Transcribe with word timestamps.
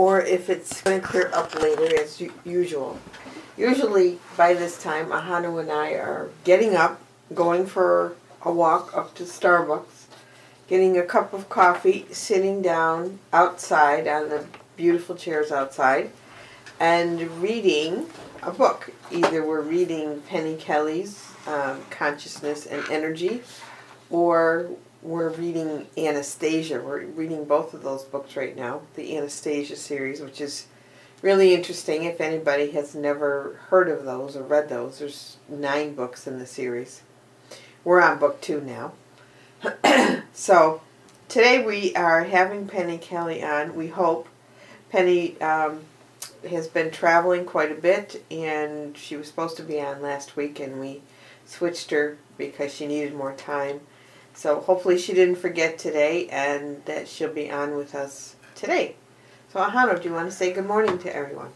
Or 0.00 0.22
if 0.22 0.48
it's 0.48 0.80
going 0.80 0.98
to 0.98 1.06
clear 1.06 1.30
up 1.34 1.54
later 1.60 2.00
as 2.00 2.22
usual. 2.42 2.98
Usually 3.58 4.18
by 4.34 4.54
this 4.54 4.82
time, 4.82 5.08
Ahanu 5.08 5.60
and 5.60 5.70
I 5.70 5.90
are 5.90 6.30
getting 6.42 6.74
up, 6.74 7.02
going 7.34 7.66
for 7.66 8.14
a 8.40 8.50
walk 8.50 8.96
up 8.96 9.14
to 9.16 9.24
Starbucks, 9.24 10.06
getting 10.68 10.96
a 10.96 11.02
cup 11.02 11.34
of 11.34 11.50
coffee, 11.50 12.06
sitting 12.12 12.62
down 12.62 13.18
outside 13.30 14.08
on 14.08 14.30
the 14.30 14.46
beautiful 14.74 15.16
chairs 15.16 15.52
outside, 15.52 16.10
and 16.80 17.20
reading 17.42 18.06
a 18.42 18.52
book. 18.52 18.94
Either 19.12 19.44
we're 19.44 19.60
reading 19.60 20.22
Penny 20.22 20.56
Kelly's 20.56 21.30
um, 21.46 21.82
Consciousness 21.90 22.64
and 22.64 22.82
Energy, 22.88 23.42
or 24.08 24.70
we're 25.02 25.30
reading 25.30 25.86
Anastasia. 25.96 26.80
We're 26.80 27.04
reading 27.04 27.44
both 27.44 27.72
of 27.72 27.82
those 27.82 28.04
books 28.04 28.36
right 28.36 28.56
now, 28.56 28.82
the 28.94 29.16
Anastasia 29.16 29.76
series, 29.76 30.20
which 30.20 30.40
is 30.40 30.66
really 31.22 31.54
interesting. 31.54 32.04
If 32.04 32.20
anybody 32.20 32.70
has 32.72 32.94
never 32.94 33.58
heard 33.68 33.88
of 33.88 34.04
those 34.04 34.36
or 34.36 34.42
read 34.42 34.68
those, 34.68 34.98
there's 34.98 35.36
nine 35.48 35.94
books 35.94 36.26
in 36.26 36.38
the 36.38 36.46
series. 36.46 37.02
We're 37.82 38.02
on 38.02 38.18
book 38.18 38.40
two 38.40 38.60
now. 38.60 38.92
so 40.32 40.82
today 41.28 41.64
we 41.64 41.94
are 41.94 42.24
having 42.24 42.66
Penny 42.66 42.98
Kelly 42.98 43.42
on. 43.42 43.74
We 43.74 43.88
hope 43.88 44.28
Penny 44.90 45.40
um, 45.40 45.80
has 46.48 46.68
been 46.68 46.90
traveling 46.90 47.46
quite 47.46 47.72
a 47.72 47.80
bit, 47.80 48.22
and 48.30 48.96
she 48.96 49.16
was 49.16 49.28
supposed 49.28 49.56
to 49.56 49.62
be 49.62 49.80
on 49.80 50.02
last 50.02 50.36
week, 50.36 50.60
and 50.60 50.78
we 50.78 51.00
switched 51.46 51.90
her 51.90 52.18
because 52.36 52.74
she 52.74 52.86
needed 52.86 53.14
more 53.14 53.32
time. 53.32 53.80
So 54.40 54.60
hopefully 54.60 54.96
she 54.96 55.12
didn't 55.12 55.34
forget 55.34 55.76
today, 55.76 56.26
and 56.28 56.82
that 56.86 57.06
she'll 57.08 57.30
be 57.30 57.50
on 57.50 57.76
with 57.76 57.94
us 57.94 58.36
today. 58.54 58.96
So 59.52 59.60
Ahanu, 59.60 60.00
do 60.00 60.08
you 60.08 60.14
want 60.14 60.30
to 60.30 60.34
say 60.34 60.50
good 60.50 60.64
morning 60.64 60.96
to 61.00 61.14
everyone? 61.14 61.50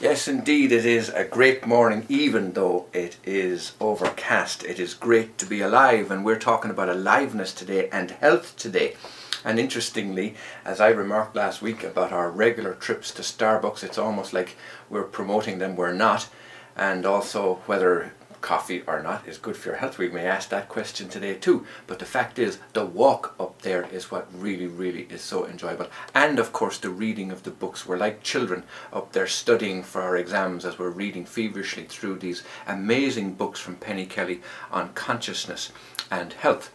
Yes, 0.00 0.26
indeed, 0.26 0.72
it 0.72 0.84
is 0.84 1.08
a 1.08 1.22
great 1.22 1.64
morning, 1.64 2.04
even 2.08 2.54
though 2.54 2.86
it 2.92 3.16
is 3.22 3.74
overcast. 3.80 4.64
It 4.64 4.80
is 4.80 4.92
great 4.92 5.38
to 5.38 5.46
be 5.46 5.60
alive, 5.60 6.10
and 6.10 6.24
we're 6.24 6.36
talking 6.36 6.72
about 6.72 6.88
aliveness 6.88 7.54
today 7.54 7.88
and 7.90 8.10
health 8.10 8.56
today. 8.56 8.96
And 9.44 9.60
interestingly, 9.60 10.34
as 10.64 10.80
I 10.80 10.88
remarked 10.88 11.36
last 11.36 11.62
week 11.62 11.84
about 11.84 12.10
our 12.10 12.28
regular 12.28 12.74
trips 12.74 13.12
to 13.12 13.22
Starbucks, 13.22 13.84
it's 13.84 13.98
almost 13.98 14.32
like 14.32 14.56
we're 14.88 15.04
promoting 15.04 15.60
them, 15.60 15.76
we're 15.76 15.92
not. 15.92 16.28
And 16.76 17.06
also 17.06 17.60
whether 17.66 18.14
coffee 18.40 18.82
or 18.86 19.02
not 19.02 19.26
is 19.26 19.38
good 19.38 19.56
for 19.56 19.70
your 19.70 19.78
health. 19.78 19.98
We 19.98 20.08
may 20.08 20.26
ask 20.26 20.48
that 20.48 20.68
question 20.68 21.08
today 21.08 21.34
too. 21.34 21.66
But 21.86 21.98
the 21.98 22.04
fact 22.04 22.38
is, 22.38 22.58
the 22.72 22.84
walk 22.84 23.34
up 23.38 23.62
there 23.62 23.86
is 23.92 24.10
what 24.10 24.28
really, 24.32 24.66
really 24.66 25.06
is 25.10 25.22
so 25.22 25.46
enjoyable. 25.46 25.86
And 26.14 26.38
of 26.38 26.52
course, 26.52 26.78
the 26.78 26.90
reading 26.90 27.30
of 27.30 27.42
the 27.42 27.50
books. 27.50 27.86
We're 27.86 27.96
like 27.96 28.22
children 28.22 28.64
up 28.92 29.12
there 29.12 29.26
studying 29.26 29.82
for 29.82 30.02
our 30.02 30.16
exams 30.16 30.64
as 30.64 30.78
we're 30.78 30.90
reading 30.90 31.24
feverishly 31.24 31.84
through 31.84 32.18
these 32.18 32.42
amazing 32.66 33.34
books 33.34 33.60
from 33.60 33.76
Penny 33.76 34.06
Kelly 34.06 34.40
on 34.70 34.92
consciousness 34.94 35.72
and 36.10 36.32
health. 36.32 36.70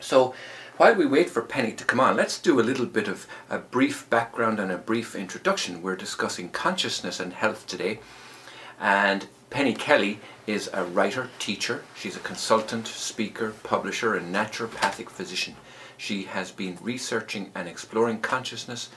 So, 0.00 0.34
while 0.78 0.94
we 0.94 1.06
wait 1.06 1.30
for 1.30 1.42
Penny 1.42 1.72
to 1.72 1.84
come 1.84 2.00
on, 2.00 2.16
let's 2.16 2.40
do 2.40 2.58
a 2.58 2.62
little 2.62 2.86
bit 2.86 3.06
of 3.06 3.26
a 3.48 3.58
brief 3.58 4.08
background 4.10 4.58
and 4.58 4.72
a 4.72 4.78
brief 4.78 5.14
introduction. 5.14 5.82
We're 5.82 5.96
discussing 5.96 6.48
consciousness 6.48 7.20
and 7.20 7.32
health 7.32 7.66
today. 7.66 8.00
And 8.80 9.28
Penny 9.50 9.74
Kelly 9.74 10.18
is 10.46 10.68
a 10.72 10.84
writer, 10.84 11.30
teacher. 11.38 11.84
She's 11.94 12.16
a 12.16 12.20
consultant, 12.20 12.86
speaker, 12.86 13.54
publisher, 13.62 14.14
and 14.16 14.34
naturopathic 14.34 15.08
physician. 15.08 15.56
She 15.96 16.24
has 16.24 16.50
been 16.50 16.78
researching 16.80 17.52
and 17.54 17.68
exploring 17.68 18.20
consciousness, 18.20 18.88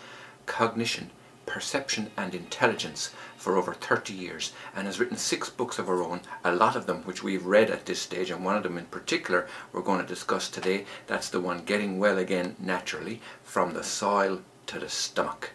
cognition, 0.46 1.12
perception, 1.46 2.10
and 2.18 2.34
intelligence 2.34 3.14
for 3.38 3.56
over 3.58 3.74
30 3.74 4.14
years 4.14 4.54
and 4.76 4.88
has 4.88 5.00
written 5.00 5.18
six 5.18 5.50
books 5.50 5.78
of 5.78 5.88
her 5.88 6.02
own, 6.02 6.22
a 6.44 6.56
lot 6.56 6.76
of 6.76 6.88
them 6.88 7.04
which 7.04 7.22
we've 7.22 7.46
read 7.46 7.70
at 7.70 7.86
this 7.86 8.02
stage, 8.02 8.32
and 8.32 8.44
one 8.44 8.58
of 8.58 8.64
them 8.64 8.78
in 8.78 8.86
particular 8.86 9.48
we're 9.72 9.82
going 9.82 10.02
to 10.02 10.08
discuss 10.08 10.50
today. 10.50 10.86
That's 11.06 11.30
the 11.30 11.40
one 11.40 11.64
Getting 11.64 12.00
Well 12.00 12.18
Again 12.18 12.56
Naturally 12.60 13.22
From 13.44 13.74
the 13.74 13.84
Soil 13.84 14.42
to 14.68 14.80
the 14.80 14.90
Stomach. 14.90 15.52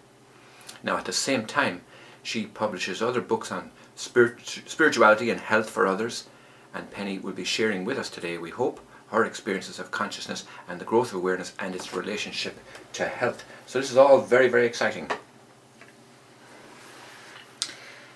Now, 0.82 0.96
at 0.96 1.04
the 1.04 1.12
same 1.12 1.46
time, 1.46 1.82
she 2.22 2.46
publishes 2.46 3.02
other 3.02 3.20
books 3.20 3.50
on 3.50 3.70
spirit, 4.00 4.40
spirituality 4.66 5.30
and 5.30 5.40
health 5.40 5.70
for 5.70 5.86
others. 5.86 6.24
And 6.72 6.90
Penny 6.90 7.18
will 7.18 7.32
be 7.32 7.44
sharing 7.44 7.84
with 7.84 7.98
us 7.98 8.10
today, 8.10 8.38
we 8.38 8.50
hope, 8.50 8.80
her 9.08 9.24
experiences 9.24 9.78
of 9.78 9.90
consciousness 9.90 10.44
and 10.68 10.80
the 10.80 10.84
growth 10.84 11.08
of 11.08 11.16
awareness 11.16 11.52
and 11.58 11.74
its 11.74 11.92
relationship 11.92 12.58
to 12.94 13.06
health. 13.06 13.44
So 13.66 13.80
this 13.80 13.90
is 13.90 13.96
all 13.96 14.20
very, 14.20 14.48
very 14.48 14.66
exciting. 14.66 15.10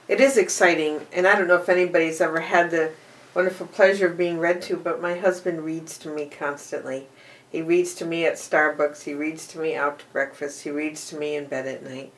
It 0.06 0.20
is 0.20 0.36
exciting, 0.36 1.06
and 1.12 1.26
I 1.26 1.36
don't 1.36 1.48
know 1.48 1.56
if 1.56 1.68
anybody's 1.68 2.20
ever 2.20 2.40
had 2.40 2.70
the 2.70 2.92
wonderful 3.34 3.66
pleasure 3.66 4.06
of 4.06 4.18
being 4.18 4.38
read 4.38 4.62
to, 4.62 4.76
but 4.76 5.02
my 5.02 5.16
husband 5.16 5.64
reads 5.64 5.98
to 5.98 6.08
me 6.08 6.26
constantly. 6.26 7.08
He 7.50 7.62
reads 7.62 7.94
to 7.94 8.04
me 8.04 8.24
at 8.26 8.34
Starbucks, 8.34 9.04
he 9.04 9.14
reads 9.14 9.46
to 9.48 9.58
me 9.58 9.74
out 9.74 10.00
to 10.00 10.04
breakfast, 10.12 10.62
he 10.62 10.70
reads 10.70 11.08
to 11.08 11.16
me 11.16 11.34
in 11.34 11.46
bed 11.46 11.66
at 11.66 11.82
night. 11.82 12.12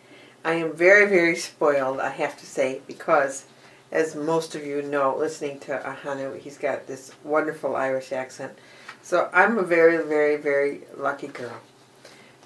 I 0.45 0.55
am 0.55 0.75
very, 0.75 1.07
very 1.07 1.37
spoiled, 1.37 2.01
I 2.01 2.11
have 2.11 2.37
to 2.39 2.47
say, 2.47 2.81
because 2.87 3.45
as 3.93 4.15
most 4.15 4.55
of 4.55 4.65
you 4.65 4.83
know, 4.83 5.17
listening 5.17 5.61
to 5.61 5.79
Ahanu, 5.79 6.39
he's 6.39 6.59
got 6.59 6.87
this 6.87 7.13
wonderful 7.23 7.77
Irish 7.77 8.13
accent. 8.13 8.59
So 9.03 9.31
I'm 9.33 9.59
a 9.59 9.63
very, 9.63 10.05
very, 10.05 10.37
very 10.37 10.83
lucky 10.97 11.29
girl. 11.29 11.61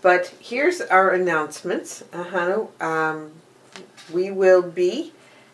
But 0.03 0.29
here's 0.39 0.81
our 0.81 1.11
announcements, 1.11 2.05
Ahanu. 2.13 2.69
Um, 2.83 3.33
we 4.13 4.31
will 4.31 4.63
be 4.63 5.13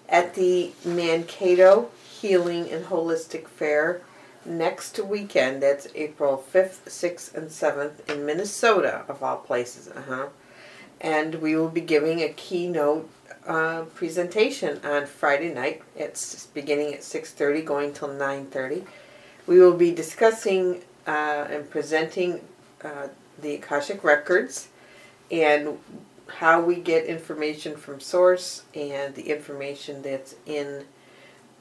at 0.09 0.35
the 0.35 0.73
Mankato 0.85 1.91
Healing 2.21 2.71
and 2.71 2.87
Holistic 2.87 3.49
Fair 3.49 4.01
next 4.45 4.99
weekend. 4.99 5.63
That's 5.63 5.89
April 5.95 6.43
5th, 6.53 6.85
6th, 6.87 7.35
and 7.35 7.49
7th 7.49 8.09
in 8.09 8.25
Minnesota, 8.25 9.05
of 9.09 9.23
all 9.23 9.39
places. 9.39 9.89
Uh-huh. 9.89 10.27
And 11.01 11.37
we 11.37 11.57
will 11.57 11.69
be 11.69 11.81
giving 11.81 12.23
a 12.23 12.29
keynote 12.29 13.11
uh, 13.47 13.83
presentation 13.95 14.81
on 14.85 15.07
Friday 15.07 15.53
night. 15.53 15.83
It's 15.95 16.47
beginning 16.47 16.95
at 16.95 17.01
6.30, 17.01 17.65
going 17.65 17.93
till 17.93 18.09
9.30. 18.09 18.87
We 19.47 19.61
will 19.61 19.77
be 19.77 19.93
discussing 19.93 20.83
uh, 21.07 21.47
and 21.49 21.71
presenting 21.71 22.41
uh, 22.83 23.09
the 23.41 23.55
Akashic 23.55 24.03
Records 24.03 24.69
and 25.31 25.79
how 26.27 26.61
we 26.61 26.77
get 26.77 27.05
information 27.05 27.77
from 27.77 28.01
source 28.01 28.63
and 28.75 29.15
the 29.15 29.31
information 29.31 30.03
that's 30.03 30.35
in 30.45 30.85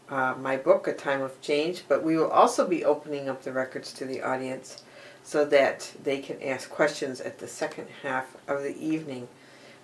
uh, 0.09 0.35
my 0.39 0.57
book, 0.57 0.87
A 0.87 0.93
Time 0.93 1.21
of 1.21 1.39
Change. 1.41 1.83
But 1.87 2.03
we 2.03 2.17
will 2.17 2.29
also 2.29 2.67
be 2.67 2.83
opening 2.83 3.29
up 3.29 3.43
the 3.43 3.51
records 3.51 3.93
to 3.93 4.05
the 4.05 4.21
audience 4.21 4.83
so 5.23 5.45
that 5.45 5.91
they 6.03 6.19
can 6.19 6.41
ask 6.41 6.69
questions 6.69 7.19
at 7.19 7.39
the 7.39 7.47
second 7.47 7.87
half 8.03 8.35
of 8.47 8.61
the 8.61 8.77
evening. 8.77 9.27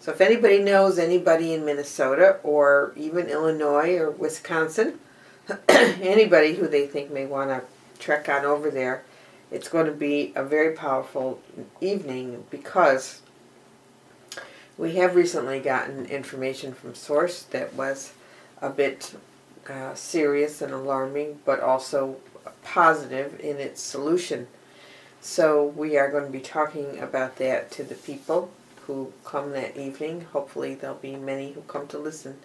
So 0.01 0.11
if 0.11 0.19
anybody 0.19 0.57
knows 0.57 0.97
anybody 0.97 1.53
in 1.53 1.63
Minnesota 1.63 2.39
or 2.41 2.91
even 2.95 3.27
Illinois 3.27 3.97
or 3.97 4.09
Wisconsin, 4.09 4.99
anybody 5.69 6.55
who 6.55 6.67
they 6.67 6.87
think 6.87 7.11
may 7.11 7.27
want 7.27 7.51
to 7.51 7.61
trek 7.99 8.27
on 8.27 8.43
over 8.43 8.71
there, 8.71 9.03
it's 9.51 9.69
going 9.69 9.85
to 9.85 9.91
be 9.91 10.33
a 10.35 10.43
very 10.43 10.75
powerful 10.75 11.39
evening 11.81 12.45
because 12.49 13.21
we 14.75 14.95
have 14.95 15.13
recently 15.13 15.59
gotten 15.59 16.07
information 16.07 16.73
from 16.73 16.95
source 16.95 17.43
that 17.43 17.75
was 17.75 18.13
a 18.59 18.71
bit 18.71 19.13
uh, 19.69 19.93
serious 19.93 20.63
and 20.63 20.73
alarming, 20.73 21.41
but 21.45 21.59
also 21.59 22.15
positive 22.63 23.39
in 23.39 23.57
its 23.57 23.79
solution. 23.79 24.47
So 25.21 25.63
we 25.63 25.95
are 25.95 26.09
going 26.09 26.25
to 26.25 26.31
be 26.31 26.39
talking 26.39 26.97
about 26.97 27.35
that 27.35 27.69
to 27.73 27.83
the 27.83 27.93
people 27.93 28.51
who 28.93 29.13
come 29.23 29.51
that 29.51 29.77
evening. 29.77 30.27
Hopefully, 30.33 30.75
there'll 30.75 30.95
be 30.97 31.15
many 31.15 31.53
who 31.53 31.61
come 31.61 31.87
to 31.87 31.97
listen. 31.97 32.37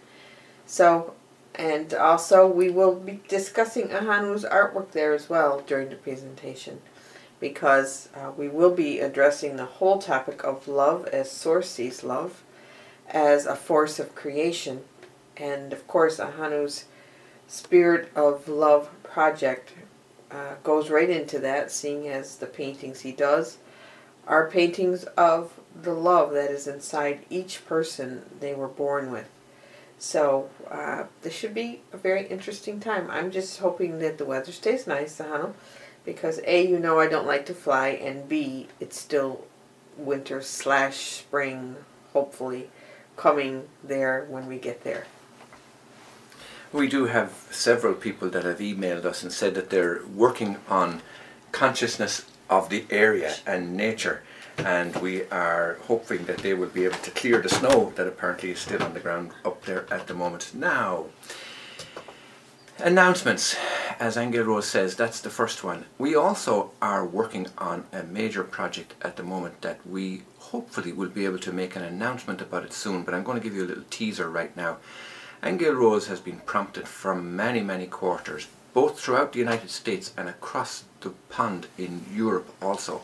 So, 0.66 1.14
and 1.54 1.93
also 1.94 2.46
we 2.46 2.70
will 2.70 2.94
be 2.94 3.20
discussing 3.28 3.88
Ahanu's 3.88 4.44
artwork 4.44 4.90
there 4.93 5.14
as 5.14 5.28
well 5.28 5.62
during 5.66 5.88
the 5.88 5.96
presentation. 5.96 6.81
because 7.40 8.08
uh, 8.14 8.31
we 8.37 8.48
will 8.48 8.70
be 8.75 9.00
addressing 9.00 9.56
the 9.56 9.64
whole 9.66 9.98
topic 9.98 10.43
of 10.44 10.66
love 10.69 11.06
as 11.08 11.31
Source 11.31 11.70
sees 11.70 12.02
love 12.02 12.43
as 13.08 13.46
a 13.46 13.56
force 13.56 13.98
of 13.98 14.14
creation. 14.14 14.82
And 15.37 15.72
of 15.72 15.87
course, 15.87 16.19
Ahanu's 16.19 16.87
Spirit 17.46 18.10
of 18.16 18.48
Love 18.48 18.88
project 19.02 19.72
uh, 20.31 20.54
goes 20.64 20.90
right 20.90 21.10
into 21.10 21.38
that, 21.40 21.70
seeing 21.70 22.08
as 22.08 22.37
the 22.37 22.46
paintings 22.46 23.00
he 23.00 23.12
does 23.12 23.58
are 24.26 24.50
paintings 24.50 25.04
of 25.16 25.60
the 25.82 25.94
love 25.94 26.32
that 26.32 26.50
is 26.50 26.67
inside 26.67 27.25
each 27.31 27.67
person 27.67 28.23
they 28.40 28.55
were 28.55 28.69
born 28.69 29.11
with. 29.11 29.28
So 29.99 30.50
uh, 30.70 31.05
this 31.23 31.34
should 31.34 31.55
be 31.55 31.81
a 31.93 31.96
very 31.96 32.26
interesting 32.26 32.81
time. 32.81 33.11
I'm 33.11 33.31
just 33.31 33.61
hoping 33.61 33.99
that 34.00 34.19
the 34.19 34.25
weather 34.25 34.52
stays 34.52 34.87
nice, 34.87 35.19
Sahano, 35.19 35.55
because 36.05 36.40
A, 36.44 36.67
you 36.67 36.78
know 36.78 37.00
I 37.00 37.08
don't 37.08 37.26
like 37.26 37.46
to 37.46 37.55
fly, 37.55 37.88
and 37.88 38.28
B, 38.28 38.69
it's 38.78 38.99
still 38.99 39.44
winter 39.96 40.43
slash 40.43 40.96
spring, 40.96 41.76
hopefully, 42.12 42.69
coming 43.17 43.69
there 43.82 44.26
when 44.29 44.46
we 44.46 44.58
get 44.58 44.84
there. 44.84 45.06
We 46.72 46.88
do 46.88 47.06
have 47.06 47.32
several 47.50 47.94
people 47.94 48.29
that 48.31 48.44
have 48.44 48.58
emailed 48.58 49.06
us 49.06 49.22
and 49.22 49.32
said 49.32 49.55
that 49.55 49.70
they're 49.70 50.02
working 50.14 50.56
on 50.69 51.00
consciousness 51.52 52.26
of 52.50 52.69
the 52.69 52.84
area 52.90 53.37
and 53.46 53.76
nature 53.76 54.22
and 54.58 54.97
we 54.97 55.25
are 55.25 55.79
hoping 55.82 56.25
that 56.25 56.38
they 56.38 56.55
will 56.55 56.69
be 56.69 56.85
able 56.85 56.99
to 56.99 57.11
clear 57.11 57.41
the 57.41 57.49
snow 57.49 57.93
that 57.97 58.06
apparently 58.06 58.50
is 58.50 58.61
still 58.61 58.82
on 58.82 58.94
the 58.94 59.00
ground 59.00 59.31
up 59.44 59.64
there 59.64 59.87
at 59.93 60.06
the 60.06 60.14
moment. 60.14 60.55
Now, 60.55 61.06
announcements. 62.79 63.56
As 63.99 64.19
Angel 64.19 64.44
Rose 64.44 64.67
says, 64.67 64.94
that's 64.94 65.20
the 65.20 65.31
first 65.31 65.64
one. 65.64 65.87
We 65.99 66.14
also 66.14 66.73
are 66.82 67.06
working 67.06 67.47
on 67.56 67.85
a 67.93 68.03
major 68.03 68.44
project 68.44 68.94
at 69.00 69.17
the 69.17 69.23
moment 69.23 69.62
that 69.62 69.87
we 69.87 70.23
hopefully 70.38 70.93
will 70.93 71.08
be 71.08 71.25
able 71.25 71.38
to 71.38 71.53
make 71.53 71.76
an 71.76 71.82
announcement 71.82 72.43
about 72.43 72.64
it 72.64 72.75
soon, 72.75 73.05
but 73.05 73.14
I'm 73.14 73.25
going 73.25 73.38
to 73.38 73.43
give 73.43 73.55
you 73.55 73.64
a 73.64 73.67
little 73.67 73.85
teaser 73.88 74.29
right 74.29 74.55
now. 74.56 74.76
Angel 75.43 75.73
Rose 75.73 76.08
has 76.08 76.20
been 76.20 76.41
prompted 76.41 76.87
from 76.87 77.35
many, 77.35 77.62
many 77.62 77.87
quarters, 77.87 78.49
both 78.75 79.00
throughout 79.00 79.32
the 79.32 79.38
United 79.38 79.70
States 79.70 80.12
and 80.17 80.29
across 80.29 80.85
the 81.00 81.11
pond 81.31 81.67
in 81.79 82.05
Europe 82.12 82.55
also 82.61 83.03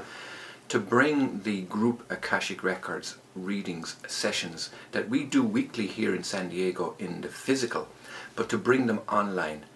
to 0.73 0.81
bring 0.81 1.43
the 1.43 1.61
group 1.61 2.11
Akashic 2.11 2.65
Records 2.65 3.19
readings 3.35 3.97
sessions 4.07 4.71
that 4.93 5.07
we 5.07 5.23
do 5.23 5.43
weekly 5.43 5.87
here 5.87 6.15
in 6.15 6.25
San 6.25 6.49
Diego 6.49 6.95
in 6.99 7.21
the 7.21 7.29
physical, 7.29 7.89
but 8.35 8.49
to 8.49 8.57
bring 8.57 8.87
them 8.87 9.03
online. 9.07 9.67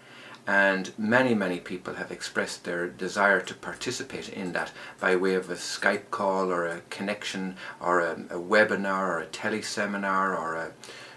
And 0.46 0.94
many, 0.96 1.34
many 1.34 1.60
people 1.60 1.96
have 1.96 2.10
expressed 2.10 2.64
their 2.64 2.88
desire 2.88 3.42
to 3.42 3.52
participate 3.52 4.30
in 4.30 4.54
that 4.54 4.72
by 4.98 5.16
way 5.16 5.34
of 5.34 5.50
a 5.50 5.56
Skype 5.56 6.10
call 6.10 6.50
or 6.50 6.64
a 6.64 6.80
connection 6.88 7.56
or 7.78 8.00
a, 8.00 8.12
a 8.30 8.40
webinar 8.40 9.06
or 9.06 9.20
a 9.20 9.26
teleseminar 9.26 10.34
or 10.34 10.54
a, 10.54 10.72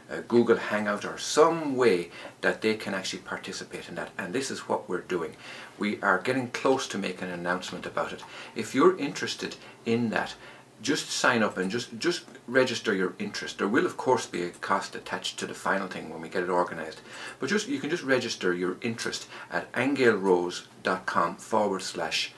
a 0.09 0.21
Google 0.21 0.57
Hangout 0.57 1.05
or 1.05 1.17
some 1.17 1.75
way 1.75 2.09
that 2.41 2.61
they 2.61 2.75
can 2.75 2.93
actually 2.93 3.19
participate 3.19 3.87
in 3.87 3.95
that. 3.95 4.09
And 4.17 4.33
this 4.33 4.49
is 4.49 4.67
what 4.67 4.89
we're 4.89 5.01
doing. 5.01 5.35
We 5.77 6.01
are 6.01 6.19
getting 6.19 6.49
close 6.49 6.87
to 6.89 6.97
making 6.97 7.27
an 7.27 7.39
announcement 7.39 7.85
about 7.85 8.11
it. 8.11 8.23
If 8.55 8.73
you're 8.73 8.97
interested 8.97 9.55
in 9.85 10.09
that, 10.09 10.33
just 10.81 11.09
sign 11.09 11.43
up 11.43 11.57
and 11.57 11.69
just 11.69 11.99
just 11.99 12.23
register 12.47 12.93
your 12.93 13.13
interest. 13.19 13.57
There 13.57 13.67
will 13.67 13.85
of 13.85 13.97
course 13.97 14.25
be 14.25 14.43
a 14.43 14.49
cost 14.49 14.95
attached 14.95 15.37
to 15.39 15.45
the 15.45 15.53
final 15.53 15.87
thing 15.87 16.09
when 16.09 16.21
we 16.21 16.29
get 16.29 16.43
it 16.43 16.49
organized. 16.49 17.01
But 17.39 17.49
just 17.49 17.67
you 17.67 17.79
can 17.79 17.89
just 17.89 18.03
register 18.03 18.53
your 18.53 18.77
interest 18.81 19.27
at 19.51 19.71
angelrose.com 19.73 21.35
forward 21.35 21.81
slash 21.81 22.33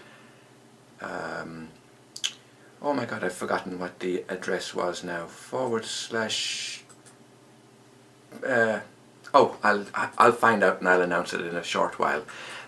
um, 1.02 1.70
oh 2.82 2.94
my 2.94 3.06
god 3.06 3.24
I've 3.24 3.34
forgotten 3.34 3.80
what 3.80 4.00
the 4.00 4.26
address 4.28 4.74
was 4.74 5.04
now 5.04 5.28
forward 5.28 5.86
slash 5.86 6.81
uh, 8.46 8.80
oh, 9.34 9.58
I'll 9.64 9.86
I'll 10.18 10.32
find 10.32 10.64
out 10.64 10.80
and 10.80 10.90
I'll 10.90 11.02
announce 11.02 11.34
it 11.34 11.42
in 11.42 11.56
a 11.56 11.64
short 11.64 12.00
while. 12.00 12.24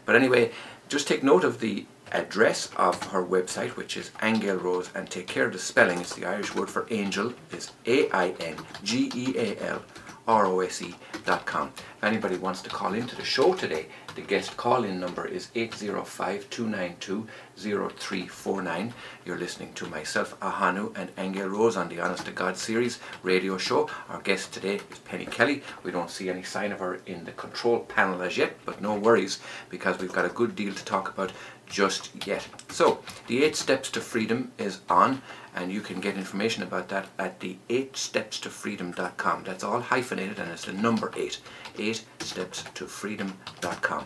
But 0.06 0.16
anyway, 0.16 0.52
just 0.90 1.08
take 1.08 1.24
note 1.24 1.44
of 1.44 1.60
the 1.60 1.86
address 2.12 2.70
of 2.78 3.02
her 3.12 3.24
website, 3.24 3.76
which 3.76 3.98
is 3.98 4.12
Angel 4.22 4.56
Rose, 4.58 4.90
and 4.94 5.10
take 5.10 5.28
care 5.28 5.48
of 5.48 5.54
the 5.54 5.60
spelling. 5.60 6.00
It's 6.00 6.16
the 6.16 6.26
Irish 6.26 6.54
word 6.54 6.70
for 6.70 6.86
angel. 6.92 7.34
is 7.52 7.72
A 7.88 8.10
I 8.12 8.30
N 8.40 8.58
G 8.84 9.12
E 9.16 9.34
A 9.38 9.64
L 9.64 9.82
R 10.28 10.46
O 10.46 10.60
S 10.60 10.82
E 10.82 10.96
dot 11.26 11.46
com. 11.46 11.72
If 11.98 12.04
anybody 12.04 12.38
wants 12.38 12.62
to 12.62 12.70
call 12.70 12.94
into 12.94 13.16
the 13.16 13.26
show 13.26 13.54
today, 13.54 13.88
the 14.16 14.22
guest 14.22 14.58
call 14.58 14.84
in 14.84 15.00
number 15.00 15.26
is 15.26 15.50
805 15.56 16.50
292 16.50 17.28
0349. 17.56 18.94
You're 19.26 19.38
listening 19.38 19.74
to 19.74 19.88
myself, 19.88 20.40
Ahanu, 20.40 20.96
and 20.98 21.12
Angel 21.18 21.48
Rose 21.48 21.78
on 21.78 21.90
the 21.90 22.00
Honest 22.00 22.26
to 22.26 22.32
God 22.32 22.58
series 22.58 23.00
radio 23.24 23.58
show. 23.58 23.90
Our 24.10 24.22
guest 24.22 24.54
today 24.54 24.82
is 24.92 25.00
Penny 25.00 25.26
Kelly. 25.26 25.64
We 25.84 25.92
don't 25.92 26.12
see 26.12 26.30
any 26.30 26.44
sign 26.44 26.72
of 26.72 26.80
her 26.80 27.02
in 27.06 27.26
the 27.26 27.32
control 27.32 27.80
panel 27.80 28.22
as 28.22 28.38
yet, 28.38 28.58
but 28.66 28.82
no 28.82 28.96
worries 28.96 29.40
because 29.70 30.00
we've 30.00 30.14
got 30.14 30.26
a 30.26 30.30
good 30.30 30.56
deal 30.56 30.74
to 30.74 30.86
talk 30.86 31.10
about 31.10 31.32
just 31.66 32.12
yet. 32.28 32.48
So, 32.70 33.00
the 33.28 33.44
eight 33.44 33.56
steps 33.56 33.90
to 33.92 34.02
freedom 34.02 34.52
is 34.58 34.82
on, 34.90 35.22
and 35.56 35.72
you 35.72 35.82
can 35.82 36.00
get 36.00 36.18
information 36.18 36.62
about 36.62 36.90
that 36.90 37.08
at 37.18 37.40
the 37.40 37.58
8stepstofreedom.com. 37.70 39.44
That's 39.44 39.64
all 39.64 39.82
hyphenated, 39.82 40.40
and 40.40 40.52
it's 40.52 40.66
the 40.66 40.74
number 40.74 41.12
eight. 41.16 41.40
8stepstofreedom.com. 41.78 44.06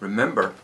Remember, 0.00 0.54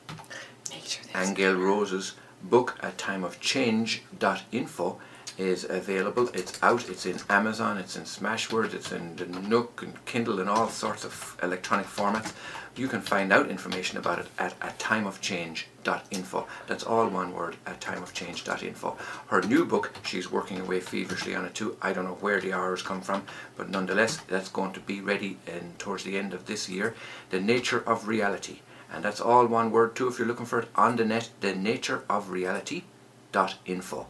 Angel 1.15 1.55
Rose's 1.55 2.15
book 2.43 2.79
at 2.83 2.99
time 2.99 3.25
of 3.25 3.41
change.info 3.41 4.99
is 5.39 5.65
available. 5.65 6.29
It's 6.35 6.63
out. 6.63 6.87
It's 6.89 7.07
in 7.07 7.19
Amazon. 7.29 7.79
It's 7.79 7.97
in 7.97 8.05
Smashwords. 8.05 8.75
It's 8.75 8.93
in 8.93 9.17
the 9.17 9.25
Nook 9.27 9.83
and 9.83 10.05
Kindle 10.05 10.39
and 10.41 10.51
all 10.51 10.69
sorts 10.69 11.05
of 11.05 11.37
electronic 11.43 11.87
formats. 11.87 12.33
You 12.81 12.89
can 12.89 13.03
find 13.03 13.31
out 13.31 13.51
information 13.51 13.99
about 13.99 14.21
it 14.21 14.29
at 14.39 14.55
a 14.63 14.69
timeofchange.info. 14.69 16.47
That's 16.67 16.83
all 16.83 17.09
one 17.09 17.35
word 17.35 17.57
at 17.67 17.79
timeofchange.info. 17.79 18.97
Her 19.27 19.43
new 19.43 19.67
book, 19.67 19.93
she's 20.03 20.33
working 20.33 20.61
away 20.61 20.81
feverishly 20.81 21.35
on 21.35 21.45
it 21.45 21.55
too. 21.55 21.77
I 21.83 21.93
don't 21.93 22.07
know 22.07 22.17
where 22.23 22.41
the 22.41 22.55
hours 22.55 22.81
come 22.81 23.03
from, 23.03 23.27
but 23.55 23.69
nonetheless, 23.69 24.17
that's 24.17 24.49
going 24.49 24.73
to 24.73 24.81
be 24.81 25.03
ready 25.03 25.37
in, 25.47 25.75
towards 25.77 26.05
the 26.05 26.17
end 26.17 26.33
of 26.33 26.47
this 26.47 26.71
year. 26.71 26.95
The 27.29 27.39
Nature 27.39 27.87
of 27.87 28.09
Reality. 28.09 28.61
And 28.91 29.05
that's 29.05 29.21
all 29.21 29.45
one 29.47 29.71
word 29.71 29.95
too 29.95 30.09
if 30.09 30.19
you're 30.19 30.27
looking 30.27 30.47
for 30.47 30.61
it 30.61 30.69
on 30.75 30.97
the 30.97 31.05
net, 31.05 31.29
the 31.43 31.55
nature 31.55 32.05
of 32.09 32.31
reality.info 32.31 34.07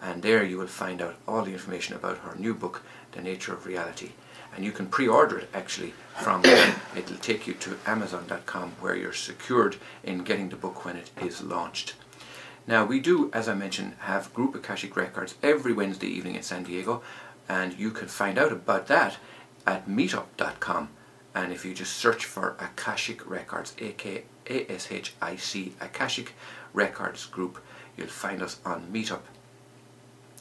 and 0.00 0.22
there 0.22 0.44
you 0.44 0.58
will 0.58 0.66
find 0.66 1.00
out 1.00 1.16
all 1.26 1.42
the 1.42 1.52
information 1.52 1.96
about 1.96 2.18
her 2.18 2.34
new 2.36 2.54
book, 2.54 2.82
The 3.12 3.22
Nature 3.22 3.54
of 3.54 3.66
Reality. 3.66 4.12
And 4.56 4.64
you 4.64 4.72
can 4.72 4.86
pre-order 4.86 5.38
it 5.38 5.50
actually 5.52 5.92
from 6.16 6.42
It'll 6.44 7.18
take 7.20 7.46
you 7.46 7.52
to 7.54 7.76
Amazon.com 7.86 8.72
where 8.80 8.96
you're 8.96 9.12
secured 9.12 9.76
in 10.02 10.24
getting 10.24 10.48
the 10.48 10.56
book 10.56 10.84
when 10.84 10.96
it 10.96 11.10
is 11.20 11.42
launched. 11.42 11.94
Now 12.66 12.86
we 12.86 12.98
do, 12.98 13.30
as 13.34 13.48
I 13.48 13.54
mentioned, 13.54 13.96
have 14.00 14.32
Group 14.32 14.54
Akashic 14.54 14.96
Records 14.96 15.34
every 15.42 15.74
Wednesday 15.74 16.08
evening 16.08 16.36
in 16.36 16.42
San 16.42 16.64
Diego, 16.64 17.02
and 17.48 17.78
you 17.78 17.90
can 17.90 18.08
find 18.08 18.38
out 18.38 18.50
about 18.50 18.86
that 18.86 19.18
at 19.66 19.86
meetup.com. 19.86 20.88
And 21.34 21.52
if 21.52 21.66
you 21.66 21.74
just 21.74 21.92
search 21.92 22.24
for 22.24 22.56
Akashic 22.58 23.28
Records, 23.28 23.74
A-K-A-S-H-I-C, 23.78 25.74
Akashic 25.80 26.32
Records 26.72 27.26
Group, 27.26 27.62
you'll 27.96 28.06
find 28.08 28.42
us 28.42 28.58
on 28.64 28.88
Meetup 28.90 29.20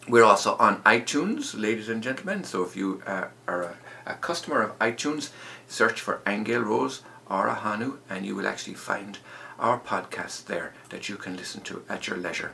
we're 0.07 0.23
also 0.23 0.55
on 0.57 0.81
iTunes, 0.83 1.59
ladies 1.59 1.89
and 1.89 2.01
gentlemen. 2.01 2.43
So 2.43 2.63
if 2.63 2.75
you 2.75 3.01
uh, 3.07 3.25
are 3.47 3.63
a, 3.63 3.77
a, 4.05 4.13
customer 4.15 4.61
of 4.61 4.77
iTunes, 4.79 5.29
search 5.67 6.01
for 6.01 6.21
Angel 6.25 6.61
Rose 6.61 7.01
or 7.29 7.47
Ahanu, 7.47 7.97
and 8.09 8.25
you 8.25 8.35
will 8.35 8.47
actually 8.47 8.75
find 8.75 9.17
our 9.59 9.79
podcast 9.79 10.45
there 10.45 10.73
that 10.89 11.09
you 11.09 11.15
can 11.15 11.37
listen 11.37 11.61
to 11.61 11.83
at 11.89 12.07
your 12.07 12.17
leisure. 12.17 12.53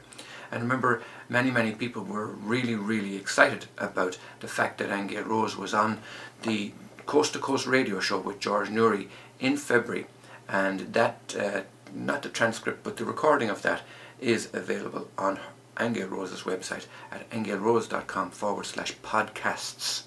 And 0.51 0.61
remember, 0.61 1.01
many, 1.29 1.49
many 1.49 1.71
people 1.71 2.03
were 2.03 2.27
really, 2.27 2.75
really 2.75 3.15
excited 3.15 3.65
about 3.77 4.17
the 4.41 4.47
fact 4.47 4.77
that 4.79 4.91
Angel 4.91 5.23
Rose 5.23 5.55
was 5.55 5.73
on 5.73 5.99
the 6.43 6.73
Coast 7.05 7.33
to 7.33 7.39
Coast 7.39 7.65
radio 7.65 7.99
show 7.99 8.19
with 8.19 8.39
George 8.39 8.69
Noory 8.69 9.07
in 9.39 9.57
February. 9.57 10.07
And 10.47 10.93
that, 10.93 11.35
uh, 11.39 11.61
not 11.93 12.21
the 12.21 12.29
transcript, 12.29 12.83
but 12.83 12.97
the 12.97 13.05
recording 13.05 13.49
of 13.49 13.61
that 13.61 13.81
is 14.19 14.49
available 14.53 15.09
on 15.17 15.39
Angel 15.79 16.07
Rose's 16.07 16.41
website 16.41 16.85
at 17.11 17.29
angelrose.com 17.31 18.31
forward 18.31 18.65
slash 18.65 18.95
podcasts. 18.97 20.03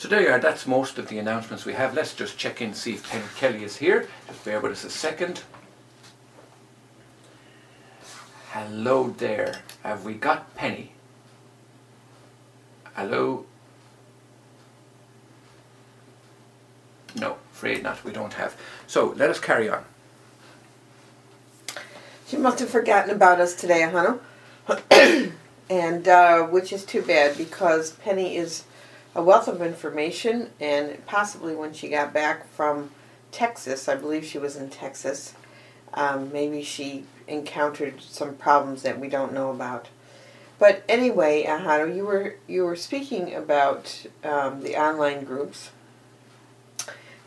So 0.00 0.08
there 0.08 0.22
you 0.22 0.30
are, 0.30 0.38
that's 0.38 0.66
most 0.66 0.96
of 0.96 1.08
the 1.08 1.18
announcements 1.18 1.66
we 1.66 1.74
have. 1.74 1.92
Let's 1.92 2.14
just 2.14 2.38
check 2.38 2.62
in, 2.62 2.72
see 2.72 2.94
if 2.94 3.06
Penny 3.10 3.22
Kelly 3.36 3.64
is 3.64 3.76
here. 3.76 4.08
Just 4.26 4.42
bear 4.46 4.58
with 4.58 4.72
us 4.72 4.84
a 4.84 4.88
second. 4.88 5.42
Hello 8.52 9.10
there. 9.10 9.60
Have 9.82 10.06
we 10.06 10.14
got 10.14 10.54
Penny? 10.54 10.92
Hello? 12.94 13.44
No, 17.14 17.36
afraid 17.52 17.82
not. 17.82 18.02
We 18.02 18.10
don't 18.10 18.32
have. 18.32 18.56
So 18.86 19.12
let 19.18 19.28
us 19.28 19.38
carry 19.38 19.68
on. 19.68 19.84
She 22.26 22.38
must 22.38 22.58
have 22.60 22.70
forgotten 22.70 23.10
about 23.10 23.38
us 23.38 23.54
today, 23.54 23.82
huh? 23.82 24.16
and 25.68 26.08
uh, 26.08 26.44
which 26.44 26.72
is 26.72 26.86
too 26.86 27.02
bad 27.02 27.36
because 27.36 27.90
Penny 27.90 28.38
is 28.38 28.64
a 29.14 29.22
wealth 29.22 29.48
of 29.48 29.60
information, 29.60 30.50
and 30.60 31.04
possibly 31.06 31.54
when 31.54 31.72
she 31.72 31.88
got 31.88 32.12
back 32.12 32.48
from 32.52 32.90
Texas, 33.32 33.88
I 33.88 33.96
believe 33.96 34.24
she 34.24 34.38
was 34.38 34.56
in 34.56 34.70
Texas, 34.70 35.34
um, 35.94 36.32
maybe 36.32 36.62
she 36.62 37.04
encountered 37.26 38.00
some 38.00 38.34
problems 38.34 38.82
that 38.82 38.98
we 39.00 39.08
don't 39.08 39.32
know 39.32 39.50
about. 39.50 39.88
But 40.58 40.82
anyway, 40.88 41.44
Ahanu, 41.44 41.94
you 41.96 42.04
were 42.04 42.36
you 42.46 42.64
were 42.64 42.76
speaking 42.76 43.34
about 43.34 44.06
um, 44.22 44.60
the 44.60 44.76
online 44.76 45.24
groups, 45.24 45.70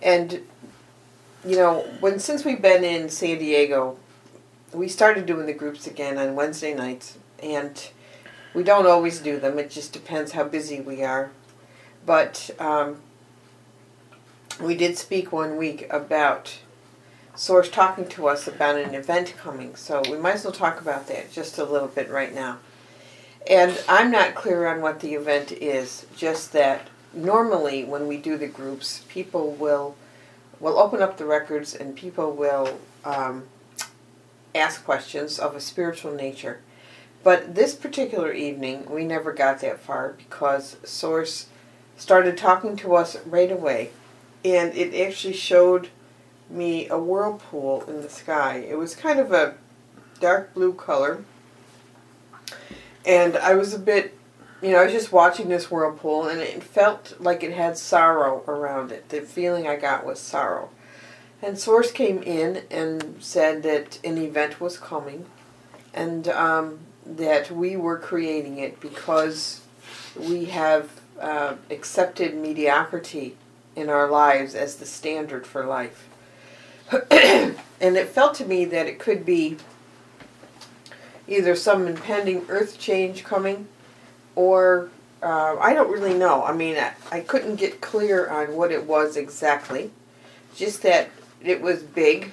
and 0.01 0.41
you 1.43 1.55
know 1.55 1.79
when 1.99 2.19
since 2.19 2.45
we've 2.45 2.61
been 2.61 2.83
in 2.83 3.09
San 3.09 3.39
Diego, 3.39 3.97
we 4.71 4.87
started 4.87 5.25
doing 5.25 5.47
the 5.47 5.53
groups 5.53 5.87
again 5.87 6.19
on 6.19 6.35
Wednesday 6.35 6.75
nights, 6.75 7.17
and 7.41 7.89
we 8.53 8.63
don't 8.63 8.85
always 8.85 9.19
do 9.19 9.39
them. 9.39 9.57
It 9.57 9.71
just 9.71 9.93
depends 9.93 10.33
how 10.33 10.43
busy 10.43 10.79
we 10.79 11.03
are. 11.03 11.31
But 12.05 12.49
um, 12.59 12.97
we 14.61 14.75
did 14.75 14.97
speak 14.97 15.31
one 15.31 15.57
week 15.57 15.87
about 15.89 16.59
Source 17.35 17.69
talking 17.69 18.07
to 18.09 18.27
us 18.27 18.47
about 18.47 18.77
an 18.77 18.93
event 18.93 19.33
coming, 19.37 19.75
so 19.75 20.03
we 20.09 20.17
might 20.17 20.35
as 20.35 20.43
well 20.43 20.53
talk 20.53 20.79
about 20.79 21.07
that 21.07 21.31
just 21.31 21.57
a 21.57 21.63
little 21.63 21.87
bit 21.87 22.09
right 22.09 22.33
now. 22.33 22.59
And 23.49 23.81
I'm 23.89 24.11
not 24.11 24.35
clear 24.35 24.67
on 24.67 24.81
what 24.81 24.99
the 24.99 25.15
event 25.15 25.51
is, 25.51 26.05
just 26.15 26.53
that 26.53 26.87
normally 27.13 27.83
when 27.83 28.07
we 28.07 28.17
do 28.17 28.37
the 28.37 28.47
groups, 28.47 29.03
people 29.09 29.51
will 29.51 29.95
will 30.59 30.79
open 30.79 31.01
up 31.01 31.17
the 31.17 31.25
records 31.25 31.73
and 31.73 31.95
people 31.95 32.31
will 32.31 32.79
um, 33.03 33.43
ask 34.55 34.85
questions 34.85 35.37
of 35.37 35.55
a 35.55 35.59
spiritual 35.59 36.13
nature. 36.13 36.61
But 37.21 37.55
this 37.55 37.73
particular 37.73 38.31
evening, 38.31 38.85
we 38.89 39.03
never 39.03 39.33
got 39.33 39.59
that 39.59 39.79
far 39.79 40.13
because 40.17 40.77
Source 40.83 41.47
started 41.97 42.37
talking 42.37 42.75
to 42.77 42.95
us 42.95 43.17
right 43.25 43.51
away. 43.51 43.91
And 44.45 44.75
it 44.75 44.93
actually 44.99 45.33
showed 45.33 45.89
me 46.49 46.89
a 46.89 46.97
whirlpool 46.97 47.83
in 47.87 48.01
the 48.01 48.09
sky. 48.09 48.57
It 48.57 48.77
was 48.77 48.95
kind 48.95 49.19
of 49.19 49.31
a 49.31 49.55
dark 50.19 50.53
blue 50.53 50.73
color 50.73 51.23
and 53.05 53.37
I 53.37 53.55
was 53.55 53.73
a 53.73 53.79
bit, 53.79 54.17
you 54.61 54.71
know, 54.71 54.79
I 54.79 54.85
was 54.85 54.93
just 54.93 55.11
watching 55.11 55.49
this 55.49 55.69
whirlpool, 55.69 56.27
and 56.27 56.39
it 56.39 56.63
felt 56.63 57.15
like 57.19 57.43
it 57.43 57.53
had 57.53 57.77
sorrow 57.77 58.43
around 58.47 58.91
it. 58.91 59.09
The 59.09 59.21
feeling 59.21 59.67
I 59.67 59.75
got 59.75 60.05
was 60.05 60.19
sorrow. 60.19 60.69
And 61.41 61.59
Source 61.59 61.91
came 61.91 62.23
in 62.23 62.63
and 62.71 63.17
said 63.19 63.63
that 63.63 63.99
an 64.03 64.17
event 64.17 64.61
was 64.61 64.77
coming, 64.77 65.25
and 65.93 66.27
um, 66.29 66.79
that 67.05 67.51
we 67.51 67.75
were 67.75 67.97
creating 67.97 68.57
it 68.57 68.79
because 68.79 69.61
we 70.17 70.45
have 70.45 71.01
uh, 71.23 71.55
accepted 71.71 72.35
mediocrity 72.35 73.37
in 73.75 73.89
our 73.89 74.09
lives 74.09 74.55
as 74.55 74.75
the 74.75 74.85
standard 74.85 75.47
for 75.47 75.65
life. 75.65 76.09
and 76.91 77.55
it 77.81 78.09
felt 78.09 78.35
to 78.35 78.45
me 78.45 78.65
that 78.65 78.87
it 78.87 78.99
could 78.99 79.25
be 79.25 79.55
either 81.27 81.55
some 81.55 81.87
impending 81.87 82.45
earth 82.49 82.77
change 82.77 83.23
coming 83.23 83.67
or 84.35 84.89
uh, 85.21 85.55
I 85.59 85.73
don't 85.73 85.89
really 85.89 86.13
know. 86.13 86.43
I 86.43 86.51
mean, 86.51 86.75
I, 86.75 86.93
I 87.09 87.21
couldn't 87.21 87.55
get 87.55 87.79
clear 87.79 88.29
on 88.29 88.55
what 88.57 88.73
it 88.73 88.85
was 88.85 89.15
exactly. 89.15 89.91
Just 90.55 90.81
that 90.81 91.09
it 91.41 91.61
was 91.61 91.81
big 91.81 92.31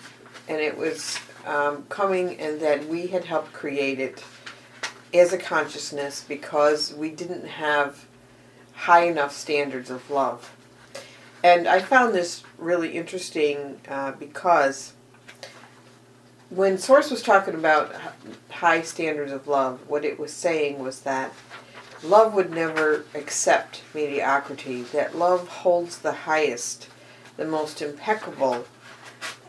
and 0.48 0.60
it 0.60 0.76
was 0.76 1.16
um, 1.46 1.84
coming 1.88 2.36
and 2.40 2.60
that 2.60 2.86
we 2.86 3.06
had 3.06 3.24
helped 3.24 3.52
create 3.52 4.00
it 4.00 4.24
as 5.14 5.32
a 5.32 5.38
consciousness 5.38 6.24
because 6.26 6.92
we 6.92 7.10
didn't 7.10 7.46
have 7.46 8.04
high 8.80 9.04
enough 9.04 9.30
standards 9.30 9.90
of 9.90 10.10
love. 10.10 10.54
And 11.44 11.68
I 11.68 11.80
found 11.80 12.14
this 12.14 12.42
really 12.56 12.96
interesting 12.96 13.78
uh, 13.86 14.12
because 14.12 14.94
when 16.48 16.78
Source 16.78 17.10
was 17.10 17.22
talking 17.22 17.54
about 17.54 17.94
high 18.48 18.80
standards 18.80 19.32
of 19.32 19.46
love, 19.46 19.86
what 19.86 20.02
it 20.06 20.18
was 20.18 20.32
saying 20.32 20.78
was 20.78 21.00
that 21.02 21.30
love 22.02 22.32
would 22.32 22.50
never 22.50 23.04
accept 23.14 23.82
mediocrity, 23.92 24.82
that 24.94 25.14
love 25.14 25.46
holds 25.48 25.98
the 25.98 26.12
highest, 26.12 26.88
the 27.36 27.44
most 27.44 27.82
impeccable, 27.82 28.64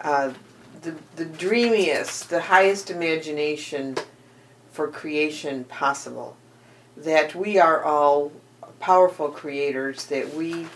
uh, 0.01 0.33
the, 0.81 0.93
the 1.15 1.25
dreamiest, 1.25 2.29
the 2.29 2.41
highest 2.41 2.91
imagination 2.91 3.95
for 4.73 4.89
creation 4.89 5.63
possible. 5.63 6.35
That 6.97 7.33
we 7.33 7.57
are 7.57 7.81
all 7.81 8.33
powerful 8.81 9.29
creators, 9.29 10.05
that 10.07 10.33
we, 10.33 10.67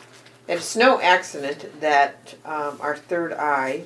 that 0.47 0.57
it's 0.57 0.75
no 0.75 1.01
accident 1.01 1.81
that 1.81 2.35
um, 2.45 2.77
our 2.79 2.95
third 2.95 3.33
eye 3.33 3.83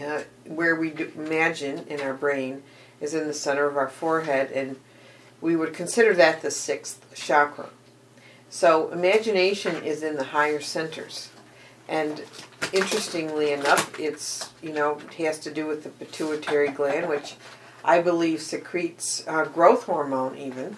uh, 0.00 0.22
where 0.44 0.76
we 0.76 0.92
imagine 1.16 1.84
in 1.88 2.00
our 2.00 2.14
brain 2.14 2.62
is 3.00 3.14
in 3.14 3.26
the 3.26 3.34
center 3.34 3.66
of 3.66 3.76
our 3.76 3.88
forehead, 3.88 4.50
and 4.52 4.76
we 5.40 5.56
would 5.56 5.72
consider 5.72 6.14
that 6.14 6.42
the 6.42 6.50
sixth 6.50 7.04
chakra. 7.14 7.68
So 8.50 8.90
imagination 8.90 9.82
is 9.84 10.02
in 10.02 10.16
the 10.16 10.24
higher 10.24 10.60
centers, 10.60 11.30
and 11.88 12.24
interestingly 12.72 13.52
enough, 13.52 13.98
it's 13.98 14.50
you 14.62 14.72
know 14.72 14.98
it 14.98 15.14
has 15.24 15.38
to 15.40 15.50
do 15.50 15.66
with 15.66 15.84
the 15.84 15.90
pituitary 15.90 16.68
gland, 16.68 17.08
which 17.08 17.34
I 17.84 18.00
believe 18.00 18.40
secretes 18.40 19.26
uh, 19.28 19.44
growth 19.44 19.84
hormone 19.84 20.36
even. 20.36 20.76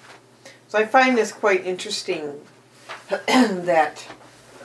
So 0.71 0.79
I 0.79 0.87
find 0.87 1.19
this 1.19 1.33
quite 1.33 1.67
interesting 1.67 2.43
that 3.27 4.07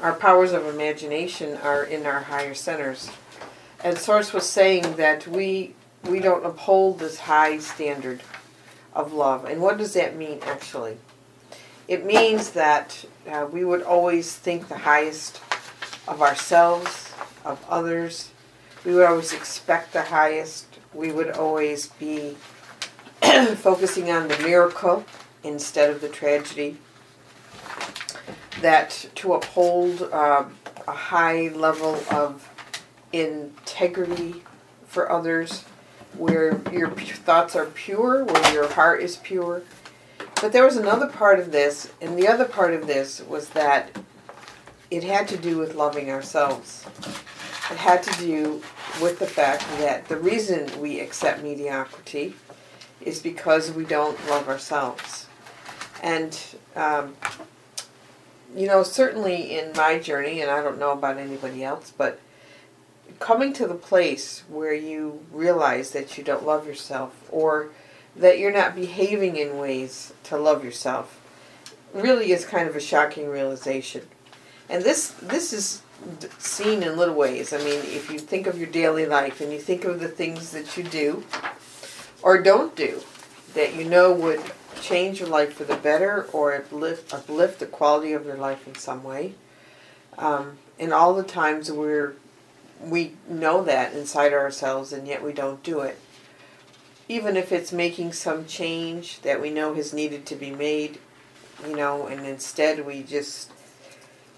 our 0.04 0.14
powers 0.14 0.52
of 0.52 0.68
imagination 0.68 1.58
are 1.58 1.84
in 1.84 2.06
our 2.06 2.20
higher 2.20 2.54
centers. 2.54 3.10
And 3.84 3.98
Source 3.98 4.32
was 4.32 4.48
saying 4.48 4.98
that 4.98 5.28
we 5.28 5.74
we 6.04 6.20
don't 6.20 6.46
uphold 6.46 7.00
this 7.00 7.22
high 7.22 7.58
standard 7.58 8.22
of 8.94 9.14
love. 9.14 9.46
And 9.46 9.64
what 9.64 9.80
does 9.80 9.94
that 9.94 10.16
mean 10.16 10.42
actually? 10.44 11.00
It 11.88 12.06
means 12.06 12.52
that 12.52 13.04
uh, 13.28 13.48
we 13.52 13.66
would 13.66 13.82
always 13.82 14.36
think 14.36 14.68
the 14.68 14.78
highest 14.78 15.42
of 16.08 16.22
ourselves, 16.22 17.14
of 17.44 17.66
others. 17.68 18.30
We 18.86 18.94
would 18.94 19.06
always 19.06 19.34
expect 19.34 19.94
the 19.94 20.04
highest. 20.04 20.68
We 20.94 21.12
would 21.12 21.32
always 21.32 21.88
be 21.88 22.38
focusing 23.56 24.12
on 24.12 24.28
the 24.28 24.38
miracle 24.38 25.04
instead 25.46 25.90
of 25.90 26.02
the 26.02 26.10
tragedy. 26.10 26.78
That 28.62 29.10
to 29.16 29.34
uphold 29.34 30.02
uh, 30.02 30.46
a 30.88 30.92
high 30.92 31.50
level 31.50 32.02
of 32.10 32.50
integrity 33.14 34.44
for 34.88 35.12
others, 35.12 35.64
where 36.18 36.62
your 36.72 36.90
thoughts 36.92 37.56
are 37.56 37.66
pure, 37.66 38.24
where 38.24 38.54
your 38.54 38.72
heart 38.72 39.02
is 39.02 39.18
pure. 39.18 39.62
But 40.42 40.52
there 40.52 40.64
was 40.64 40.78
another 40.78 41.08
part 41.08 41.40
of 41.40 41.52
this, 41.52 41.92
and 42.02 42.18
the 42.18 42.28
other 42.28 42.46
part 42.46 42.74
of 42.74 42.88
this 42.88 43.22
was 43.22 43.50
that 43.50 43.98
it 44.92 45.04
had 45.04 45.28
to 45.30 45.38
do 45.38 45.58
with 45.58 45.76
loving 45.76 46.10
ourselves. 46.10 46.86
It 47.72 47.78
had 47.78 48.04
to 48.04 48.20
do 48.20 48.62
with 49.02 49.20
the 49.20 49.28
fact 49.28 49.64
that 49.80 50.08
the 50.08 50.18
reason 50.18 50.80
we 50.80 51.00
accept 51.00 51.42
mediocrity 51.42 52.36
is 53.02 53.20
because 53.20 53.72
we 53.72 53.86
don't 53.86 54.18
love 54.30 54.48
ourselves. 54.48 55.28
And, 56.02 56.38
um, 56.76 57.16
you 58.56 58.68
know, 58.68 58.84
certainly 58.84 59.58
in 59.58 59.72
my 59.76 60.00
journey, 60.00 60.42
and 60.42 60.52
I 60.52 60.62
don't 60.62 60.80
know 60.80 60.92
about 60.92 61.18
anybody 61.18 61.64
else, 61.64 61.94
but 61.96 62.20
coming 63.20 63.54
to 63.54 63.68
the 63.68 63.76
place 63.76 64.44
where 64.50 64.74
you 64.74 65.26
realize 65.32 65.92
that 65.92 66.18
you 66.18 66.24
don't 66.24 66.46
love 66.46 66.68
yourself 66.68 67.28
or 67.32 67.70
that 68.16 68.40
you're 68.40 68.52
not 68.52 68.76
behaving 68.76 69.36
in 69.38 69.58
ways 69.58 70.14
to 70.24 70.38
love 70.38 70.64
yourself 70.64 71.22
really 71.94 72.32
is 72.32 72.46
kind 72.46 72.68
of 72.68 72.76
a 72.76 72.80
shocking 72.80 73.30
realization. 73.30 74.02
And 74.70 74.84
this 74.84 75.10
this 75.22 75.54
is 75.54 75.82
seen 76.38 76.84
in 76.84 76.98
little 76.98 77.16
ways. 77.16 77.54
I 77.54 77.58
mean, 77.60 77.80
if 77.86 78.12
you 78.12 78.20
think 78.20 78.48
of 78.48 78.58
your 78.58 78.68
daily 78.68 79.06
life 79.06 79.40
and 79.40 79.52
you 79.52 79.60
think 79.60 79.86
of 79.86 80.00
the 80.00 80.08
things 80.08 80.52
that 80.52 80.76
you 80.76 80.84
do 80.84 81.24
or 82.22 82.42
don't 82.42 82.76
do 82.76 83.02
that 83.54 83.76
you 83.76 83.86
know 83.86 84.12
would 84.12 84.42
change 84.82 85.20
your 85.20 85.30
life 85.30 85.54
for 85.54 85.64
the 85.64 85.76
better 85.76 86.28
or 86.34 86.56
uplift, 86.56 87.14
uplift 87.14 87.60
the 87.60 87.66
quality 87.66 88.14
of 88.14 88.26
your 88.26 88.38
life 88.38 88.68
in 88.68 88.76
some 88.76 89.04
way. 89.04 89.34
Um, 90.18 90.58
and 90.80 90.94
all 90.94 91.14
the 91.14 91.24
times 91.24 91.72
we're 91.72 92.16
we 92.82 93.14
know 93.28 93.64
that 93.64 93.94
inside 93.94 94.34
ourselves 94.34 94.92
and 94.92 95.08
yet 95.08 95.24
we 95.24 95.34
don't 95.34 95.64
do 95.64 95.80
it. 95.80 96.00
Even 97.08 97.38
if 97.38 97.52
it's 97.52 97.72
making 97.72 98.14
some 98.14 98.46
change 98.46 99.22
that 99.22 99.42
we 99.42 99.50
know 99.50 99.74
has 99.76 99.94
needed 99.94 100.26
to 100.26 100.36
be 100.36 100.52
made, 100.52 101.00
you 101.66 101.76
know, 101.76 102.08
and 102.08 102.26
instead 102.26 102.86
we 102.86 103.04
just 103.04 103.52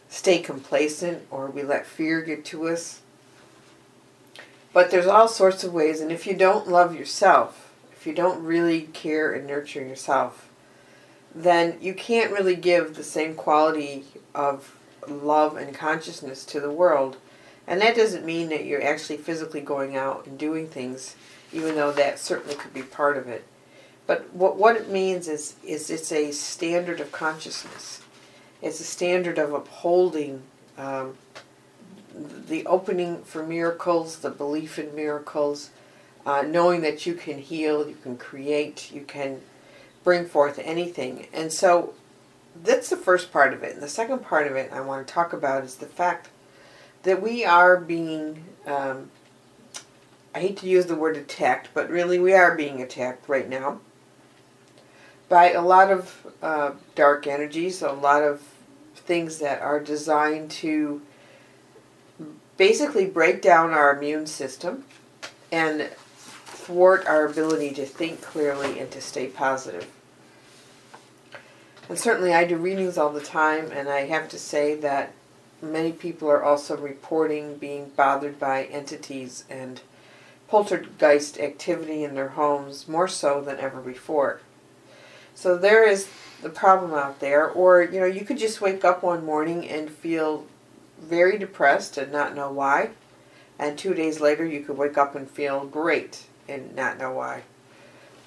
stay 0.09 0.39
complacent 0.39 1.25
or 1.31 1.47
we 1.47 1.63
let 1.63 1.85
fear 1.85 2.21
get 2.21 2.45
to 2.45 2.67
us. 2.67 3.01
But 4.73 4.91
there's 4.91 5.07
all 5.07 5.27
sorts 5.27 5.63
of 5.63 5.73
ways, 5.73 6.01
and 6.01 6.11
if 6.11 6.27
you 6.27 6.35
don't 6.35 6.67
love 6.67 6.93
yourself, 6.93 7.66
you 8.07 8.13
don't 8.13 8.43
really 8.43 8.81
care 8.93 9.33
and 9.33 9.45
nurture 9.45 9.81
yourself, 9.81 10.49
then 11.35 11.77
you 11.81 11.93
can't 11.93 12.31
really 12.31 12.55
give 12.55 12.95
the 12.95 13.03
same 13.03 13.35
quality 13.35 14.05
of 14.33 14.75
love 15.07 15.57
and 15.57 15.75
consciousness 15.75 16.45
to 16.45 16.59
the 16.59 16.71
world. 16.71 17.17
And 17.67 17.81
that 17.81 17.95
doesn't 17.95 18.25
mean 18.25 18.49
that 18.49 18.65
you're 18.65 18.83
actually 18.83 19.17
physically 19.17 19.61
going 19.61 19.95
out 19.95 20.25
and 20.25 20.37
doing 20.37 20.67
things, 20.67 21.15
even 21.51 21.75
though 21.75 21.91
that 21.91 22.17
certainly 22.17 22.55
could 22.55 22.73
be 22.73 22.81
part 22.81 23.17
of 23.17 23.27
it. 23.27 23.45
But 24.07 24.33
what, 24.33 24.55
what 24.55 24.77
it 24.77 24.89
means 24.89 25.27
is, 25.27 25.55
is 25.65 25.89
it's 25.89 26.11
a 26.13 26.31
standard 26.31 27.01
of 27.01 27.11
consciousness. 27.11 28.01
It's 28.61 28.79
a 28.79 28.85
standard 28.85 29.37
of 29.37 29.53
upholding 29.53 30.43
um, 30.77 31.17
the 32.47 32.65
opening 32.65 33.23
for 33.23 33.45
miracles, 33.45 34.19
the 34.19 34.29
belief 34.29 34.79
in 34.79 34.95
miracles, 34.95 35.69
uh, 36.27 36.41
knowing 36.41 36.81
that 36.81 37.05
you 37.05 37.13
can 37.13 37.39
heal, 37.39 37.87
you 37.87 37.95
can 38.03 38.17
create, 38.17 38.91
you 38.91 39.01
can 39.01 39.39
bring 40.03 40.25
forth 40.25 40.59
anything. 40.61 41.25
And 41.31 41.53
so 41.53 41.93
that's 42.61 42.89
the 42.89 42.97
first 42.97 43.31
part 43.31 43.53
of 43.53 43.63
it. 43.63 43.73
And 43.73 43.81
the 43.81 43.87
second 43.87 44.23
part 44.23 44.45
of 44.45 44.57
it 44.57 44.69
I 44.73 44.81
want 44.81 45.07
to 45.07 45.13
talk 45.13 45.31
about 45.31 45.63
is 45.63 45.75
the 45.75 45.85
fact 45.85 46.27
that 47.03 47.21
we 47.21 47.45
are 47.45 47.77
being, 47.77 48.43
um, 48.65 49.09
I 50.35 50.41
hate 50.41 50.57
to 50.57 50.67
use 50.67 50.87
the 50.87 50.95
word 50.95 51.15
attacked, 51.15 51.69
but 51.73 51.89
really 51.89 52.19
we 52.19 52.33
are 52.33 52.55
being 52.55 52.81
attacked 52.81 53.29
right 53.29 53.47
now 53.47 53.79
by 55.29 55.51
a 55.51 55.61
lot 55.61 55.89
of 55.89 56.27
uh, 56.41 56.71
dark 56.93 57.25
energies, 57.25 57.81
a 57.81 57.93
lot 57.93 58.21
of 58.21 58.41
things 58.95 59.39
that 59.39 59.61
are 59.61 59.79
designed 59.79 60.51
to 60.51 61.01
basically 62.57 63.05
break 63.05 63.41
down 63.41 63.71
our 63.71 63.95
immune 63.95 64.27
system 64.27 64.83
and 65.53 65.89
thwart 66.67 67.07
our 67.07 67.25
ability 67.25 67.71
to 67.71 67.85
think 67.85 68.21
clearly 68.21 68.77
and 68.77 68.91
to 68.91 68.99
stay 68.99 69.25
positive. 69.25 69.89
And 71.87 71.97
certainly 71.97 72.33
I 72.33 72.43
do 72.43 72.57
readings 72.57 72.97
all 72.97 73.09
the 73.09 73.21
time, 73.21 73.71
and 73.71 73.87
I 73.87 74.01
have 74.07 74.27
to 74.29 74.37
say 74.37 74.75
that 74.75 75.13
many 75.61 75.93
people 75.93 76.29
are 76.29 76.43
also 76.43 76.75
reporting 76.75 77.55
being 77.55 77.91
bothered 77.95 78.37
by 78.37 78.65
entities 78.65 79.45
and 79.49 79.79
poltergeist 80.49 81.39
activity 81.39 82.03
in 82.03 82.15
their 82.15 82.29
homes 82.29 82.85
more 82.85 83.07
so 83.07 83.39
than 83.39 83.59
ever 83.59 83.79
before. 83.79 84.41
So 85.35 85.57
there 85.57 85.87
is 85.87 86.09
the 86.41 86.49
problem 86.49 86.93
out 86.93 87.21
there, 87.21 87.47
or 87.49 87.81
you 87.81 88.01
know, 88.01 88.05
you 88.05 88.25
could 88.25 88.37
just 88.37 88.59
wake 88.59 88.83
up 88.83 89.03
one 89.03 89.23
morning 89.23 89.69
and 89.69 89.89
feel 89.89 90.45
very 90.99 91.37
depressed 91.37 91.97
and 91.97 92.11
not 92.11 92.35
know 92.35 92.51
why, 92.51 92.89
and 93.57 93.77
two 93.77 93.93
days 93.93 94.19
later 94.19 94.45
you 94.45 94.63
could 94.63 94.77
wake 94.77 94.97
up 94.97 95.15
and 95.15 95.29
feel 95.29 95.65
great 95.65 96.26
and 96.47 96.75
not 96.75 96.97
know 96.97 97.11
why. 97.11 97.43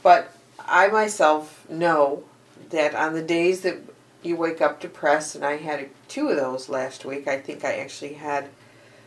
But 0.03 0.33
I 0.59 0.89
myself 0.89 1.69
know 1.69 2.25
that 2.71 2.95
on 2.95 3.15
the 3.15 3.23
days 3.23 3.63
that 3.63 3.79
you 4.23 4.37
wake 4.37 4.61
up 4.61 4.81
depressed, 4.81 5.35
and 5.35 5.45
I 5.45 5.57
had 5.57 5.89
two 6.09 6.29
of 6.29 6.37
those 6.37 6.69
last 6.69 7.05
week, 7.05 7.27
I 7.27 7.39
think 7.39 7.65
I 7.65 7.77
actually 7.77 8.15
had 8.15 8.49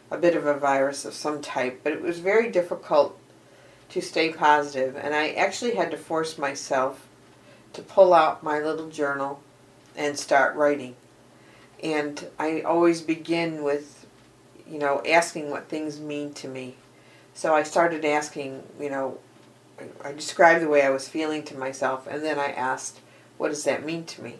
a 0.09 0.17
bit 0.17 0.35
of 0.35 0.45
a 0.45 0.57
virus 0.57 1.05
of 1.05 1.13
some 1.13 1.41
type, 1.41 1.81
but 1.83 1.93
it 1.93 2.01
was 2.01 2.19
very 2.19 2.49
difficult 2.49 3.17
to 3.89 4.01
stay 4.01 4.31
positive, 4.31 4.95
and 4.95 5.13
I 5.13 5.29
actually 5.31 5.75
had 5.75 5.91
to 5.91 5.97
force 5.97 6.37
myself 6.37 7.07
to 7.73 7.81
pull 7.81 8.13
out 8.13 8.43
my 8.43 8.59
little 8.59 8.89
journal 8.89 9.41
and 9.95 10.17
start 10.17 10.55
writing. 10.55 10.95
And 11.83 12.27
I 12.39 12.61
always 12.61 13.01
begin 13.01 13.63
with, 13.63 14.05
you 14.67 14.79
know, 14.79 15.01
asking 15.07 15.49
what 15.49 15.67
things 15.67 15.99
mean 15.99 16.33
to 16.35 16.47
me. 16.47 16.75
So 17.33 17.53
I 17.53 17.63
started 17.63 18.05
asking, 18.05 18.63
you 18.79 18.89
know, 18.89 19.17
I 20.03 20.11
described 20.11 20.61
the 20.61 20.69
way 20.69 20.83
I 20.83 20.89
was 20.89 21.07
feeling 21.07 21.43
to 21.43 21.57
myself, 21.57 22.07
and 22.07 22.23
then 22.23 22.39
I 22.39 22.51
asked, 22.51 22.99
what 23.37 23.49
does 23.49 23.63
that 23.63 23.85
mean 23.85 24.05
to 24.05 24.21
me? 24.21 24.37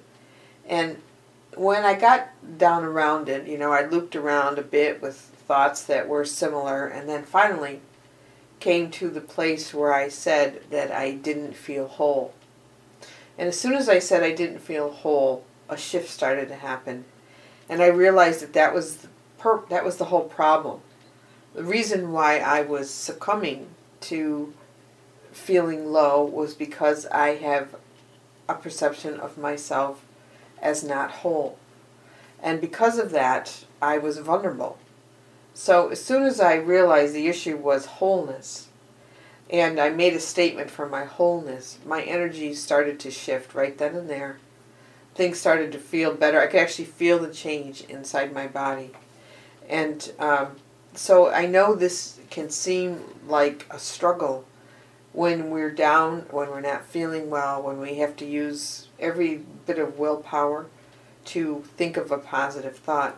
And 0.68 1.02
when 1.56 1.84
I 1.84 1.96
got 1.96 2.30
down 2.58 2.84
around 2.84 3.30
it, 3.30 3.48
you 3.48 3.58
know, 3.58 3.72
I 3.72 3.86
looped 3.86 4.16
around 4.16 4.58
a 4.58 4.64
bit 4.64 5.02
with 5.02 5.18
thoughts 5.18 5.84
that 5.86 6.08
were 6.08 6.26
similar, 6.26 6.88
and 6.88 7.10
then 7.10 7.24
finally 7.24 7.82
came 8.60 8.90
to 8.92 9.10
the 9.10 9.22
place 9.22 9.74
where 9.74 9.94
I 9.94 10.08
said 10.08 10.64
that 10.70 10.92
I 10.92 11.12
didn't 11.12 11.54
feel 11.54 11.88
whole. 11.88 12.34
And 13.38 13.50
as 13.50 13.60
soon 13.60 13.74
as 13.74 13.90
I 13.90 14.00
said 14.00 14.24
I 14.24 14.32
didn't 14.32 14.60
feel 14.60 14.92
whole, 14.92 15.44
a 15.68 15.76
shift 15.76 16.10
started 16.10 16.48
to 16.50 16.56
happen. 16.56 17.06
And 17.68 17.82
I 17.82 17.88
realized 17.88 18.42
that 18.42 18.54
that 18.54 18.74
was 18.74 18.98
the 18.98 19.08
per- 19.38 19.66
that 19.70 19.84
was 19.84 19.98
the 19.98 20.06
whole 20.06 20.24
problem. 20.24 20.82
The 21.54 21.64
reason 21.64 22.12
why 22.12 22.40
I 22.40 22.62
was 22.62 22.90
succumbing 22.90 23.68
to 24.02 24.54
feeling 25.32 25.92
low 25.92 26.24
was 26.24 26.56
because 26.56 27.06
I 27.08 27.36
have 27.36 27.76
a 28.50 28.56
perception 28.56 29.20
of 29.20 29.38
myself 29.38 30.04
as 30.62 30.84
not 30.84 31.12
whole. 31.12 31.58
And 32.42 32.60
because 32.60 32.98
of 32.98 33.12
that, 33.12 33.66
I 33.82 33.98
was 33.98 34.18
vulnerable. 34.18 34.78
So 35.54 35.90
as 35.90 36.04
soon 36.04 36.24
as 36.24 36.40
I 36.40 36.56
realized 36.56 37.14
the 37.14 37.28
issue 37.28 37.58
was 37.58 37.86
wholeness, 37.86 38.70
and 39.50 39.80
I 39.80 39.90
made 39.90 40.14
a 40.14 40.20
statement 40.20 40.72
for 40.72 40.90
my 40.90 41.06
wholeness, 41.06 41.78
my 41.86 42.02
energy 42.02 42.56
started 42.56 43.00
to 43.02 43.12
shift 43.12 43.54
right 43.54 43.78
then 43.78 43.96
and 43.96 44.10
there. 44.10 44.40
Things 45.14 45.40
started 45.40 45.72
to 45.74 45.78
feel 45.78 46.16
better. 46.16 46.42
I 46.42 46.48
could 46.48 46.60
actually 46.60 46.86
feel 46.86 47.20
the 47.20 47.32
change 47.32 47.82
inside 47.82 48.34
my 48.34 48.48
body. 48.48 48.92
And 49.70 50.12
um, 50.18 50.56
so 50.96 51.30
I 51.30 51.46
know 51.46 51.76
this 51.76 52.20
can 52.30 52.50
seem 52.50 53.02
like 53.28 53.66
a 53.70 53.80
struggle 53.80 54.46
when 55.12 55.50
we're 55.52 55.72
down, 55.72 56.26
when 56.32 56.50
we're 56.50 56.62
not 56.62 56.86
feeling 56.86 57.30
well, 57.30 57.62
when 57.62 57.80
we 57.80 57.96
have 57.96 58.16
to 58.18 58.26
use 58.26 58.88
every 59.00 59.38
bit 59.66 59.78
of 59.78 60.00
willpower 60.00 60.66
to 61.26 61.64
think 61.78 61.98
of 61.98 62.12
a 62.12 62.18
positive 62.18 62.78
thought. 62.78 63.18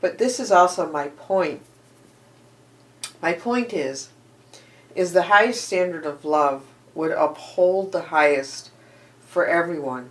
But 0.00 0.18
this 0.18 0.40
is 0.40 0.50
also 0.50 0.90
my 0.90 1.08
point. 1.08 1.62
My 3.20 3.32
point 3.32 3.72
is 3.72 4.08
is 4.94 5.12
the 5.12 5.22
highest 5.22 5.64
standard 5.64 6.04
of 6.04 6.24
love 6.24 6.64
would 6.94 7.12
uphold 7.12 7.92
the 7.92 8.02
highest 8.02 8.70
for 9.20 9.46
everyone. 9.46 10.10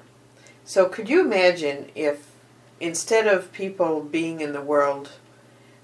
So 0.65 0.87
could 0.87 1.09
you 1.09 1.21
imagine 1.21 1.91
if 1.93 2.31
instead 2.79 3.27
of 3.27 3.51
people 3.51 4.01
being 4.01 4.41
in 4.41 4.53
the 4.53 4.61
world 4.61 5.11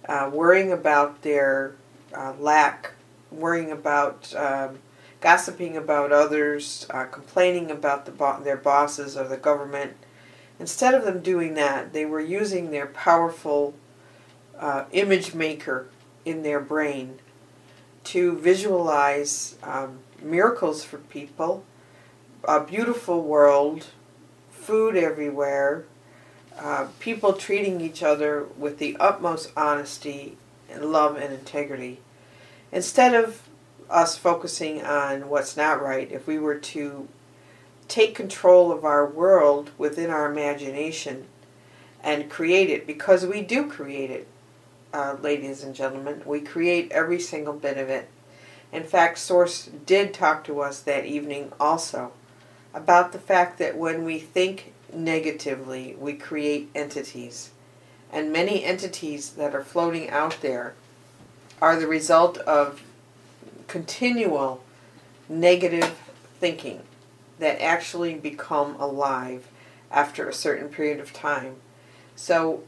uh, 0.07 0.29
worrying 0.31 0.71
about 0.71 1.21
their 1.21 1.75
uh, 2.13 2.33
lack, 2.39 2.91
worrying 3.31 3.71
about 3.71 4.33
um, 4.35 4.79
gossiping 5.21 5.75
about 5.75 6.11
others, 6.11 6.87
uh, 6.89 7.05
complaining 7.05 7.71
about 7.71 8.05
the 8.05 8.11
bo- 8.11 8.41
their 8.41 8.57
bosses 8.57 9.17
or 9.17 9.27
the 9.27 9.37
government, 9.37 9.93
instead 10.59 10.93
of 10.93 11.03
them 11.03 11.21
doing 11.21 11.53
that, 11.55 11.93
they 11.93 12.05
were 12.05 12.21
using 12.21 12.71
their 12.71 12.87
powerful 12.87 13.73
uh, 14.59 14.85
image 14.91 15.33
maker 15.33 15.87
in 16.25 16.43
their 16.43 16.59
brain 16.59 17.19
to 18.03 18.37
visualize 18.37 19.55
um, 19.63 19.99
miracles 20.21 20.83
for 20.83 20.97
people, 20.97 21.63
a 22.47 22.59
beautiful 22.61 23.21
world, 23.21 23.87
food 24.49 24.95
everywhere, 24.95 25.85
uh, 26.59 26.87
people 26.99 27.33
treating 27.33 27.81
each 27.81 28.01
other 28.01 28.45
with 28.57 28.79
the 28.79 28.97
utmost 28.99 29.51
honesty 29.55 30.37
and 30.69 30.91
love 30.91 31.15
and 31.15 31.33
integrity. 31.33 31.99
Instead 32.71 33.13
of 33.13 33.47
us 33.89 34.17
focusing 34.17 34.83
on 34.83 35.29
what's 35.29 35.55
not 35.55 35.81
right, 35.81 36.11
if 36.11 36.27
we 36.27 36.37
were 36.37 36.57
to 36.57 37.07
take 37.87 38.15
control 38.15 38.71
of 38.71 38.83
our 38.83 39.05
world 39.05 39.71
within 39.77 40.09
our 40.09 40.29
imagination 40.29 41.25
and 42.03 42.29
create 42.29 42.69
it, 42.69 42.85
because 42.85 43.25
we 43.25 43.41
do 43.41 43.69
create 43.69 44.11
it, 44.11 44.27
uh, 44.93 45.15
ladies 45.21 45.63
and 45.63 45.75
gentlemen. 45.75 46.21
We 46.25 46.41
create 46.41 46.91
every 46.91 47.19
single 47.19 47.53
bit 47.53 47.77
of 47.77 47.89
it. 47.89 48.09
In 48.71 48.83
fact, 48.83 49.17
Source 49.17 49.69
did 49.85 50.13
talk 50.13 50.43
to 50.45 50.61
us 50.61 50.81
that 50.81 51.05
evening 51.05 51.51
also 51.59 52.11
about 52.73 53.11
the 53.11 53.19
fact 53.19 53.59
that 53.59 53.77
when 53.77 54.03
we 54.03 54.19
think 54.19 54.73
negatively, 54.93 55.95
we 55.99 56.13
create 56.13 56.69
entities. 56.75 57.51
And 58.11 58.31
many 58.31 58.63
entities 58.63 59.31
that 59.31 59.53
are 59.53 59.63
floating 59.63 60.09
out 60.09 60.37
there 60.41 60.73
are 61.61 61.79
the 61.79 61.87
result 61.87 62.37
of 62.39 62.83
continual 63.67 64.63
negative 65.27 65.97
thinking 66.39 66.81
that 67.39 67.61
actually 67.61 68.13
become 68.15 68.75
alive 68.79 69.47
after 69.91 70.27
a 70.27 70.33
certain 70.33 70.69
period 70.69 70.99
of 70.99 71.13
time. 71.13 71.55
So 72.15 72.63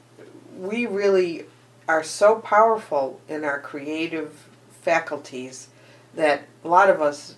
we 0.57 0.85
really 0.85 1.45
are 1.87 2.03
so 2.03 2.35
powerful 2.35 3.19
in 3.27 3.43
our 3.43 3.59
creative 3.59 4.47
faculties 4.81 5.69
that 6.15 6.43
a 6.63 6.67
lot 6.67 6.89
of 6.89 7.01
us 7.01 7.35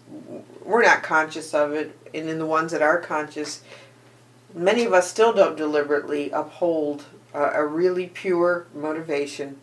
we're 0.64 0.84
not 0.84 1.04
conscious 1.04 1.54
of 1.54 1.74
it 1.74 1.98
and 2.14 2.30
in 2.30 2.40
the 2.40 2.46
ones 2.46 2.72
that 2.72 2.82
are 2.82 3.00
conscious 3.00 3.62
many 4.54 4.86
of 4.86 4.94
us 4.94 5.10
still 5.10 5.34
don't 5.34 5.58
deliberately 5.58 6.30
uphold 6.32 7.06
uh, 7.34 7.52
a 7.54 7.66
really 7.66 8.08
pure 8.08 8.68
motivation 8.74 9.58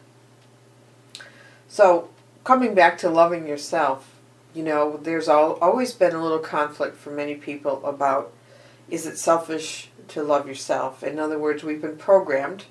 so 1.69 2.09
coming 2.45 2.75
back 2.75 2.97
to 2.99 3.09
loving 3.09 3.47
yourself 3.47 4.15
you 4.55 4.63
know, 4.63 4.97
there's 4.97 5.29
all, 5.29 5.53
always 5.61 5.93
been 5.93 6.15
a 6.15 6.23
little 6.23 6.39
conflict 6.39 6.97
for 6.97 7.11
many 7.11 7.35
people 7.35 7.85
about 7.85 8.33
is 8.89 9.07
it 9.07 9.19
selfish 9.19 9.91
to 10.09 10.23
love 10.23 10.49
yourself? 10.49 11.03
In 11.03 11.19
other 11.19 11.39
words, 11.39 11.63
we've 11.63 11.83
been 11.83 11.97
programmed 11.97 12.65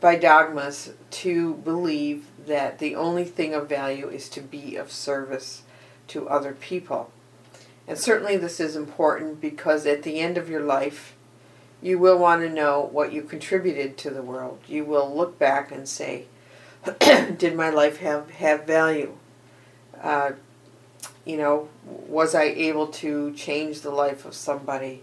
by 0.00 0.16
dogmas 0.16 0.92
to 1.10 1.54
believe 1.54 2.26
that 2.46 2.78
the 2.78 2.94
only 2.94 3.24
thing 3.24 3.54
of 3.54 3.68
value 3.68 4.08
is 4.08 4.28
to 4.30 4.40
be 4.40 4.76
of 4.76 4.92
service 4.92 5.62
to 6.08 6.28
other 6.28 6.52
people. 6.52 7.10
And 7.88 7.98
certainly 7.98 8.36
this 8.36 8.60
is 8.60 8.76
important 8.76 9.40
because 9.40 9.86
at 9.86 10.02
the 10.02 10.20
end 10.20 10.38
of 10.38 10.48
your 10.48 10.62
life, 10.62 11.14
you 11.82 11.98
will 11.98 12.18
want 12.18 12.42
to 12.42 12.48
know 12.48 12.88
what 12.92 13.12
you 13.12 13.22
contributed 13.22 13.96
to 13.98 14.10
the 14.10 14.22
world. 14.22 14.60
You 14.68 14.84
will 14.84 15.14
look 15.14 15.38
back 15.38 15.72
and 15.72 15.88
say, 15.88 16.26
did 17.00 17.54
my 17.54 17.70
life 17.70 17.98
have, 17.98 18.30
have 18.30 18.66
value? 18.66 19.16
Uh, 20.00 20.32
you 21.24 21.36
know, 21.36 21.68
was 21.84 22.34
I 22.34 22.44
able 22.44 22.88
to 22.88 23.32
change 23.34 23.80
the 23.80 23.90
life 23.90 24.24
of 24.24 24.34
somebody? 24.34 25.02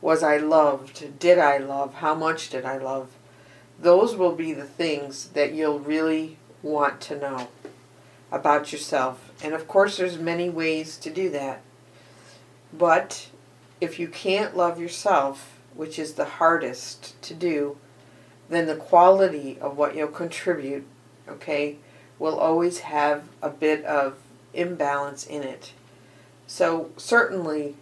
Was 0.00 0.22
I 0.22 0.36
loved? 0.36 1.18
Did 1.18 1.38
I 1.38 1.58
love? 1.58 1.94
How 1.94 2.14
much 2.14 2.50
did 2.50 2.64
I 2.64 2.78
love? 2.78 3.08
Those 3.80 4.16
will 4.16 4.34
be 4.34 4.52
the 4.52 4.64
things 4.64 5.28
that 5.28 5.52
you'll 5.52 5.80
really 5.80 6.36
want 6.62 7.00
to 7.02 7.18
know 7.18 7.48
about 8.30 8.72
yourself. 8.72 9.32
And 9.42 9.54
of 9.54 9.68
course, 9.68 9.96
there's 9.96 10.18
many 10.18 10.50
ways 10.50 10.96
to 10.98 11.10
do 11.10 11.30
that. 11.30 11.62
But 12.72 13.28
if 13.80 13.98
you 13.98 14.08
can't 14.08 14.56
love 14.56 14.80
yourself, 14.80 15.57
which 15.78 15.96
is 15.96 16.14
the 16.14 16.24
hardest 16.24 17.14
to 17.22 17.32
do, 17.32 17.76
then 18.48 18.66
the 18.66 18.74
quality 18.74 19.56
of 19.60 19.76
what 19.76 19.94
you'll 19.94 20.08
contribute, 20.08 20.84
okay, 21.28 21.76
will 22.18 22.36
always 22.36 22.80
have 22.80 23.22
a 23.40 23.48
bit 23.48 23.84
of 23.84 24.16
imbalance 24.52 25.24
in 25.24 25.44
it. 25.44 25.72
So, 26.48 26.90
certainly, 26.96 27.76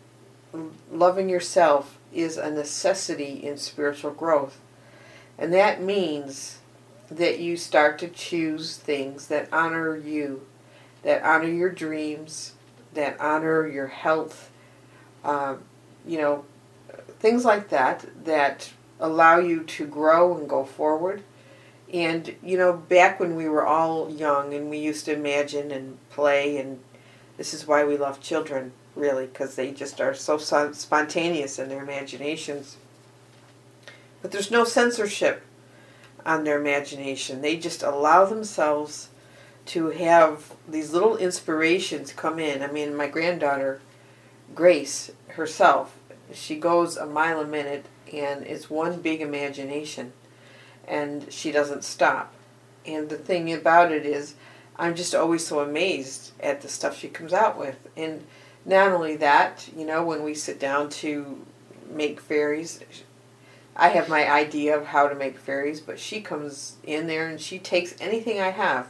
loving 0.93 1.31
yourself 1.31 1.97
is 2.13 2.37
a 2.37 2.51
necessity 2.51 3.43
in 3.43 3.57
spiritual 3.57 4.11
growth. 4.11 4.61
And 5.39 5.51
that 5.55 5.83
means 5.83 6.59
that 7.11 7.39
you 7.39 7.57
start 7.57 7.99
to 8.01 8.09
choose 8.09 8.77
things 8.77 9.29
that 9.29 9.49
honor 9.51 9.97
you, 9.97 10.45
that 11.03 11.23
honor 11.23 11.49
your 11.49 11.71
dreams, 11.71 12.53
that 12.93 13.19
honor 13.19 13.67
your 13.67 13.87
health, 13.87 14.51
uh, 15.25 15.55
you 16.07 16.19
know, 16.19 16.45
things 17.19 17.45
like 17.45 17.69
that, 17.71 18.07
that 18.25 18.73
allow 19.01 19.39
you 19.39 19.63
to 19.63 19.87
grow 19.87 20.37
and 20.37 20.49
go 20.49 20.65
forward. 20.65 21.23
And, 21.93 22.35
you 22.43 22.59
know, 22.59 22.73
back 22.73 23.21
when 23.21 23.37
we 23.37 23.49
were 23.49 23.67
all 23.67 24.11
young 24.11 24.53
and 24.55 24.69
we 24.69 24.79
used 24.79 25.05
to 25.05 25.15
imagine 25.15 25.71
and 25.71 25.99
play, 26.11 26.57
and 26.57 26.81
this 27.37 27.55
is 27.55 27.67
why 27.67 27.85
we 27.85 27.97
love 27.97 28.21
children, 28.21 28.73
really, 28.95 29.27
because 29.27 29.55
they 29.55 29.71
just 29.71 30.01
are 30.01 30.15
so 30.15 30.39
spontaneous 30.39 31.59
in 31.59 31.69
their 31.69 31.83
imaginations. 31.83 32.77
But 34.21 34.33
there's 34.33 34.51
no 34.51 34.65
censorship 34.65 35.43
on 36.25 36.43
their 36.43 36.61
imagination. 36.61 37.41
They 37.41 37.57
just 37.57 37.83
allow 37.83 38.25
themselves 38.25 39.11
to 39.67 39.91
have 39.91 40.55
these 40.69 40.93
little 40.93 41.17
inspirations 41.17 42.13
come 42.13 42.39
in. 42.39 42.63
I 42.63 42.67
mean, 42.69 42.97
my 42.97 43.07
granddaughter, 43.07 43.81
Grace 44.55 45.13
herself, 45.29 45.96
she 46.33 46.57
goes 46.57 46.97
a 46.97 47.07
mile 47.07 47.41
a 47.41 47.47
minute 47.47 47.87
and 48.13 48.45
it's 48.45 48.71
one 48.71 49.01
big 49.01 49.21
imagination 49.21 50.13
and 50.87 51.33
she 51.33 51.53
doesn't 51.53 51.85
stop. 51.85 52.33
And 52.85 53.09
the 53.09 53.17
thing 53.17 53.53
about 53.53 53.93
it 53.93 54.07
is, 54.07 54.35
I'm 54.77 54.95
just 54.95 55.15
always 55.15 55.47
so 55.47 55.61
amazed 55.61 56.33
at 56.39 56.61
the 56.61 56.69
stuff 56.69 56.99
she 56.99 57.09
comes 57.09 57.33
out 57.33 57.59
with. 57.59 57.89
And 57.97 58.25
not 58.65 58.93
only 58.93 59.17
that, 59.17 59.69
you 59.77 59.85
know, 59.85 60.05
when 60.05 60.23
we 60.23 60.35
sit 60.35 60.61
down 60.61 60.91
to 60.91 61.45
make 61.91 62.21
fairies, 62.21 62.81
I 63.75 63.89
have 63.89 64.09
my 64.09 64.31
idea 64.31 64.77
of 64.77 64.87
how 64.87 65.09
to 65.09 65.15
make 65.15 65.39
fairies, 65.39 65.81
but 65.81 65.99
she 65.99 66.21
comes 66.21 66.77
in 66.85 67.07
there 67.07 67.29
and 67.29 67.41
she 67.41 67.59
takes 67.59 67.95
anything 68.01 68.41
I 68.41 68.51
have. 68.51 68.89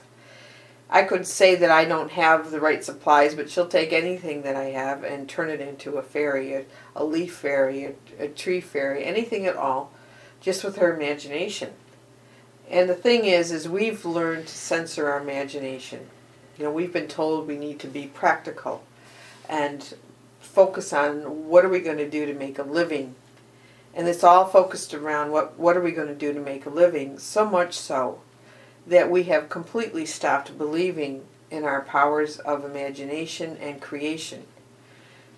I 0.88 1.03
could 1.03 1.27
say 1.27 1.57
that 1.57 1.70
I 1.70 1.85
don't 1.85 2.12
have 2.12 2.51
the 2.51 2.61
right 2.61 2.85
supplies, 2.85 3.35
but 3.35 3.51
she'll 3.51 3.66
take 3.66 3.92
anything 3.92 4.42
that 4.42 4.55
I 4.55 4.66
have 4.66 5.03
and 5.03 5.29
turn 5.29 5.51
it 5.51 5.61
into 5.61 5.96
a 5.96 6.03
fairy, 6.03 6.55
a, 6.55 6.64
a 6.94 7.05
leaf 7.05 7.35
fairy, 7.35 7.85
a, 7.85 8.25
a 8.25 8.29
tree 8.29 8.61
fairy, 8.61 9.05
anything 9.05 9.46
at 9.46 9.57
all, 9.57 9.92
just 10.40 10.62
with 10.62 10.77
her 10.77 10.94
imagination. 10.94 11.72
And 12.70 12.88
the 12.88 12.94
thing 12.94 13.25
is, 13.25 13.51
is 13.51 13.68
we've 13.68 14.05
learned 14.05 14.46
to 14.46 14.55
censor 14.55 15.11
our 15.11 15.20
imagination. 15.20 16.07
You 16.57 16.64
know, 16.64 16.70
we've 16.70 16.92
been 16.92 17.09
told 17.09 17.46
we 17.46 17.59
need 17.59 17.81
to 17.81 17.88
be 17.88 18.07
practical 18.07 18.85
and 19.49 19.94
focus 20.40 20.92
on 20.92 21.49
what 21.49 21.64
are 21.64 21.68
we 21.68 21.81
going 21.81 21.99
to 21.99 22.09
do 22.09 22.27
to 22.27 22.35
make 22.35 22.59
a 22.59 22.62
living 22.62 23.14
and 23.96 24.07
it's 24.07 24.22
all 24.22 24.44
focused 24.44 24.92
around 24.92 25.33
what, 25.33 25.59
what 25.59 25.75
are 25.75 25.81
we 25.81 25.90
going 25.90 26.09
to 26.09 26.14
do 26.14 26.35
to 26.35 26.40
make 26.40 26.66
a 26.66 26.70
living, 26.70 27.18
so 27.18 27.49
much 27.49 27.72
so 27.72 28.20
that 28.87 29.11
we 29.11 29.25
have 29.25 29.49
completely 29.49 30.07
stopped 30.07 30.57
believing 30.57 31.25
in 31.51 31.64
our 31.64 31.81
powers 31.81 32.38
of 32.38 32.64
imagination 32.64 33.57
and 33.61 33.81
creation. 33.81 34.44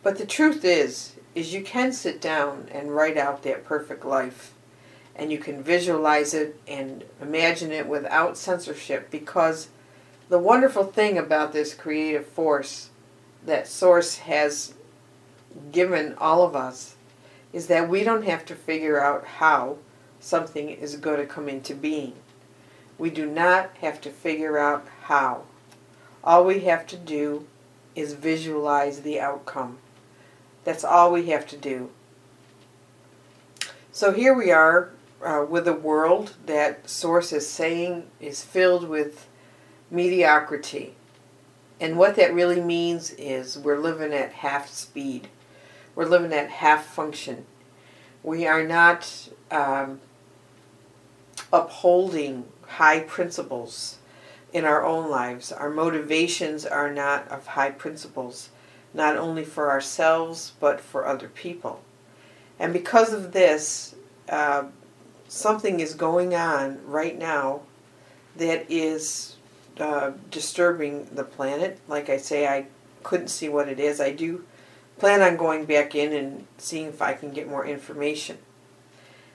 But 0.03 0.19
the 0.19 0.27
truth 0.27 0.65
is, 0.65 1.15
is 1.35 1.55
you 1.55 1.63
can 1.63 1.93
sit 1.93 2.21
down 2.21 2.69
and 2.73 2.95
write 2.95 3.17
out 3.17 3.43
that 3.43 3.65
perfect 3.65 4.05
life 4.05 4.53
and 5.15 5.33
you 5.33 5.39
can 5.39 5.63
visualize 5.63 6.33
it 6.33 6.59
and 6.69 7.05
imagine 7.21 7.73
it 7.73 7.89
without 7.89 8.39
censorship 8.39 9.11
because 9.11 9.69
the 10.29 10.39
wonderful 10.39 10.85
thing 10.85 11.19
about 11.19 11.53
this 11.53 11.75
creative 11.75 12.27
force 12.27 12.91
that 13.45 13.67
source 13.67 14.19
has 14.19 14.75
given 15.73 16.15
all 16.19 16.45
of 16.45 16.55
us 16.55 16.95
is 17.53 17.67
that 17.67 17.89
we 17.89 18.05
don't 18.05 18.25
have 18.25 18.45
to 18.45 18.55
figure 18.55 19.03
out 19.03 19.25
how 19.25 19.79
something 20.21 20.69
is 20.69 20.97
going 20.97 21.19
to 21.19 21.27
come 21.27 21.49
into 21.49 21.75
being. 21.75 22.13
We 22.99 23.11
do 23.11 23.27
not 23.27 23.71
have 23.81 24.01
to 24.03 24.11
figure 24.11 24.59
out 24.59 24.87
how. 25.05 25.45
All 26.25 26.45
we 26.45 26.61
have 26.61 26.87
to 26.89 26.97
do 26.97 27.47
is 27.95 28.13
visualize 28.15 29.01
the 29.01 29.21
outcome. 29.21 29.79
That's 30.65 30.85
all 30.85 31.13
we 31.13 31.27
have 31.31 31.47
to 31.49 31.57
do. 31.57 31.91
So 33.93 34.13
here 34.13 34.35
we 34.35 34.51
are 34.51 34.91
uh, 35.25 35.47
with 35.49 35.67
a 35.67 35.73
world 35.73 36.35
that 36.47 36.89
Source 36.89 37.33
is 37.33 37.49
saying 37.49 38.05
is 38.21 38.45
filled 38.45 38.89
with 38.89 39.29
mediocrity. 39.91 40.95
And 41.81 41.97
what 41.97 42.17
that 42.17 42.35
really 42.35 42.61
means 42.61 43.13
is 43.13 43.59
we're 43.59 43.79
living 43.79 44.13
at 44.13 44.33
half 44.33 44.69
speed. 44.69 45.29
We're 45.95 46.07
living 46.07 46.33
at 46.33 46.51
half 46.51 46.85
function. 46.85 47.47
We 48.23 48.47
are 48.47 48.65
not 48.65 49.29
um, 49.51 50.01
upholding 51.53 52.45
high 52.69 53.01
principles 53.01 53.99
in 54.53 54.65
our 54.65 54.85
own 54.85 55.11
lives. 55.11 55.53
Our 55.53 55.71
motivations 55.71 56.65
are 56.65 56.93
not 56.93 57.29
of 57.29 57.49
high 57.49 57.71
principles, 57.71 58.51
not 58.95 59.17
only 59.17 59.45
for 59.45 59.71
ourselves, 59.71 60.53
but 60.61 60.81
for 60.81 61.07
other 61.07 61.29
people. 61.29 61.83
And 62.59 62.73
because 62.73 63.13
of 63.13 63.33
this, 63.33 63.95
uh, 64.29 64.65
something 65.29 65.81
is 65.81 65.95
going 65.95 66.35
on 66.35 66.81
right 66.87 67.19
now 67.19 67.63
that 68.37 68.67
is 68.71 69.37
uh, 69.79 70.13
disturbing 70.31 71.09
the 71.13 71.25
planet. 71.25 71.79
Like 71.87 72.09
I 72.09 72.17
say, 72.17 72.47
I 72.47 72.67
couldn't 73.03 73.29
see 73.29 73.49
what 73.49 73.69
it 73.69 73.79
is. 73.79 74.01
I 74.01 74.13
do 74.13 74.45
plan 74.99 75.23
on 75.23 75.37
going 75.37 75.65
back 75.65 75.95
in 75.95 76.13
and 76.13 76.47
seeing 76.59 76.87
if 76.87 77.01
I 77.01 77.13
can 77.13 77.31
get 77.31 77.49
more 77.49 77.65
information. 77.65 78.39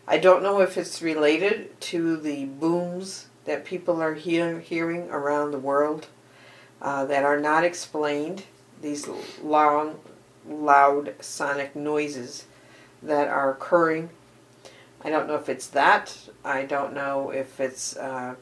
I 0.06 0.18
don't 0.18 0.44
know 0.44 0.60
if 0.60 0.78
it's 0.78 1.02
related 1.02 1.80
to 1.82 2.18
the 2.18 2.46
booms 2.46 3.28
that 3.46 3.64
people 3.64 4.02
are 4.02 4.16
hear, 4.16 4.60
hearing 4.60 5.10
around 5.10 5.52
the 5.52 5.60
world 5.60 6.08
uh, 6.82 7.06
that 7.06 7.24
are 7.24 7.40
not 7.40 7.64
explained, 7.64 8.44
these 8.82 9.08
long, 9.42 10.00
loud 10.48 11.16
sonic 11.22 11.74
noises 11.74 12.46
that 13.02 13.30
are 13.30 13.52
occurring. 13.52 14.10
I 15.02 15.10
don't 15.10 15.28
know 15.28 15.36
if 15.36 15.48
it's 15.48 15.68
that. 15.68 16.18
I 16.44 16.64
don't 16.64 16.94
know 16.94 17.30
if 17.32 17.62
it's 17.62 17.96
uh, 17.96 18.36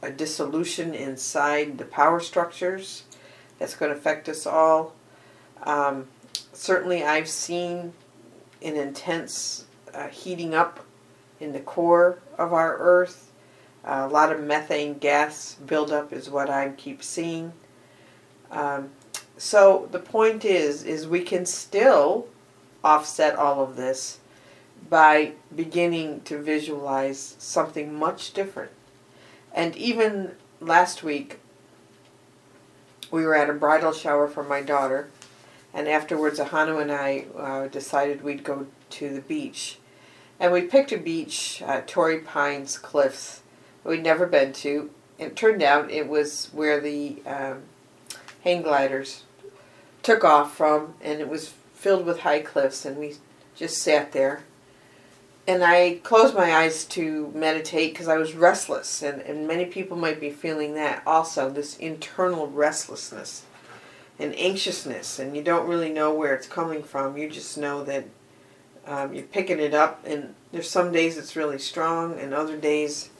a 0.00 0.10
dissolution 0.10 0.94
inside 0.94 1.76
the 1.76 1.84
power 1.84 2.20
structures 2.20 3.04
that's 3.58 3.76
going 3.76 3.92
to 3.92 3.98
affect 3.98 4.28
us 4.28 4.46
all. 4.46 4.94
Um, 5.64 6.06
certainly 6.54 7.04
I've 7.04 7.28
seen 7.28 7.92
an 8.62 8.76
intense 8.76 9.66
uh, 9.98 10.08
heating 10.08 10.54
up 10.54 10.80
in 11.40 11.52
the 11.52 11.60
core 11.60 12.20
of 12.36 12.52
our 12.52 12.76
Earth. 12.78 13.32
Uh, 13.84 14.06
a 14.08 14.12
lot 14.12 14.32
of 14.32 14.40
methane 14.40 14.98
gas 14.98 15.56
buildup 15.66 16.12
is 16.12 16.30
what 16.30 16.48
I 16.48 16.70
keep 16.70 17.02
seeing. 17.02 17.52
Um, 18.50 18.90
so 19.36 19.88
the 19.90 19.98
point 19.98 20.44
is, 20.44 20.82
is 20.82 21.06
we 21.06 21.22
can 21.22 21.46
still 21.46 22.28
offset 22.84 23.36
all 23.36 23.62
of 23.62 23.76
this 23.76 24.18
by 24.88 25.32
beginning 25.54 26.20
to 26.22 26.40
visualize 26.40 27.36
something 27.38 27.92
much 27.92 28.32
different. 28.32 28.70
And 29.52 29.76
even 29.76 30.32
last 30.60 31.02
week, 31.02 31.40
we 33.10 33.24
were 33.24 33.34
at 33.34 33.50
a 33.50 33.54
bridal 33.54 33.92
shower 33.92 34.28
for 34.28 34.44
my 34.44 34.60
daughter, 34.60 35.08
and 35.72 35.88
afterwards, 35.88 36.38
Ahanu 36.38 36.80
and 36.80 36.92
I 36.92 37.26
uh, 37.36 37.68
decided 37.68 38.22
we'd 38.22 38.44
go 38.44 38.66
to 38.90 39.14
the 39.14 39.20
beach. 39.20 39.77
And 40.40 40.52
we 40.52 40.62
picked 40.62 40.92
a 40.92 40.98
beach, 40.98 41.62
Torrey 41.86 42.20
Pines 42.20 42.78
Cliffs, 42.78 43.42
we'd 43.84 44.02
never 44.02 44.26
been 44.26 44.52
to. 44.52 44.90
It 45.18 45.34
turned 45.34 45.62
out 45.62 45.90
it 45.90 46.08
was 46.08 46.48
where 46.52 46.80
the 46.80 47.20
um, 47.26 47.62
hang 48.44 48.62
gliders 48.62 49.24
took 50.02 50.22
off 50.22 50.56
from, 50.56 50.94
and 51.00 51.20
it 51.20 51.28
was 51.28 51.54
filled 51.74 52.06
with 52.06 52.20
high 52.20 52.40
cliffs, 52.40 52.84
and 52.84 52.96
we 52.96 53.14
just 53.56 53.78
sat 53.78 54.12
there. 54.12 54.44
And 55.46 55.64
I 55.64 56.00
closed 56.02 56.34
my 56.34 56.54
eyes 56.54 56.84
to 56.86 57.32
meditate 57.34 57.94
because 57.94 58.06
I 58.06 58.18
was 58.18 58.34
restless, 58.34 59.02
and, 59.02 59.22
and 59.22 59.48
many 59.48 59.64
people 59.64 59.96
might 59.96 60.20
be 60.20 60.30
feeling 60.30 60.74
that 60.74 61.02
also 61.06 61.50
this 61.50 61.76
internal 61.78 62.46
restlessness 62.48 63.44
and 64.18 64.36
anxiousness, 64.36 65.18
and 65.18 65.34
you 65.34 65.42
don't 65.42 65.68
really 65.68 65.90
know 65.90 66.12
where 66.12 66.34
it's 66.34 66.46
coming 66.46 66.82
from. 66.82 67.16
You 67.16 67.28
just 67.28 67.56
know 67.56 67.82
that 67.84 68.04
um, 68.88 69.12
you're 69.12 69.24
picking 69.24 69.60
it 69.60 69.74
up, 69.74 70.04
and 70.06 70.34
there's 70.50 70.70
some 70.70 70.90
days 70.90 71.18
it's 71.18 71.36
really 71.36 71.58
strong, 71.58 72.18
and 72.18 72.32
other 72.32 72.56
days 72.56 73.10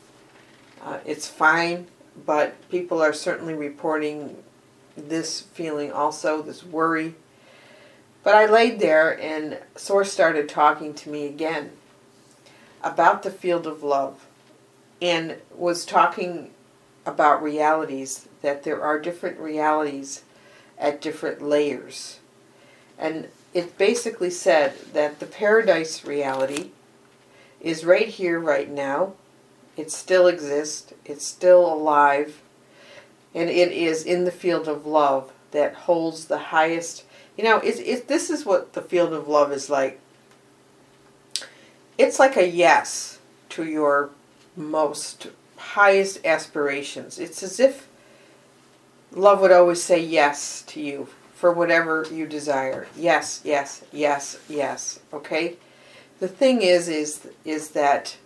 uh, 0.82 0.98
it's 1.04 1.28
fine, 1.28 1.86
but 2.24 2.56
people 2.70 3.02
are 3.02 3.12
certainly 3.12 3.54
reporting 3.54 4.42
this 4.96 5.42
feeling 5.42 5.92
also, 5.92 6.42
this 6.42 6.64
worry. 6.64 7.14
But 8.24 8.34
I 8.34 8.46
laid 8.46 8.80
there, 8.80 9.20
and 9.20 9.58
Source 9.76 10.10
started 10.10 10.48
talking 10.48 10.94
to 10.94 11.10
me 11.10 11.26
again 11.26 11.72
about 12.82 13.22
the 13.22 13.30
field 13.30 13.66
of 13.66 13.82
love 13.82 14.26
and 15.00 15.36
was 15.54 15.84
talking 15.84 16.50
about 17.06 17.42
realities, 17.42 18.26
that 18.42 18.64
there 18.64 18.82
are 18.82 18.98
different 18.98 19.38
realities 19.38 20.22
at 20.78 21.00
different 21.00 21.42
layers. 21.42 22.18
And 22.98 23.28
it 23.58 23.76
basically 23.76 24.30
said 24.30 24.72
that 24.92 25.18
the 25.18 25.26
paradise 25.26 26.04
reality 26.04 26.70
is 27.60 27.84
right 27.84 28.06
here, 28.06 28.38
right 28.38 28.70
now. 28.70 29.14
It 29.76 29.90
still 29.90 30.28
exists, 30.28 30.92
it's 31.04 31.26
still 31.26 31.66
alive, 31.66 32.40
and 33.34 33.50
it 33.50 33.72
is 33.72 34.04
in 34.04 34.24
the 34.24 34.30
field 34.30 34.68
of 34.68 34.86
love 34.86 35.32
that 35.50 35.74
holds 35.74 36.26
the 36.26 36.38
highest. 36.38 37.02
You 37.36 37.42
know, 37.42 37.58
it, 37.58 37.80
it, 37.80 38.06
this 38.06 38.30
is 38.30 38.46
what 38.46 38.74
the 38.74 38.82
field 38.82 39.12
of 39.12 39.26
love 39.26 39.50
is 39.50 39.68
like 39.68 39.98
it's 41.96 42.20
like 42.20 42.36
a 42.36 42.48
yes 42.48 43.18
to 43.48 43.64
your 43.64 44.10
most 44.56 45.26
highest 45.56 46.24
aspirations. 46.24 47.18
It's 47.18 47.42
as 47.42 47.58
if 47.58 47.88
love 49.10 49.40
would 49.40 49.50
always 49.50 49.82
say 49.82 49.98
yes 50.00 50.62
to 50.68 50.80
you 50.80 51.08
for 51.38 51.52
whatever 51.52 52.04
you 52.10 52.26
desire. 52.26 52.88
Yes, 52.96 53.40
yes, 53.44 53.84
yes, 53.92 54.38
yes. 54.48 54.98
Okay? 55.12 55.56
The 56.18 56.28
thing 56.28 56.62
is 56.62 56.88
is 56.88 57.28
is 57.44 57.70
that 57.70 58.16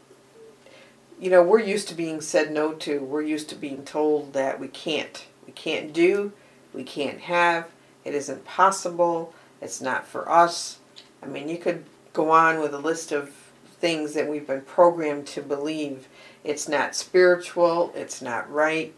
you 1.23 1.31
know, 1.31 1.41
we're 1.41 1.61
used 1.61 1.87
to 1.87 1.95
being 1.95 2.21
said 2.21 2.51
no 2.51 2.73
to. 2.73 2.99
We're 2.99 3.23
used 3.23 3.49
to 3.51 3.55
being 3.55 3.85
told 3.85 4.33
that 4.33 4.59
we 4.59 4.67
can't. 4.67 5.25
We 5.47 5.53
can't 5.53 5.93
do, 5.93 6.33
we 6.75 6.83
can't 6.83 7.21
have, 7.21 7.69
it 8.05 8.13
isn't 8.13 8.45
possible, 8.45 9.33
it's 9.61 9.81
not 9.81 10.05
for 10.05 10.29
us. 10.29 10.79
I 11.23 11.27
mean, 11.27 11.49
you 11.49 11.59
could 11.59 11.85
go 12.13 12.33
on 12.33 12.59
with 12.59 12.75
a 12.75 12.79
list 12.79 13.13
of 13.13 13.31
things 13.79 14.15
that 14.15 14.29
we've 14.29 14.49
been 14.49 14.63
programmed 14.63 15.29
to 15.29 15.43
believe. 15.43 16.09
It's 16.43 16.69
not 16.69 16.97
spiritual, 16.97 17.93
it's 17.95 18.21
not 18.21 18.51
right, 18.51 18.93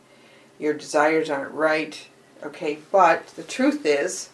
your 0.59 0.72
desires 0.72 1.29
aren't 1.29 1.53
right. 1.53 2.09
Okay, 2.42 2.79
but 2.92 3.29
the 3.29 3.42
truth 3.42 3.87
is, 3.87 4.31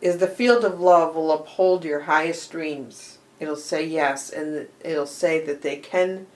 is 0.00 0.18
the 0.18 0.26
field 0.26 0.64
of 0.64 0.80
love 0.80 1.14
will 1.14 1.32
uphold 1.32 1.84
your 1.84 2.00
highest 2.00 2.50
dreams. 2.50 3.18
It'll 3.38 3.56
say 3.56 3.86
yes, 3.86 4.30
and 4.30 4.68
it'll 4.80 5.06
say 5.06 5.44
that 5.44 5.62
they 5.62 5.76
can 5.76 6.26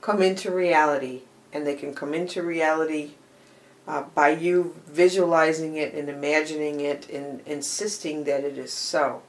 come 0.00 0.22
into 0.22 0.50
reality, 0.50 1.22
and 1.52 1.66
they 1.66 1.74
can 1.74 1.94
come 1.94 2.14
into 2.14 2.42
reality 2.42 3.12
uh, 3.86 4.02
by 4.14 4.30
you 4.30 4.76
visualizing 4.86 5.76
it 5.76 5.94
and 5.94 6.08
imagining 6.08 6.80
it 6.80 7.08
and 7.08 7.40
insisting 7.46 8.24
that 8.24 8.44
it 8.44 8.58
is 8.58 8.72
so. 8.72 9.22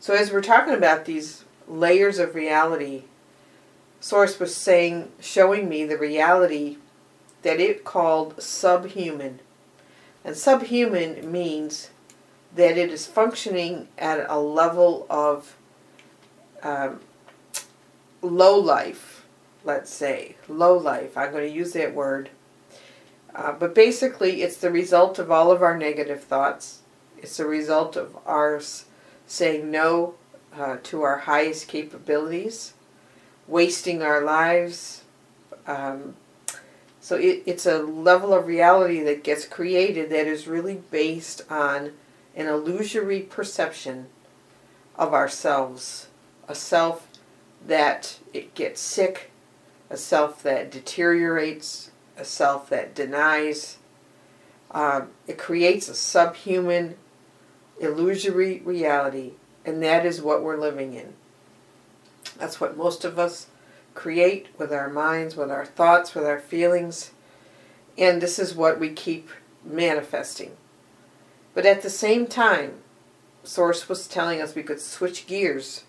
So, 0.00 0.14
as 0.14 0.30
we're 0.30 0.42
talking 0.42 0.74
about 0.74 1.04
these 1.04 1.44
layers 1.68 2.18
of 2.18 2.34
reality. 2.34 3.04
Source 4.00 4.38
was 4.38 4.54
saying, 4.54 5.10
showing 5.20 5.68
me 5.68 5.84
the 5.84 5.98
reality 5.98 6.78
that 7.42 7.60
it 7.60 7.84
called 7.84 8.40
subhuman. 8.42 9.40
And 10.24 10.36
subhuman 10.36 11.30
means 11.30 11.90
that 12.54 12.78
it 12.78 12.90
is 12.90 13.06
functioning 13.06 13.88
at 13.98 14.24
a 14.28 14.38
level 14.38 15.06
of 15.10 15.56
um, 16.62 17.00
low 18.22 18.58
life, 18.58 19.26
let's 19.64 19.92
say. 19.92 20.36
Low 20.48 20.76
life. 20.76 21.16
I'm 21.16 21.32
going 21.32 21.48
to 21.48 21.54
use 21.54 21.72
that 21.72 21.94
word. 21.94 22.30
Uh, 23.34 23.52
but 23.52 23.74
basically, 23.74 24.42
it's 24.42 24.56
the 24.56 24.70
result 24.70 25.18
of 25.18 25.30
all 25.30 25.50
of 25.50 25.62
our 25.62 25.76
negative 25.76 26.22
thoughts. 26.22 26.80
It's 27.18 27.36
the 27.36 27.46
result 27.46 27.96
of 27.96 28.16
our 28.26 28.60
saying 29.26 29.70
no 29.70 30.14
uh, 30.56 30.76
to 30.84 31.02
our 31.02 31.18
highest 31.20 31.66
capabilities, 31.68 32.74
wasting 33.48 34.02
our 34.02 34.22
lives. 34.22 35.02
Um, 35.66 36.14
so 37.04 37.16
it, 37.16 37.42
it's 37.44 37.66
a 37.66 37.82
level 37.82 38.32
of 38.32 38.46
reality 38.46 39.02
that 39.02 39.22
gets 39.22 39.44
created 39.44 40.08
that 40.08 40.26
is 40.26 40.46
really 40.46 40.76
based 40.90 41.42
on 41.50 41.92
an 42.34 42.46
illusory 42.46 43.20
perception 43.20 44.06
of 44.96 45.12
ourselves, 45.12 46.08
a 46.48 46.54
self 46.54 47.06
that 47.66 48.20
it 48.32 48.54
gets 48.54 48.80
sick, 48.80 49.30
a 49.90 49.98
self 49.98 50.42
that 50.44 50.70
deteriorates, 50.70 51.90
a 52.16 52.24
self 52.24 52.70
that 52.70 52.94
denies. 52.94 53.76
Um, 54.70 55.10
it 55.26 55.36
creates 55.36 55.90
a 55.90 55.94
subhuman, 55.94 56.96
illusory 57.78 58.62
reality 58.64 59.32
and 59.66 59.82
that 59.82 60.06
is 60.06 60.22
what 60.22 60.42
we're 60.42 60.56
living 60.56 60.94
in. 60.94 61.12
That's 62.38 62.62
what 62.62 62.78
most 62.78 63.04
of 63.04 63.18
us 63.18 63.48
create 63.94 64.48
with 64.58 64.72
our 64.72 64.88
minds, 64.88 65.36
with 65.36 65.50
our 65.50 65.64
thoughts, 65.64 66.14
with 66.14 66.24
our 66.24 66.40
feelings. 66.40 67.12
And 67.96 68.20
this 68.20 68.38
is 68.38 68.54
what 68.54 68.80
we 68.80 68.90
keep 68.90 69.30
manifesting. 69.64 70.56
But 71.54 71.66
at 71.66 71.82
the 71.82 71.90
same 71.90 72.26
time, 72.26 72.82
Source 73.44 73.88
was 73.88 74.08
telling 74.08 74.40
us 74.40 74.54
we 74.54 74.62
could 74.62 74.80
switch 74.80 75.26
gears 75.26 75.84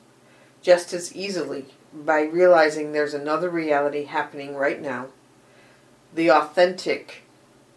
just 0.61 0.93
as 0.93 1.15
easily 1.15 1.65
by 1.93 2.21
realizing 2.21 2.91
there's 2.91 3.13
another 3.13 3.49
reality 3.49 4.03
happening 4.03 4.55
right 4.55 4.81
now. 4.81 5.07
The 6.13 6.29
authentic 6.31 7.23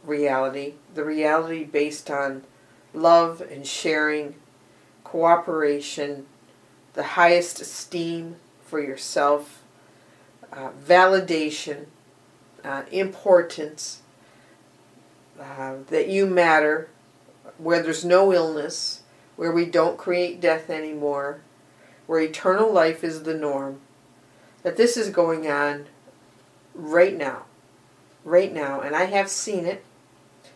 reality, 0.05 0.75
the 0.95 1.05
reality 1.05 1.65
based 1.65 2.11
on 2.11 2.45
love 2.93 3.41
and 3.41 3.67
sharing 3.67 4.35
cooperation, 5.05 6.27
the 6.95 7.03
highest 7.03 7.61
esteem 7.61 8.37
for 8.63 8.81
yourself, 8.81 9.58
uh, 10.53 10.71
validation, 10.71 11.87
uh, 12.65 12.83
importance, 12.91 14.03
uh, 15.41 15.77
that 15.89 16.09
you 16.09 16.27
matter, 16.27 16.89
where 17.59 17.83
there's 17.83 18.05
no 18.05 18.33
illness, 18.33 19.03
where 19.37 19.53
we 19.53 19.65
don't 19.65 19.99
create 19.99 20.41
death 20.41 20.69
anymore, 20.69 21.41
where 22.07 22.21
eternal 22.21 22.73
life 22.73 23.05
is 23.05 23.23
the 23.23 23.35
norm, 23.35 23.81
that 24.63 24.77
this 24.77 24.97
is 24.97 25.11
going 25.11 25.49
on 25.49 25.87
right 26.75 27.17
now. 27.17 27.45
Right 28.25 28.53
now. 28.53 28.81
And 28.81 28.97
I 28.97 29.05
have 29.05 29.29
seen 29.29 29.65
it. 29.65 29.85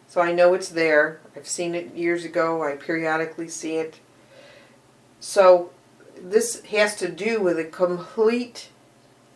So 0.08 0.20
I 0.20 0.32
know 0.32 0.52
it's 0.52 0.68
there. 0.68 1.20
I've 1.34 1.48
seen 1.48 1.74
it 1.74 1.94
years 1.94 2.24
ago. 2.24 2.62
I 2.62 2.76
periodically 2.76 3.48
see 3.48 3.76
it. 3.76 4.00
So 5.20 5.70
this 6.20 6.62
has 6.64 6.96
to 6.96 7.08
do 7.08 7.40
with 7.40 7.58
a 7.58 7.64
complete 7.64 8.68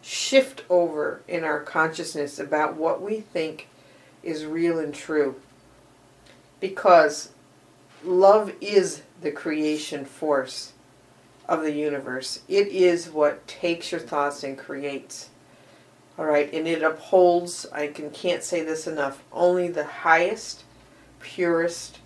shift 0.07 0.63
over 0.71 1.21
in 1.27 1.43
our 1.43 1.59
consciousness 1.59 2.39
about 2.39 2.77
what 2.77 3.03
we 3.03 3.21
think 3.21 3.67
is 4.23 4.45
real 4.45 4.79
and 4.79 4.95
true. 4.95 5.35
Because 6.61 7.31
love 8.05 8.53
is 8.61 9.03
the 9.21 9.33
creation 9.33 10.05
force 10.05 10.75
of 11.49 11.63
the 11.63 11.73
universe. 11.73 12.41
It 12.47 12.69
is 12.69 13.11
what 13.11 13.49
takes 13.49 13.91
your 13.91 14.01
thoughts 14.01 14.45
and 14.45 14.57
creates. 14.57 15.31
All 16.17 16.25
right, 16.25 16.53
and 16.53 16.69
it 16.69 16.85
upholds, 16.85 17.67
I 17.73 17.89
can, 17.89 18.11
can't 18.11 18.45
say 18.45 18.63
this 18.63 18.87
enough, 18.87 19.25
only 19.33 19.69
the 19.69 19.85
highest, 19.85 20.63
purest, 21.19 21.99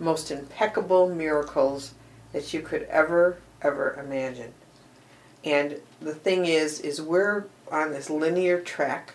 most 0.00 0.32
impeccable 0.32 1.08
miracles 1.08 1.94
that 2.32 2.52
you 2.52 2.60
could 2.60 2.82
ever, 2.84 3.38
ever 3.62 3.94
imagine. 4.04 4.52
And 5.44 5.80
the 6.00 6.14
thing 6.14 6.46
is, 6.46 6.80
is 6.80 7.00
we're 7.00 7.44
on 7.70 7.92
this 7.92 8.10
linear 8.10 8.60
track. 8.60 9.14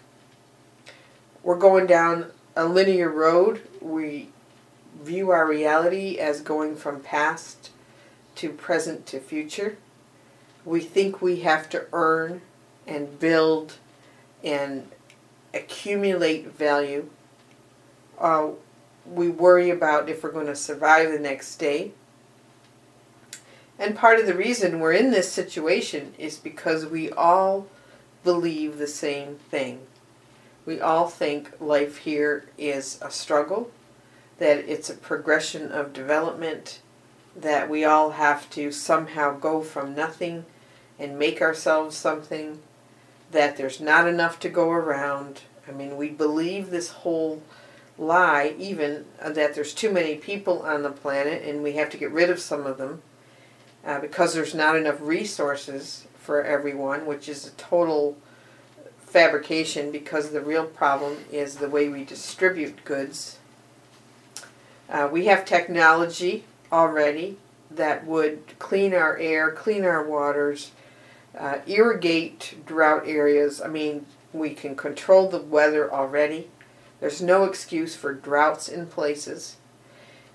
We're 1.43 1.57
going 1.57 1.87
down 1.87 2.31
a 2.55 2.65
linear 2.65 3.09
road. 3.09 3.61
We 3.81 4.29
view 5.01 5.31
our 5.31 5.47
reality 5.47 6.17
as 6.17 6.41
going 6.41 6.75
from 6.75 7.01
past 7.01 7.71
to 8.35 8.49
present 8.49 9.05
to 9.07 9.19
future. 9.19 9.77
We 10.65 10.81
think 10.81 11.21
we 11.21 11.41
have 11.41 11.69
to 11.69 11.87
earn 11.91 12.41
and 12.85 13.19
build 13.19 13.73
and 14.43 14.89
accumulate 15.53 16.47
value. 16.47 17.09
Uh, 18.19 18.49
we 19.05 19.29
worry 19.29 19.69
about 19.69 20.09
if 20.09 20.23
we're 20.23 20.31
going 20.31 20.45
to 20.47 20.55
survive 20.55 21.11
the 21.11 21.19
next 21.19 21.55
day. 21.55 21.91
And 23.81 23.95
part 23.95 24.19
of 24.19 24.27
the 24.27 24.35
reason 24.35 24.79
we're 24.79 24.93
in 24.93 25.09
this 25.09 25.31
situation 25.31 26.13
is 26.19 26.37
because 26.37 26.85
we 26.85 27.09
all 27.09 27.65
believe 28.23 28.77
the 28.77 28.85
same 28.85 29.37
thing. 29.49 29.87
We 30.67 30.79
all 30.79 31.07
think 31.07 31.59
life 31.59 31.97
here 31.97 32.45
is 32.59 32.99
a 33.01 33.09
struggle, 33.09 33.71
that 34.37 34.59
it's 34.69 34.91
a 34.91 34.93
progression 34.93 35.71
of 35.71 35.93
development, 35.93 36.79
that 37.35 37.71
we 37.71 37.83
all 37.83 38.11
have 38.11 38.47
to 38.51 38.71
somehow 38.71 39.39
go 39.39 39.61
from 39.61 39.95
nothing 39.95 40.45
and 40.99 41.17
make 41.17 41.41
ourselves 41.41 41.97
something, 41.97 42.59
that 43.31 43.57
there's 43.57 43.81
not 43.81 44.07
enough 44.07 44.39
to 44.41 44.49
go 44.49 44.69
around. 44.69 45.41
I 45.67 45.71
mean, 45.71 45.97
we 45.97 46.09
believe 46.09 46.69
this 46.69 46.89
whole 46.89 47.41
lie, 47.97 48.53
even 48.59 49.05
uh, 49.19 49.31
that 49.31 49.55
there's 49.55 49.73
too 49.73 49.91
many 49.91 50.17
people 50.17 50.61
on 50.61 50.83
the 50.83 50.91
planet 50.91 51.41
and 51.43 51.63
we 51.63 51.73
have 51.73 51.89
to 51.89 51.97
get 51.97 52.11
rid 52.11 52.29
of 52.29 52.39
some 52.39 52.67
of 52.67 52.77
them 52.77 53.01
uh, 53.85 53.99
because 53.99 54.33
there's 54.33 54.53
not 54.53 54.75
enough 54.75 54.97
resources 55.01 56.05
for 56.17 56.43
everyone, 56.43 57.05
which 57.05 57.27
is 57.27 57.47
a 57.47 57.51
total 57.51 58.17
fabrication 58.99 59.91
because 59.91 60.31
the 60.31 60.41
real 60.41 60.65
problem 60.65 61.17
is 61.31 61.55
the 61.55 61.69
way 61.69 61.89
we 61.89 62.03
distribute 62.03 62.85
goods. 62.85 63.39
Uh, 64.89 65.09
we 65.11 65.25
have 65.25 65.45
technology 65.45 66.45
already 66.71 67.37
that 67.69 68.05
would 68.05 68.57
clean 68.59 68.93
our 68.93 69.17
air, 69.17 69.51
clean 69.51 69.83
our 69.83 70.05
waters, 70.05 70.71
uh, 71.37 71.59
irrigate 71.65 72.65
drought 72.65 73.07
areas. 73.07 73.61
I 73.61 73.67
mean, 73.67 74.05
we 74.33 74.51
can 74.51 74.75
control 74.75 75.29
the 75.29 75.39
weather 75.39 75.91
already. 75.91 76.49
There's 76.99 77.21
no 77.21 77.45
excuse 77.45 77.95
for 77.95 78.13
droughts 78.13 78.69
in 78.69 78.85
places. 78.85 79.57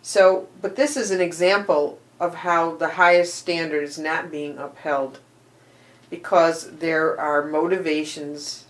So, 0.02 0.48
but 0.60 0.76
this 0.76 0.96
is 0.96 1.10
an 1.10 1.20
example 1.20 1.98
of 2.18 2.36
how 2.36 2.74
the 2.76 2.90
highest 2.90 3.34
standard 3.34 3.82
is 3.82 3.98
not 3.98 4.30
being 4.30 4.58
upheld 4.58 5.20
because 6.10 6.78
there 6.78 7.18
are 7.20 7.44
motivations 7.44 8.66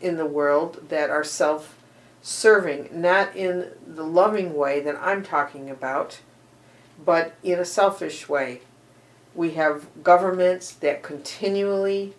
in 0.00 0.16
the 0.16 0.26
world 0.26 0.88
that 0.88 1.10
are 1.10 1.24
self 1.24 1.78
serving, 2.22 2.88
not 2.92 3.34
in 3.36 3.70
the 3.86 4.02
loving 4.02 4.54
way 4.54 4.80
that 4.80 4.96
I'm 5.00 5.22
talking 5.22 5.68
about, 5.68 6.20
but 7.04 7.34
in 7.42 7.58
a 7.58 7.64
selfish 7.64 8.28
way. 8.28 8.62
We 9.34 9.52
have 9.52 9.86
governments 10.02 10.72
that 10.72 11.02
continually 11.02 12.14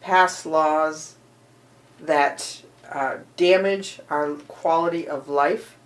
pass 0.00 0.44
laws 0.44 1.16
that 2.00 2.62
uh, 2.90 3.18
damage 3.36 4.00
our 4.10 4.34
quality 4.34 5.08
of 5.08 5.28
life, 5.28 5.76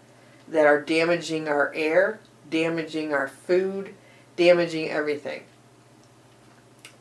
that 0.48 0.66
are 0.66 0.80
damaging 0.80 1.48
our 1.48 1.72
air, 1.74 2.20
damaging 2.50 3.12
our 3.12 3.28
food, 3.28 3.94
damaging 4.42 4.90
everything. 4.90 5.44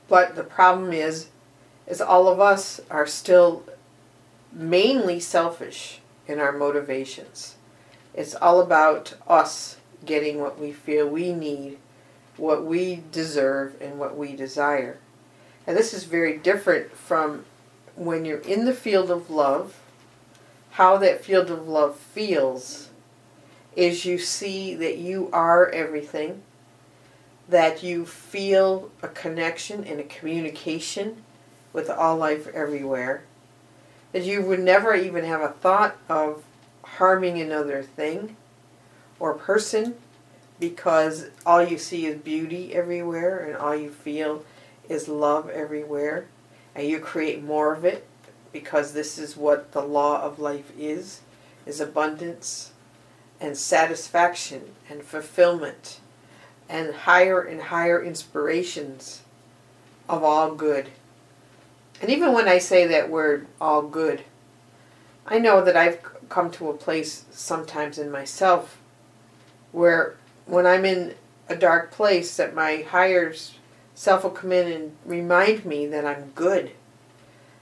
But 0.08 0.36
the 0.36 0.44
problem 0.44 0.94
is, 0.94 1.30
is 1.88 2.00
all 2.00 2.28
of 2.28 2.40
us 2.40 2.80
are 2.92 3.08
still 3.08 3.64
mainly 4.52 5.20
selfish 5.20 6.02
in 6.28 6.40
our 6.40 6.52
motivations. 6.52 7.56
It's 8.14 8.36
all 8.36 8.62
about 8.62 9.16
us 9.28 9.78
getting 10.06 10.40
what 10.40 10.60
we 10.60 10.72
feel 10.72 11.08
we 11.08 11.34
need, 11.34 11.80
what 12.38 12.64
we 12.64 13.02
deserve, 13.12 13.82
and 13.82 13.98
what 13.98 14.16
we 14.16 14.36
desire. 14.36 15.00
And 15.66 15.76
this 15.76 15.96
is 15.96 16.04
very 16.04 16.38
different 16.38 16.92
from 16.92 17.46
when 17.96 18.24
you're 18.24 18.40
in 18.40 18.66
the 18.66 18.74
field 18.74 19.10
of 19.10 19.32
love, 19.32 19.80
how 20.72 20.98
that 20.98 21.26
field 21.26 21.50
of 21.50 21.68
love 21.68 21.96
feels 21.96 22.90
is 23.76 24.06
you 24.06 24.20
see 24.20 24.76
that 24.76 24.98
you 24.98 25.30
are 25.34 25.70
everything, 25.70 26.44
that 27.52 27.84
you 27.84 28.06
feel 28.06 28.90
a 29.04 29.08
connection 29.10 29.84
and 29.84 30.00
a 30.00 30.04
communication 30.04 31.22
with 31.74 31.90
all 31.90 32.18
life 32.18 32.48
everywhere, 32.48 33.24
that 34.14 34.24
you 34.24 34.42
would 34.42 34.60
never 34.60 34.96
even 34.96 35.26
have 35.26 35.42
a 35.42 35.50
thought 35.50 35.98
of 36.10 36.44
harming 36.84 37.40
another 37.40 37.84
thing 37.84 38.36
or 39.20 39.34
person 39.34 39.96
because 40.60 41.30
all 41.46 41.64
you 41.64 41.78
see 41.78 42.06
is 42.06 42.18
beauty 42.18 42.74
everywhere 42.74 43.40
and 43.40 43.56
all 43.56 43.76
you 43.76 43.90
feel 43.90 44.46
is 44.88 45.08
love 45.08 45.50
everywhere. 45.50 46.26
And 46.74 46.88
you 46.88 47.00
create 47.00 47.44
more 47.44 47.74
of 47.74 47.84
it 47.84 48.08
because 48.54 48.94
this 48.94 49.18
is 49.18 49.36
what 49.36 49.72
the 49.72 49.82
law 49.82 50.22
of 50.22 50.40
life 50.40 50.72
is 50.78 51.22
is 51.66 51.80
abundance 51.80 52.72
and 53.40 53.58
satisfaction 53.58 54.72
and 54.90 55.04
fulfillment 55.04 56.01
and 56.72 56.96
higher 56.96 57.40
and 57.42 57.62
higher 57.62 58.02
inspirations 58.02 59.22
of 60.10 60.24
all 60.24 60.56
good 60.56 60.88
and 62.02 62.10
even 62.10 62.34
when 62.34 62.48
I 62.48 62.58
say 62.58 62.88
that 62.88 63.12
word, 63.12 63.46
all 63.62 63.84
good, 63.84 64.24
I 65.28 65.38
know 65.38 65.64
that 65.64 65.78
I've 65.78 66.00
come 66.30 66.50
to 66.52 66.70
a 66.70 66.78
place 66.78 67.26
sometimes 67.30 68.00
in 68.00 68.10
myself 68.10 68.80
where 69.72 70.18
when 70.48 70.66
I'm 70.66 70.84
in 70.84 71.14
a 71.48 71.56
dark 71.56 71.92
place 71.92 72.36
that 72.38 72.56
my 72.56 72.78
higher 72.78 73.34
self 73.94 74.24
will 74.24 74.32
come 74.32 74.52
in 74.52 74.72
and 74.72 74.96
remind 75.06 75.64
me 75.64 75.86
that 75.88 76.06
I'm 76.06 76.32
good. 76.34 76.72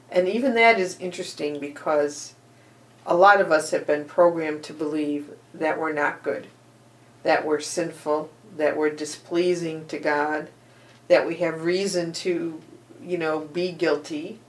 And 0.10 0.28
even 0.28 0.56
that 0.56 0.80
is 0.80 1.00
interesting 1.00 1.60
because 1.60 2.34
a 3.06 3.15
lot 3.15 3.41
of 3.41 3.52
us 3.52 3.72
have 3.72 3.86
been 3.86 4.06
programmed 4.06 4.63
to 4.63 4.74
believe 4.74 5.32
that 5.54 5.78
we're 5.78 5.91
not 5.91 6.24
good, 6.24 6.48
that 7.24 7.45
we're 7.45 7.60
sinful, 7.60 8.30
that 8.58 8.78
we're 8.78 8.90
displeasing 8.90 9.86
to 9.88 10.00
God, 10.00 10.50
that 11.08 11.26
we 11.26 11.38
have 11.38 11.64
reason 11.64 12.12
to 12.14 12.62
you 13.02 13.18
know, 13.18 13.40
be 13.40 13.72
guilty. 13.72 14.40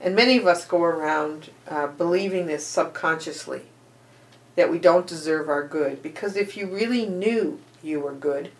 And 0.00 0.16
many 0.16 0.36
of 0.36 0.46
us 0.46 0.64
go 0.64 0.82
around 0.82 1.50
uh, 1.68 1.88
believing 1.88 2.46
this 2.46 2.66
subconsciously 2.66 3.62
that 4.56 4.70
we 4.70 4.78
don't 4.78 5.06
deserve 5.06 5.48
our 5.48 5.66
good. 5.66 6.02
Because 6.02 6.36
if 6.36 6.56
you 6.56 6.66
really 6.66 7.06
knew 7.06 7.60
you 7.82 8.00
were 8.00 8.14
good, 8.14 8.50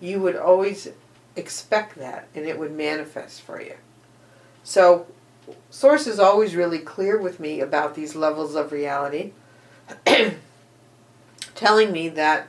you 0.00 0.20
would 0.20 0.36
always 0.36 0.88
expect 1.36 1.96
that 1.96 2.28
and 2.34 2.46
it 2.46 2.58
would 2.58 2.72
manifest 2.72 3.42
for 3.42 3.60
you. 3.60 3.74
So, 4.64 5.06
Source 5.70 6.06
is 6.06 6.18
always 6.18 6.54
really 6.54 6.78
clear 6.78 7.18
with 7.18 7.40
me 7.40 7.60
about 7.60 7.94
these 7.94 8.14
levels 8.14 8.54
of 8.54 8.70
reality, 8.70 9.32
telling 11.54 11.90
me 11.90 12.10
that 12.10 12.48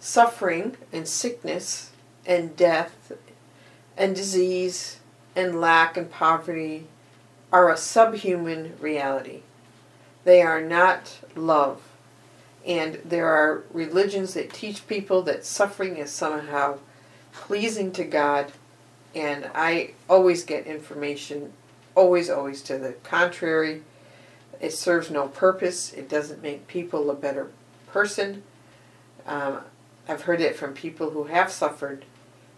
suffering 0.00 0.76
and 0.92 1.06
sickness 1.06 1.90
and 2.26 2.56
death 2.56 3.12
and 3.96 4.14
disease 4.14 5.00
and 5.34 5.60
lack 5.60 5.96
and 5.96 6.10
poverty 6.10 6.86
are 7.52 7.70
a 7.70 7.76
subhuman 7.76 8.74
reality. 8.80 9.42
They 10.24 10.42
are 10.42 10.60
not 10.60 11.18
love. 11.34 11.82
And 12.66 13.00
there 13.04 13.26
are 13.26 13.64
religions 13.72 14.34
that 14.34 14.52
teach 14.52 14.86
people 14.86 15.22
that 15.22 15.44
suffering 15.44 15.96
is 15.96 16.10
somehow 16.10 16.78
pleasing 17.32 17.92
to 17.92 18.04
God. 18.04 18.52
And 19.14 19.50
I 19.54 19.92
always 20.08 20.44
get 20.44 20.66
information, 20.66 21.52
always, 21.94 22.28
always 22.28 22.60
to 22.62 22.76
the 22.76 22.92
contrary. 23.04 23.82
It 24.60 24.72
serves 24.72 25.10
no 25.10 25.28
purpose. 25.28 25.92
It 25.92 26.08
doesn't 26.08 26.42
make 26.42 26.66
people 26.66 27.10
a 27.10 27.14
better 27.14 27.50
person. 27.86 28.42
Um, 29.26 29.60
I've 30.08 30.22
heard 30.22 30.40
it 30.40 30.56
from 30.56 30.72
people 30.72 31.10
who 31.10 31.24
have 31.24 31.52
suffered 31.52 32.06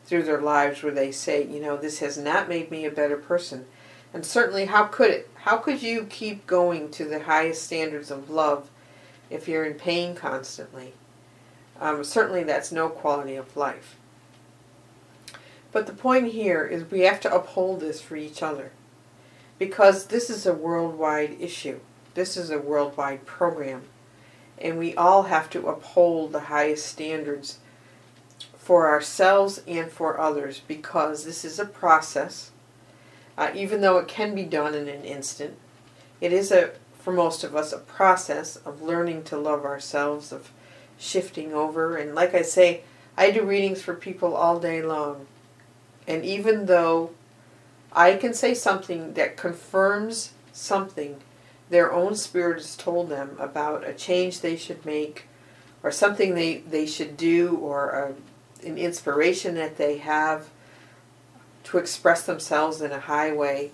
through 0.05 0.22
their 0.22 0.40
lives 0.40 0.82
where 0.82 0.92
they 0.92 1.11
say, 1.11 1.44
you 1.44 1.61
know, 1.61 1.76
this 1.76 1.98
has 1.98 2.16
not 2.16 2.48
made 2.48 2.70
me 2.70 2.84
a 2.84 2.90
better 2.90 3.16
person. 3.16 3.66
And 4.14 4.24
certainly, 4.24 4.66
how 4.66 4.84
could 4.84 5.11
it? 5.11 5.30
How 5.34 5.57
could 5.57 5.82
you 5.82 6.05
keep 6.05 6.46
going 6.46 6.90
to 6.92 7.05
the 7.05 7.24
highest 7.24 7.62
standards 7.62 8.11
of 8.11 8.30
love 8.30 8.70
if 9.28 9.48
you're 9.48 9.64
in 9.64 9.74
pain 9.74 10.14
constantly? 10.14 10.94
Um, 11.80 12.05
certainly, 12.05 12.42
that's 12.42 12.72
no 12.72 12.88
quality 12.88 13.36
of 13.36 13.57
life. 13.57 13.96
But 15.72 15.86
the 15.86 15.92
point 15.92 16.32
here 16.32 16.64
is 16.64 16.90
we 16.90 17.01
have 17.01 17.20
to 17.20 17.34
uphold 17.34 17.80
this 17.80 18.01
for 18.01 18.16
each 18.16 18.42
other 18.42 18.72
because 19.59 20.07
this 20.07 20.28
is 20.28 20.46
a 20.46 20.53
worldwide 20.53 21.36
issue. 21.40 21.78
This 22.14 22.36
is 22.36 22.51
a 22.51 22.59
worldwide 22.59 23.24
program. 23.26 23.82
And 24.61 24.78
we 24.78 24.94
all 24.94 25.24
have 25.24 25.48
to 25.50 25.68
uphold 25.68 26.32
the 26.32 26.40
highest 26.40 26.86
standards 26.86 27.58
for 28.56 28.88
ourselves 28.88 29.62
and 29.66 29.90
for 29.90 30.20
others 30.20 30.61
because 30.66 31.24
this 31.24 31.44
is 31.44 31.58
a 31.58 31.64
process. 31.64 32.50
Uh, 33.38 33.50
even 33.54 33.80
though 33.80 33.98
it 33.98 34.06
can 34.06 34.34
be 34.34 34.44
done 34.44 34.74
in 34.74 34.86
an 34.86 35.04
instant, 35.04 35.56
it 36.20 36.32
is 36.32 36.52
a 36.52 36.72
for 37.00 37.12
most 37.12 37.42
of 37.42 37.56
us 37.56 37.72
a 37.72 37.78
process 37.78 38.56
of 38.56 38.82
learning 38.82 39.24
to 39.24 39.38
love 39.38 39.64
ourselves, 39.64 40.32
of 40.32 40.52
shifting 40.98 41.54
over. 41.54 41.96
And 41.96 42.14
like 42.14 42.34
I 42.34 42.42
say, 42.42 42.82
I 43.16 43.30
do 43.30 43.42
readings 43.42 43.82
for 43.82 43.94
people 43.94 44.36
all 44.36 44.61
day 44.61 44.82
long. 44.82 45.26
And 46.06 46.24
even 46.24 46.66
though 46.66 47.11
I 47.92 48.14
can 48.14 48.34
say 48.34 48.54
something 48.54 49.14
that 49.14 49.36
confirms 49.36 50.32
something 50.52 51.16
their 51.70 51.92
own 51.92 52.14
spirit 52.14 52.58
has 52.58 52.76
told 52.76 53.08
them 53.08 53.36
about 53.38 53.86
a 53.86 53.94
change 53.94 54.40
they 54.40 54.56
should 54.56 54.84
make 54.84 55.26
or 55.82 55.90
something 55.90 56.34
they, 56.34 56.58
they 56.58 56.86
should 56.86 57.16
do 57.16 57.56
or 57.56 57.90
a, 57.90 58.66
an 58.66 58.76
inspiration 58.76 59.54
that 59.54 59.78
they 59.78 59.98
have 59.98 60.50
to 61.64 61.78
express 61.78 62.26
themselves 62.26 62.80
in 62.80 62.92
a 62.92 63.00
high 63.00 63.32
way. 63.32 63.70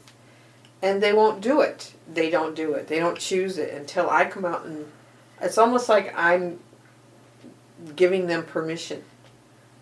And 0.82 1.02
they 1.02 1.12
won't 1.12 1.40
do 1.40 1.62
it. 1.62 1.94
They 2.12 2.30
don't 2.30 2.54
do 2.54 2.74
it. 2.74 2.86
They 2.86 2.98
don't 2.98 3.18
choose 3.18 3.58
it 3.58 3.72
until 3.74 4.08
i 4.10 4.24
come 4.24 4.44
out 4.44 4.64
and 4.64 4.86
it's 5.40 5.58
almost 5.58 5.88
like 5.88 6.12
i'm 6.16 6.60
giving 7.94 8.26
them 8.26 8.42
permission 8.42 9.02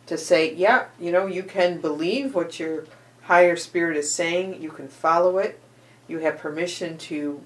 to 0.07 0.19
say 0.19 0.53
yeah 0.53 0.87
you 0.99 1.13
know 1.13 1.27
you 1.27 1.43
can 1.43 1.81
believe 1.81 2.35
what 2.35 2.59
your 2.59 2.87
higher 3.25 3.57
spirit 3.57 3.97
is 3.97 4.15
saying. 4.15 4.61
You 4.63 4.71
can 4.71 4.89
follow 4.89 5.39
it. 5.39 5.61
You 6.09 6.19
have 6.19 6.39
permission 6.39 6.99
to 6.99 7.41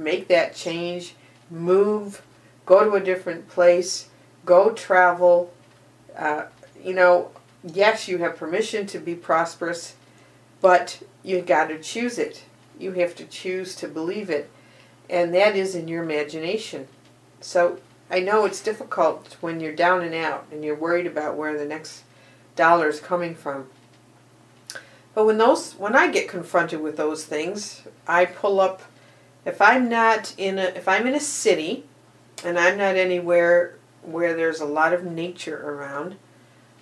make 0.00 0.28
that 0.28 0.54
change 0.54 1.14
move 1.50 2.22
go 2.66 2.84
to 2.84 2.94
a 2.94 3.00
different 3.00 3.48
place 3.48 4.08
go 4.44 4.70
travel 4.70 5.52
uh, 6.16 6.44
you 6.82 6.94
know 6.94 7.30
yes 7.62 8.08
you 8.08 8.18
have 8.18 8.36
permission 8.36 8.86
to 8.86 8.98
be 8.98 9.14
prosperous 9.14 9.94
but 10.60 11.02
you 11.22 11.40
got 11.40 11.68
to 11.68 11.78
choose 11.78 12.18
it 12.18 12.44
you 12.80 12.92
have 12.92 13.14
to 13.16 13.24
choose 13.24 13.74
to 13.76 13.88
believe 13.88 14.30
it. 14.30 14.50
And 15.08 15.34
that 15.34 15.56
is 15.56 15.74
in 15.74 15.88
your 15.88 16.02
imagination. 16.02 16.88
So 17.40 17.78
I 18.10 18.20
know 18.20 18.44
it's 18.44 18.62
difficult 18.62 19.36
when 19.40 19.60
you're 19.60 19.74
down 19.74 20.02
and 20.02 20.14
out 20.14 20.46
and 20.50 20.64
you're 20.64 20.74
worried 20.74 21.06
about 21.06 21.36
where 21.36 21.56
the 21.58 21.64
next 21.64 22.02
dollar 22.56 22.88
is 22.88 23.00
coming 23.00 23.34
from. 23.34 23.68
But 25.14 25.26
when 25.26 25.38
those 25.38 25.72
when 25.72 25.96
I 25.96 26.10
get 26.10 26.28
confronted 26.28 26.80
with 26.80 26.96
those 26.96 27.24
things, 27.24 27.82
I 28.06 28.24
pull 28.24 28.60
up 28.60 28.82
if 29.44 29.60
I'm 29.60 29.88
not 29.88 30.34
in 30.36 30.58
a 30.58 30.64
if 30.64 30.86
I'm 30.88 31.06
in 31.06 31.14
a 31.14 31.20
city 31.20 31.84
and 32.44 32.58
I'm 32.58 32.76
not 32.76 32.96
anywhere 32.96 33.76
where 34.02 34.34
there's 34.34 34.60
a 34.60 34.66
lot 34.66 34.92
of 34.92 35.04
nature 35.04 35.60
around, 35.70 36.16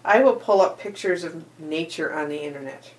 I 0.04 0.20
will 0.20 0.36
pull 0.36 0.60
up 0.60 0.78
pictures 0.78 1.24
of 1.24 1.44
nature 1.58 2.12
on 2.12 2.28
the 2.28 2.42
internet. 2.42 2.92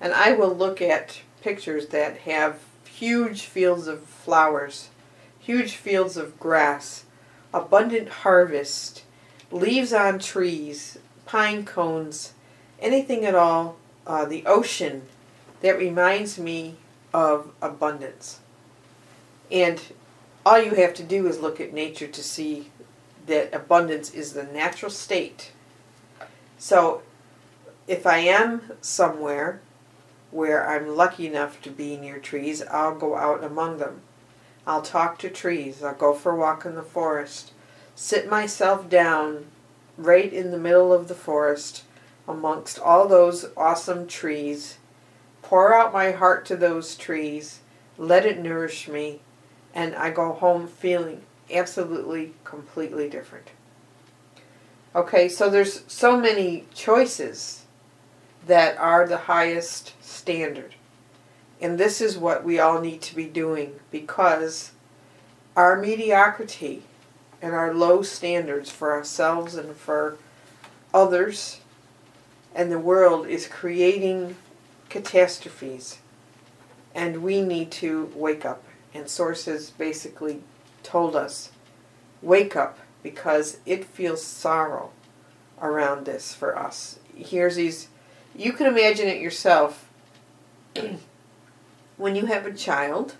And 0.00 0.12
I 0.12 0.32
will 0.32 0.54
look 0.54 0.82
at 0.82 1.20
pictures 1.42 1.86
that 1.88 2.18
have 2.18 2.60
huge 2.84 3.42
fields 3.42 3.86
of 3.86 4.02
flowers, 4.02 4.88
huge 5.38 5.72
fields 5.72 6.16
of 6.16 6.38
grass, 6.38 7.04
abundant 7.52 8.08
harvest, 8.08 9.04
leaves 9.50 9.92
on 9.92 10.18
trees, 10.18 10.98
pine 11.24 11.64
cones, 11.64 12.34
anything 12.80 13.24
at 13.24 13.34
all, 13.34 13.76
uh, 14.06 14.24
the 14.24 14.44
ocean 14.44 15.02
that 15.60 15.78
reminds 15.78 16.38
me 16.38 16.76
of 17.12 17.50
abundance. 17.62 18.40
And 19.50 19.80
all 20.44 20.60
you 20.60 20.74
have 20.74 20.94
to 20.94 21.02
do 21.02 21.26
is 21.26 21.40
look 21.40 21.60
at 21.60 21.72
nature 21.72 22.06
to 22.06 22.22
see 22.22 22.70
that 23.26 23.54
abundance 23.54 24.12
is 24.12 24.32
the 24.32 24.44
natural 24.44 24.90
state. 24.90 25.52
So 26.58 27.02
if 27.86 28.06
I 28.06 28.18
am 28.18 28.72
somewhere 28.80 29.60
where 30.30 30.68
I'm 30.68 30.96
lucky 30.96 31.26
enough 31.26 31.60
to 31.62 31.70
be 31.70 31.96
near 31.96 32.18
trees, 32.18 32.62
I'll 32.62 32.94
go 32.94 33.16
out 33.16 33.44
among 33.44 33.78
them. 33.78 34.02
I'll 34.66 34.82
talk 34.82 35.18
to 35.20 35.30
trees. 35.30 35.82
I'll 35.82 35.94
go 35.94 36.12
for 36.12 36.32
a 36.32 36.36
walk 36.36 36.64
in 36.64 36.74
the 36.74 36.82
forest. 36.82 37.52
Sit 37.94 38.28
myself 38.28 38.88
down 38.88 39.46
right 39.96 40.32
in 40.32 40.50
the 40.50 40.58
middle 40.58 40.92
of 40.92 41.08
the 41.08 41.14
forest 41.14 41.84
amongst 42.28 42.78
all 42.78 43.06
those 43.06 43.46
awesome 43.56 44.06
trees. 44.06 44.78
Pour 45.42 45.74
out 45.74 45.92
my 45.92 46.10
heart 46.10 46.44
to 46.46 46.56
those 46.56 46.96
trees. 46.96 47.60
Let 47.96 48.26
it 48.26 48.40
nourish 48.40 48.88
me. 48.88 49.20
And 49.76 49.94
I 49.94 50.10
go 50.10 50.32
home 50.32 50.66
feeling 50.66 51.20
absolutely, 51.52 52.34
completely 52.42 53.08
different. 53.08 53.50
Okay, 54.94 55.28
so 55.28 55.48
there's 55.48 55.84
so 55.86 56.18
many 56.18 56.64
choices 56.74 57.66
that 58.46 58.76
are 58.78 59.06
the 59.06 59.18
highest 59.18 59.92
standard. 60.02 60.74
And 61.60 61.78
this 61.78 62.00
is 62.00 62.16
what 62.16 62.42
we 62.42 62.58
all 62.58 62.80
need 62.80 63.02
to 63.02 63.14
be 63.14 63.26
doing 63.26 63.78
because 63.90 64.72
our 65.54 65.76
mediocrity 65.76 66.82
and 67.42 67.54
our 67.54 67.72
low 67.72 68.02
standards 68.02 68.70
for 68.70 68.92
ourselves 68.92 69.54
and 69.54 69.76
for 69.76 70.16
others 70.92 71.60
and 72.56 72.72
the 72.72 72.78
world 72.78 73.26
is 73.26 73.46
creating 73.46 74.34
catastrophes. 74.88 75.98
And 76.94 77.22
we 77.22 77.42
need 77.42 77.70
to 77.72 78.10
wake 78.14 78.46
up. 78.46 78.65
And 78.96 79.10
sources 79.10 79.68
basically 79.68 80.40
told 80.82 81.14
us 81.14 81.50
wake 82.22 82.56
up 82.56 82.78
because 83.02 83.58
it 83.66 83.84
feels 83.84 84.24
sorrow 84.24 84.90
around 85.60 86.06
this 86.06 86.32
for 86.32 86.58
us. 86.58 86.98
Here's 87.14 87.56
these 87.56 87.88
you 88.34 88.54
can 88.54 88.66
imagine 88.66 89.06
it 89.06 89.20
yourself 89.20 89.90
when 91.98 92.16
you 92.16 92.24
have 92.24 92.46
a 92.46 92.54
child, 92.54 93.16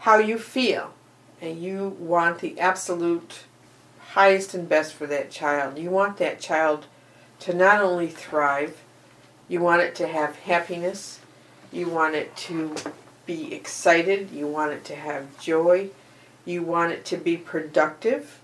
how 0.00 0.18
you 0.18 0.38
feel, 0.38 0.92
and 1.40 1.58
you 1.58 1.96
want 1.98 2.40
the 2.40 2.60
absolute 2.60 3.44
highest 4.10 4.52
and 4.52 4.68
best 4.68 4.92
for 4.92 5.06
that 5.06 5.30
child. 5.30 5.78
You 5.78 5.88
want 5.88 6.18
that 6.18 6.40
child 6.40 6.86
to 7.40 7.54
not 7.54 7.80
only 7.80 8.08
thrive, 8.08 8.82
you 9.48 9.60
want 9.60 9.80
it 9.80 9.94
to 9.94 10.06
have 10.06 10.36
happiness, 10.40 11.20
you 11.72 11.88
want 11.88 12.14
it 12.14 12.36
to 12.36 12.74
be 13.26 13.52
excited, 13.52 14.30
you 14.30 14.46
want 14.46 14.72
it 14.72 14.84
to 14.86 14.94
have 14.94 15.38
joy, 15.40 15.90
you 16.44 16.62
want 16.62 16.92
it 16.92 17.04
to 17.06 17.16
be 17.16 17.36
productive, 17.36 18.40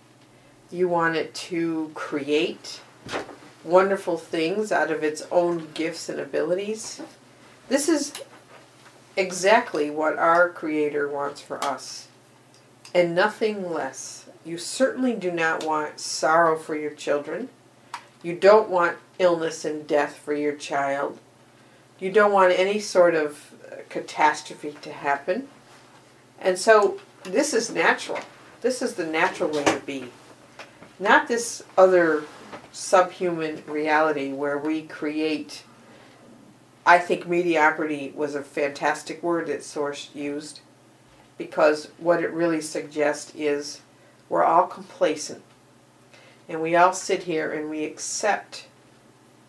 you 0.70 0.89
want 0.89 1.16
it 1.16 1.33
to 1.35 1.91
create, 1.95 2.80
wonderful 3.64 4.18
things 4.18 4.72
out 4.72 4.91
of 4.91 5.05
its 5.05 5.22
own 5.30 5.68
gifts 5.72 6.09
and 6.09 6.18
abilities. 6.18 7.01
This 7.68 7.89
is 7.89 8.12
exactly 9.16 9.89
what 9.91 10.18
our 10.18 10.49
Creator 10.49 11.09
wants 11.09 11.41
for 11.41 11.62
us, 11.62 12.09
and 12.95 13.14
nothing 13.14 13.72
less. 13.72 14.26
You 14.45 14.59
certainly 14.59 15.14
do 15.14 15.30
not 15.30 15.64
want 15.64 16.01
sorrow 16.01 16.59
for 16.59 16.74
your 16.74 16.91
children. 16.91 17.49
You 18.22 18.35
don't 18.35 18.68
want 18.68 18.99
illness 19.18 19.64
and 19.64 19.87
death 19.87 20.16
for 20.16 20.35
your 20.35 20.55
child. 20.55 21.18
You 22.03 22.11
don't 22.11 22.32
want 22.32 22.53
any 22.59 22.80
sort 22.80 23.14
of 23.14 23.55
uh, 23.64 23.76
catastrophe 23.88 24.74
to 24.82 24.92
happen. 24.92 25.46
And 26.40 26.59
so 26.59 26.98
this 27.22 27.55
is 27.55 27.70
natural. 27.70 28.18
This 28.61 28.82
is 28.82 28.94
the 28.94 29.07
natural 29.07 29.50
way 29.50 29.62
to 29.62 29.78
be. 29.86 30.11
Not 30.98 31.28
this 31.28 31.62
other 31.78 32.24
subhuman 32.72 33.62
reality 33.68 34.32
where 34.32 34.59
we 34.59 34.82
create. 34.82 35.62
I 36.84 36.98
think 36.98 37.28
mediocrity 37.28 38.12
was 38.16 38.34
a 38.34 38.42
fantastic 38.42 39.22
word 39.22 39.46
that 39.46 39.62
Source 39.62 40.11
used 40.12 40.59
because 41.38 41.92
what 41.98 42.20
it 42.20 42.32
really 42.32 42.61
suggests 42.61 43.32
is 43.36 43.80
we're 44.28 44.42
all 44.42 44.66
complacent 44.66 45.44
and 46.48 46.61
we 46.61 46.74
all 46.74 46.94
sit 46.94 47.22
here 47.22 47.53
and 47.53 47.70
we 47.70 47.84
accept 47.84 48.66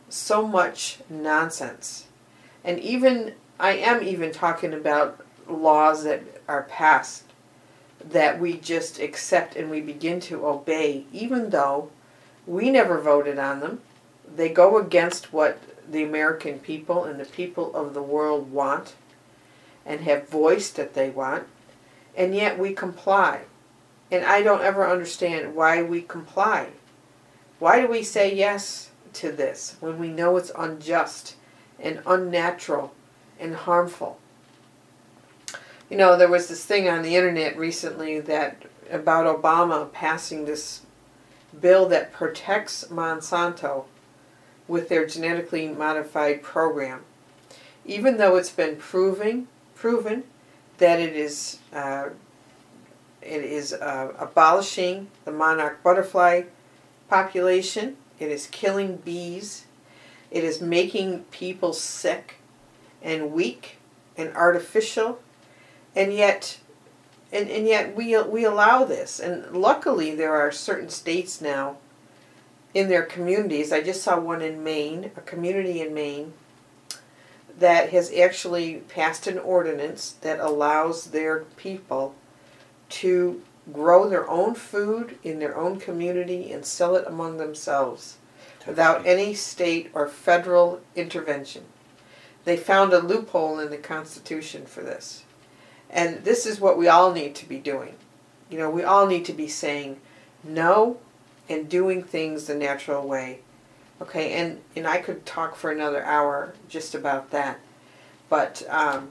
so 0.07 0.47
much 0.47 0.99
nonsense. 1.09 2.05
And 2.63 2.79
even, 2.79 3.33
I 3.59 3.71
am 3.73 4.03
even 4.03 4.31
talking 4.31 4.73
about 4.73 5.23
laws 5.47 6.03
that 6.03 6.23
are 6.47 6.63
passed 6.63 7.23
that 8.03 8.39
we 8.39 8.57
just 8.57 8.99
accept 8.99 9.55
and 9.55 9.69
we 9.69 9.81
begin 9.81 10.19
to 10.19 10.45
obey, 10.45 11.05
even 11.11 11.49
though 11.49 11.89
we 12.45 12.69
never 12.69 12.99
voted 12.99 13.39
on 13.39 13.59
them. 13.59 13.81
They 14.35 14.49
go 14.49 14.77
against 14.77 15.31
what 15.31 15.59
the 15.89 16.03
American 16.03 16.59
people 16.59 17.03
and 17.03 17.19
the 17.19 17.25
people 17.25 17.73
of 17.75 17.93
the 17.93 18.01
world 18.01 18.51
want 18.51 18.95
and 19.85 20.01
have 20.01 20.29
voiced 20.29 20.75
that 20.77 20.93
they 20.93 21.09
want, 21.09 21.45
and 22.15 22.35
yet 22.35 22.57
we 22.57 22.73
comply. 22.73 23.41
And 24.11 24.23
I 24.23 24.41
don't 24.41 24.61
ever 24.61 24.87
understand 24.87 25.55
why 25.55 25.81
we 25.81 26.01
comply. 26.01 26.69
Why 27.59 27.81
do 27.81 27.87
we 27.87 28.03
say 28.03 28.33
yes 28.33 28.91
to 29.13 29.31
this 29.31 29.75
when 29.79 29.99
we 29.99 30.07
know 30.07 30.37
it's 30.37 30.51
unjust 30.57 31.35
and 31.83 32.01
unnatural 32.07 32.95
and 33.39 33.55
harmful? 33.55 34.17
You 35.89 35.97
know, 35.97 36.17
there 36.17 36.29
was 36.29 36.47
this 36.47 36.65
thing 36.65 36.89
on 36.89 37.03
the 37.03 37.15
internet 37.15 37.55
recently 37.55 38.19
that 38.21 38.63
about 38.89 39.41
Obama 39.41 39.91
passing 39.91 40.45
this 40.45 40.81
bill 41.59 41.87
that 41.89 42.11
protects 42.11 42.85
Monsanto 42.85 43.85
with 44.67 44.89
their 44.89 45.05
genetically 45.05 45.67
modified 45.67 46.41
program. 46.41 47.01
Even 47.85 48.17
though 48.17 48.37
it's 48.37 48.49
been 48.49 48.77
proven 48.77 49.47
proven 49.75 50.23
that 50.77 50.99
it 50.99 51.13
is 51.15 51.59
uh, 51.73 52.09
it 53.21 53.43
is 53.43 53.73
uh, 53.73 54.13
abolishing 54.17 55.07
the 55.25 55.31
monarch 55.31 55.83
butterfly 55.83 56.43
population. 57.09 57.97
It 58.19 58.29
is 58.29 58.47
killing 58.47 58.97
bees. 58.97 59.65
It 60.33 60.43
is 60.43 60.59
making 60.59 61.25
people 61.25 61.73
sick 61.73 62.37
and 63.03 63.31
weak 63.31 63.77
and 64.17 64.35
artificial. 64.35 65.19
And 65.95 66.11
yet, 66.11 66.59
and, 67.31 67.47
and 67.49 67.67
yet 67.67 67.95
we, 67.95 68.19
we 68.23 68.43
allow 68.43 68.83
this. 68.83 69.19
And 69.19 69.55
luckily, 69.55 70.15
there 70.15 70.33
are 70.33 70.51
certain 70.51 70.89
states 70.89 71.39
now 71.39 71.77
in 72.73 72.89
their 72.89 73.03
communities. 73.03 73.71
I 73.71 73.81
just 73.81 74.01
saw 74.01 74.19
one 74.19 74.41
in 74.41 74.63
Maine, 74.63 75.11
a 75.15 75.21
community 75.21 75.81
in 75.81 75.93
Maine, 75.93 76.33
that 77.59 77.91
has 77.91 78.11
actually 78.11 78.77
passed 78.89 79.27
an 79.27 79.37
ordinance 79.37 80.15
that 80.21 80.39
allows 80.39 81.11
their 81.11 81.41
people 81.57 82.15
to 82.89 83.43
grow 83.71 84.09
their 84.09 84.27
own 84.27 84.55
food 84.55 85.19
in 85.23 85.37
their 85.37 85.55
own 85.55 85.79
community 85.79 86.51
and 86.51 86.65
sell 86.65 86.95
it 86.95 87.05
among 87.05 87.37
themselves 87.37 88.17
without 88.65 89.05
any 89.05 89.33
state 89.33 89.89
or 89.93 90.07
federal 90.07 90.81
intervention. 90.95 91.63
They 92.45 92.57
found 92.57 92.93
a 92.93 92.99
loophole 92.99 93.59
in 93.59 93.69
the 93.69 93.77
Constitution 93.77 94.65
for 94.65 94.81
this. 94.81 95.23
And 95.89 96.23
this 96.23 96.45
is 96.45 96.59
what 96.59 96.77
we 96.77 96.87
all 96.87 97.13
need 97.13 97.35
to 97.35 97.47
be 97.47 97.57
doing. 97.57 97.95
You 98.49 98.57
know, 98.57 98.69
we 98.69 98.83
all 98.83 99.07
need 99.07 99.25
to 99.25 99.33
be 99.33 99.47
saying 99.47 99.99
no 100.43 100.97
and 101.47 101.69
doing 101.69 102.03
things 102.03 102.45
the 102.45 102.55
natural 102.55 103.07
way. 103.07 103.39
Okay, 104.01 104.33
and, 104.33 104.59
and 104.75 104.87
I 104.87 104.97
could 104.97 105.25
talk 105.25 105.55
for 105.55 105.71
another 105.71 106.03
hour 106.03 106.53
just 106.67 106.95
about 106.95 107.31
that. 107.31 107.59
But 108.29 108.63
um, 108.69 109.09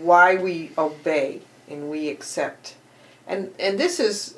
why 0.00 0.36
we 0.36 0.72
obey 0.76 1.42
and 1.68 1.90
we 1.90 2.08
accept. 2.08 2.74
And 3.26 3.54
and 3.58 3.78
this 3.78 4.00
is 4.00 4.36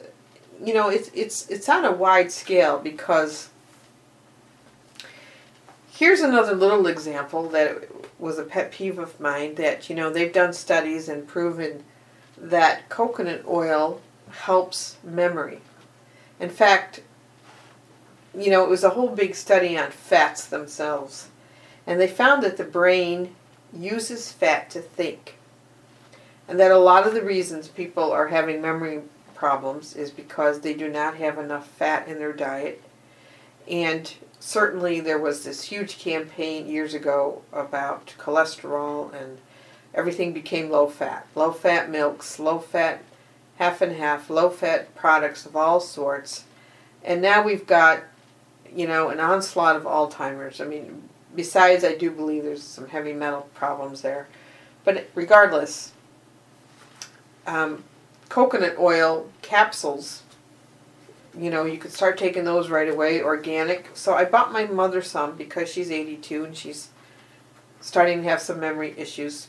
you 0.63 0.75
know, 0.75 0.89
it's 0.89 1.11
it's 1.15 1.49
it's 1.49 1.69
on 1.69 1.85
a 1.85 1.93
wide 1.93 2.31
scale 2.31 2.79
because 2.79 3.49
here's 6.03 6.21
another 6.21 6.57
little 6.57 6.89
example 6.89 7.49
that 7.49 7.89
was 8.19 8.37
a 8.37 8.43
pet 8.43 8.73
peeve 8.73 8.99
of 8.99 9.21
mine 9.21 9.55
that 9.55 9.89
you 9.89 9.95
know 9.95 10.11
they've 10.11 10.33
done 10.33 10.53
studies 10.53 11.09
and 11.09 11.29
proven 11.29 11.85
that 12.37 12.89
coconut 12.89 13.45
oil 13.47 14.01
helps 14.33 14.97
memory. 15.05 15.61
In 16.41 16.51
fact, 16.51 17.03
you 18.37 18.51
know, 18.51 18.65
it 18.65 18.69
was 18.69 18.83
a 18.83 18.91
whole 18.91 19.11
big 19.11 19.37
study 19.37 19.79
on 19.79 19.93
fats 19.93 20.45
themselves. 20.45 21.29
And 21.87 22.01
they 22.01 22.09
found 22.09 22.43
that 22.43 22.57
the 22.57 22.65
brain 22.65 23.37
uses 23.73 24.33
fat 24.33 24.71
to 24.71 24.81
think. 24.81 25.37
And 26.49 26.59
that 26.59 26.73
a 26.73 26.79
lot 26.79 27.07
of 27.07 27.15
the 27.15 27.23
reasons 27.23 27.69
people 27.69 28.11
are 28.11 28.27
having 28.27 28.61
memory 28.61 29.03
problems 29.37 29.95
is 29.95 30.11
because 30.11 30.63
they 30.63 30.75
do 30.75 30.89
not 30.89 31.19
have 31.19 31.39
enough 31.39 31.69
fat 31.69 32.09
in 32.09 32.19
their 32.19 32.33
diet. 32.33 32.83
And 33.69 34.13
certainly 34.43 34.99
there 34.99 35.21
was 35.21 35.45
this 35.45 35.63
huge 35.63 36.01
campaign 36.01 36.67
years 36.67 36.95
ago 36.95 37.41
about 37.53 38.13
cholesterol 38.19 39.15
and 39.15 39.39
everything 39.95 40.33
became 40.33 40.69
low 40.69 40.89
fat. 40.89 41.29
Low 41.37 41.53
fat 41.53 41.89
milks, 41.89 42.41
low 42.41 42.59
fat 42.59 43.05
half 43.59 43.81
and 43.81 43.95
half, 43.95 44.29
low 44.29 44.51
fat 44.51 44.93
products 44.97 45.47
of 45.47 45.55
all 45.55 45.79
sorts. 45.79 46.43
And 47.05 47.23
now 47.23 47.45
we've 47.45 47.65
got, 47.65 48.03
you 48.75 48.89
know, 48.89 49.11
an 49.11 49.21
onslaught 49.21 49.77
of 49.77 49.85
Alzheimer's. 49.85 50.61
I 50.61 50.65
mean, 50.65 51.09
besides, 51.37 51.85
I 51.85 51.95
do 51.95 52.11
believe 52.11 52.43
there's 52.43 52.65
some 52.65 52.89
heavy 52.89 53.13
metal 53.13 53.49
problems 53.55 54.03
there. 54.03 54.27
But 54.85 55.07
regardless, 55.15 55.93
um, 57.47 57.85
coconut 58.29 58.77
oil 58.77 59.31
capsules, 59.41 60.25
you 61.39 61.51
know, 61.51 61.65
you 61.65 61.79
could 61.79 61.93
start 61.93 62.19
taking 62.19 62.45
those 62.45 62.69
right 62.69 62.89
away, 62.89 63.23
organic. 63.23 63.91
So 63.95 64.15
I 64.15 64.25
bought 64.25 64.53
my 64.53 64.67
mother 64.67 65.03
some 65.03 65.37
because 65.37 65.71
she's 65.71 65.91
82 65.91 66.45
and 66.45 66.57
she's 66.57 66.89
starting 67.81 68.23
to 68.23 68.29
have 68.29 68.41
some 68.41 68.61
memory 68.61 68.95
issues. 68.97 69.49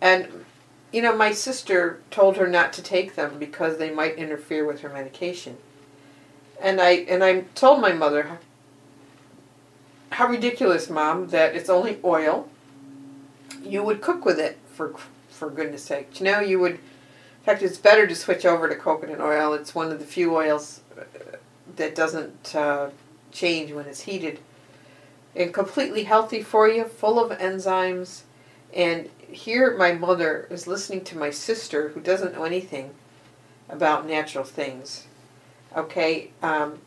And 0.00 0.44
you 0.92 1.00
know, 1.00 1.16
my 1.16 1.32
sister 1.32 2.00
told 2.10 2.36
her 2.36 2.46
not 2.46 2.72
to 2.74 2.82
take 2.82 3.14
them 3.14 3.38
because 3.38 3.78
they 3.78 3.90
might 3.90 4.16
interfere 4.16 4.66
with 4.66 4.80
her 4.82 4.90
medication. 4.90 5.56
And 6.60 6.80
I 6.80 6.90
and 6.90 7.24
I 7.24 7.40
told 7.54 7.80
my 7.80 7.92
mother, 7.92 8.38
"How 10.10 10.28
ridiculous, 10.28 10.90
mom, 10.90 11.28
that 11.28 11.56
it's 11.56 11.70
only 11.70 11.98
oil. 12.04 12.48
You 13.62 13.82
would 13.82 14.02
cook 14.02 14.24
with 14.24 14.38
it 14.38 14.58
for 14.70 14.94
for 15.30 15.48
goodness 15.48 15.82
sake. 15.82 16.20
You 16.20 16.26
know, 16.26 16.40
you 16.40 16.60
would 16.60 16.78
in 17.42 17.46
fact, 17.46 17.62
it's 17.62 17.76
better 17.76 18.06
to 18.06 18.14
switch 18.14 18.46
over 18.46 18.68
to 18.68 18.76
coconut 18.76 19.20
oil. 19.20 19.52
It's 19.52 19.74
one 19.74 19.90
of 19.90 19.98
the 19.98 20.04
few 20.04 20.32
oils 20.32 20.80
uh, 20.96 21.02
that 21.74 21.96
doesn't 21.96 22.54
uh, 22.54 22.90
change 23.32 23.72
when 23.72 23.86
it's 23.86 24.02
heated. 24.02 24.38
And 25.34 25.52
completely 25.52 26.04
healthy 26.04 26.40
for 26.40 26.68
you, 26.68 26.84
full 26.84 27.18
of 27.18 27.36
enzymes, 27.36 28.22
and 28.72 29.10
here 29.28 29.76
my 29.76 29.92
mother 29.92 30.46
is 30.50 30.66
listening 30.68 31.02
to 31.04 31.18
my 31.18 31.30
sister 31.30 31.88
who 31.90 32.00
doesn't 32.00 32.34
know 32.34 32.44
anything 32.44 32.90
about 33.68 34.06
natural 34.06 34.44
things 34.44 35.06
okay 35.76 36.30
um, 36.42 36.78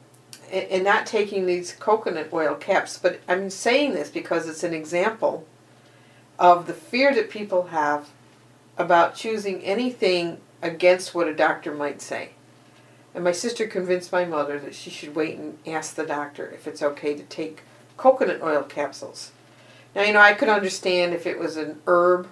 and, 0.52 0.66
and 0.70 0.84
not 0.84 1.06
taking 1.06 1.46
these 1.46 1.74
coconut 1.74 2.30
oil 2.32 2.56
caps 2.56 2.98
but 2.98 3.20
i'm 3.28 3.50
saying 3.50 3.94
this 3.94 4.10
because 4.10 4.48
it's 4.48 4.64
an 4.64 4.74
example 4.74 5.46
of 6.38 6.68
the 6.68 6.74
fear 6.74 7.14
that 7.14 7.30
people 7.30 7.68
have 7.68 8.10
about 8.78 9.16
choosing 9.16 9.62
anything 9.64 10.38
against 10.66 11.14
what 11.16 11.28
a 11.28 11.36
doctor 11.36 11.74
might 11.74 12.02
say 12.02 12.30
and 13.14 13.24
my 13.24 13.32
sister 13.32 13.66
convinced 13.68 14.12
my 14.12 14.26
mother 14.26 14.60
that 14.60 14.76
she 14.76 14.90
should 14.90 15.16
wait 15.16 15.38
and 15.38 15.58
ask 15.66 15.96
the 15.96 16.06
doctor 16.06 16.52
if 16.52 16.68
it's 16.68 16.82
okay 16.82 17.16
to 17.16 17.24
take 17.24 17.64
coconut 17.98 18.42
oil 18.42 18.64
capsules 18.64 19.32
now, 19.96 20.02
you 20.02 20.12
know, 20.12 20.20
I 20.20 20.34
could 20.34 20.50
understand 20.50 21.14
if 21.14 21.26
it 21.26 21.40
was 21.40 21.56
an 21.56 21.82
herb 21.88 22.28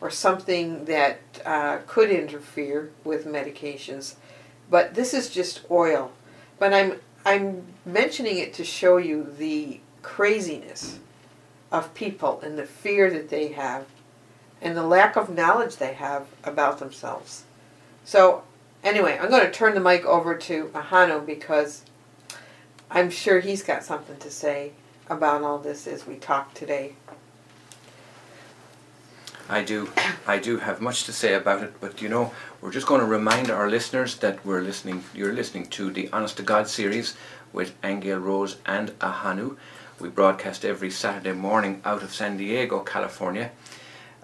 or 0.00 0.10
something 0.10 0.86
that 0.86 1.20
uh, 1.44 1.78
could 1.86 2.10
interfere 2.10 2.90
with 3.04 3.26
medications, 3.26 4.14
but 4.70 4.94
this 4.94 5.12
is 5.12 5.28
just 5.28 5.60
oil. 5.70 6.10
But 6.58 6.72
I'm 6.72 7.00
I'm 7.24 7.64
mentioning 7.84 8.38
it 8.38 8.54
to 8.54 8.64
show 8.64 8.96
you 8.96 9.30
the 9.38 9.78
craziness 10.00 10.98
of 11.70 11.94
people 11.94 12.40
and 12.40 12.58
the 12.58 12.64
fear 12.66 13.10
that 13.10 13.28
they 13.28 13.48
have 13.48 13.86
and 14.60 14.76
the 14.76 14.82
lack 14.82 15.16
of 15.16 15.28
knowledge 15.28 15.76
they 15.76 15.92
have 15.92 16.26
about 16.42 16.78
themselves. 16.78 17.44
So, 18.04 18.42
anyway, 18.82 19.18
I'm 19.20 19.30
going 19.30 19.44
to 19.44 19.50
turn 19.50 19.74
the 19.74 19.80
mic 19.80 20.04
over 20.04 20.34
to 20.34 20.66
Ahanu 20.74 21.24
because 21.24 21.84
I'm 22.90 23.10
sure 23.10 23.40
he's 23.40 23.62
got 23.62 23.84
something 23.84 24.18
to 24.18 24.30
say 24.30 24.72
about 25.08 25.42
all 25.42 25.58
this 25.58 25.86
as 25.86 26.06
we 26.06 26.16
talk 26.16 26.54
today. 26.54 26.94
I 29.48 29.62
do, 29.62 29.90
I 30.26 30.38
do 30.38 30.58
have 30.58 30.80
much 30.80 31.04
to 31.04 31.12
say 31.12 31.34
about 31.34 31.62
it, 31.62 31.80
but 31.80 32.00
you 32.00 32.08
know, 32.08 32.32
we're 32.60 32.72
just 32.72 32.86
going 32.86 33.00
to 33.00 33.06
remind 33.06 33.50
our 33.50 33.68
listeners 33.68 34.16
that 34.18 34.44
we're 34.46 34.62
listening. 34.62 35.04
You're 35.14 35.32
listening 35.32 35.66
to 35.66 35.90
the 35.90 36.08
Honest 36.12 36.36
to 36.38 36.42
God 36.42 36.68
series 36.68 37.16
with 37.52 37.74
Angel 37.84 38.18
Rose 38.18 38.56
and 38.64 38.90
Ahanu. 39.00 39.56
We 40.00 40.08
broadcast 40.08 40.64
every 40.64 40.90
Saturday 40.90 41.32
morning 41.32 41.82
out 41.84 42.02
of 42.02 42.14
San 42.14 42.36
Diego, 42.36 42.80
California, 42.80 43.52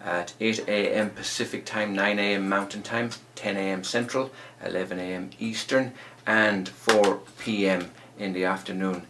at 0.03 0.35
8 0.41 0.69
a.m. 0.69 1.11
Pacific 1.11 1.65
Time, 1.65 1.95
9 1.95 2.19
a.m. 2.19 2.49
Mountain 2.49 2.83
Time, 2.83 3.11
10 3.35 3.57
a.m. 3.57 3.85
Central, 3.85 4.31
11 4.65 4.99
a.m. 4.99 5.31
Eastern, 5.39 5.93
and 6.27 6.69
4 6.69 7.21
p.m. 7.39 7.91
in 8.19 8.33
the 8.33 8.45
afternoon 8.45 9.07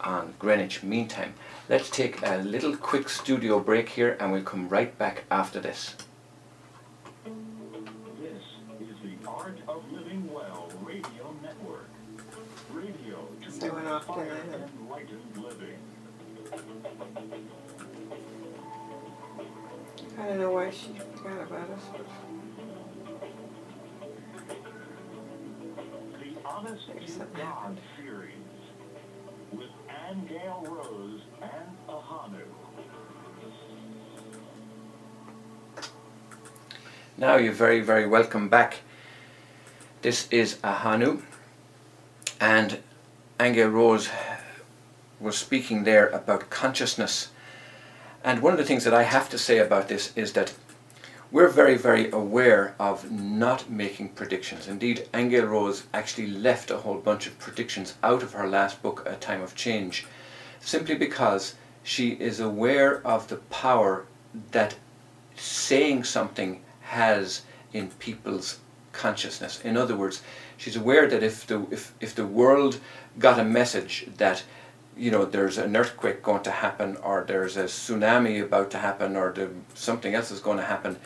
on 0.00 0.34
Greenwich 0.38 0.82
Mean 0.82 1.08
Time. 1.08 1.34
Let's 1.68 1.90
take 1.90 2.22
a 2.22 2.38
little 2.38 2.76
quick 2.76 3.08
studio 3.08 3.60
break 3.60 3.90
here 3.90 4.16
and 4.20 4.32
we'll 4.32 4.42
come 4.42 4.68
right 4.68 4.96
back 4.98 5.24
after 5.30 5.60
this. 5.60 5.96
This 7.24 8.88
is 8.88 8.96
the 9.02 9.28
Art 9.28 9.58
of 9.68 9.82
Living 9.92 10.32
Well 10.32 10.70
Radio 10.82 11.34
Network. 11.42 11.88
Radio 12.72 13.28
to 13.42 13.50
I 20.18 20.26
don't 20.26 20.38
know 20.40 20.50
why 20.50 20.70
she 20.70 20.88
forgot 21.14 21.42
about 21.46 21.70
us. 21.70 21.82
The 26.20 26.40
Honest 26.44 26.88
Maybe 26.88 27.06
to 27.06 27.12
something 27.12 27.36
God 27.36 27.44
happened. 27.44 27.78
series 27.96 28.32
with 29.52 29.70
Angel 30.10 30.66
Rose 30.68 31.20
and 31.40 31.76
Ahanu. 31.88 32.42
Now 37.16 37.36
you're 37.36 37.52
very, 37.52 37.80
very 37.80 38.06
welcome 38.08 38.48
back. 38.48 38.78
This 40.02 40.26
is 40.32 40.56
Ahanu, 40.64 41.22
and 42.40 42.78
Angel 43.38 43.68
Rose 43.68 44.08
was 45.20 45.38
speaking 45.38 45.84
there 45.84 46.08
about 46.08 46.50
consciousness. 46.50 47.28
And 48.28 48.42
one 48.42 48.52
of 48.52 48.58
the 48.58 48.64
things 48.66 48.84
that 48.84 48.92
I 48.92 49.04
have 49.04 49.30
to 49.30 49.38
say 49.38 49.56
about 49.56 49.88
this 49.88 50.12
is 50.14 50.34
that 50.34 50.52
we're 51.32 51.48
very, 51.48 51.78
very 51.78 52.10
aware 52.10 52.74
of 52.78 53.10
not 53.10 53.70
making 53.70 54.10
predictions. 54.10 54.68
Indeed, 54.68 55.08
Angel 55.14 55.46
Rose 55.46 55.84
actually 55.94 56.26
left 56.26 56.70
a 56.70 56.76
whole 56.76 56.98
bunch 56.98 57.26
of 57.26 57.38
predictions 57.38 57.94
out 58.02 58.22
of 58.22 58.34
her 58.34 58.46
last 58.46 58.82
book, 58.82 59.02
A 59.06 59.14
Time 59.14 59.40
of 59.40 59.54
Change, 59.54 60.06
simply 60.60 60.94
because 60.94 61.54
she 61.82 62.10
is 62.20 62.38
aware 62.38 63.00
of 63.06 63.28
the 63.28 63.36
power 63.48 64.04
that 64.50 64.76
saying 65.34 66.04
something 66.04 66.62
has 66.82 67.44
in 67.72 67.88
people's 67.92 68.58
consciousness. 68.92 69.58
In 69.62 69.78
other 69.78 69.96
words, 69.96 70.20
she's 70.58 70.76
aware 70.76 71.08
that 71.08 71.22
if 71.22 71.46
the 71.46 71.66
if, 71.70 71.94
if 71.98 72.14
the 72.14 72.26
world 72.26 72.78
got 73.18 73.40
a 73.40 73.44
message 73.44 74.06
that 74.18 74.42
you 74.98 75.10
know 75.10 75.24
there's 75.24 75.58
an 75.58 75.76
earthquake 75.76 76.22
going 76.22 76.42
to 76.42 76.50
happen 76.50 76.96
or 76.96 77.24
there's 77.26 77.56
a 77.56 77.64
tsunami 77.64 78.42
about 78.42 78.70
to 78.72 78.78
happen 78.78 79.16
or 79.16 79.32
the, 79.32 79.50
something 79.74 80.14
else 80.14 80.30
is 80.30 80.40
going 80.40 80.58
to 80.58 80.64
happen. 80.64 80.98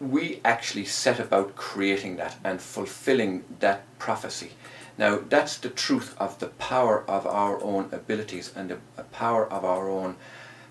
We 0.00 0.40
actually 0.44 0.86
set 0.86 1.20
about 1.20 1.56
creating 1.56 2.16
that 2.16 2.36
and 2.42 2.60
fulfilling 2.60 3.44
that 3.60 3.82
prophecy. 3.98 4.52
Now 4.98 5.20
that's 5.28 5.56
the 5.58 5.70
truth 5.70 6.14
of 6.18 6.38
the 6.38 6.48
power 6.48 7.04
of 7.08 7.26
our 7.26 7.62
own 7.62 7.88
abilities 7.92 8.52
and 8.56 8.70
the 8.70 9.02
power 9.12 9.50
of 9.50 9.64
our 9.64 9.88
own 9.88 10.16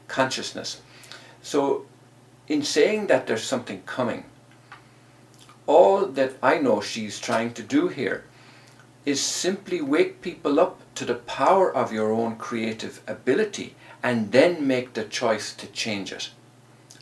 consciousness. 0.08 0.82
So 1.42 1.86
in 2.50 2.64
saying 2.64 3.08
that 3.08 3.28
there's 3.28 3.44
something 3.44 3.82
coming 3.86 4.26
all 5.68 6.08
that 6.08 6.34
i 6.42 6.58
know 6.58 6.82
she's 6.82 7.20
trying 7.20 7.54
to 7.54 7.62
do 7.62 7.88
here 7.88 8.24
is 9.06 9.22
simply 9.22 9.82
wake 9.82 10.22
people 10.22 10.60
up 10.60 10.80
to 10.96 11.06
the 11.06 11.16
power 11.16 11.74
of 11.74 11.94
your 11.94 12.12
own 12.12 12.36
creative 12.36 13.02
ability 13.08 13.76
and 14.04 14.32
then 14.32 14.68
make 14.68 14.94
the 14.94 15.04
choice 15.04 15.54
to 15.54 15.68
change 15.68 16.12
it. 16.12 16.30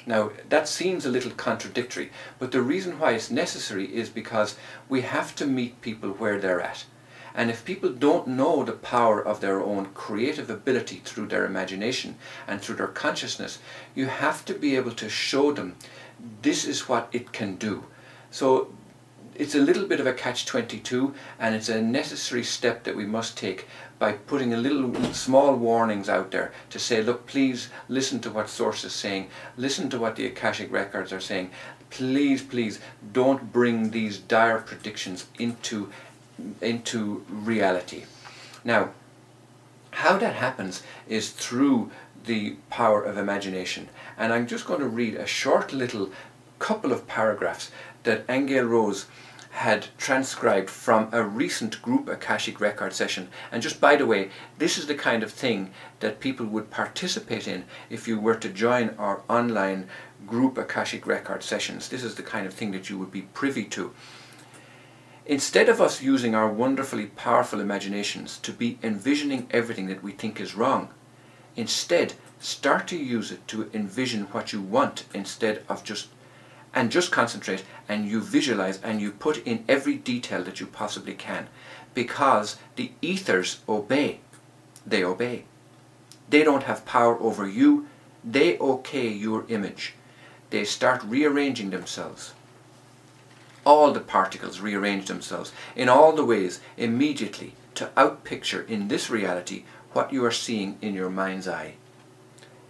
Now, 0.05 0.31
that 0.47 0.69
seems 0.69 1.05
a 1.05 1.09
little 1.11 1.31
contradictory, 1.31 2.11
but 2.39 2.51
the 2.51 2.61
reason 2.61 2.97
why 2.97 3.11
it's 3.11 3.29
necessary 3.29 3.93
is 3.93 4.09
because 4.09 4.55
we 4.87 5.01
have 5.01 5.35
to 5.35 5.45
meet 5.45 5.81
people 5.81 6.11
where 6.11 6.39
they're 6.39 6.61
at. 6.61 6.85
And 7.35 7.51
if 7.51 7.65
people 7.65 7.89
don't 7.89 8.27
know 8.27 8.63
the 8.63 8.71
power 8.71 9.21
of 9.21 9.41
their 9.41 9.61
own 9.61 9.87
creative 9.93 10.49
ability 10.49 11.01
through 11.03 11.27
their 11.27 11.45
imagination 11.45 12.15
and 12.47 12.61
through 12.61 12.77
their 12.77 12.87
consciousness, 12.87 13.59
you 13.93 14.07
have 14.07 14.45
to 14.45 14.53
be 14.53 14.75
able 14.75 14.93
to 14.93 15.09
show 15.09 15.51
them 15.51 15.75
this 16.41 16.65
is 16.65 16.89
what 16.89 17.09
it 17.11 17.33
can 17.33 17.55
do. 17.57 17.83
So 18.31 18.73
it's 19.37 19.53
a 19.53 19.59
little 19.59 19.85
bit 19.85 19.99
of 19.99 20.07
a 20.07 20.13
catch-22 20.13 21.13
and 21.39 21.53
it's 21.53 21.69
a 21.69 21.81
necessary 21.81 22.43
step 22.43 22.83
that 22.83 22.95
we 22.95 23.05
must 23.05 23.37
take 23.37 23.67
by 23.99 24.11
putting 24.11 24.53
a 24.53 24.57
little 24.57 24.93
small 25.13 25.55
warnings 25.55 26.09
out 26.09 26.31
there 26.31 26.51
to 26.71 26.79
say 26.79 27.01
look 27.03 27.27
please 27.27 27.69
listen 27.87 28.19
to 28.19 28.31
what 28.31 28.49
source 28.49 28.83
is 28.83 28.93
saying. 28.93 29.29
Listen 29.55 29.89
to 29.89 29.99
what 29.99 30.15
the 30.15 30.25
akashic 30.25 30.71
records 30.71 31.13
are 31.13 31.19
saying. 31.19 31.51
Please 31.91 32.41
please 32.41 32.79
don't 33.13 33.53
bring 33.53 33.91
these 33.91 34.17
dire 34.17 34.59
predictions 34.59 35.27
into 35.37 35.91
into 36.61 37.23
reality. 37.29 38.05
Now 38.63 38.89
how 39.91 40.17
that 40.17 40.35
happens 40.35 40.83
is 41.07 41.29
through 41.29 41.91
the 42.25 42.55
power 42.69 43.03
of 43.03 43.17
imagination. 43.17 43.89
And 44.17 44.33
i'm 44.33 44.47
just 44.47 44.65
going 44.65 44.79
to 44.79 44.87
read 44.87 45.15
a 45.15 45.27
short 45.27 45.73
little 45.73 46.09
couple 46.59 46.91
of 46.91 47.07
paragraphs 47.07 47.71
that 48.03 48.25
Angel 48.29 48.65
Rose 48.65 49.05
had 49.57 49.87
transcribed 49.97 50.69
from 50.69 51.09
a 51.11 51.23
recent 51.23 51.81
group 51.81 52.07
Akashic 52.07 52.61
record 52.61 52.93
session. 52.93 53.27
And 53.51 53.63
just 53.63 53.81
by 53.81 53.95
the 53.95 54.05
way, 54.05 54.29
this 54.59 54.77
is 54.77 54.85
the 54.85 54.93
kind 54.93 55.23
of 55.23 55.31
thing 55.31 55.71
that 55.99 56.19
people 56.19 56.45
would 56.45 56.69
participate 56.69 57.47
in 57.47 57.65
if 57.89 58.07
you 58.07 58.19
were 58.19 58.35
to 58.35 58.49
join 58.49 58.91
our 58.99 59.23
online 59.27 59.89
group 60.27 60.59
Akashic 60.59 61.07
record 61.07 61.41
sessions. 61.41 61.89
This 61.89 62.03
is 62.03 62.13
the 62.13 62.21
kind 62.21 62.45
of 62.45 62.53
thing 62.53 62.69
that 62.71 62.91
you 62.91 62.99
would 62.99 63.11
be 63.11 63.23
privy 63.23 63.63
to. 63.65 63.93
Instead 65.25 65.69
of 65.69 65.81
us 65.81 66.03
using 66.03 66.35
our 66.35 66.47
wonderfully 66.47 67.07
powerful 67.07 67.59
imaginations 67.59 68.37
to 68.37 68.53
be 68.53 68.77
envisioning 68.83 69.47
everything 69.49 69.87
that 69.87 70.03
we 70.03 70.11
think 70.11 70.39
is 70.39 70.55
wrong, 70.55 70.89
instead 71.55 72.13
start 72.39 72.87
to 72.87 72.95
use 72.95 73.31
it 73.31 73.47
to 73.47 73.71
envision 73.73 74.25
what 74.25 74.53
you 74.53 74.61
want 74.61 75.05
instead 75.15 75.63
of 75.67 75.83
just 75.83 76.09
and 76.73 76.91
just 76.91 77.11
concentrate 77.11 77.63
and 77.87 78.07
you 78.07 78.21
visualize 78.21 78.79
and 78.81 79.01
you 79.01 79.11
put 79.11 79.45
in 79.45 79.63
every 79.67 79.95
detail 79.95 80.43
that 80.43 80.59
you 80.59 80.67
possibly 80.67 81.13
can 81.13 81.47
because 81.93 82.57
the 82.75 82.91
ethers 83.01 83.59
obey. 83.67 84.19
They 84.85 85.03
obey. 85.03 85.45
They 86.29 86.43
don't 86.43 86.63
have 86.63 86.85
power 86.85 87.19
over 87.19 87.47
you. 87.47 87.87
They 88.23 88.57
okay 88.59 89.07
your 89.07 89.45
image. 89.47 89.93
They 90.49 90.63
start 90.63 91.03
rearranging 91.03 91.71
themselves. 91.71 92.33
All 93.65 93.91
the 93.91 93.99
particles 93.99 94.61
rearrange 94.61 95.07
themselves 95.07 95.51
in 95.75 95.89
all 95.89 96.13
the 96.13 96.25
ways 96.25 96.61
immediately 96.77 97.53
to 97.75 97.91
outpicture 97.97 98.67
in 98.67 98.87
this 98.87 99.09
reality 99.09 99.63
what 99.93 100.13
you 100.13 100.23
are 100.23 100.31
seeing 100.31 100.77
in 100.81 100.93
your 100.93 101.09
mind's 101.09 101.47
eye. 101.47 101.73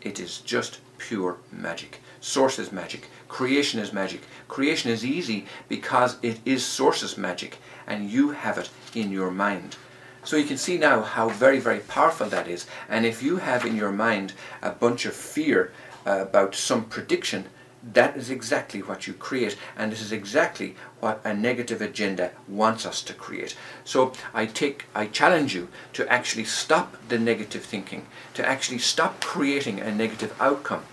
It 0.01 0.19
is 0.19 0.39
just 0.39 0.79
pure 0.97 1.37
magic. 1.51 2.01
Source 2.22 2.59
is 2.59 2.72
magic. 2.72 3.07
Creation 3.28 3.80
is 3.80 3.93
magic. 3.93 4.22
Creation 4.47 4.91
is 4.91 5.05
easy 5.05 5.45
because 5.68 6.18
it 6.22 6.39
is 6.45 6.65
source's 6.65 7.18
magic 7.18 7.57
and 7.86 8.09
you 8.09 8.32
have 8.32 8.57
it 8.57 8.70
in 8.93 9.11
your 9.11 9.32
mind. 9.32 9.76
So 10.24 10.36
you 10.36 10.45
can 10.45 10.57
see 10.57 10.78
now 10.78 11.01
how 11.01 11.30
very, 11.30 11.59
very 11.59 11.80
powerful 11.80 12.28
that 12.28 12.47
is. 12.47 12.65
And 12.89 13.05
if 13.05 13.24
you 13.24 13.38
have 13.38 13.65
in 13.65 13.78
your 13.78 13.91
mind 13.91 14.34
a 14.61 14.72
bunch 14.72 15.05
of 15.05 15.15
fear 15.15 15.72
uh, 16.05 16.20
about 16.22 16.53
some 16.53 16.84
prediction, 16.86 17.45
that 17.93 18.18
is 18.18 18.30
exactly 18.30 18.82
what 18.82 19.07
you 19.07 19.13
create, 19.13 19.55
and 19.78 19.91
this 19.91 20.01
is 20.01 20.11
exactly 20.11 20.76
what 20.99 21.22
a 21.24 21.34
negative 21.34 21.82
agenda 21.82 22.32
wants 22.47 22.86
us 22.86 23.01
to 23.03 23.13
create. 23.13 23.55
So 23.86 24.11
I 24.34 24.47
take, 24.47 24.86
I 24.93 25.05
challenge 25.05 25.55
you 25.55 25.70
to 25.93 26.11
actually 26.11 26.43
stop 26.43 26.97
the 27.07 27.20
negative 27.20 27.63
thinking, 27.63 28.07
to 28.34 28.45
actually 28.45 28.80
stop 28.80 29.22
creating 29.22 29.80
a 29.80 29.93
negative 29.93 30.36
outcome, 30.41 30.84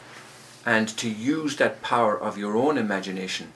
and 0.67 0.89
to 0.89 1.09
use 1.09 1.57
that 1.57 1.83
power 1.83 2.19
of 2.19 2.39
your 2.39 2.57
own 2.57 2.79
imagination 2.79 3.53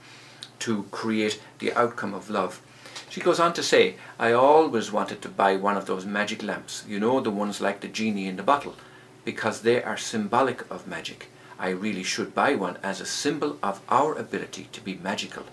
to 0.59 0.85
create 0.91 1.41
the 1.59 1.73
outcome 1.73 2.15
of 2.15 2.31
love. 2.31 2.61
She 3.09 3.21
goes 3.21 3.41
on 3.41 3.55
to 3.55 3.63
say, 3.63 3.95
I 4.19 4.33
always 4.33 4.93
wanted 4.93 5.23
to 5.23 5.29
buy 5.29 5.57
one 5.57 5.77
of 5.77 5.87
those 5.87 6.05
magic 6.05 6.43
lamps, 6.43 6.85
you 6.87 7.01
know, 7.01 7.21
the 7.21 7.31
ones 7.31 7.61
like 7.61 7.81
the 7.81 7.89
genie 7.89 8.27
in 8.27 8.37
the 8.37 8.43
bottle, 8.43 8.77
because 9.25 9.63
they 9.63 9.83
are 9.83 9.97
symbolic 9.97 10.71
of 10.71 10.87
magic. 10.87 11.29
I 11.59 11.71
really 11.71 12.03
should 12.03 12.35
buy 12.35 12.55
one 12.55 12.79
as 12.83 13.01
a 13.01 13.07
symbol 13.07 13.59
of 13.63 13.81
our 13.89 14.15
ability 14.15 14.69
to 14.73 14.81
be 14.81 14.95
magical. 14.95 15.45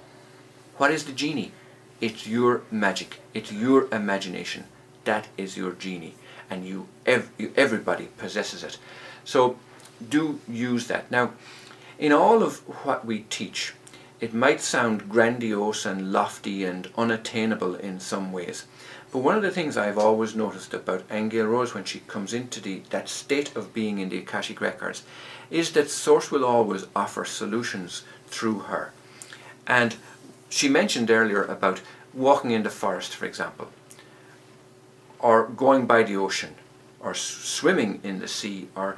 What 0.78 0.92
is 0.92 1.06
the 1.06 1.14
genie? 1.14 1.52
It's 2.02 2.28
your 2.28 2.62
magic. 2.70 3.22
It's 3.34 3.52
your 3.52 3.88
imagination. 3.94 4.66
That 5.06 5.28
is 5.38 5.56
your 5.56 5.72
genie. 5.72 6.16
And 6.50 6.66
you, 6.66 6.88
ev- 7.06 7.32
everybody 7.56 8.10
possesses 8.18 8.64
it. 8.64 8.78
So 9.24 9.58
do 10.10 10.40
use 10.48 10.88
that. 10.88 11.10
Now, 11.10 11.32
in 11.98 12.12
all 12.12 12.44
of 12.44 12.60
what 12.86 13.06
we 13.06 13.20
teach, 13.30 13.74
it 14.20 14.34
might 14.34 14.62
sound 14.62 15.10
grandiose 15.10 15.86
and 15.86 16.12
lofty 16.12 16.64
and 16.64 16.90
unattainable 16.98 17.76
in 17.76 18.00
some 18.00 18.32
ways. 18.32 18.66
But 19.12 19.20
one 19.20 19.36
of 19.36 19.44
the 19.44 19.52
things 19.52 19.78
I've 19.78 19.98
always 19.98 20.36
noticed 20.36 20.74
about 20.74 21.04
Angel 21.10 21.48
Rose 21.48 21.74
when 21.74 21.86
she 21.86 22.00
comes 22.02 22.34
into 22.34 22.60
the, 22.60 22.82
that 22.90 23.08
state 23.08 23.56
of 23.56 23.74
being 23.74 24.00
in 24.00 24.10
the 24.10 24.18
Akashic 24.18 24.60
Records 24.60 25.04
is 25.50 25.72
that 25.72 25.90
Source 25.90 26.32
will 26.32 26.44
always 26.44 26.86
offer 26.96 27.24
solutions 27.24 28.04
through 28.28 28.60
her. 28.60 28.92
And 29.68 29.96
she 30.50 30.68
mentioned 30.68 31.12
earlier 31.12 31.44
about 31.44 31.82
walking 32.14 32.52
in 32.52 32.64
the 32.64 32.70
forest, 32.70 33.16
for 33.16 33.26
example, 33.26 33.70
or 35.20 35.48
going 35.48 35.86
by 35.86 36.04
the 36.04 36.18
ocean, 36.18 36.56
or 37.00 37.14
swimming 37.14 38.00
in 38.04 38.20
the 38.20 38.28
sea, 38.28 38.68
or 38.76 38.98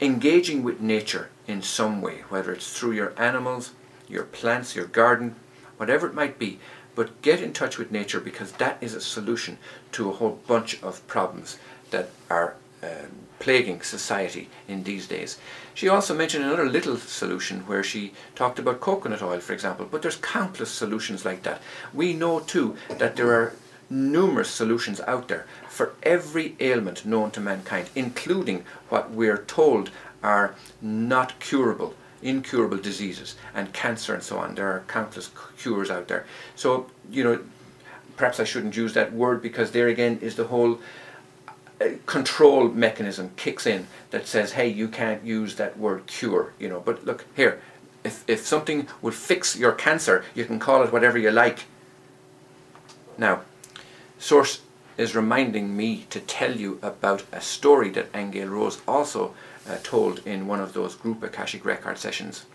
engaging 0.00 0.62
with 0.62 0.80
nature 0.80 1.30
in 1.46 1.62
some 1.62 2.00
way, 2.00 2.24
whether 2.28 2.52
it's 2.52 2.72
through 2.72 2.92
your 2.92 3.12
animals, 3.20 3.72
your 4.08 4.24
plants, 4.24 4.74
your 4.74 4.86
garden, 4.86 5.36
whatever 5.76 6.06
it 6.06 6.14
might 6.14 6.38
be. 6.38 6.58
But 6.94 7.20
get 7.22 7.42
in 7.42 7.52
touch 7.52 7.76
with 7.76 7.92
nature 7.92 8.20
because 8.20 8.52
that 8.52 8.78
is 8.80 8.94
a 8.94 9.00
solution 9.00 9.58
to 9.92 10.08
a 10.08 10.12
whole 10.12 10.40
bunch 10.46 10.82
of 10.82 11.06
problems 11.06 11.58
that 11.90 12.08
are 12.30 12.54
um, 12.82 13.26
plaguing 13.38 13.82
society 13.82 14.48
in 14.66 14.82
these 14.84 15.06
days. 15.06 15.38
She 15.74 15.88
also 15.88 16.14
mentioned 16.14 16.44
another 16.44 16.68
little 16.68 16.96
solution 16.96 17.60
where 17.66 17.82
she 17.82 18.12
talked 18.34 18.58
about 18.58 18.80
coconut 18.80 19.22
oil, 19.22 19.40
for 19.40 19.52
example, 19.52 19.86
but 19.90 20.00
there's 20.00 20.16
countless 20.16 20.70
solutions 20.70 21.24
like 21.24 21.42
that. 21.42 21.60
We 21.92 22.14
know 22.14 22.40
too 22.40 22.76
that 22.98 23.16
there 23.16 23.32
are 23.32 23.52
numerous 23.90 24.50
solutions 24.50 25.00
out 25.02 25.28
there 25.28 25.46
for 25.76 25.92
every 26.02 26.56
ailment 26.58 27.04
known 27.04 27.30
to 27.30 27.38
mankind, 27.38 27.90
including 27.94 28.64
what 28.88 29.10
we're 29.10 29.44
told 29.44 29.90
are 30.22 30.54
not 30.80 31.38
curable, 31.38 31.92
incurable 32.22 32.78
diseases, 32.78 33.36
and 33.54 33.74
cancer 33.74 34.14
and 34.14 34.22
so 34.22 34.38
on. 34.38 34.54
There 34.54 34.68
are 34.68 34.84
countless 34.88 35.30
cures 35.58 35.90
out 35.90 36.08
there. 36.08 36.24
So, 36.54 36.86
you 37.10 37.22
know, 37.22 37.40
perhaps 38.16 38.40
I 38.40 38.44
shouldn't 38.44 38.74
use 38.74 38.94
that 38.94 39.12
word 39.12 39.42
because 39.42 39.72
there 39.72 39.88
again 39.88 40.18
is 40.22 40.36
the 40.36 40.44
whole 40.44 40.80
uh, 41.78 41.88
control 42.06 42.68
mechanism 42.68 43.32
kicks 43.36 43.66
in 43.66 43.86
that 44.12 44.26
says, 44.26 44.52
hey, 44.52 44.68
you 44.68 44.88
can't 44.88 45.22
use 45.24 45.56
that 45.56 45.78
word 45.78 46.06
cure, 46.06 46.54
you 46.58 46.70
know. 46.70 46.80
But 46.80 47.04
look 47.04 47.26
here, 47.36 47.60
if, 48.02 48.24
if 48.26 48.46
something 48.46 48.88
would 49.02 49.14
fix 49.14 49.54
your 49.54 49.72
cancer, 49.72 50.24
you 50.34 50.46
can 50.46 50.58
call 50.58 50.82
it 50.84 50.90
whatever 50.90 51.18
you 51.18 51.30
like. 51.30 51.64
Now, 53.18 53.42
Source 54.18 54.62
is 54.96 55.14
reminding 55.14 55.76
me 55.76 56.06
to 56.10 56.20
tell 56.20 56.56
you 56.56 56.78
about 56.82 57.24
a 57.32 57.40
story 57.40 57.90
that 57.90 58.08
Angel 58.14 58.48
Rose 58.48 58.80
also 58.88 59.34
uh, 59.68 59.76
told 59.82 60.26
in 60.26 60.46
one 60.46 60.60
of 60.60 60.72
those 60.72 60.94
group 60.94 61.22
Akashic 61.22 61.64
Record 61.64 61.98
sessions 61.98 62.46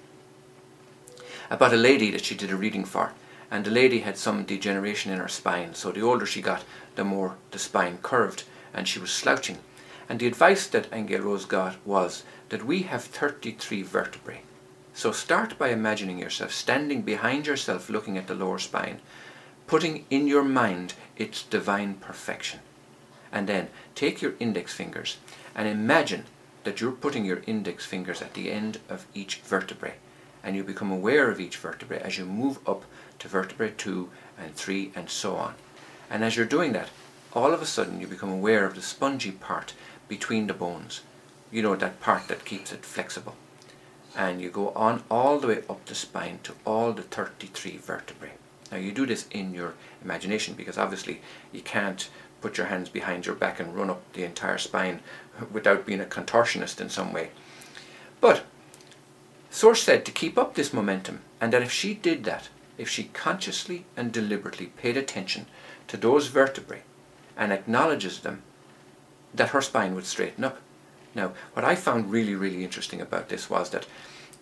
about 1.52 1.74
a 1.74 1.78
lady 1.78 2.10
that 2.12 2.24
she 2.24 2.34
did 2.34 2.50
a 2.50 2.56
reading 2.56 2.86
for. 2.86 3.12
And 3.52 3.66
the 3.66 3.72
lady 3.72 4.00
had 4.00 4.18
some 4.18 4.46
degeneration 4.46 5.12
in 5.12 5.20
her 5.20 5.28
spine, 5.28 5.74
so 5.74 5.92
the 5.92 6.02
older 6.02 6.26
she 6.26 6.42
got, 6.42 6.64
the 6.96 7.04
more 7.04 7.36
the 7.52 7.60
spine 7.60 8.00
curved, 8.02 8.44
and 8.74 8.88
she 8.88 8.98
was 8.98 9.12
slouching. 9.12 9.58
And 10.08 10.20
the 10.20 10.28
advice 10.28 10.68
that 10.68 10.88
Angel 10.94 11.20
Rose 11.20 11.44
got 11.44 11.76
was 11.86 12.24
that 12.48 12.66
we 12.66 12.84
have 12.84 13.04
33 13.04 13.82
vertebrae. 13.82 14.42
So 14.94 15.12
start 15.12 15.58
by 15.58 15.70
imagining 15.70 16.20
yourself 16.20 16.54
standing 16.54 17.02
behind 17.02 17.48
yourself 17.48 17.90
looking 17.90 18.18
at 18.18 18.28
the 18.28 18.36
lower 18.36 18.60
spine, 18.60 19.02
putting 19.72 20.04
in 20.10 20.28
your 20.28 20.44
mind 20.44 20.94
its 21.16 21.44
divine 21.44 21.94
perfection. 21.94 22.60
And 23.32 23.48
then 23.48 23.70
take 23.96 24.22
your 24.22 24.34
index 24.38 24.74
fingers 24.74 25.16
and 25.56 25.66
imagine 25.66 26.26
that 26.66 26.82
you're 26.82 26.92
putting 26.92 27.24
your 27.24 27.42
index 27.48 27.86
fingers 27.86 28.22
at 28.22 28.34
the 28.34 28.52
end 28.52 28.80
of 28.90 29.08
each 29.14 29.38
vertebrae. 29.38 29.94
And 30.44 30.58
you 30.58 30.66
become 30.66 30.92
aware 30.92 31.32
of 31.32 31.40
each 31.40 31.56
vertebrae 31.56 32.02
as 32.02 32.18
you 32.18 32.26
move 32.26 32.60
up 32.68 32.84
to 33.20 33.30
vertebrae 33.30 33.72
2 33.78 34.10
and 34.38 34.54
3 34.54 34.92
and 34.94 35.10
so 35.10 35.38
on. 35.38 35.54
And 36.10 36.22
as 36.22 36.36
you're 36.36 36.46
doing 36.46 36.74
that, 36.74 36.90
all 37.32 37.54
of 37.54 37.62
a 37.62 37.66
sudden 37.66 38.02
you 38.02 38.08
become 38.08 38.30
aware 38.30 38.66
of 38.66 38.76
the 38.76 38.82
spongy 38.82 39.32
part 39.32 39.74
between 40.10 40.48
the 40.48 40.54
bones. 40.54 41.00
You 41.50 41.62
know, 41.62 41.78
that 41.78 42.02
part 42.02 42.28
that 42.28 42.44
keeps 42.44 42.74
it 42.74 42.84
flexible. 42.84 43.38
And 44.18 44.42
you 44.42 44.50
go 44.50 44.72
on 44.72 45.04
all 45.10 45.40
the 45.40 45.48
way 45.48 45.64
up 45.70 45.86
the 45.86 45.96
spine 45.96 46.40
to 46.44 46.56
all 46.66 46.92
the 46.92 47.04
33 47.04 47.78
vertebrae. 47.78 48.34
Now 48.72 48.78
you 48.78 48.92
do 48.92 49.06
this 49.06 49.28
in 49.32 49.54
your 49.54 49.74
imagination 50.04 50.54
because 50.54 50.78
obviously 50.78 51.22
you 51.52 51.62
can't 51.62 52.10
put 52.42 52.58
your 52.58 52.68
hands 52.68 52.90
behind 52.90 53.26
your 53.26 53.36
back 53.36 53.60
and 53.60 53.76
run 53.76 53.90
up 53.90 54.02
the 54.14 54.24
entire 54.24 54.58
spine 54.58 55.02
without 55.52 55.86
being 55.86 56.02
a 56.02 56.06
contortionist 56.06 56.82
in 56.82 56.90
some 56.90 57.14
way. 57.14 57.30
But 58.20 58.44
Source 59.50 59.84
said 59.84 60.06
to 60.06 60.12
keep 60.12 60.38
up 60.38 60.56
this 60.56 60.74
momentum 60.74 61.22
and 61.40 61.52
that 61.52 61.62
if 61.62 61.72
she 61.72 61.94
did 61.94 62.24
that, 62.24 62.50
if 62.78 62.88
she 62.88 63.06
consciously 63.14 63.86
and 63.98 64.12
deliberately 64.12 64.68
paid 64.68 64.98
attention 64.98 65.46
to 65.88 65.98
those 65.98 66.28
vertebrae 66.28 66.84
and 67.36 67.52
acknowledges 67.52 68.20
them, 68.20 68.42
that 69.34 69.50
her 69.50 69.62
spine 69.62 69.96
would 69.96 70.06
straighten 70.06 70.44
up. 70.44 70.60
Now, 71.14 71.34
what 71.54 71.66
I 71.66 71.76
found 71.76 72.12
really, 72.12 72.36
really 72.36 72.64
interesting 72.64 73.02
about 73.02 73.30
this 73.30 73.50
was 73.50 73.70
that 73.72 73.88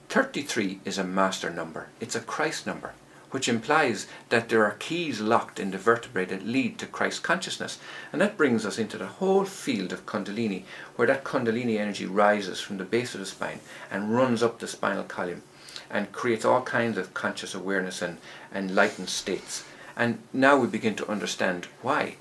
33 0.10 0.80
is 0.86 0.98
a 0.98 1.04
master 1.04 1.50
number. 1.50 1.90
It's 2.00 2.16
a 2.16 2.22
Christ 2.22 2.66
number, 2.66 2.94
which 3.32 3.48
implies 3.48 4.08
that 4.30 4.50
there 4.50 4.66
are 4.66 4.76
keys 4.80 5.20
locked 5.20 5.60
in 5.60 5.72
the 5.72 5.78
vertebrae 5.78 6.26
that 6.26 6.46
lead 6.46 6.78
to 6.80 6.86
Christ 6.86 7.24
consciousness. 7.24 7.78
And 8.12 8.22
that 8.22 8.38
brings 8.38 8.66
us 8.66 8.80
into 8.80 8.98
the 8.98 9.08
whole 9.08 9.46
field 9.46 9.94
of 9.94 10.06
Kundalini, 10.06 10.64
where 10.96 11.08
that 11.08 11.24
Kundalini 11.24 11.78
energy 11.78 12.06
rises 12.06 12.60
from 12.60 12.78
the 12.78 12.84
base 12.84 13.14
of 13.14 13.20
the 13.20 13.26
spine 13.26 13.60
and 13.92 14.16
runs 14.16 14.42
up 14.42 14.60
the 14.60 14.68
spinal 14.68 15.04
column 15.04 15.44
and 15.90 16.12
creates 16.12 16.46
all 16.46 16.62
kinds 16.62 16.98
of 16.98 17.14
conscious 17.14 17.54
awareness 17.54 18.02
and 18.02 18.18
enlightened 18.54 19.10
states. 19.10 19.64
And 19.96 20.20
now 20.34 20.58
we 20.58 20.68
begin 20.68 20.96
to 20.96 21.10
understand 21.10 21.68
why. 21.82 22.16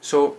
So 0.00 0.36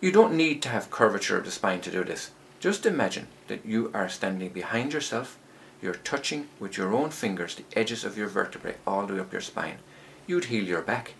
you 0.00 0.10
don't 0.10 0.36
need 0.36 0.62
to 0.62 0.68
have 0.68 0.90
curvature 0.90 1.36
of 1.38 1.44
the 1.44 1.50
spine 1.50 1.80
to 1.82 1.90
do 1.90 2.02
this. 2.02 2.30
Just 2.60 2.86
imagine 2.86 3.28
that 3.48 3.66
you 3.66 3.90
are 3.92 4.08
standing 4.08 4.48
behind 4.50 4.92
yourself, 4.92 5.38
you're 5.82 5.94
touching 5.94 6.48
with 6.60 6.78
your 6.78 6.94
own 6.94 7.10
fingers 7.10 7.56
the 7.56 7.64
edges 7.78 8.04
of 8.04 8.16
your 8.16 8.28
vertebrae 8.28 8.76
all 8.86 9.06
the 9.06 9.14
way 9.14 9.20
up 9.20 9.32
your 9.32 9.42
spine. 9.42 9.78
You'd 10.26 10.46
heal 10.46 10.64
your 10.64 10.82
back. 10.82 11.14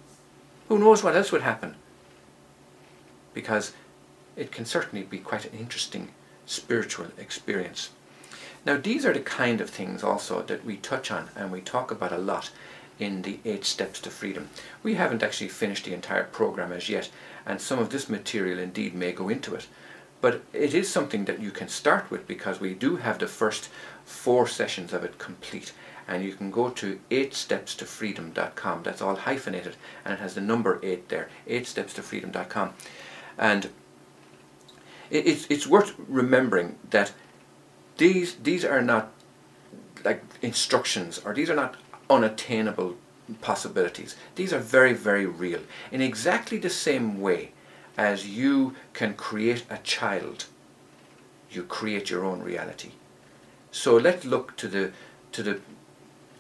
Who 0.69 0.79
knows 0.79 1.03
what 1.03 1.17
else 1.17 1.33
would 1.33 1.43
happen? 1.43 1.75
Because 3.35 3.73
it 4.37 4.53
can 4.53 4.65
certainly 4.65 5.05
be 5.05 5.19
quite 5.19 5.45
an 5.45 5.59
interesting 5.59 6.11
spiritual 6.47 7.09
experience. 7.19 7.91
Now, 8.65 8.77
these 8.77 9.05
are 9.05 9.13
the 9.13 9.21
kind 9.21 9.61
of 9.61 9.69
things 9.69 10.05
also 10.05 10.43
that 10.43 10.65
we 10.65 10.77
touch 10.77 11.11
on 11.11 11.31
and 11.35 11.51
we 11.51 11.61
talk 11.61 11.91
about 11.91 12.13
a 12.13 12.19
lot 12.19 12.51
in 12.99 13.23
the 13.23 13.41
Eight 13.45 13.65
Steps 13.65 14.01
to 14.01 14.11
Freedom. 14.11 14.51
We 14.83 14.95
haven't 14.95 15.23
actually 15.23 15.49
finished 15.49 15.85
the 15.85 15.95
entire 15.95 16.25
program 16.25 16.73
as 16.73 16.89
yet, 16.89 17.11
and 17.45 17.61
some 17.61 17.81
of 17.81 17.91
this 17.91 18.09
material 18.09 18.61
indeed 18.61 18.95
may 18.95 19.11
go 19.13 19.29
into 19.29 19.55
it. 19.55 19.67
But 20.21 20.43
it 20.53 20.73
is 20.73 20.89
something 20.89 21.25
that 21.25 21.41
you 21.41 21.51
can 21.51 21.67
start 21.67 22.09
with 22.09 22.29
because 22.29 22.61
we 22.61 22.75
do 22.75 22.97
have 22.97 23.19
the 23.19 23.27
first 23.27 23.69
four 24.05 24.47
sessions 24.47 24.93
of 24.93 25.05
it 25.05 25.19
complete. 25.19 25.73
And 26.09 26.25
you 26.25 26.35
can 26.35 26.51
go 26.51 26.69
to 26.71 26.99
8stepstofreedom.com. 27.11 28.83
That's 28.83 29.01
all 29.01 29.17
hyphenated 29.17 29.77
and 30.05 30.15
it 30.15 30.21
has 30.21 30.35
the 30.35 30.41
number 30.41 30.81
8 30.83 31.09
there. 31.09 31.29
8stepstofreedom.com. 31.49 32.75
And 33.39 33.71
it's, 35.11 35.47
it's 35.49 35.67
worth 35.67 35.95
remembering 36.09 36.79
that 36.91 37.13
these, 37.99 38.35
these 38.37 38.65
are 38.65 38.83
not 38.83 39.13
like 40.05 40.23
instructions 40.41 41.21
or 41.25 41.35
these 41.35 41.51
are 41.51 41.55
not 41.55 41.77
unattainable 42.11 42.97
possibilities. 43.41 44.17
These 44.35 44.53
are 44.53 44.59
very, 44.59 44.93
very 44.93 45.27
real. 45.27 45.61
In 45.91 46.01
exactly 46.01 46.59
the 46.59 46.71
same 46.71 47.21
way 47.21 47.53
as 47.97 48.27
you 48.27 48.75
can 48.93 49.15
create 49.15 49.65
a 49.71 49.79
child, 49.79 50.47
you 51.51 51.63
create 51.63 52.11
your 52.11 52.25
own 52.25 52.43
reality. 52.43 52.93
So 53.73 53.97
let's 53.97 54.25
look 54.25 54.57
to 54.59 54.69
the 54.69 54.93
to 55.33 55.43
the 55.43 55.61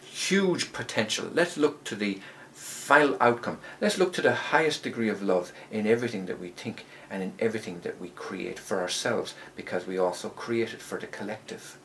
huge 0.05 0.73
potential. 0.73 1.29
Let's 1.33 1.57
look 1.57 1.83
to 1.85 1.97
the 1.97 2.21
final 2.53 3.17
outcome. 3.21 3.59
Let's 3.81 3.99
look 3.99 4.13
to 4.15 4.23
the 4.23 4.35
highest 4.35 4.83
degree 4.83 5.09
of 5.09 5.23
love 5.23 5.53
in 5.71 5.87
everything 5.87 6.27
that 6.27 6.39
we 6.39 6.51
think 6.51 6.85
and 7.11 7.23
in 7.23 7.33
everything 7.39 7.81
that 7.81 7.99
we 8.01 8.11
create 8.11 8.59
for 8.59 8.81
ourselves 8.81 9.35
because 9.57 9.87
we 9.87 9.99
also 9.99 10.29
create 10.29 10.75
it 10.75 10.83
for 10.83 10.99
the 10.99 11.07
collective. 11.07 11.79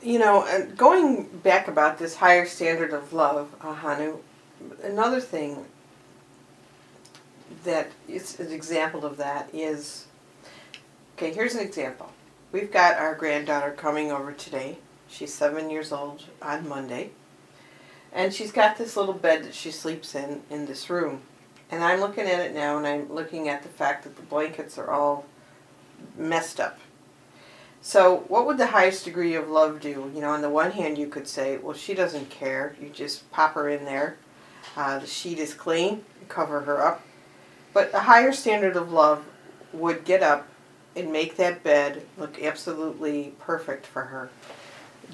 You 0.00 0.20
know, 0.20 0.68
going 0.76 1.24
back 1.42 1.66
about 1.66 1.98
this 1.98 2.14
higher 2.16 2.46
standard 2.46 2.92
of 2.92 3.12
love, 3.12 3.52
uh, 3.60 3.74
Hanu, 3.74 4.18
another 4.84 5.20
thing 5.20 5.64
that 7.64 7.90
is 8.06 8.38
an 8.38 8.52
example 8.52 9.04
of 9.04 9.16
that 9.16 9.50
is 9.52 10.07
okay, 11.18 11.34
here's 11.34 11.56
an 11.56 11.66
example. 11.66 12.12
We've 12.52 12.70
got 12.70 12.96
our 12.96 13.16
granddaughter 13.16 13.72
coming 13.72 14.12
over 14.12 14.32
today. 14.32 14.78
She's 15.08 15.34
seven 15.34 15.68
years 15.68 15.90
old 15.90 16.22
on 16.40 16.68
Monday. 16.68 17.10
And 18.12 18.32
she's 18.32 18.52
got 18.52 18.78
this 18.78 18.96
little 18.96 19.14
bed 19.14 19.42
that 19.42 19.52
she 19.52 19.72
sleeps 19.72 20.14
in 20.14 20.42
in 20.48 20.66
this 20.66 20.88
room. 20.88 21.22
And 21.72 21.82
I'm 21.82 21.98
looking 21.98 22.28
at 22.28 22.38
it 22.38 22.54
now 22.54 22.78
and 22.78 22.86
I'm 22.86 23.12
looking 23.12 23.48
at 23.48 23.64
the 23.64 23.68
fact 23.68 24.04
that 24.04 24.14
the 24.14 24.22
blankets 24.22 24.78
are 24.78 24.92
all 24.92 25.26
messed 26.16 26.60
up. 26.60 26.78
So, 27.82 28.18
what 28.28 28.46
would 28.46 28.58
the 28.58 28.68
highest 28.68 29.04
degree 29.04 29.34
of 29.34 29.48
love 29.48 29.80
do? 29.80 30.12
You 30.14 30.20
know, 30.20 30.30
on 30.30 30.40
the 30.40 30.48
one 30.48 30.70
hand, 30.70 30.98
you 30.98 31.08
could 31.08 31.26
say, 31.26 31.58
well, 31.58 31.74
she 31.74 31.94
doesn't 31.94 32.30
care. 32.30 32.76
You 32.80 32.90
just 32.90 33.28
pop 33.32 33.54
her 33.54 33.68
in 33.68 33.84
there. 33.84 34.18
Uh, 34.76 35.00
the 35.00 35.06
sheet 35.08 35.40
is 35.40 35.52
clean, 35.52 36.04
cover 36.28 36.60
her 36.60 36.80
up. 36.80 37.02
But 37.72 37.92
a 37.92 38.00
higher 38.00 38.30
standard 38.30 38.76
of 38.76 38.92
love 38.92 39.24
would 39.72 40.04
get 40.04 40.22
up 40.22 40.46
and 40.98 41.12
make 41.12 41.36
that 41.36 41.62
bed 41.62 42.02
look 42.16 42.42
absolutely 42.42 43.34
perfect 43.38 43.86
for 43.86 44.02
her. 44.04 44.30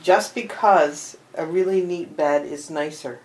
Just 0.03 0.35
because 0.35 1.17
a 1.35 1.47
really 1.47 1.83
neat 1.83 2.17
bed 2.17 2.47
is 2.47 2.71
nicer. 2.71 3.21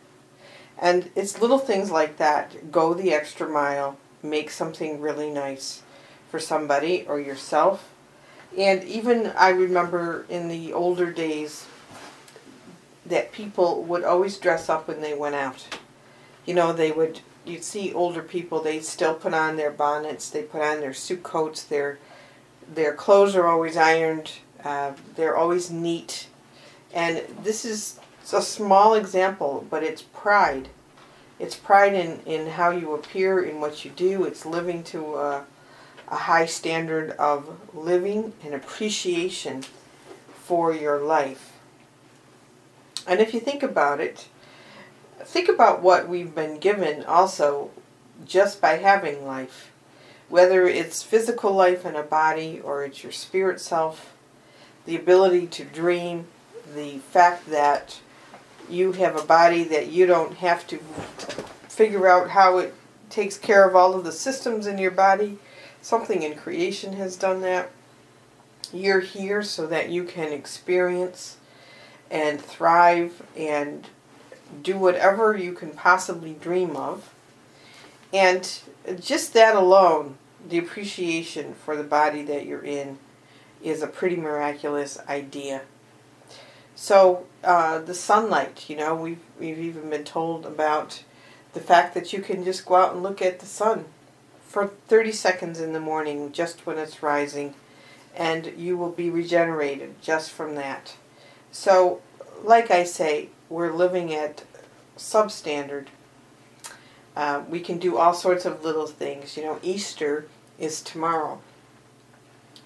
And 0.78 1.10
it's 1.16 1.41
little 1.41 1.60
things 1.60 1.91
like 1.91 2.18
that. 2.18 2.72
Go 2.72 2.93
the 2.93 3.14
extra 3.14 3.47
mile, 3.47 3.97
make 4.22 4.49
something 4.49 5.01
really 5.01 5.30
nice 5.30 5.82
for 6.30 6.39
somebody 6.39 7.05
or 7.07 7.20
yourself 7.20 7.89
and 8.57 8.84
even 8.84 9.28
I 9.38 9.49
remember 9.49 10.26
in 10.30 10.47
the 10.47 10.74
older 10.74 11.12
days 11.12 11.66
that 13.05 13.32
people 13.32 13.84
would 13.84 14.03
always 14.03 14.38
dress 14.38 14.70
up 14.70 14.88
when 14.88 15.01
they 15.01 15.14
went 15.14 15.36
out. 15.36 15.68
You 16.45 16.53
know, 16.53 16.74
they 16.74 16.91
would, 16.91 17.22
you'd 17.45 17.64
see 17.64 17.93
older 17.93 18.22
people, 18.22 18.62
they 18.62 18.80
still 18.80 19.14
put 19.14 19.34
on 19.34 19.55
their 19.55 19.72
bonnets, 19.72 20.30
they 20.30 20.43
put 20.43 20.62
on 20.62 20.80
their 20.80 20.93
suit 20.93 21.24
coats, 21.24 21.64
their, 21.64 21.99
their 22.74 22.94
clothes 22.94 23.36
are 23.36 23.48
always 23.48 23.78
ironed, 23.78 24.32
uh, 24.64 24.94
they're 25.16 25.36
always 25.36 25.72
neat. 25.72 26.28
And 26.94 27.24
this 27.44 27.66
is 27.66 28.00
a 28.34 28.42
small 28.42 28.94
example, 28.94 29.66
but 29.70 29.84
it's 29.84 30.02
pride. 30.02 30.70
It's 31.40 31.56
pride 31.56 31.94
in, 31.94 32.20
in 32.26 32.48
how 32.52 32.72
you 32.72 32.94
appear, 32.94 33.42
in 33.42 33.62
what 33.62 33.86
you 33.86 33.92
do. 33.92 34.26
It's 34.26 34.46
living 34.46 34.84
to 34.86 35.16
uh, 35.16 35.44
a 36.10 36.16
high 36.16 36.46
standard 36.46 37.12
of 37.12 37.60
living 37.74 38.34
and 38.44 38.54
appreciation 38.54 39.64
for 40.34 40.74
your 40.74 41.00
life. 41.00 41.54
And 43.08 43.20
if 43.20 43.34
you 43.34 43.40
think 43.40 43.64
about 43.64 44.00
it, 44.00 44.28
think 45.20 45.48
about 45.50 45.82
what 45.82 46.08
we've 46.08 46.36
been 46.36 46.60
given 46.60 47.04
also 47.06 47.72
just 48.26 48.60
by 48.60 48.74
having 48.74 49.26
life. 49.26 49.69
Whether 50.30 50.68
it's 50.68 51.04
physical 51.04 51.52
life 51.52 51.86
in 51.86 51.96
a 51.96 52.04
body 52.04 52.62
or 52.64 52.86
it's 52.86 53.04
your 53.04 53.12
spirit 53.12 53.60
self, 53.60 54.14
the 54.86 54.96
ability 54.96 55.48
to 55.48 55.66
dream, 55.66 56.28
the 56.76 57.00
fact 57.00 57.48
that 57.48 58.00
you 58.70 58.92
have 58.94 59.16
a 59.16 59.26
body 59.26 59.64
that 59.64 59.88
you 59.88 60.06
don't 60.06 60.36
have 60.38 60.68
to 60.68 60.78
figure 61.68 62.08
out 62.08 62.30
how 62.30 62.60
it 62.60 62.74
takes 63.10 63.38
care 63.38 63.68
of 63.68 63.76
all 63.76 63.96
of 63.96 64.04
the 64.04 64.12
systems 64.12 64.68
in 64.68 64.78
your 64.78 64.92
body. 64.92 65.40
Something 65.82 66.24
in 66.24 66.36
creation 66.36 66.94
has 66.94 67.16
done 67.16 67.42
that. 67.42 67.72
You're 68.72 69.00
here 69.00 69.42
so 69.42 69.66
that 69.66 69.90
you 69.90 70.04
can 70.04 70.32
experience 70.32 71.38
and 72.12 72.40
thrive 72.40 73.24
and 73.36 73.88
do 74.62 74.78
whatever 74.78 75.36
you 75.36 75.54
can 75.54 75.72
possibly 75.72 76.34
dream 76.34 76.76
of. 76.76 77.14
And 78.14 78.62
just 78.94 79.34
that 79.34 79.56
alone, 79.56 80.18
the 80.48 80.58
appreciation 80.58 81.54
for 81.54 81.76
the 81.76 81.84
body 81.84 82.24
that 82.24 82.46
you're 82.46 82.64
in, 82.64 82.98
is 83.62 83.82
a 83.82 83.88
pretty 83.88 84.16
miraculous 84.16 84.98
idea. 85.08 85.62
So 86.76 87.26
uh, 87.44 87.80
the 87.80 87.94
sunlight, 87.94 88.70
you 88.70 88.78
know, 88.78 88.96
we've 88.96 89.20
we've 89.40 89.60
even 89.60 89.90
been 89.90 90.06
told 90.06 90.46
about 90.46 91.04
the 91.54 91.60
fact 91.60 91.94
that 91.94 92.14
you 92.14 92.22
can 92.22 92.44
just 92.44 92.66
go 92.66 92.76
out 92.76 92.94
and 92.94 93.04
look 93.04 93.22
at 93.22 93.40
the 93.40 93.46
sun 93.46 93.86
for 94.48 94.68
30 94.88 95.12
seconds 95.12 95.60
in 95.60 95.74
the 95.74 95.80
morning, 95.80 96.32
just 96.32 96.66
when 96.66 96.78
it's 96.78 97.04
rising, 97.04 97.54
and 98.16 98.54
you 98.58 98.78
will 98.78 98.90
be 98.90 99.10
regenerated 99.10 100.02
just 100.02 100.32
from 100.32 100.56
that. 100.56 100.96
So, 101.52 102.02
like 102.44 102.72
I 102.72 102.84
say, 102.84 103.30
we're 103.50 103.74
living 103.74 104.14
at 104.14 104.44
substandard. 104.98 105.88
Uh, 107.20 107.44
we 107.50 107.60
can 107.60 107.78
do 107.78 107.98
all 107.98 108.14
sorts 108.14 108.46
of 108.46 108.64
little 108.64 108.88
things. 108.88 109.36
You 109.36 109.44
know, 109.44 109.60
Easter 109.62 110.26
is 110.58 110.82
tomorrow. 110.82 111.42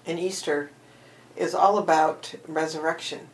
And 0.06 0.16
Easter 0.16 0.70
is 1.36 1.56
all 1.56 1.76
about 1.76 2.36
resurrection. 2.46 3.26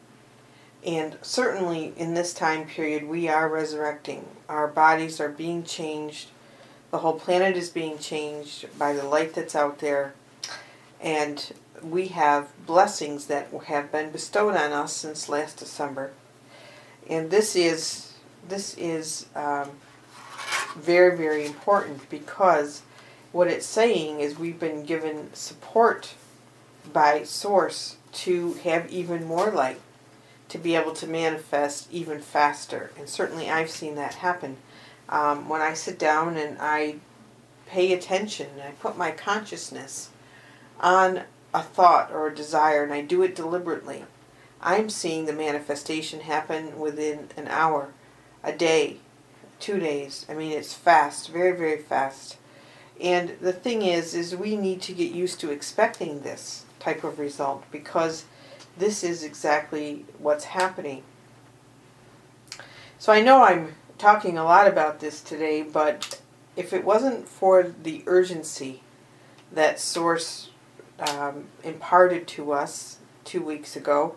And 0.82 1.18
certainly 1.20 1.92
in 1.98 2.14
this 2.14 2.32
time 2.32 2.66
period, 2.66 3.06
we 3.06 3.28
are 3.28 3.50
resurrecting. 3.50 4.24
Our 4.48 4.66
bodies 4.66 5.20
are 5.20 5.28
being 5.28 5.62
changed. 5.62 6.28
The 6.90 7.00
whole 7.00 7.20
planet 7.20 7.54
is 7.54 7.68
being 7.68 7.98
changed 7.98 8.78
by 8.78 8.94
the 8.94 9.04
light 9.04 9.34
that's 9.34 9.54
out 9.54 9.80
there. 9.80 10.14
And 11.02 11.52
we 11.82 12.08
have 12.08 12.48
blessings 12.64 13.26
that 13.26 13.48
have 13.66 13.92
been 13.92 14.10
bestowed 14.10 14.56
on 14.56 14.72
us 14.72 14.94
since 14.94 15.28
last 15.28 15.58
December. 15.58 16.12
And 17.06 17.30
this 17.30 17.54
is 17.56 18.14
this 18.48 18.74
is 18.78 19.26
um, 19.36 19.68
very 20.74 21.16
very 21.16 21.46
important 21.46 22.08
because 22.10 22.82
what 23.32 23.48
it's 23.48 23.66
saying 23.66 24.20
is 24.20 24.38
we've 24.38 24.58
been 24.58 24.84
given 24.84 25.32
support 25.32 26.14
by 26.92 27.22
source 27.22 27.96
to 28.12 28.54
have 28.64 28.90
even 28.90 29.24
more 29.24 29.50
light 29.50 29.80
to 30.48 30.58
be 30.58 30.74
able 30.74 30.92
to 30.92 31.06
manifest 31.06 31.86
even 31.92 32.20
faster. 32.20 32.90
And 32.98 33.08
certainly 33.08 33.48
i've 33.50 33.70
seen 33.70 33.94
that 33.96 34.14
happen. 34.14 34.56
Um, 35.08 35.48
when 35.48 35.60
i 35.60 35.74
sit 35.74 35.98
down 35.98 36.36
and 36.36 36.56
i 36.60 36.96
pay 37.66 37.92
attention 37.92 38.48
and 38.54 38.62
i 38.62 38.70
put 38.72 38.96
my 38.96 39.12
consciousness 39.12 40.10
on 40.80 41.22
a 41.54 41.62
thought 41.62 42.10
or 42.10 42.26
a 42.26 42.34
desire 42.34 42.82
and 42.82 42.92
i 42.92 43.00
do 43.00 43.22
it 43.22 43.34
deliberately 43.34 44.04
i'm 44.60 44.90
seeing 44.90 45.26
the 45.26 45.32
manifestation 45.32 46.20
happen 46.20 46.78
within 46.78 47.28
an 47.36 47.46
hour 47.48 47.92
a 48.42 48.52
day 48.52 48.96
two 49.60 49.78
days 49.78 50.26
i 50.28 50.34
mean 50.34 50.52
it's 50.52 50.74
fast 50.74 51.28
very 51.30 51.56
very 51.56 51.78
fast 51.78 52.36
and 53.00 53.36
the 53.40 53.52
thing 53.52 53.82
is 53.82 54.14
is 54.14 54.36
we 54.36 54.56
need 54.56 54.82
to 54.82 54.92
get 54.92 55.12
used 55.12 55.40
to 55.40 55.50
expecting 55.50 56.20
this 56.20 56.64
type 56.78 57.02
of 57.04 57.18
result 57.18 57.64
because 57.70 58.24
this 58.76 59.02
is 59.02 59.22
exactly 59.22 60.04
what's 60.18 60.44
happening. 60.44 61.02
So 62.98 63.12
I 63.12 63.20
know 63.22 63.42
I'm 63.42 63.74
talking 63.98 64.36
a 64.36 64.44
lot 64.44 64.66
about 64.66 65.00
this 65.00 65.20
today, 65.20 65.62
but 65.62 66.20
if 66.56 66.72
it 66.72 66.84
wasn't 66.84 67.28
for 67.28 67.62
the 67.62 68.02
urgency 68.06 68.82
that 69.52 69.80
Source 69.80 70.50
um, 70.98 71.46
imparted 71.64 72.26
to 72.28 72.52
us 72.52 72.98
two 73.24 73.42
weeks 73.42 73.76
ago 73.76 74.16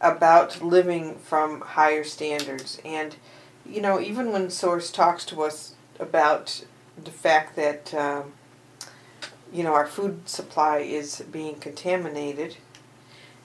about 0.00 0.62
living 0.62 1.16
from 1.16 1.60
higher 1.60 2.04
standards, 2.04 2.80
and 2.84 3.16
you 3.66 3.80
know, 3.80 4.00
even 4.00 4.32
when 4.32 4.50
Source 4.50 4.90
talks 4.90 5.24
to 5.26 5.42
us 5.42 5.74
about 5.98 6.64
the 7.02 7.10
fact 7.10 7.56
that 7.56 7.94
um, 7.94 8.32
you 9.52 9.62
know 9.62 9.74
our 9.74 9.86
food 9.86 10.28
supply 10.28 10.78
is 10.78 11.22
being 11.30 11.56
contaminated 11.56 12.56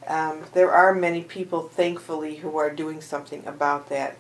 um, 0.07 0.45
there 0.53 0.72
are 0.72 0.95
many 0.95 1.22
people, 1.22 1.63
thankfully, 1.68 2.38
who 2.38 2.57
are 2.57 2.70
doing 2.70 3.01
something 3.01 3.45
about 3.45 3.89
that, 3.89 4.18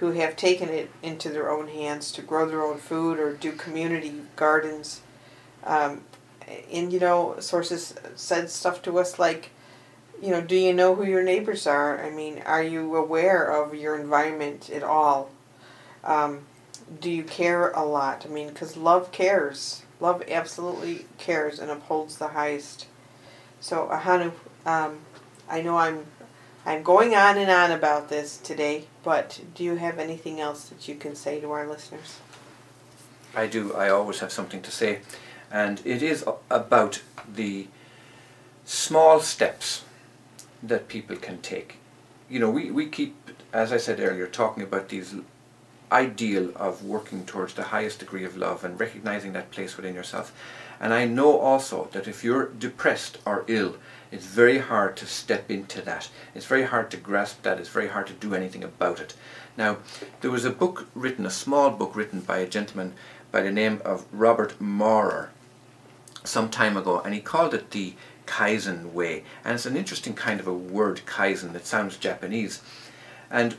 who 0.00 0.10
have 0.12 0.36
taken 0.36 0.68
it 0.68 0.90
into 1.02 1.28
their 1.30 1.50
own 1.50 1.68
hands 1.68 2.10
to 2.12 2.22
grow 2.22 2.48
their 2.48 2.62
own 2.62 2.78
food 2.78 3.20
or 3.20 3.32
do 3.34 3.52
community 3.52 4.12
gardens. 4.34 5.02
Um, 5.64 6.02
and, 6.72 6.92
you 6.92 6.98
know, 6.98 7.36
sources 7.38 7.94
said 8.16 8.50
stuff 8.50 8.82
to 8.82 8.98
us 8.98 9.20
like, 9.20 9.50
you 10.20 10.30
know, 10.30 10.40
do 10.40 10.56
you 10.56 10.72
know 10.72 10.94
who 10.94 11.04
your 11.04 11.22
neighbors 11.22 11.66
are? 11.66 12.04
I 12.04 12.10
mean, 12.10 12.42
are 12.44 12.62
you 12.62 12.96
aware 12.96 13.44
of 13.44 13.74
your 13.74 13.98
environment 13.98 14.68
at 14.70 14.82
all? 14.82 15.30
Um, 16.04 16.40
do 17.00 17.10
you 17.10 17.22
care 17.22 17.70
a 17.70 17.84
lot? 17.84 18.26
I 18.26 18.28
mean, 18.28 18.48
because 18.48 18.76
love 18.76 19.12
cares. 19.12 19.82
Love 20.00 20.22
absolutely 20.28 21.06
cares 21.18 21.58
and 21.58 21.70
upholds 21.70 22.16
the 22.16 22.28
highest. 22.28 22.86
So, 23.60 23.88
Ahanu, 23.92 24.32
um, 24.66 24.98
I 25.48 25.62
know 25.62 25.76
I'm 25.76 26.06
I'm 26.66 26.82
going 26.82 27.14
on 27.14 27.38
and 27.38 27.50
on 27.50 27.70
about 27.70 28.10
this 28.10 28.36
today, 28.36 28.84
but 29.02 29.40
do 29.54 29.64
you 29.64 29.76
have 29.76 29.98
anything 29.98 30.40
else 30.40 30.68
that 30.68 30.88
you 30.88 30.94
can 30.94 31.14
say 31.14 31.40
to 31.40 31.50
our 31.52 31.66
listeners? 31.66 32.18
I 33.34 33.46
do. 33.46 33.74
I 33.74 33.88
always 33.88 34.20
have 34.20 34.32
something 34.32 34.60
to 34.62 34.70
say, 34.70 35.00
and 35.50 35.80
it 35.84 36.02
is 36.02 36.24
about 36.50 37.02
the 37.32 37.68
small 38.64 39.20
steps 39.20 39.84
that 40.62 40.88
people 40.88 41.16
can 41.16 41.40
take. 41.40 41.76
You 42.28 42.38
know, 42.38 42.50
we, 42.50 42.70
we 42.70 42.86
keep, 42.86 43.16
as 43.52 43.72
I 43.72 43.76
said 43.76 44.00
earlier, 44.00 44.26
talking 44.26 44.62
about 44.62 44.88
these 44.88 45.14
ideal 45.90 46.52
of 46.54 46.84
working 46.84 47.26
towards 47.26 47.54
the 47.54 47.64
highest 47.64 47.98
degree 47.98 48.24
of 48.24 48.36
love 48.36 48.64
and 48.64 48.78
recognizing 48.78 49.32
that 49.32 49.50
place 49.50 49.76
within 49.76 49.94
yourself. 49.94 50.32
And 50.80 50.94
I 50.94 51.04
know 51.04 51.38
also 51.38 51.88
that 51.92 52.08
if 52.08 52.22
you're 52.24 52.46
depressed 52.46 53.18
or 53.26 53.44
ill, 53.48 53.76
it's 54.12 54.26
very 54.26 54.58
hard 54.58 54.96
to 54.98 55.06
step 55.06 55.50
into 55.50 55.82
that. 55.82 56.08
It's 56.34 56.46
very 56.46 56.64
hard 56.64 56.90
to 56.92 56.96
grasp 56.96 57.42
that. 57.42 57.58
It's 57.58 57.68
very 57.68 57.88
hard 57.88 58.06
to 58.08 58.12
do 58.12 58.34
anything 58.34 58.64
about 58.64 59.00
it. 59.00 59.14
Now, 59.56 59.78
there 60.20 60.30
was 60.30 60.44
a 60.44 60.50
book 60.50 60.86
written, 60.94 61.26
a 61.26 61.30
small 61.30 61.70
book 61.70 61.94
written 61.94 62.20
by 62.20 62.38
a 62.38 62.48
gentleman 62.48 62.94
by 63.30 63.42
the 63.42 63.52
name 63.52 63.80
of 63.84 64.06
Robert 64.12 64.60
Maurer 64.60 65.30
some 66.24 66.50
time 66.50 66.76
ago, 66.76 67.00
and 67.00 67.14
he 67.14 67.20
called 67.20 67.54
it 67.54 67.70
the 67.70 67.94
Kaizen 68.26 68.92
Way. 68.92 69.24
And 69.44 69.54
it's 69.54 69.66
an 69.66 69.76
interesting 69.76 70.14
kind 70.14 70.40
of 70.40 70.46
a 70.46 70.54
word, 70.54 71.02
Kaizen, 71.06 71.52
that 71.52 71.66
sounds 71.66 71.96
Japanese. 71.96 72.62
And 73.30 73.56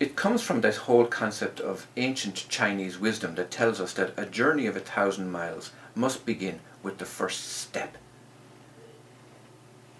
it 0.00 0.16
comes 0.16 0.42
from 0.42 0.60
this 0.60 0.76
whole 0.76 1.06
concept 1.06 1.60
of 1.60 1.86
ancient 1.96 2.46
Chinese 2.48 2.98
wisdom 2.98 3.34
that 3.36 3.50
tells 3.50 3.80
us 3.80 3.92
that 3.94 4.12
a 4.16 4.26
journey 4.26 4.66
of 4.66 4.76
a 4.76 4.80
thousand 4.80 5.30
miles 5.30 5.70
must 5.94 6.26
begin 6.26 6.60
with 6.82 6.98
the 6.98 7.04
first 7.04 7.44
step. 7.44 7.96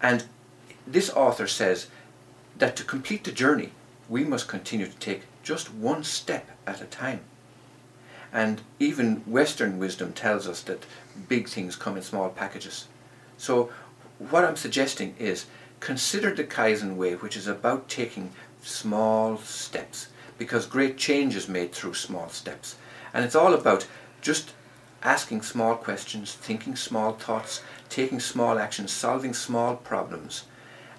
And 0.01 0.25
this 0.85 1.09
author 1.09 1.47
says 1.47 1.87
that 2.57 2.75
to 2.75 2.83
complete 2.83 3.23
the 3.23 3.31
journey, 3.31 3.71
we 4.07 4.23
must 4.23 4.47
continue 4.47 4.87
to 4.87 4.97
take 4.97 5.23
just 5.43 5.73
one 5.73 6.03
step 6.03 6.51
at 6.67 6.81
a 6.81 6.85
time. 6.85 7.21
And 8.31 8.61
even 8.79 9.17
Western 9.25 9.79
wisdom 9.79 10.11
tells 10.13 10.47
us 10.47 10.61
that 10.63 10.85
big 11.29 11.47
things 11.47 11.75
come 11.75 11.95
in 11.95 12.03
small 12.03 12.29
packages. 12.29 12.87
So, 13.37 13.71
what 14.19 14.45
I'm 14.45 14.55
suggesting 14.55 15.15
is 15.19 15.45
consider 15.79 16.33
the 16.33 16.43
Kaizen 16.43 16.95
way, 16.95 17.15
which 17.15 17.35
is 17.35 17.47
about 17.47 17.89
taking 17.89 18.31
small 18.61 19.37
steps, 19.37 20.07
because 20.37 20.65
great 20.65 20.97
change 20.97 21.35
is 21.35 21.47
made 21.47 21.71
through 21.71 21.93
small 21.93 22.29
steps. 22.29 22.75
And 23.13 23.23
it's 23.23 23.35
all 23.35 23.53
about 23.53 23.87
just 24.21 24.53
asking 25.03 25.43
small 25.43 25.75
questions, 25.75 26.33
thinking 26.33 26.75
small 26.75 27.13
thoughts, 27.13 27.61
taking 27.89 28.19
small 28.19 28.57
actions, 28.57 28.91
solving 28.91 29.33
small 29.33 29.75
problems. 29.75 30.45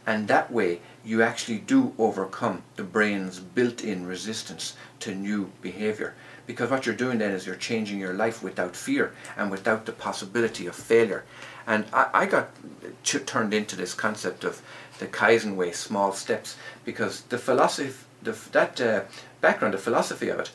And 0.06 0.28
that 0.28 0.52
way 0.52 0.80
you 1.04 1.22
actually 1.22 1.58
do 1.58 1.92
overcome 1.98 2.62
the 2.76 2.84
brain's 2.84 3.40
built-in 3.40 4.06
resistance 4.06 4.76
to 5.00 5.14
new 5.14 5.50
behavior. 5.60 6.14
Because 6.46 6.70
what 6.70 6.86
you're 6.86 6.94
doing 6.94 7.18
then 7.18 7.32
is 7.32 7.44
you're 7.44 7.56
changing 7.56 7.98
your 7.98 8.14
life 8.14 8.42
without 8.42 8.76
fear 8.76 9.12
and 9.36 9.50
without 9.50 9.84
the 9.84 9.92
possibility 9.92 10.68
of 10.68 10.76
failure. 10.76 11.24
And 11.66 11.84
I, 11.92 12.08
I 12.12 12.26
got 12.26 12.50
turned 13.04 13.52
into 13.52 13.76
this 13.76 13.94
concept 13.94 14.44
of 14.44 14.62
the 14.98 15.06
Kaizen 15.06 15.56
way, 15.56 15.72
small 15.72 16.12
steps, 16.12 16.56
because 16.84 17.22
the 17.22 17.38
philosophy, 17.38 17.92
the, 18.22 18.38
that 18.52 18.80
uh, 18.80 19.02
background, 19.40 19.74
the 19.74 19.78
philosophy 19.78 20.28
of 20.28 20.40
it, 20.40 20.50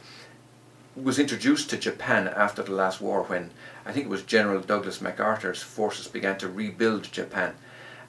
was 0.95 1.19
introduced 1.19 1.69
to 1.69 1.77
Japan 1.77 2.27
after 2.27 2.63
the 2.63 2.71
last 2.71 3.01
war 3.01 3.23
when 3.23 3.51
I 3.85 3.91
think 3.91 4.05
it 4.05 4.09
was 4.09 4.23
General 4.23 4.61
Douglas 4.61 5.01
MacArthur's 5.01 5.61
forces 5.61 6.07
began 6.07 6.37
to 6.39 6.49
rebuild 6.49 7.11
Japan. 7.11 7.53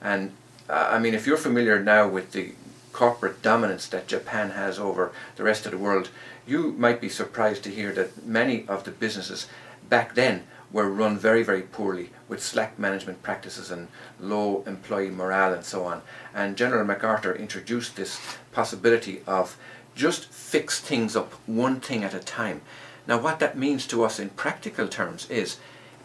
And 0.01 0.31
uh, 0.69 0.89
I 0.91 0.99
mean, 0.99 1.13
if 1.13 1.25
you're 1.25 1.37
familiar 1.37 1.81
now 1.81 2.07
with 2.07 2.31
the 2.31 2.53
corporate 2.91 3.41
dominance 3.41 3.87
that 3.87 4.07
Japan 4.07 4.51
has 4.51 4.77
over 4.77 5.11
the 5.35 5.43
rest 5.43 5.65
of 5.65 5.71
the 5.71 5.77
world, 5.77 6.09
you 6.45 6.73
might 6.73 7.01
be 7.01 7.09
surprised 7.09 7.63
to 7.63 7.69
hear 7.69 7.91
that 7.93 8.25
many 8.25 8.67
of 8.67 8.83
the 8.83 8.91
businesses 8.91 9.47
back 9.89 10.15
then 10.15 10.43
were 10.73 10.89
run 10.89 11.17
very, 11.17 11.43
very 11.43 11.61
poorly 11.61 12.09
with 12.27 12.43
slack 12.43 12.77
management 12.77 13.21
practices 13.21 13.71
and 13.71 13.87
low 14.19 14.63
employee 14.65 15.11
morale 15.11 15.53
and 15.53 15.63
so 15.63 15.85
on. 15.85 16.01
And 16.33 16.57
General 16.57 16.83
MacArthur 16.83 17.33
introduced 17.33 17.95
this 17.95 18.19
possibility 18.51 19.21
of 19.27 19.55
just 19.95 20.25
fix 20.25 20.81
things 20.81 21.15
up 21.15 21.31
one 21.45 21.79
thing 21.79 22.03
at 22.03 22.15
a 22.15 22.19
time. 22.19 22.61
Now, 23.07 23.19
what 23.19 23.39
that 23.39 23.57
means 23.57 23.85
to 23.87 24.03
us 24.03 24.19
in 24.19 24.29
practical 24.29 24.87
terms 24.87 25.29
is 25.29 25.57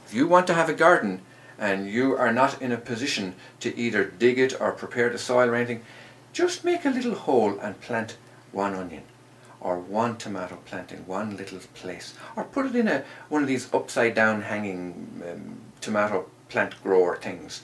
if 0.06 0.12
you 0.12 0.28
want 0.28 0.46
to 0.48 0.54
have 0.54 0.68
a 0.68 0.74
garden 0.74 1.22
and 1.58 1.88
you 1.88 2.16
are 2.16 2.32
not 2.32 2.60
in 2.60 2.70
a 2.70 2.76
position 2.76 3.34
to 3.60 3.76
either 3.76 4.04
dig 4.04 4.38
it 4.38 4.60
or 4.60 4.72
prepare 4.72 5.08
the 5.08 5.18
soil 5.18 5.48
or 5.48 5.54
anything, 5.54 5.82
just 6.32 6.64
make 6.64 6.84
a 6.84 6.90
little 6.90 7.14
hole 7.14 7.58
and 7.60 7.80
plant 7.80 8.16
one 8.52 8.74
onion 8.74 9.02
or 9.60 9.78
one 9.78 10.16
tomato 10.16 10.56
plant 10.64 10.92
in 10.92 10.98
one 11.06 11.36
little 11.36 11.58
place 11.74 12.14
or 12.36 12.44
put 12.44 12.66
it 12.66 12.76
in 12.76 12.88
a 12.88 13.02
one 13.28 13.42
of 13.42 13.48
these 13.48 13.72
upside 13.74 14.14
down 14.14 14.42
hanging 14.42 15.22
um, 15.30 15.58
tomato 15.80 16.26
plant 16.48 16.80
grower 16.82 17.16
things 17.16 17.62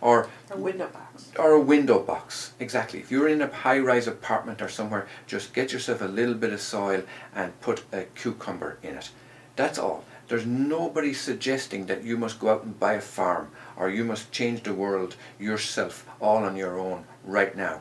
or 0.00 0.28
A 0.50 0.56
window 0.56 0.88
box. 0.88 1.30
or 1.38 1.50
a 1.52 1.60
window 1.60 1.98
box 1.98 2.52
exactly. 2.58 3.00
If 3.00 3.10
you're 3.10 3.28
in 3.28 3.42
a 3.42 3.48
high 3.52 3.78
rise 3.78 4.06
apartment 4.06 4.62
or 4.62 4.68
somewhere 4.68 5.06
just 5.26 5.52
get 5.52 5.72
yourself 5.72 6.00
a 6.00 6.06
little 6.06 6.34
bit 6.34 6.52
of 6.52 6.60
soil 6.60 7.02
and 7.34 7.58
put 7.60 7.84
a 7.92 8.02
cucumber 8.14 8.78
in 8.82 8.94
it. 8.96 9.10
That's 9.56 9.78
all. 9.78 10.04
There's 10.28 10.46
nobody 10.46 11.12
suggesting 11.12 11.86
that 11.86 12.04
you 12.04 12.16
must 12.16 12.38
go 12.38 12.50
out 12.50 12.62
and 12.64 12.78
buy 12.78 12.94
a 12.94 13.00
farm 13.00 13.50
or 13.76 13.90
you 13.90 14.04
must 14.04 14.30
change 14.30 14.62
the 14.62 14.72
world 14.72 15.16
yourself 15.38 16.06
all 16.20 16.44
on 16.44 16.54
your 16.56 16.78
own 16.78 17.04
right 17.24 17.54
now. 17.56 17.80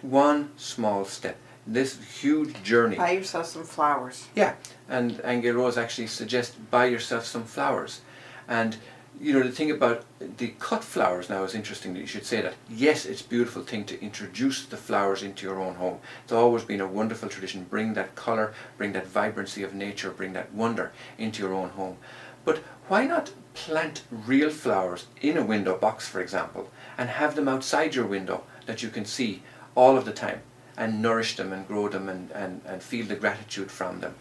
One 0.00 0.50
small 0.56 1.04
step 1.04 1.36
this 1.66 2.00
huge 2.20 2.60
journey 2.62 2.96
Buy 2.96 3.12
yourself 3.12 3.46
some 3.46 3.64
flowers. 3.64 4.26
yeah, 4.34 4.54
and 4.88 5.20
Angel 5.24 5.54
Rose 5.54 5.78
actually 5.78 6.08
suggests 6.08 6.56
buy 6.70 6.86
yourself 6.86 7.24
some 7.24 7.44
flowers. 7.44 8.00
And 8.48 8.76
you 9.20 9.32
know 9.32 9.42
the 9.42 9.52
thing 9.52 9.70
about 9.70 10.04
the 10.38 10.48
cut 10.58 10.82
flowers 10.82 11.30
now 11.30 11.44
is 11.44 11.54
interesting 11.54 11.94
that 11.94 12.00
you 12.00 12.06
should 12.06 12.26
say 12.26 12.40
that. 12.40 12.54
Yes, 12.68 13.06
it's 13.06 13.20
a 13.20 13.28
beautiful 13.28 13.62
thing 13.62 13.84
to 13.84 14.02
introduce 14.02 14.66
the 14.66 14.76
flowers 14.76 15.22
into 15.22 15.46
your 15.46 15.60
own 15.60 15.74
home. 15.74 15.98
It's 16.24 16.32
always 16.32 16.64
been 16.64 16.80
a 16.80 16.86
wonderful 16.86 17.28
tradition. 17.28 17.64
Bring 17.64 17.94
that 17.94 18.14
colour, 18.16 18.54
bring 18.76 18.92
that 18.94 19.06
vibrancy 19.06 19.62
of 19.62 19.74
nature, 19.74 20.10
bring 20.10 20.32
that 20.32 20.52
wonder 20.52 20.92
into 21.18 21.42
your 21.42 21.54
own 21.54 21.70
home. 21.70 21.98
But 22.44 22.58
why 22.88 23.06
not 23.06 23.32
plant 23.54 24.02
real 24.10 24.50
flowers 24.50 25.06
in 25.20 25.36
a 25.36 25.44
window 25.44 25.76
box, 25.76 26.08
for 26.08 26.20
example, 26.20 26.70
and 26.98 27.08
have 27.08 27.36
them 27.36 27.48
outside 27.48 27.94
your 27.94 28.06
window 28.06 28.42
that 28.66 28.82
you 28.82 28.88
can 28.88 29.04
see 29.04 29.42
all 29.76 29.96
of 29.96 30.04
the 30.04 30.12
time 30.12 30.40
and 30.76 31.02
nourish 31.02 31.36
them 31.36 31.52
and 31.52 31.66
grow 31.66 31.88
them 31.88 32.08
and, 32.08 32.30
and, 32.32 32.62
and 32.66 32.82
feel 32.82 33.06
the 33.06 33.16
gratitude 33.16 33.70
from 33.70 34.00
them. 34.00 34.14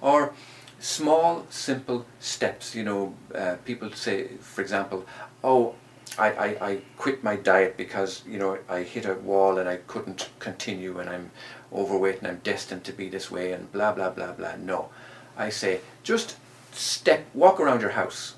Or 0.00 0.32
small, 0.78 1.46
simple 1.50 2.06
steps. 2.18 2.74
You 2.74 2.84
know, 2.84 3.14
uh, 3.34 3.56
people 3.64 3.92
say, 3.92 4.28
for 4.40 4.62
example, 4.62 5.04
oh, 5.44 5.74
I, 6.18 6.32
I, 6.32 6.70
I 6.70 6.80
quit 6.96 7.22
my 7.22 7.36
diet 7.36 7.76
because, 7.76 8.22
you 8.26 8.38
know, 8.38 8.58
I 8.68 8.82
hit 8.82 9.06
a 9.06 9.14
wall 9.14 9.58
and 9.58 9.68
I 9.68 9.76
couldn't 9.76 10.28
continue 10.38 10.98
and 10.98 11.08
I'm 11.08 11.30
overweight 11.72 12.18
and 12.18 12.26
I'm 12.26 12.40
destined 12.42 12.84
to 12.84 12.92
be 12.92 13.08
this 13.08 13.30
way 13.30 13.52
and 13.52 13.70
blah, 13.70 13.92
blah, 13.92 14.10
blah, 14.10 14.32
blah. 14.32 14.56
No. 14.56 14.88
I 15.36 15.50
say, 15.50 15.80
just 16.02 16.36
step, 16.72 17.26
walk 17.34 17.60
around 17.60 17.80
your 17.80 17.90
house. 17.90 18.34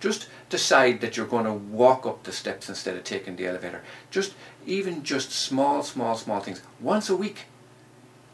Just 0.00 0.28
decide 0.50 1.00
that 1.00 1.16
you're 1.16 1.26
going 1.26 1.44
to 1.44 1.52
walk 1.52 2.06
up 2.06 2.22
the 2.22 2.32
steps 2.32 2.68
instead 2.68 2.96
of 2.96 3.04
taking 3.04 3.36
the 3.36 3.46
elevator. 3.46 3.82
Just 4.10 4.34
even 4.66 5.02
just 5.02 5.32
small, 5.32 5.82
small, 5.82 6.16
small 6.16 6.40
things 6.40 6.62
once 6.80 7.08
a 7.08 7.16
week. 7.16 7.46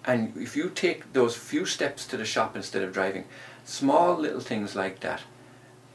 And 0.04 0.36
if 0.36 0.56
you 0.56 0.70
take 0.70 1.12
those 1.12 1.36
few 1.36 1.64
steps 1.64 2.06
to 2.08 2.16
the 2.16 2.24
shop 2.24 2.56
instead 2.56 2.82
of 2.82 2.92
driving, 2.92 3.24
small 3.64 4.16
little 4.16 4.40
things 4.40 4.74
like 4.74 5.00
that, 5.00 5.22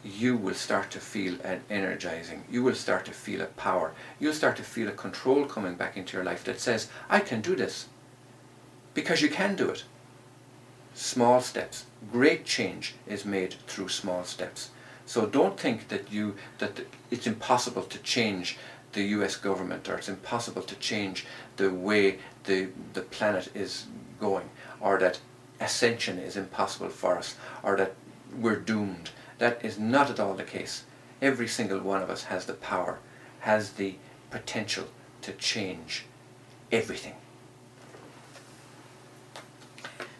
you 0.04 0.38
will 0.38 0.54
start 0.54 0.90
to 0.92 1.00
feel 1.00 1.38
an 1.44 1.62
energizing. 1.70 2.46
You 2.50 2.64
will 2.64 2.76
start 2.76 3.06
to 3.06 3.12
feel 3.12 3.42
a 3.42 3.46
power. 3.46 3.94
You'll 4.20 4.34
start 4.34 4.56
to 4.58 4.64
feel 4.64 4.88
a 4.88 4.94
control 4.94 5.46
coming 5.46 5.76
back 5.76 5.98
into 5.98 6.16
your 6.16 6.24
life 6.24 6.44
that 6.46 6.62
says, 6.62 6.90
I 7.10 7.20
can 7.20 7.42
do 7.42 7.56
this. 7.56 7.88
Because 8.94 9.22
you 9.22 9.30
can 9.30 9.56
do 9.56 9.70
it. 9.70 9.84
Small 10.94 11.42
steps. 11.42 11.86
Great 12.12 12.46
change 12.46 12.96
is 13.06 13.26
made 13.26 13.56
through 13.68 13.90
small 13.90 14.24
steps. 14.24 14.70
So 15.08 15.26
don't 15.26 15.58
think 15.58 15.88
that 15.88 16.12
you 16.12 16.36
that 16.60 16.82
it's 17.10 17.26
impossible 17.26 17.84
to 17.84 17.98
change 18.00 18.58
the 18.92 19.04
US 19.04 19.38
government 19.38 19.88
or 19.88 19.96
it's 19.96 20.10
impossible 20.10 20.62
to 20.64 20.76
change 20.76 21.26
the 21.56 21.70
way 21.72 22.20
the 22.44 22.68
the 22.94 23.02
planet 23.02 23.50
is 23.56 23.86
going 24.20 24.50
or 24.82 25.00
that 25.00 25.22
ascension 25.62 26.20
is 26.20 26.36
impossible 26.36 26.90
for 26.90 27.18
us 27.18 27.36
or 27.64 27.78
that 27.78 27.94
we're 28.38 28.60
doomed. 28.60 29.12
That 29.38 29.64
is 29.64 29.80
not 29.80 30.10
at 30.10 30.20
all 30.20 30.34
the 30.34 30.44
case. 30.44 30.84
Every 31.22 31.48
single 31.48 31.80
one 31.80 32.02
of 32.04 32.10
us 32.10 32.24
has 32.24 32.46
the 32.46 32.54
power, 32.54 33.00
has 33.40 33.72
the 33.72 33.96
potential 34.30 34.88
to 35.22 35.32
change 35.32 36.04
everything. 36.70 37.16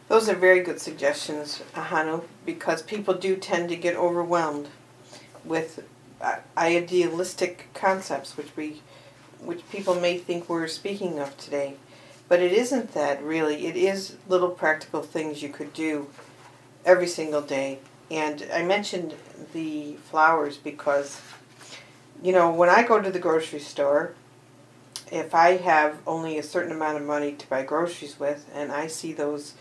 Those 0.08 0.30
are 0.30 0.36
very 0.36 0.62
good 0.62 0.80
suggestions, 0.80 1.62
Ahanu, 1.74 2.24
because 2.46 2.82
people 2.82 3.14
do 3.14 3.36
tend 3.36 3.68
to 3.68 3.76
get 3.76 3.98
overwhelmed 3.98 4.70
with 5.48 5.84
uh, 6.22 6.38
idealistic 6.58 7.68
concepts, 7.74 8.38
which 8.38 8.56
we, 8.56 8.82
which 9.40 9.68
people 9.70 9.96
may 9.96 10.18
think 10.18 10.50
we're 10.50 10.68
speaking 10.68 11.20
of 11.20 11.38
today, 11.38 11.76
but 12.28 12.40
it 12.40 12.52
isn't 12.52 12.94
that 12.94 13.22
really. 13.24 13.68
It 13.68 13.76
is 13.76 14.18
little 14.28 14.50
practical 14.50 15.02
things 15.02 15.42
you 15.42 15.50
could 15.50 15.74
do 15.74 16.08
every 16.86 17.08
single 17.08 17.42
day. 17.42 17.80
And 18.10 18.48
I 18.54 18.64
mentioned 18.64 19.16
the 19.54 19.96
flowers 20.10 20.58
because, 20.58 21.22
you 22.24 22.32
know, 22.32 22.52
when 22.52 22.70
I 22.70 22.84
go 22.84 23.02
to 23.02 23.12
the 23.12 23.20
grocery 23.20 23.60
store, 23.60 24.14
if 25.12 25.34
I 25.34 25.58
have 25.58 26.00
only 26.06 26.38
a 26.38 26.44
certain 26.44 26.72
amount 26.72 26.98
of 26.98 27.04
money 27.04 27.34
to 27.34 27.48
buy 27.48 27.64
groceries 27.64 28.20
with, 28.20 28.50
and 28.54 28.72
I 28.72 28.88
see 28.88 29.14
those 29.14 29.54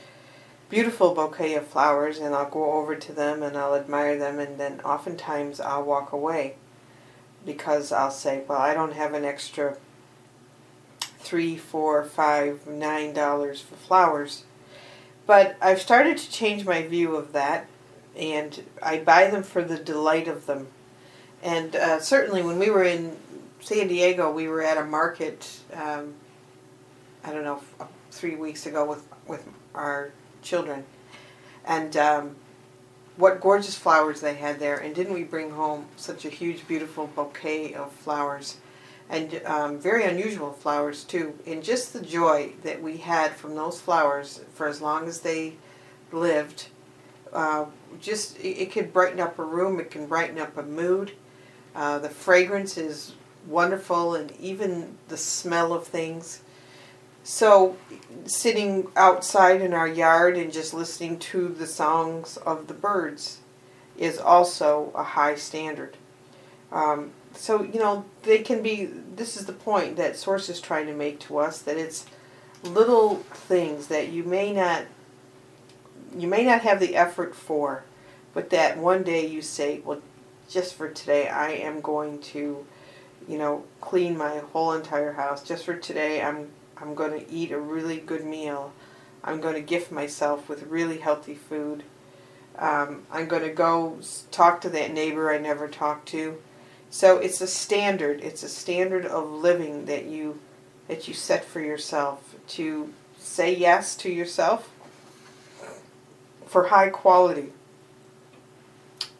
beautiful 0.69 1.15
bouquet 1.15 1.55
of 1.55 1.67
flowers 1.67 2.19
and 2.19 2.35
I'll 2.35 2.51
go 2.51 2.73
over 2.73 2.97
to 2.97 3.13
them 3.13 3.43
and 3.43 3.57
I'll 3.57 3.75
admire 3.75 4.19
them 4.19 4.39
and 4.39 4.59
then 4.59 4.81
oftentimes 4.81 5.61
I'll 5.61 5.85
walk 5.85 6.13
away 6.13 6.57
because 7.45 7.93
I'll 7.93 8.11
say, 8.11 8.43
well, 8.49 8.59
I 8.59 8.75
don't 8.75 8.95
have 8.95 9.15
an 9.15 9.25
extra 9.25 9.77
three, 11.19 11.57
four, 11.57 12.05
five, 12.05 12.67
nine 12.67 13.13
dollars 13.13 13.61
for 13.61 13.77
flowers. 13.77 14.45
But 15.27 15.57
I've 15.61 15.81
started 15.81 16.19
to 16.19 16.31
change 16.31 16.65
my 16.65 16.87
view 16.87 17.17
of 17.17 17.33
that 17.33 17.67
and 18.17 18.65
I 18.83 18.99
buy 18.99 19.29
them 19.29 19.43
for 19.43 19.63
the 19.63 19.77
delight 19.77 20.29
of 20.29 20.47
them. 20.47 20.69
And 21.43 21.77
uh, 21.77 22.01
certainly 22.01 22.43
when 22.43 22.59
we 22.59 22.71
were 22.71 22.85
in 22.85 23.17
San 23.61 23.89
Diego, 23.89 24.33
we 24.33 24.49
were 24.49 24.63
at 24.63 24.79
a 24.79 24.85
market, 24.85 25.61
um, 25.73 26.15
I 27.25 27.33
don't 27.33 27.45
know, 27.45 27.63
three 28.11 28.37
weeks 28.37 28.67
ago 28.67 28.85
with, 28.85 29.07
with 29.27 29.47
our 29.75 30.11
children. 30.47 30.85
And 31.65 31.97
um, 31.97 32.37
what 33.17 33.41
gorgeous 33.41 33.77
flowers 33.77 34.21
they 34.21 34.35
had 34.35 34.59
there. 34.59 34.77
And 34.77 34.95
didn't 34.95 35.15
we 35.15 35.25
bring 35.25 35.51
home 35.51 35.87
such 35.97 36.25
a 36.25 36.31
huge, 36.31 36.67
beautiful 36.69 37.09
bouquet 37.09 37.75
of 37.75 37.93
flowers? 37.93 38.57
And 39.09 39.41
um, 39.45 39.79
very 39.79 40.05
unusual 40.05 40.53
flowers, 40.53 41.05
too. 41.05 41.39
And 41.47 41.63
just 41.63 41.93
the 41.93 42.01
joy 42.01 42.53
that 42.63 42.83
we 42.83 42.99
had 42.99 43.33
from 43.33 43.55
those 43.55 43.81
flowers 43.81 44.41
for 44.55 44.67
as 44.67 44.81
long 44.81 45.07
as 45.07 45.21
they 45.21 45.55
lived. 46.13 46.69
Uh, 47.33 47.67
just, 48.01 48.39
it, 48.41 48.71
could 48.73 48.93
brighten 48.93 49.21
up 49.21 49.39
a 49.39 49.45
room, 49.45 49.81
it 49.81 49.91
can 49.91 50.07
brighten 50.07 50.39
up 50.39 50.57
a 50.57 50.63
mood. 50.63 51.13
Uh, 51.75 51.99
the 51.99 52.09
fragrance 52.09 52.79
is 52.79 53.13
wonderful, 53.47 54.15
and 54.15 54.33
even 54.41 54.97
the 55.09 55.17
smell 55.17 55.73
of 55.73 55.87
things. 55.87 56.41
So, 57.29 57.77
sitting 58.25 58.87
outside 58.95 59.61
in 59.61 59.75
our 59.75 59.89
yard 59.89 60.37
and 60.37 60.53
just 60.53 60.73
listening 60.73 61.19
to 61.19 61.49
the 61.49 61.67
songs 61.67 62.37
of 62.37 62.69
the 62.69 62.73
birds 62.73 63.39
is 63.99 64.17
also 64.17 64.93
a 64.95 65.03
high 65.03 65.35
standard. 65.35 65.97
Um, 66.71 67.11
so, 67.35 67.65
you 67.65 67.81
know, 67.81 68.05
they 68.23 68.39
can 68.39 68.63
be, 68.63 68.85
this 68.85 69.37
is 69.37 69.47
the 69.47 69.53
point 69.53 69.97
that 69.97 70.17
Source 70.17 70.49
is 70.49 70.61
trying 70.61 70.87
to 70.87 70.93
make 70.93 71.19
to 71.21 71.39
us 71.39 71.61
that 71.63 71.77
it's 71.77 72.07
little 72.63 73.17
things 73.17 73.89
that 73.89 74.11
you 74.11 74.23
may 74.23 74.53
not 74.53 74.85
you 76.17 76.29
may 76.29 76.45
not 76.45 76.63
have 76.63 76.79
the 76.81 76.97
effort 76.97 77.35
for 77.35 77.83
but 78.35 78.51
that 78.51 78.79
one 78.79 79.03
day 79.03 79.27
you 79.27 79.43
say 79.43 79.81
well 79.85 80.01
just 80.49 80.75
for 80.75 80.89
today 80.89 81.29
i 81.29 81.51
am 81.51 81.81
going 81.81 82.19
to 82.19 82.67
you 83.29 83.39
know 83.39 83.63
clean 83.81 84.17
my 84.17 84.39
whole 84.53 84.73
entire 84.73 85.13
house 85.13 85.45
just 85.45 85.65
for 85.65 85.77
today 85.77 86.23
i'm 86.23 86.49
i'm 86.79 86.95
going 86.95 87.13
to 87.13 87.31
eat 87.33 87.51
a 87.53 87.59
really 87.59 87.99
good 87.99 88.25
meal 88.25 88.73
i'm 89.25 89.41
going 89.41 89.55
to 89.55 89.61
gift 89.61 89.91
myself 89.91 90.49
with 90.49 90.63
really 90.65 90.99
healthy 90.99 91.35
food 91.35 91.83
um, 92.59 93.03
i'm 93.11 93.27
going 93.27 93.43
to 93.43 93.51
go 93.53 93.99
talk 94.31 94.61
to 94.61 94.69
that 94.69 94.93
neighbor 94.93 95.31
i 95.33 95.39
never 95.39 95.69
talked 95.69 96.09
to 96.09 96.39
So 96.91 97.19
it's 97.19 97.41
a 97.41 97.47
standard. 97.47 98.21
It's 98.21 98.43
a 98.43 98.49
standard 98.49 99.05
of 99.05 99.29
living 99.31 99.87
that 99.87 100.07
you 100.07 100.39
that 100.89 101.09
you 101.09 101.15
set 101.15 101.45
for 101.45 101.61
yourself 101.61 102.37
to 102.49 102.93
say 103.19 103.55
yes 103.55 103.97
to 103.97 104.11
yourself 104.11 104.71
for 106.47 106.69
high 106.69 106.91
quality 106.91 107.53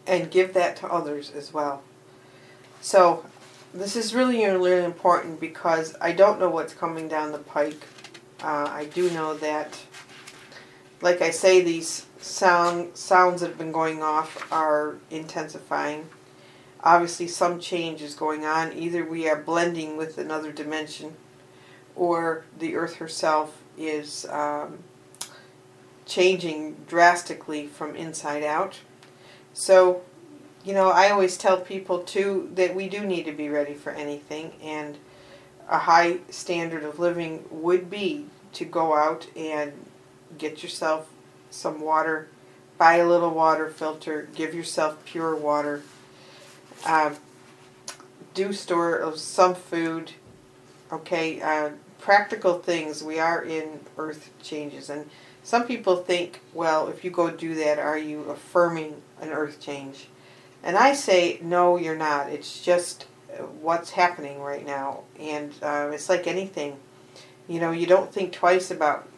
and 0.07 0.31
give 0.31 0.55
that 0.55 0.77
to 0.77 0.87
others 0.87 1.33
as 1.33 1.53
well. 1.53 1.83
So 2.81 3.27
this 3.77 3.95
is 3.95 4.15
really 4.15 4.45
really 4.45 4.85
important 4.85 5.39
because 5.39 5.95
I 6.01 6.13
don't 6.13 6.41
know 6.41 6.49
what's 6.49 6.75
coming 6.75 7.09
down 7.09 7.33
the 7.33 7.39
pike. 7.39 7.87
Uh, 8.43 8.69
I 8.71 8.87
do 8.87 9.11
know 9.11 9.35
that, 9.37 9.79
like 11.01 11.21
I 11.21 11.31
say, 11.31 11.63
these 11.63 12.07
sound 12.19 12.97
sounds 12.97 13.41
that 13.41 13.49
have 13.49 13.59
been 13.59 13.73
going 13.73 14.03
off 14.03 14.51
are 14.51 14.97
intensifying. 15.11 16.09
Obviously, 16.83 17.29
some 17.29 17.59
change 17.61 18.03
is 18.03 18.15
going 18.15 18.45
on. 18.45 18.73
Either 18.73 19.05
we 19.05 19.29
are 19.29 19.37
blending 19.37 19.97
with 19.97 20.19
another 20.19 20.53
dimension, 20.53 21.15
or 21.95 22.45
the 22.59 22.77
Earth 22.77 22.97
herself 22.97 23.63
is 23.77 24.27
um, 24.31 24.79
changing 26.07 26.77
drastically 26.87 27.67
from 27.67 27.97
inside 27.97 28.43
out. 28.43 28.81
So, 29.53 30.03
you 30.67 30.75
know, 30.75 30.91
I 30.91 31.11
always 31.11 31.37
tell 31.37 31.61
people 31.61 32.01
too 32.01 32.51
that 32.57 32.75
we 32.75 32.89
do 32.89 33.07
need 33.07 33.23
to 33.27 33.33
be 33.33 33.49
ready 33.49 33.75
for 33.75 33.91
anything, 33.91 34.53
and 34.61 34.99
a 35.69 35.79
high 35.79 36.19
standard 36.29 36.83
of 36.83 36.99
living 36.99 37.45
would 37.53 37.89
be 37.89 38.27
to 38.55 38.65
go 38.65 38.97
out 38.97 39.29
and 39.37 39.73
get 40.37 40.65
yourself 40.65 41.09
some 41.51 41.81
water, 41.81 42.27
buy 42.79 42.97
a 42.97 43.07
little 43.07 43.31
water 43.31 43.71
filter, 43.71 44.29
give 44.35 44.55
yourself 44.57 45.05
pure 45.05 45.37
water, 45.37 45.83
um, 46.85 47.17
do 48.35 48.53
store 48.53 49.13
some 49.15 49.55
food, 49.55 50.15
okay, 50.91 51.41
uh, 51.41 51.71
practical 52.01 52.59
things. 52.59 53.05
We 53.05 53.21
are 53.21 53.41
in 53.41 53.79
earth 53.97 54.31
changes, 54.43 54.91
and 54.91 55.09
some 55.45 55.65
people 55.65 55.99
think, 55.99 56.41
well, 56.53 56.89
if 56.89 57.05
you 57.05 57.13
go 57.13 57.31
do 57.31 57.55
that, 57.55 57.79
are 57.79 57.99
you 57.99 58.25
affirming 58.25 59.01
an 59.21 59.29
earth 59.29 59.61
change? 59.61 60.09
And 60.67 60.77
I 60.77 60.95
say, 60.95 61.39
no, 61.41 61.77
you're 61.77 61.97
not. 61.97 62.29
It's 62.29 62.61
just 62.61 63.07
uh, 63.33 63.45
what's 63.45 63.93
happening 63.93 64.41
right 64.41 64.67
now. 64.67 65.05
And 65.17 65.55
uh, 65.63 65.91
it's 65.93 66.09
like 66.09 66.27
anything. 66.27 66.79
You 67.47 67.61
know, 67.61 67.71
you 67.71 67.87
don't 67.87 68.13
think 68.13 68.33
twice 68.33 68.69
about 68.73 69.09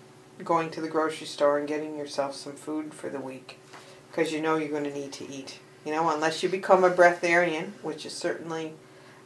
going 0.44 0.70
to 0.72 0.82
the 0.82 0.90
grocery 0.90 1.26
store 1.26 1.58
and 1.58 1.66
getting 1.66 1.96
yourself 1.96 2.34
some 2.34 2.52
food 2.52 2.92
for 2.92 3.08
the 3.08 3.18
week 3.18 3.58
because 4.10 4.30
you 4.30 4.42
know 4.42 4.56
you're 4.56 4.68
going 4.68 4.84
to 4.84 4.92
need 4.92 5.10
to 5.12 5.26
eat. 5.26 5.58
You 5.86 5.92
know, 5.92 6.10
unless 6.10 6.42
you 6.42 6.50
become 6.50 6.84
a 6.84 6.90
breatharian, 6.90 7.70
which 7.80 8.04
is 8.04 8.12
certainly 8.12 8.74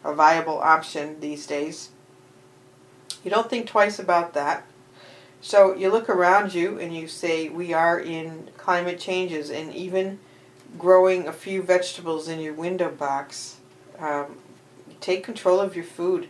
a 0.05 0.15
viable 0.15 0.59
option 0.61 1.19
these 1.19 1.45
days. 1.45 1.91
You 3.25 3.33
don't 3.33 3.51
think 3.51 3.67
twice 3.67 3.99
about 3.99 4.33
that. 4.35 4.65
So 5.41 5.75
you 5.75 5.91
look 5.91 6.09
around 6.09 6.55
you 6.55 6.79
and 6.79 6.97
you 6.97 7.09
say, 7.09 7.49
we 7.49 7.73
are 7.73 7.99
in 7.99 8.51
climate 8.57 9.01
changes, 9.01 9.51
and 9.51 9.75
even 9.75 10.21
growing 10.79 11.27
a 11.27 11.33
few 11.33 11.63
vegetables 11.63 12.29
in 12.29 12.41
your 12.41 12.55
window 12.55 12.91
box, 12.91 13.57
um, 13.99 14.37
take 15.01 15.25
control 15.25 15.61
of 15.61 15.77
your 15.77 15.85
food. 15.85 16.29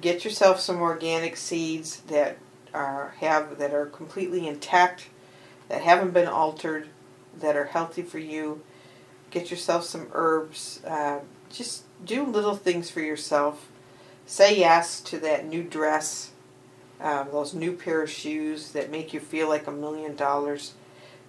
Get 0.00 0.24
yourself 0.24 0.60
some 0.60 0.80
organic 0.80 1.36
seeds 1.36 2.00
that 2.08 2.38
are 2.72 3.14
have 3.18 3.58
that 3.58 3.74
are 3.74 3.86
completely 3.86 4.46
intact, 4.46 5.08
that 5.68 5.82
haven't 5.82 6.12
been 6.12 6.28
altered, 6.28 6.88
that 7.38 7.56
are 7.56 7.66
healthy 7.66 8.02
for 8.02 8.18
you. 8.18 8.62
Get 9.30 9.50
yourself 9.50 9.84
some 9.84 10.08
herbs. 10.12 10.82
Uh, 10.84 11.20
just 11.50 11.84
do 12.04 12.24
little 12.24 12.56
things 12.56 12.90
for 12.90 13.00
yourself. 13.00 13.68
Say 14.26 14.58
yes 14.58 15.00
to 15.02 15.18
that 15.18 15.46
new 15.46 15.62
dress, 15.62 16.30
um, 17.00 17.28
those 17.32 17.52
new 17.52 17.72
pair 17.72 18.02
of 18.02 18.10
shoes 18.10 18.72
that 18.72 18.90
make 18.90 19.12
you 19.12 19.20
feel 19.20 19.48
like 19.48 19.66
a 19.66 19.72
million 19.72 20.16
dollars. 20.16 20.74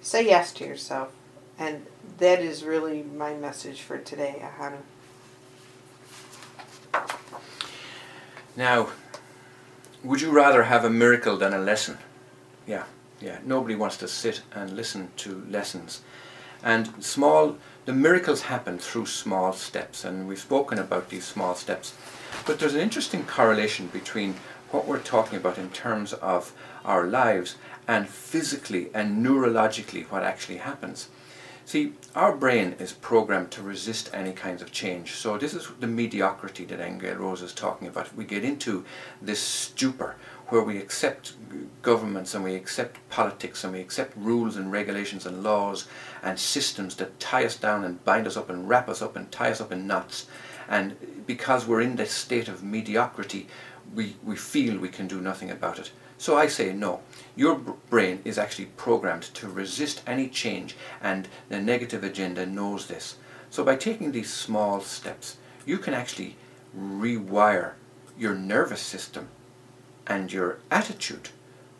Say 0.01 0.25
yes 0.27 0.53
to 0.53 0.65
yourself. 0.65 1.11
And 1.59 1.85
that 2.17 2.39
is 2.39 2.63
really 2.63 3.03
my 3.03 3.33
message 3.33 3.81
for 3.81 3.97
today, 3.97 4.41
Ahanu. 4.41 4.77
Now, 8.55 8.89
would 10.03 10.21
you 10.21 10.31
rather 10.31 10.63
have 10.63 10.83
a 10.83 10.89
miracle 10.89 11.37
than 11.37 11.53
a 11.53 11.59
lesson? 11.59 11.97
Yeah, 12.67 12.83
yeah. 13.19 13.37
Nobody 13.45 13.75
wants 13.75 13.97
to 13.97 14.07
sit 14.07 14.41
and 14.53 14.75
listen 14.75 15.09
to 15.17 15.43
lessons. 15.49 16.01
And 16.63 17.03
small, 17.03 17.57
the 17.85 17.93
miracles 17.93 18.41
happen 18.43 18.77
through 18.77 19.05
small 19.07 19.53
steps, 19.53 20.03
and 20.03 20.27
we've 20.27 20.39
spoken 20.39 20.79
about 20.79 21.09
these 21.09 21.25
small 21.25 21.55
steps. 21.55 21.93
But 22.45 22.59
there's 22.59 22.75
an 22.75 22.81
interesting 22.81 23.25
correlation 23.25 23.87
between 23.87 24.35
what 24.71 24.87
we're 24.87 24.99
talking 24.99 25.37
about 25.37 25.57
in 25.57 25.69
terms 25.69 26.13
of 26.13 26.53
our 26.85 27.05
lives 27.05 27.55
and 27.87 28.07
physically 28.07 28.89
and 28.93 29.25
neurologically 29.25 30.05
what 30.09 30.23
actually 30.23 30.57
happens. 30.57 31.09
See, 31.71 31.93
our 32.15 32.35
brain 32.35 32.75
is 32.79 32.91
programmed 32.91 33.51
to 33.51 33.61
resist 33.61 34.09
any 34.13 34.33
kinds 34.33 34.61
of 34.61 34.73
change. 34.73 35.13
So 35.13 35.37
this 35.37 35.53
is 35.53 35.69
the 35.79 35.87
mediocrity 35.87 36.65
that 36.65 36.81
Angel 36.81 37.15
Rose 37.15 37.41
is 37.41 37.53
talking 37.53 37.87
about. 37.87 38.13
We 38.13 38.25
get 38.25 38.43
into 38.43 38.83
this 39.21 39.39
stupor 39.39 40.17
where 40.47 40.63
we 40.63 40.77
accept 40.79 41.31
governments 41.81 42.35
and 42.35 42.43
we 42.43 42.55
accept 42.55 42.99
politics 43.09 43.63
and 43.63 43.71
we 43.71 43.79
accept 43.79 44.17
rules 44.17 44.57
and 44.57 44.69
regulations 44.69 45.25
and 45.25 45.43
laws 45.43 45.87
and 46.21 46.37
systems 46.37 46.95
that 46.95 47.21
tie 47.21 47.45
us 47.45 47.55
down 47.55 47.85
and 47.85 48.03
bind 48.03 48.27
us 48.27 48.35
up 48.35 48.49
and 48.49 48.67
wrap 48.67 48.89
us 48.89 49.01
up 49.01 49.15
and 49.15 49.31
tie 49.31 49.51
us 49.51 49.61
up 49.61 49.71
in 49.71 49.87
knots. 49.87 50.27
And 50.67 50.97
because 51.25 51.65
we're 51.65 51.79
in 51.79 51.95
this 51.95 52.11
state 52.11 52.49
of 52.49 52.63
mediocrity, 52.63 53.47
we, 53.95 54.17
we 54.25 54.35
feel 54.35 54.77
we 54.77 54.89
can 54.89 55.07
do 55.07 55.21
nothing 55.21 55.49
about 55.49 55.79
it. 55.79 55.91
So 56.21 56.37
I 56.37 56.45
say 56.45 56.71
no. 56.71 56.99
Your 57.35 57.55
brain 57.89 58.21
is 58.23 58.37
actually 58.37 58.67
programmed 58.77 59.23
to 59.33 59.47
resist 59.47 60.03
any 60.05 60.27
change 60.27 60.75
and 61.01 61.27
the 61.49 61.59
negative 61.59 62.03
agenda 62.03 62.45
knows 62.45 62.85
this. 62.85 63.15
So 63.49 63.63
by 63.63 63.75
taking 63.75 64.11
these 64.11 64.31
small 64.31 64.81
steps, 64.81 65.37
you 65.65 65.79
can 65.79 65.95
actually 65.95 66.35
rewire 66.77 67.71
your 68.19 68.35
nervous 68.35 68.81
system 68.81 69.29
and 70.05 70.31
your 70.31 70.59
attitude 70.69 71.29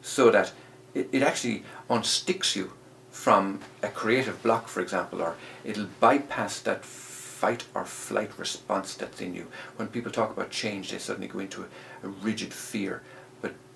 so 0.01 0.31
that 0.31 0.53
it, 0.95 1.07
it 1.11 1.21
actually 1.21 1.63
unsticks 1.87 2.55
you 2.55 2.73
from 3.11 3.59
a 3.83 3.89
creative 3.89 4.41
block, 4.41 4.67
for 4.67 4.81
example, 4.81 5.21
or 5.21 5.35
it'll 5.63 5.89
bypass 5.99 6.59
that 6.61 6.83
fight 6.83 7.65
or 7.75 7.85
flight 7.85 8.31
response 8.39 8.95
that's 8.95 9.21
in 9.21 9.35
you. 9.35 9.45
When 9.75 9.87
people 9.87 10.11
talk 10.11 10.31
about 10.31 10.49
change, 10.49 10.89
they 10.89 10.97
suddenly 10.97 11.27
go 11.27 11.37
into 11.37 11.61
a, 11.61 12.07
a 12.07 12.09
rigid 12.09 12.51
fear 12.51 13.03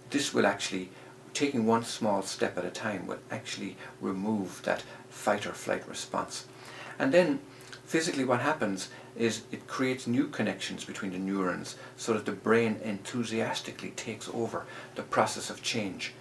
this 0.09 0.33
will 0.33 0.45
actually, 0.45 0.89
taking 1.33 1.65
one 1.65 1.83
small 1.83 2.21
step 2.21 2.57
at 2.57 2.65
a 2.65 2.69
time, 2.69 3.07
will 3.07 3.19
actually 3.31 3.77
remove 4.01 4.61
that 4.63 4.83
fight 5.09 5.45
or 5.45 5.53
flight 5.53 5.87
response. 5.87 6.45
And 6.99 7.13
then 7.13 7.39
physically 7.85 8.25
what 8.25 8.41
happens 8.41 8.89
is 9.15 9.43
it 9.51 9.67
creates 9.67 10.07
new 10.07 10.27
connections 10.27 10.83
between 10.83 11.11
the 11.11 11.17
neurons 11.17 11.75
so 11.95 12.13
that 12.13 12.25
the 12.25 12.31
brain 12.31 12.79
enthusiastically 12.83 13.91
takes 13.91 14.29
over 14.33 14.65
the 14.95 15.03
process 15.03 15.49
of 15.49 15.61
change 15.61 16.13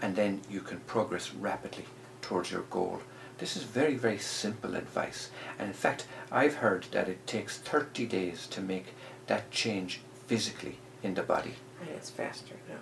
and 0.00 0.16
then 0.16 0.40
you 0.50 0.60
can 0.60 0.78
progress 0.80 1.32
rapidly 1.32 1.84
towards 2.20 2.50
your 2.50 2.62
goal. 2.62 3.00
This 3.38 3.56
is 3.56 3.62
very, 3.62 3.94
very 3.94 4.18
simple 4.18 4.74
advice. 4.76 5.30
And 5.58 5.68
in 5.68 5.74
fact, 5.74 6.06
I've 6.30 6.56
heard 6.56 6.86
that 6.90 7.08
it 7.08 7.26
takes 7.26 7.58
30 7.58 8.06
days 8.06 8.46
to 8.48 8.60
make 8.60 8.94
that 9.28 9.50
change 9.50 10.00
physically 10.26 10.78
in 11.02 11.14
the 11.14 11.22
body. 11.22 11.54
And 11.80 11.90
it's 11.90 12.10
faster 12.10 12.54
now. 12.68 12.78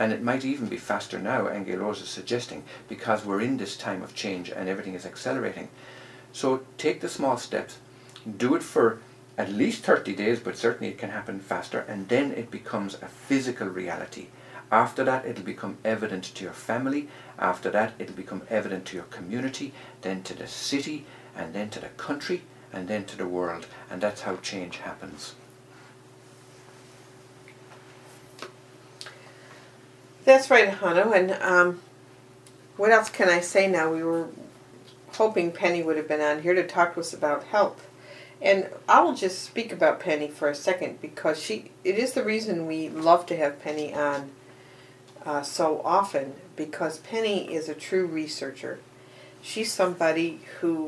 And 0.00 0.14
it 0.14 0.22
might 0.22 0.46
even 0.46 0.66
be 0.66 0.78
faster 0.78 1.18
now, 1.18 1.50
Angel 1.50 1.76
Rose 1.76 2.00
is 2.00 2.08
suggesting, 2.08 2.64
because 2.88 3.22
we're 3.22 3.42
in 3.42 3.58
this 3.58 3.76
time 3.76 4.02
of 4.02 4.14
change 4.14 4.48
and 4.48 4.66
everything 4.66 4.94
is 4.94 5.04
accelerating. 5.04 5.68
So 6.32 6.62
take 6.78 7.02
the 7.02 7.08
small 7.08 7.36
steps, 7.36 7.76
do 8.38 8.54
it 8.54 8.62
for 8.62 9.00
at 9.36 9.52
least 9.52 9.84
30 9.84 10.14
days, 10.14 10.40
but 10.40 10.56
certainly 10.56 10.90
it 10.90 10.98
can 10.98 11.10
happen 11.10 11.38
faster, 11.38 11.80
and 11.80 12.08
then 12.08 12.32
it 12.32 12.50
becomes 12.50 12.94
a 12.94 13.08
physical 13.08 13.68
reality. 13.68 14.28
After 14.72 15.04
that, 15.04 15.26
it'll 15.26 15.44
become 15.44 15.76
evident 15.84 16.24
to 16.24 16.44
your 16.44 16.54
family. 16.54 17.08
After 17.38 17.70
that, 17.70 17.92
it'll 17.98 18.14
become 18.14 18.42
evident 18.48 18.86
to 18.86 18.96
your 18.96 19.06
community, 19.06 19.74
then 20.00 20.22
to 20.22 20.34
the 20.34 20.46
city, 20.46 21.04
and 21.36 21.52
then 21.52 21.68
to 21.70 21.80
the 21.80 21.88
country, 21.88 22.42
and 22.72 22.88
then 22.88 23.04
to 23.04 23.18
the 23.18 23.26
world. 23.26 23.66
And 23.90 24.00
that's 24.00 24.22
how 24.22 24.36
change 24.36 24.78
happens. 24.78 25.34
That's 30.30 30.48
right, 30.48 30.70
Ahanu. 30.70 31.12
And 31.12 31.32
um, 31.42 31.80
what 32.76 32.92
else 32.92 33.10
can 33.10 33.28
I 33.28 33.40
say 33.40 33.66
now? 33.66 33.92
We 33.92 34.04
were 34.04 34.28
hoping 35.14 35.50
Penny 35.50 35.82
would 35.82 35.96
have 35.96 36.06
been 36.06 36.20
on 36.20 36.42
here 36.42 36.54
to 36.54 36.64
talk 36.64 36.94
to 36.94 37.00
us 37.00 37.12
about 37.12 37.42
health. 37.42 37.88
And 38.40 38.68
I 38.88 39.00
will 39.00 39.16
just 39.16 39.42
speak 39.42 39.72
about 39.72 39.98
Penny 39.98 40.28
for 40.28 40.48
a 40.48 40.54
second 40.54 41.00
because 41.00 41.42
she 41.42 41.72
it 41.82 41.98
is 41.98 42.12
the 42.12 42.22
reason 42.22 42.68
we 42.68 42.88
love 42.88 43.26
to 43.26 43.36
have 43.36 43.60
Penny 43.60 43.92
on 43.92 44.30
uh, 45.26 45.42
so 45.42 45.82
often 45.84 46.34
because 46.54 46.98
Penny 46.98 47.52
is 47.52 47.68
a 47.68 47.74
true 47.74 48.06
researcher. 48.06 48.78
She's 49.42 49.72
somebody 49.72 50.42
who 50.60 50.86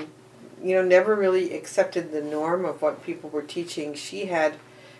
you 0.62 0.76
know, 0.76 0.84
never 0.84 1.16
really 1.16 1.52
accepted 1.52 2.12
the 2.12 2.22
norm 2.22 2.64
of 2.64 2.80
what 2.80 3.04
people 3.04 3.28
were 3.28 3.42
teaching. 3.42 3.94
She 3.94 4.26
had 4.26 4.54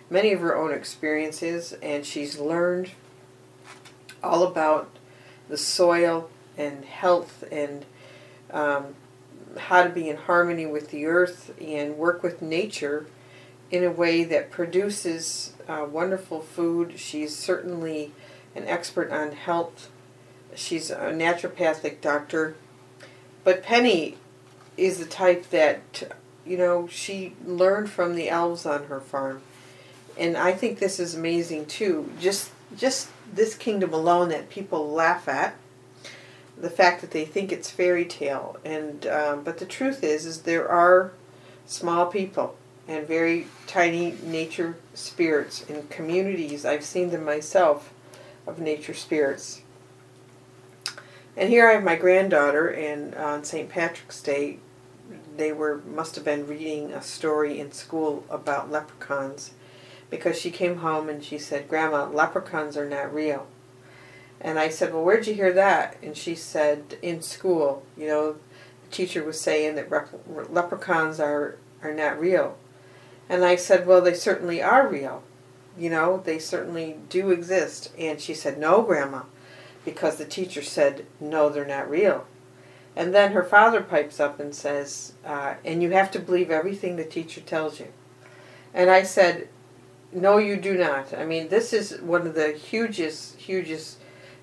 many 0.09 0.33
of 0.33 0.41
her 0.41 0.53
own 0.53 0.73
experiences, 0.73 1.71
and 1.81 2.05
she's 2.05 2.37
learned 2.37 2.91
all 4.23 4.43
about 4.43 4.89
the 5.49 5.57
soil 5.57 6.29
and 6.57 6.85
health 6.85 7.43
and 7.51 7.85
um, 8.51 8.95
how 9.57 9.83
to 9.83 9.89
be 9.89 10.09
in 10.09 10.17
harmony 10.17 10.65
with 10.65 10.89
the 10.89 11.05
earth 11.05 11.53
and 11.61 11.97
work 11.97 12.23
with 12.23 12.41
nature 12.41 13.05
in 13.71 13.83
a 13.83 13.91
way 13.91 14.23
that 14.23 14.51
produces 14.51 15.53
uh, 15.67 15.85
wonderful 15.89 16.41
food. 16.41 16.99
She's 16.99 17.35
certainly 17.35 18.11
an 18.55 18.67
expert 18.67 19.11
on 19.11 19.31
health. 19.31 19.89
She's 20.55 20.91
a 20.91 21.11
naturopathic 21.11 22.01
doctor. 22.01 22.55
But 23.43 23.63
Penny 23.63 24.17
is 24.77 24.99
the 24.99 25.05
type 25.05 25.49
that, 25.49 26.15
you 26.45 26.57
know, 26.57 26.87
she 26.87 27.35
learned 27.45 27.89
from 27.89 28.15
the 28.15 28.29
elves 28.29 28.65
on 28.65 28.85
her 28.85 28.99
farm. 28.99 29.41
And 30.17 30.37
I 30.37 30.53
think 30.53 30.79
this 30.79 30.99
is 30.99 31.15
amazing 31.15 31.65
too. 31.65 32.11
Just 32.19 32.51
just 32.77 33.09
this 33.35 33.55
kingdom 33.55 33.93
alone 33.93 34.29
that 34.29 34.49
people 34.49 34.89
laugh 34.89 35.27
at 35.27 35.55
the 36.57 36.69
fact 36.69 37.01
that 37.01 37.11
they 37.11 37.25
think 37.25 37.51
it's 37.51 37.69
fairy 37.69 38.05
tale. 38.05 38.57
And 38.63 39.05
um, 39.07 39.43
but 39.43 39.57
the 39.57 39.65
truth 39.65 40.03
is 40.03 40.25
is 40.25 40.43
there 40.43 40.67
are 40.69 41.11
small 41.65 42.05
people 42.07 42.55
and 42.87 43.07
very 43.07 43.47
tiny 43.65 44.15
nature 44.23 44.75
spirits 44.93 45.61
in 45.63 45.87
communities. 45.87 46.65
I've 46.65 46.83
seen 46.83 47.09
them 47.09 47.23
myself 47.23 47.93
of 48.45 48.59
nature 48.59 48.93
spirits. 48.93 49.61
And 51.35 51.49
here 51.49 51.67
i 51.67 51.73
have 51.73 51.83
my 51.83 51.95
granddaughter 51.95 52.67
and 52.67 53.15
on 53.15 53.43
st 53.43 53.67
patrick's 53.67 54.21
day 54.21 54.59
they 55.35 55.51
were 55.51 55.81
must 55.87 56.13
have 56.13 56.23
been 56.23 56.45
reading 56.45 56.91
a 56.91 57.01
story 57.01 57.59
in 57.59 57.71
school 57.71 58.23
about 58.29 58.71
leprechauns 58.71 59.51
because 60.13 60.39
she 60.39 60.51
came 60.51 60.77
home 60.77 61.09
and 61.09 61.23
she 61.23 61.37
said 61.37 61.67
grandma 61.67 62.05
leprechauns 62.05 62.77
are 62.77 62.87
not 62.87 63.11
real 63.11 63.47
and 64.43 64.59
I 64.59 64.67
said, 64.69 64.93
Well, 64.93 65.03
where'd 65.03 65.25
you 65.25 65.33
hear 65.33 65.53
that? 65.53 65.95
And 66.03 66.17
she 66.17 66.35
said, 66.35 66.97
In 67.01 67.21
school. 67.21 67.83
You 67.97 68.07
know, 68.07 68.33
the 68.33 68.91
teacher 68.91 69.23
was 69.23 69.39
saying 69.39 69.75
that 69.75 69.89
leprechauns 70.51 71.19
are, 71.19 71.57
are 71.81 71.93
not 71.93 72.19
real. 72.19 72.57
And 73.29 73.45
I 73.45 73.55
said, 73.55 73.87
Well, 73.87 74.01
they 74.01 74.13
certainly 74.13 74.61
are 74.61 74.87
real. 74.87 75.23
You 75.77 75.89
know, 75.89 76.21
they 76.23 76.37
certainly 76.39 76.97
do 77.09 77.31
exist. 77.31 77.91
And 77.97 78.19
she 78.19 78.33
said, 78.33 78.57
No, 78.57 78.81
Grandma, 78.81 79.23
because 79.85 80.17
the 80.17 80.25
teacher 80.25 80.61
said, 80.61 81.05
No, 81.21 81.47
they're 81.47 81.65
not 81.65 81.89
real. 81.89 82.27
And 82.95 83.15
then 83.15 83.31
her 83.31 83.43
father 83.43 83.81
pipes 83.81 84.19
up 84.19 84.39
and 84.39 84.53
says, 84.53 85.13
uh, 85.25 85.55
And 85.63 85.81
you 85.81 85.91
have 85.91 86.11
to 86.11 86.19
believe 86.19 86.51
everything 86.51 86.97
the 86.97 87.05
teacher 87.05 87.39
tells 87.39 87.79
you. 87.79 87.87
And 88.73 88.89
I 88.89 89.03
said, 89.03 89.47
No, 90.13 90.37
you 90.37 90.57
do 90.57 90.77
not. 90.77 91.13
I 91.13 91.25
mean, 91.25 91.47
this 91.49 91.73
is 91.73 91.99
one 91.99 92.27
of 92.27 92.35
the 92.35 92.51
hugest, 92.51 93.35
hugest 93.37 93.97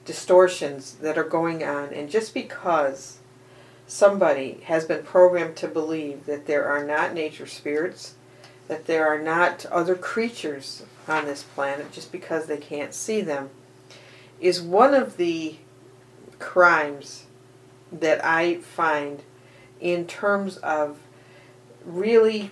distortions 0.04 0.94
that 0.94 1.16
are 1.16 1.24
going 1.24 1.62
on. 1.62 1.92
And 1.92 2.10
just 2.10 2.34
because 2.34 3.18
somebody 3.86 4.60
has 4.64 4.84
been 4.84 5.04
programmed 5.04 5.56
to 5.56 5.68
believe 5.68 6.26
that 6.26 6.46
there 6.46 6.64
are 6.64 6.84
not 6.84 7.14
nature 7.14 7.46
spirits, 7.46 8.14
that 8.66 8.86
there 8.86 9.06
are 9.06 9.20
not 9.20 9.64
other 9.66 9.94
creatures 9.94 10.84
on 11.06 11.26
this 11.26 11.42
planet 11.42 11.92
just 11.92 12.10
because 12.10 12.46
they 12.46 12.56
can't 12.56 12.94
see 12.94 13.20
them, 13.20 13.50
is 14.40 14.60
one 14.60 14.94
of 14.94 15.16
the 15.16 15.56
crimes 16.38 17.26
that 17.92 18.24
I 18.24 18.56
find 18.56 19.22
in 19.80 20.06
terms 20.06 20.56
of 20.58 20.98
really 21.84 22.50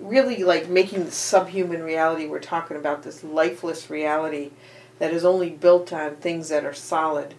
really 0.00 0.42
like 0.42 0.68
making 0.68 1.04
the 1.04 1.10
subhuman 1.10 1.82
reality 1.82 2.26
we're 2.26 2.40
talking 2.40 2.76
about 2.76 3.02
this 3.02 3.24
lifeless 3.24 3.90
reality 3.90 4.50
that 4.98 5.12
is 5.12 5.24
only 5.24 5.50
built 5.50 5.92
on 5.92 6.16
things 6.16 6.48
that 6.48 6.64
are 6.64 6.74
solid 6.74 7.34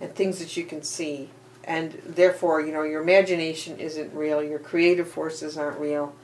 and 0.00 0.14
things 0.14 0.38
that 0.38 0.56
you 0.56 0.64
can 0.64 0.82
see. 0.82 1.30
And 1.64 2.00
therefore, 2.04 2.60
you 2.60 2.72
know, 2.72 2.82
your 2.82 3.02
imagination 3.02 3.78
isn't 3.78 4.14
real, 4.14 4.42
your 4.42 4.58
creative 4.58 5.08
forces 5.08 5.56
aren't 5.56 5.78
real. 5.78 6.14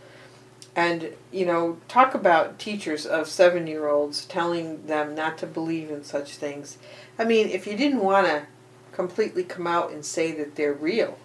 And, 0.74 1.12
you 1.32 1.44
know, 1.46 1.78
talk 1.88 2.14
about 2.14 2.58
teachers 2.58 3.04
of 3.06 3.28
seven 3.28 3.66
year 3.66 3.88
olds 3.88 4.24
telling 4.24 4.86
them 4.86 5.14
not 5.14 5.38
to 5.38 5.46
believe 5.46 5.90
in 5.90 6.04
such 6.04 6.36
things. 6.36 6.78
I 7.18 7.24
mean, 7.24 7.48
if 7.48 7.66
you 7.66 7.76
didn't 7.76 8.02
want 8.02 8.26
to 8.26 8.46
completely 8.92 9.44
come 9.44 9.66
out 9.66 9.90
and 9.90 10.04
say 10.04 10.32
that 10.32 10.54
they're 10.54 10.72
real, 10.72 11.18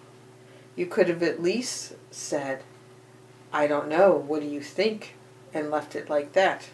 you 0.76 0.86
could 0.86 1.08
have 1.08 1.22
at 1.22 1.42
least 1.42 1.94
said, 2.10 2.62
I 3.54 3.66
don't 3.66 3.88
know, 3.88 4.12
what 4.14 4.42
do 4.42 4.46
you 4.46 4.60
think? 4.60 5.14
And 5.54 5.70
left 5.70 5.94
it 5.94 6.10
like 6.10 6.34
that 6.34 6.68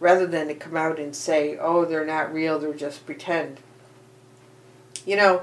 rather 0.00 0.26
than 0.26 0.48
to 0.48 0.54
come 0.54 0.76
out 0.76 0.98
and 0.98 1.16
say, 1.16 1.56
"Oh, 1.58 1.84
they're 1.84 2.04
not 2.04 2.32
real; 2.32 2.58
they're 2.58 2.74
just 2.74 3.06
pretend." 3.06 3.60
You 5.06 5.16
know, 5.16 5.42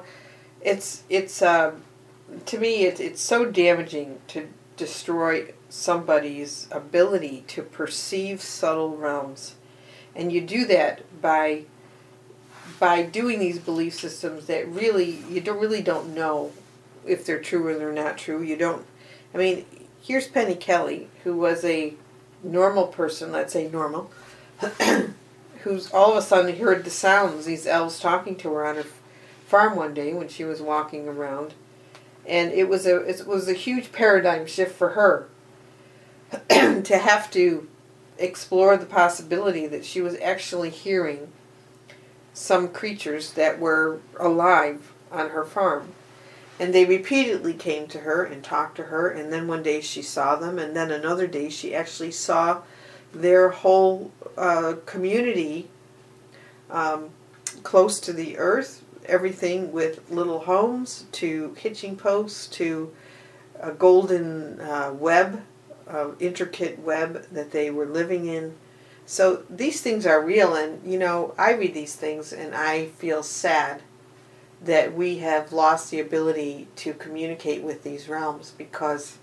it's 0.61 1.03
it's 1.09 1.41
uh, 1.41 1.73
to 2.45 2.57
me 2.59 2.85
it, 2.85 2.99
it's 2.99 3.21
so 3.21 3.45
damaging 3.45 4.19
to 4.27 4.47
destroy 4.77 5.53
somebody's 5.69 6.67
ability 6.71 7.43
to 7.47 7.61
perceive 7.63 8.41
subtle 8.41 8.95
realms, 8.95 9.55
and 10.15 10.31
you 10.31 10.41
do 10.41 10.65
that 10.65 11.01
by 11.21 11.63
by 12.79 13.03
doing 13.03 13.39
these 13.39 13.59
belief 13.59 13.93
systems 13.95 14.47
that 14.47 14.67
really 14.67 15.23
you 15.29 15.41
don't 15.41 15.59
really 15.59 15.81
don't 15.81 16.13
know 16.13 16.51
if 17.05 17.25
they're 17.25 17.41
true 17.41 17.67
or 17.67 17.75
they're 17.75 17.91
not 17.91 18.17
true. 18.17 18.41
You 18.41 18.57
don't. 18.57 18.85
I 19.33 19.37
mean, 19.37 19.65
here's 20.01 20.27
Penny 20.27 20.55
Kelly, 20.55 21.09
who 21.23 21.37
was 21.37 21.63
a 21.63 21.93
normal 22.43 22.87
person, 22.87 23.31
let's 23.31 23.53
say 23.53 23.69
normal, 23.69 24.11
who's 25.61 25.91
all 25.91 26.11
of 26.11 26.17
a 26.17 26.21
sudden 26.21 26.57
heard 26.57 26.83
the 26.83 26.89
sounds, 26.89 27.45
these 27.45 27.67
elves 27.67 27.99
talking 27.99 28.35
to 28.37 28.53
her 28.53 28.65
on 28.65 28.75
her 28.75 28.85
farm 29.45 29.75
one 29.75 29.93
day 29.93 30.13
when 30.13 30.27
she 30.27 30.43
was 30.43 30.61
walking 30.61 31.07
around. 31.07 31.53
And 32.25 32.51
it 32.51 32.69
was 32.69 32.85
a 32.85 32.97
it 32.97 33.25
was 33.25 33.47
a 33.47 33.53
huge 33.53 33.91
paradigm 33.91 34.45
shift 34.45 34.75
for 34.75 34.89
her 34.89 35.27
to 36.49 36.97
have 36.97 37.31
to 37.31 37.67
explore 38.17 38.77
the 38.77 38.85
possibility 38.85 39.65
that 39.67 39.83
she 39.83 40.01
was 40.01 40.15
actually 40.19 40.69
hearing 40.69 41.31
some 42.33 42.67
creatures 42.67 43.33
that 43.33 43.59
were 43.59 43.99
alive 44.19 44.93
on 45.11 45.29
her 45.29 45.43
farm. 45.43 45.93
And 46.61 46.75
they 46.75 46.85
repeatedly 46.85 47.55
came 47.55 47.87
to 47.87 48.01
her 48.01 48.23
and 48.23 48.43
talked 48.43 48.75
to 48.75 48.83
her, 48.83 49.09
and 49.09 49.33
then 49.33 49.47
one 49.47 49.63
day 49.63 49.81
she 49.81 50.03
saw 50.03 50.35
them, 50.35 50.59
and 50.59 50.75
then 50.75 50.91
another 50.91 51.25
day 51.25 51.49
she 51.49 51.73
actually 51.73 52.11
saw 52.11 52.61
their 53.11 53.49
whole 53.49 54.11
uh, 54.37 54.75
community 54.85 55.69
um, 56.69 57.09
close 57.63 57.99
to 58.01 58.13
the 58.13 58.37
earth, 58.37 58.83
everything 59.07 59.71
with 59.71 60.11
little 60.11 60.41
homes 60.41 61.05
to 61.13 61.55
hitching 61.57 61.95
posts 61.95 62.45
to 62.49 62.93
a 63.59 63.71
golden 63.71 64.61
uh, 64.61 64.93
web, 64.93 65.41
uh, 65.87 66.09
intricate 66.19 66.77
web 66.77 67.25
that 67.31 67.49
they 67.49 67.71
were 67.71 67.87
living 67.87 68.27
in. 68.27 68.53
So 69.07 69.45
these 69.49 69.81
things 69.81 70.05
are 70.05 70.21
real, 70.21 70.53
and 70.53 70.79
you 70.85 70.99
know, 70.99 71.33
I 71.39 71.53
read 71.53 71.73
these 71.73 71.95
things 71.95 72.31
and 72.31 72.53
I 72.53 72.85
feel 72.85 73.23
sad 73.23 73.81
that 74.63 74.93
we 74.93 75.17
have 75.17 75.51
lost 75.51 75.89
the 75.89 75.99
ability 75.99 76.67
to 76.75 76.93
communicate 76.93 77.63
with 77.63 77.83
these 77.83 78.07
realms 78.07 78.53
because 78.57 79.17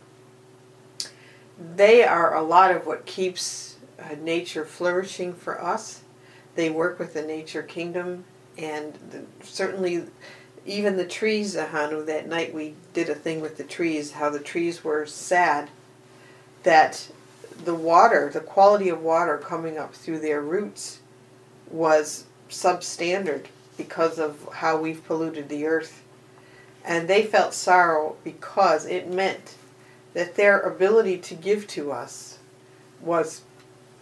they 1.76 2.02
are 2.04 2.34
a 2.34 2.42
lot 2.42 2.70
of 2.74 2.86
what 2.86 3.06
keeps 3.06 3.76
uh, 4.00 4.14
nature 4.20 4.64
flourishing 4.64 5.32
for 5.32 5.62
us. 5.62 6.02
They 6.56 6.70
work 6.70 6.98
with 6.98 7.14
the 7.14 7.22
nature 7.22 7.62
kingdom, 7.62 8.24
and 8.56 8.94
the, 9.10 9.22
certainly 9.44 10.04
even 10.66 10.96
the 10.96 11.06
trees, 11.06 11.54
Ahanu, 11.54 12.04
that 12.06 12.28
night 12.28 12.52
we 12.52 12.74
did 12.92 13.08
a 13.08 13.14
thing 13.14 13.40
with 13.40 13.56
the 13.56 13.64
trees, 13.64 14.12
how 14.12 14.30
the 14.30 14.40
trees 14.40 14.82
were 14.82 15.06
sad 15.06 15.70
that 16.64 17.10
the 17.64 17.74
water, 17.74 18.30
the 18.32 18.40
quality 18.40 18.88
of 18.88 19.02
water 19.02 19.38
coming 19.38 19.78
up 19.78 19.94
through 19.94 20.18
their 20.18 20.42
roots 20.42 21.00
was 21.70 22.24
substandard 22.50 23.46
because 23.78 24.18
of 24.18 24.46
how 24.52 24.76
we've 24.76 25.04
polluted 25.06 25.48
the 25.48 25.64
earth. 25.64 26.02
And 26.84 27.08
they 27.08 27.22
felt 27.22 27.54
sorrow 27.54 28.16
because 28.24 28.84
it 28.84 29.08
meant 29.10 29.54
that 30.12 30.34
their 30.34 30.60
ability 30.60 31.18
to 31.18 31.34
give 31.34 31.66
to 31.68 31.92
us 31.92 32.38
was 33.00 33.42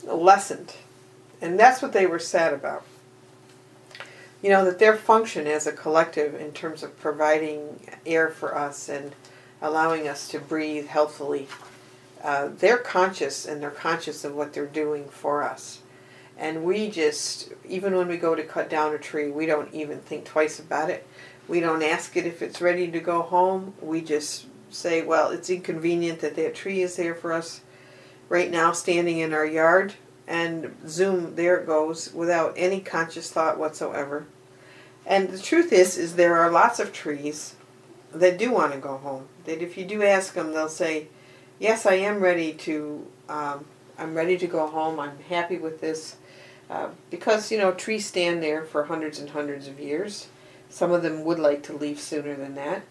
lessened. 0.02 0.74
And 1.40 1.58
that's 1.58 1.82
what 1.82 1.92
they 1.92 2.06
were 2.06 2.18
sad 2.18 2.52
about. 2.52 2.84
You 4.42 4.50
know, 4.50 4.64
that 4.64 4.78
their 4.78 4.96
function 4.96 5.46
as 5.46 5.66
a 5.66 5.72
collective 5.72 6.34
in 6.34 6.52
terms 6.52 6.82
of 6.82 6.98
providing 7.00 7.80
air 8.04 8.28
for 8.28 8.56
us 8.56 8.88
and 8.88 9.12
allowing 9.60 10.08
us 10.08 10.28
to 10.28 10.38
breathe 10.38 10.86
healthfully, 10.86 11.48
uh, 12.22 12.48
they're 12.58 12.78
conscious 12.78 13.46
and 13.46 13.62
they're 13.62 13.70
conscious 13.70 14.24
of 14.24 14.34
what 14.34 14.52
they're 14.52 14.66
doing 14.66 15.08
for 15.08 15.42
us. 15.42 15.80
And 16.38 16.64
we 16.64 16.90
just, 16.90 17.50
even 17.66 17.96
when 17.96 18.08
we 18.08 18.18
go 18.18 18.34
to 18.34 18.42
cut 18.42 18.68
down 18.68 18.94
a 18.94 18.98
tree, 18.98 19.30
we 19.30 19.46
don't 19.46 19.72
even 19.72 20.00
think 20.00 20.24
twice 20.24 20.58
about 20.58 20.90
it. 20.90 21.06
We 21.48 21.60
don't 21.60 21.82
ask 21.82 22.16
it 22.16 22.26
if 22.26 22.42
it's 22.42 22.60
ready 22.60 22.90
to 22.90 23.00
go 23.00 23.22
home. 23.22 23.74
We 23.80 24.02
just 24.02 24.46
say, 24.68 25.02
well, 25.02 25.30
it's 25.30 25.48
inconvenient 25.48 26.20
that 26.20 26.36
that 26.36 26.54
tree 26.54 26.82
is 26.82 26.96
there 26.96 27.14
for 27.14 27.32
us 27.32 27.62
right 28.28 28.50
now, 28.50 28.72
standing 28.72 29.18
in 29.18 29.32
our 29.32 29.46
yard, 29.46 29.94
and 30.26 30.74
zoom, 30.86 31.36
there 31.36 31.56
it 31.56 31.66
goes, 31.66 32.12
without 32.12 32.52
any 32.56 32.80
conscious 32.80 33.30
thought 33.30 33.58
whatsoever. 33.58 34.26
And 35.06 35.30
the 35.30 35.38
truth 35.38 35.72
is, 35.72 35.96
is 35.96 36.16
there 36.16 36.36
are 36.36 36.50
lots 36.50 36.80
of 36.80 36.92
trees 36.92 37.54
that 38.12 38.38
do 38.38 38.50
want 38.50 38.72
to 38.72 38.78
go 38.78 38.96
home. 38.96 39.28
That 39.44 39.62
if 39.62 39.78
you 39.78 39.84
do 39.84 40.02
ask 40.02 40.34
them, 40.34 40.52
they'll 40.52 40.68
say, 40.68 41.06
"Yes, 41.60 41.86
I 41.86 41.94
am 41.94 42.20
ready 42.20 42.52
to. 42.54 43.06
Um, 43.28 43.66
I'm 43.98 44.14
ready 44.14 44.36
to 44.38 44.46
go 44.46 44.66
home. 44.66 44.98
I'm 44.98 45.18
happy 45.28 45.58
with 45.58 45.80
this." 45.80 46.16
Uh, 46.68 46.88
because 47.10 47.52
you 47.52 47.58
know 47.58 47.72
trees 47.72 48.06
stand 48.06 48.42
there 48.42 48.64
for 48.64 48.84
hundreds 48.84 49.18
and 49.18 49.30
hundreds 49.30 49.68
of 49.68 49.78
years. 49.78 50.28
Some 50.68 50.90
of 50.90 51.02
them 51.02 51.24
would 51.24 51.38
like 51.38 51.62
to 51.64 51.76
leave 51.76 52.00
sooner 52.00 52.34
than 52.34 52.56
that. 52.56 52.82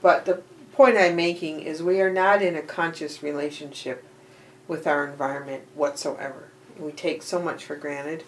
But 0.00 0.24
the 0.24 0.42
point 0.72 0.96
I'm 0.96 1.14
making 1.14 1.60
is 1.60 1.82
we 1.82 2.00
are 2.00 2.12
not 2.12 2.42
in 2.42 2.56
a 2.56 2.62
conscious 2.62 3.22
relationship 3.22 4.04
with 4.66 4.86
our 4.86 5.06
environment 5.06 5.62
whatsoever. 5.74 6.48
We 6.78 6.90
take 6.92 7.22
so 7.22 7.40
much 7.40 7.64
for 7.64 7.76
granted, 7.76 8.24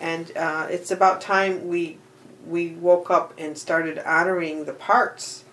and 0.00 0.34
uh, 0.36 0.68
it's 0.70 0.90
about 0.90 1.20
time 1.20 1.68
we 1.68 1.98
we 2.46 2.70
woke 2.70 3.10
up 3.10 3.34
and 3.36 3.56
started 3.58 3.98
honoring 3.98 4.64
the 4.64 4.72
parts 4.72 5.44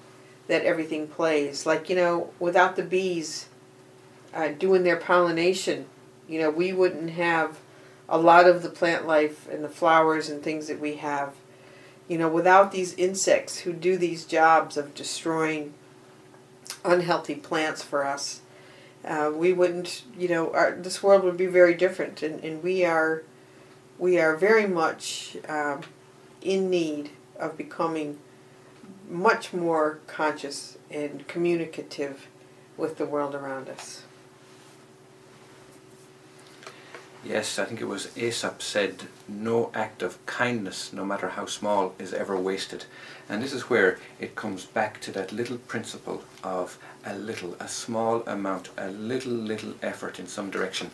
that 0.48 0.64
everything 0.64 1.08
plays. 1.08 1.66
Like 1.66 1.90
you 1.90 1.98
know, 1.98 2.30
without 2.40 2.78
the 2.78 2.84
bees 2.84 3.48
uh, 4.34 4.50
doing 4.50 4.84
their 4.84 4.98
pollination, 4.98 5.86
you 6.30 6.40
know, 6.40 6.50
we 6.50 6.72
wouldn't 6.72 7.12
have 7.12 7.60
a 8.10 8.18
lot 8.18 8.48
of 8.48 8.64
the 8.64 8.70
plant 8.70 9.08
life 9.08 9.48
and 9.50 9.64
the 9.64 9.70
flowers 9.70 10.30
and 10.30 10.42
things 10.42 10.68
that 10.68 10.80
we 10.80 10.96
have. 10.96 11.34
You 12.08 12.18
know, 12.18 12.28
without 12.28 12.72
these 12.72 12.94
insects 12.96 13.60
who 13.60 13.72
do 13.72 13.96
these 13.96 14.26
jobs 14.26 14.78
of 14.78 14.96
destroying 14.96 15.76
unhealthy 16.84 17.36
plants 17.36 17.84
for 17.84 18.04
us, 18.04 18.42
uh, 19.06 19.32
we 19.34 19.54
wouldn't. 19.54 20.04
You 20.18 20.28
know, 20.28 20.54
our, 20.54 20.72
this 20.72 21.04
world 21.04 21.24
would 21.24 21.38
be 21.38 21.46
very 21.46 21.76
different, 21.76 22.24
and, 22.24 22.44
and 22.44 22.64
we 22.64 22.84
are 22.84 23.24
we 24.00 24.20
are 24.20 24.36
very 24.36 24.66
much 24.66 25.38
um, 25.48 25.82
in 26.42 26.70
need 26.70 27.12
of 27.38 27.58
becoming 27.58 28.18
much 29.08 29.54
more 29.54 30.00
conscious 30.08 30.78
and 30.90 31.28
communicative 31.28 32.28
with 32.76 32.98
the 32.98 33.06
world 33.06 33.36
around 33.36 33.70
us. 33.70 34.04
Yes, 37.24 37.60
I 37.60 37.66
think 37.66 37.82
it 37.82 37.88
was 37.88 38.18
Aesop 38.18 38.62
said, 38.62 39.04
no 39.28 39.72
act 39.74 40.02
of 40.02 40.26
kindness, 40.26 40.94
no 40.94 41.04
matter 41.04 41.30
how 41.30 41.46
small, 41.48 41.94
is 42.00 42.14
ever 42.14 42.38
wasted. 42.38 42.86
And 43.28 43.44
this 43.44 43.52
is 43.52 43.70
where 43.70 44.00
it 44.22 44.36
comes 44.36 44.66
back 44.66 45.02
to 45.02 45.12
that 45.12 45.34
little 45.34 45.58
principle 45.58 46.24
of 46.44 46.80
a 47.06 47.16
little, 47.18 47.58
a 47.60 47.68
small 47.68 48.24
amount, 48.26 48.70
a 48.78 48.90
little, 48.90 49.34
little 49.34 49.74
effort 49.82 50.18
in 50.18 50.28
some 50.28 50.50
direction. 50.50 50.92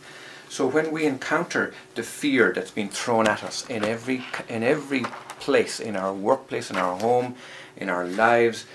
So 0.50 0.66
when 0.66 0.92
we 0.92 1.06
encounter 1.06 1.74
the 1.94 2.02
fear 2.02 2.52
that's 2.52 2.72
been 2.72 2.90
thrown 2.90 3.28
at 3.28 3.44
us 3.44 3.68
in 3.70 3.84
every, 3.84 4.26
in 4.50 4.64
every 4.64 5.04
place, 5.40 5.80
in 5.80 5.96
our 5.96 6.14
workplace, 6.14 6.72
in 6.72 6.76
our 6.76 6.98
home, 6.98 7.36
in 7.78 7.88
our 7.88 8.06
lives, 8.06 8.66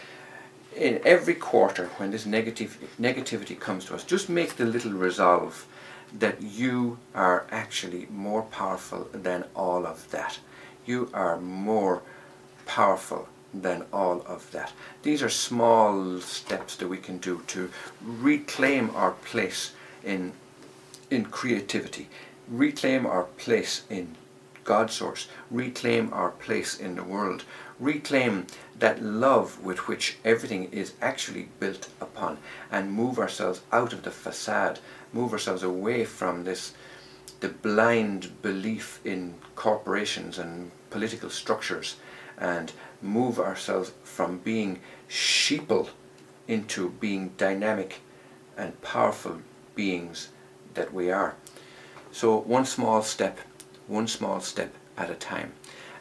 in 0.77 1.01
every 1.05 1.35
quarter, 1.35 1.89
when 1.97 2.13
this 2.13 2.27
negative, 2.27 2.79
negativity 3.01 3.59
comes 3.59 3.87
to 3.87 3.95
us, 3.95 4.05
just 4.05 4.29
make 4.29 4.55
the 4.55 4.65
little 4.65 4.93
resolve 4.93 5.67
that 6.19 6.43
you 6.43 6.99
are 7.15 7.47
actually 7.51 8.07
more 8.11 8.43
powerful 8.43 9.09
than 9.13 9.45
all 9.55 9.87
of 9.87 10.11
that. 10.11 10.39
You 10.87 11.11
are 11.15 11.41
more 11.41 12.03
powerful 12.67 13.29
than 13.53 13.85
all 13.93 14.23
of 14.27 14.51
that. 14.53 14.73
These 15.03 15.23
are 15.23 15.29
small 15.29 16.21
steps 16.21 16.77
that 16.77 16.89
we 16.89 16.99
can 16.99 17.19
do 17.19 17.43
to 17.49 17.71
reclaim 18.03 18.91
our 18.95 19.13
place 19.13 19.73
in, 20.05 20.33
in 21.11 21.27
creativity, 21.27 22.09
reclaim 22.49 23.07
our 23.07 23.25
place 23.25 23.83
in 23.91 24.17
God 24.65 24.91
source, 24.91 25.29
reclaim 25.51 26.13
our 26.13 26.31
place 26.31 26.79
in 26.79 26.95
the 26.95 27.03
world, 27.03 27.45
reclaim 27.81 28.47
that 28.79 29.03
love 29.03 29.61
with 29.65 29.89
which 29.89 30.19
everything 30.25 30.71
is 30.71 30.93
actually 31.01 31.49
built 31.59 31.89
upon, 32.01 32.39
and 32.71 32.93
move 32.93 33.19
ourselves 33.19 33.63
out 33.73 33.93
of 33.93 34.03
the 34.03 34.11
facade 34.11 34.79
move 35.13 35.33
ourselves 35.33 35.63
away 35.63 36.05
from 36.05 36.45
this 36.45 36.73
the 37.41 37.49
blind 37.49 38.43
belief 38.43 39.01
in 39.05 39.35
corporations 39.55 40.39
and 40.39 40.71
political 40.91 41.31
structures 41.31 41.97
and 42.39 42.73
move 43.03 43.39
ourselves 43.39 43.93
from 44.05 44.39
being 44.39 44.79
sheeple 45.09 45.89
into 46.47 46.91
being 47.01 47.33
dynamic 47.37 48.01
and 48.57 48.81
powerful 48.83 49.41
beings 49.75 50.29
that 50.75 50.93
we 50.93 51.11
are. 51.11 51.35
So 52.13 52.37
one 52.37 52.67
small 52.67 53.03
step, 53.03 53.39
one 53.87 54.09
small 54.09 54.41
step 54.41 54.75
at 54.97 55.11
a 55.11 55.15
time. 55.15 55.53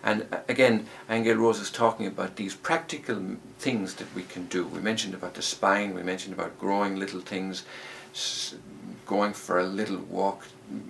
And 0.03 0.27
uh, 0.31 0.39
again, 0.47 0.87
Angel 1.09 1.35
Rose 1.35 1.59
is 1.59 1.69
talking 1.69 2.07
about 2.07 2.35
these 2.35 2.55
practical 2.55 3.37
things 3.59 3.95
that 3.95 4.13
we 4.15 4.23
can 4.23 4.45
do. 4.45 4.65
We 4.65 4.79
mentioned 4.79 5.13
about 5.13 5.33
the 5.33 5.41
spine, 5.41 5.93
we 5.93 6.03
mentioned 6.03 6.33
about 6.33 6.59
growing 6.59 6.97
little 6.97 7.21
things, 7.21 7.63
going 9.09 9.33
for 9.33 9.59
a 9.59 9.63
little 9.63 9.97
walk, 9.97 10.45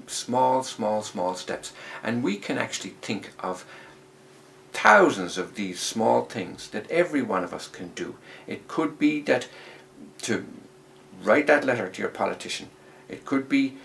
small, 0.06 0.62
small, 0.62 1.02
small 1.02 1.34
steps. 1.36 1.72
And 2.04 2.22
we 2.22 2.36
can 2.36 2.58
actually 2.58 2.96
think 3.02 3.32
of 3.40 3.66
thousands 4.74 5.38
of 5.38 5.56
these 5.56 5.80
small 5.80 6.26
things 6.26 6.70
that 6.72 6.92
every 6.92 7.22
one 7.22 7.46
of 7.46 7.54
us 7.54 7.70
can 7.70 7.88
do. 7.96 8.16
It 8.46 8.68
could 8.68 9.00
be 9.00 9.22
that 9.22 9.48
to 10.24 10.46
write 11.24 11.48
that 11.48 11.64
letter 11.64 11.88
to 11.88 12.02
your 12.02 12.12
politician. 12.12 12.68
It 13.08 13.26
could 13.26 13.48
be 13.48 13.78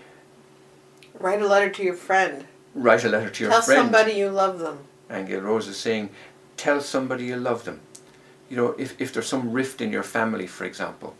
write 1.17 1.41
a 1.41 1.47
letter 1.47 1.69
to 1.69 1.83
your 1.83 1.95
friend. 1.95 2.45
Write 2.73 3.05
a 3.05 3.09
letter 3.09 3.29
to 3.29 3.43
your 3.43 3.51
Tell 3.53 3.61
friend. 3.61 3.77
Tell 3.77 3.85
somebody 3.85 4.19
you 4.19 4.29
love 4.29 4.59
them. 4.59 4.79
Angel 5.09 5.39
Rose 5.39 5.69
is 5.69 5.77
saying, 5.77 6.09
tell 6.57 6.81
somebody 6.81 7.25
you 7.27 7.37
love 7.37 7.63
them. 7.63 7.79
You 8.49 8.57
know, 8.57 8.75
if, 8.77 8.99
if 8.99 9.13
there's 9.13 9.27
some 9.27 9.53
rift 9.53 9.79
in 9.79 9.93
your 9.93 10.03
family, 10.03 10.45
for 10.45 10.65
example, 10.65 11.15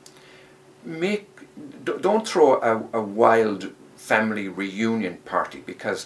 make 0.84 1.35
don't 1.84 2.28
throw 2.28 2.62
a, 2.62 3.00
a 3.00 3.02
wild 3.02 3.72
family 3.96 4.48
reunion 4.48 5.18
party 5.26 5.64
because 5.66 6.06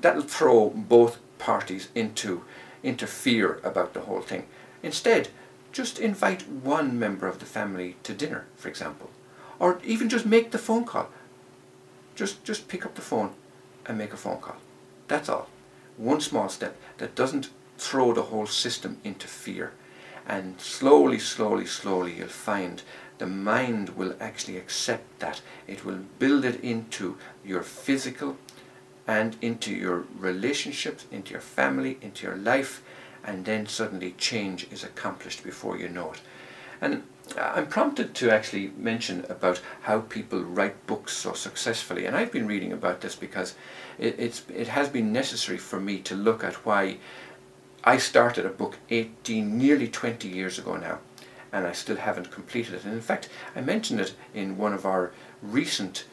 that'll 0.00 0.22
throw 0.22 0.70
both 0.70 1.18
parties 1.38 1.88
into 1.94 2.44
into 2.82 3.06
fear 3.06 3.60
about 3.62 3.92
the 3.92 4.00
whole 4.00 4.22
thing. 4.22 4.46
Instead, 4.82 5.28
just 5.72 5.98
invite 5.98 6.48
one 6.48 6.98
member 6.98 7.28
of 7.28 7.38
the 7.38 7.46
family 7.46 7.96
to 8.02 8.14
dinner, 8.14 8.46
for 8.56 8.68
example, 8.68 9.10
or 9.58 9.80
even 9.84 10.08
just 10.08 10.26
make 10.26 10.50
the 10.50 10.58
phone 10.58 10.84
call. 10.84 11.08
Just 12.14 12.44
just 12.44 12.68
pick 12.68 12.84
up 12.84 12.94
the 12.94 13.02
phone 13.02 13.30
and 13.86 13.96
make 13.96 14.12
a 14.12 14.16
phone 14.16 14.40
call. 14.40 14.56
That's 15.08 15.28
all. 15.28 15.48
One 15.96 16.20
small 16.20 16.48
step 16.48 16.76
that 16.98 17.14
doesn't 17.14 17.50
throw 17.78 18.12
the 18.12 18.28
whole 18.30 18.46
system 18.46 18.98
into 19.04 19.26
fear. 19.26 19.72
And 20.26 20.60
slowly, 20.60 21.18
slowly, 21.18 21.66
slowly, 21.66 22.18
you'll 22.18 22.28
find 22.28 22.82
the 23.20 23.26
mind 23.26 23.90
will 23.90 24.16
actually 24.18 24.56
accept 24.56 25.20
that. 25.20 25.42
It 25.68 25.84
will 25.84 26.00
build 26.18 26.42
it 26.46 26.58
into 26.64 27.18
your 27.44 27.62
physical 27.62 28.38
and 29.06 29.36
into 29.42 29.74
your 29.74 30.06
relationships, 30.18 31.04
into 31.10 31.32
your 31.32 31.42
family, 31.42 31.98
into 32.00 32.26
your 32.26 32.36
life, 32.36 32.82
and 33.22 33.44
then 33.44 33.66
suddenly 33.66 34.12
change 34.12 34.66
is 34.72 34.82
accomplished 34.82 35.44
before 35.44 35.76
you 35.76 35.90
know 35.90 36.12
it. 36.12 36.22
And 36.80 37.02
I'm 37.38 37.66
prompted 37.66 38.14
to 38.14 38.30
actually 38.30 38.72
mention 38.78 39.26
about 39.28 39.60
how 39.82 40.00
people 40.00 40.42
write 40.42 40.86
books 40.86 41.14
so 41.14 41.34
successfully, 41.34 42.06
and 42.06 42.16
I've 42.16 42.32
been 42.32 42.46
reading 42.46 42.72
about 42.72 43.02
this 43.02 43.16
because 43.16 43.54
it, 43.98 44.14
it's, 44.18 44.44
it 44.48 44.68
has 44.68 44.88
been 44.88 45.12
necessary 45.12 45.58
for 45.58 45.78
me 45.78 45.98
to 45.98 46.14
look 46.14 46.42
at 46.42 46.64
why 46.64 46.96
I 47.84 47.98
started 47.98 48.46
a 48.46 48.48
book 48.48 48.78
18, 48.88 49.58
nearly 49.58 49.88
20 49.88 50.26
years 50.26 50.58
ago 50.58 50.76
now 50.76 51.00
and 51.52 51.66
I 51.66 51.72
still 51.72 51.96
haven't 51.96 52.30
completed 52.30 52.74
it. 52.74 52.84
And 52.84 52.94
in 52.94 53.00
fact, 53.00 53.28
I 53.54 53.60
mentioned 53.60 54.00
it 54.00 54.14
in 54.34 54.56
one 54.56 54.72
of 54.72 54.86
our 54.86 55.12
recent 55.42 56.04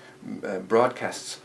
uh, 0.44 0.60
broadcasts 0.60 1.40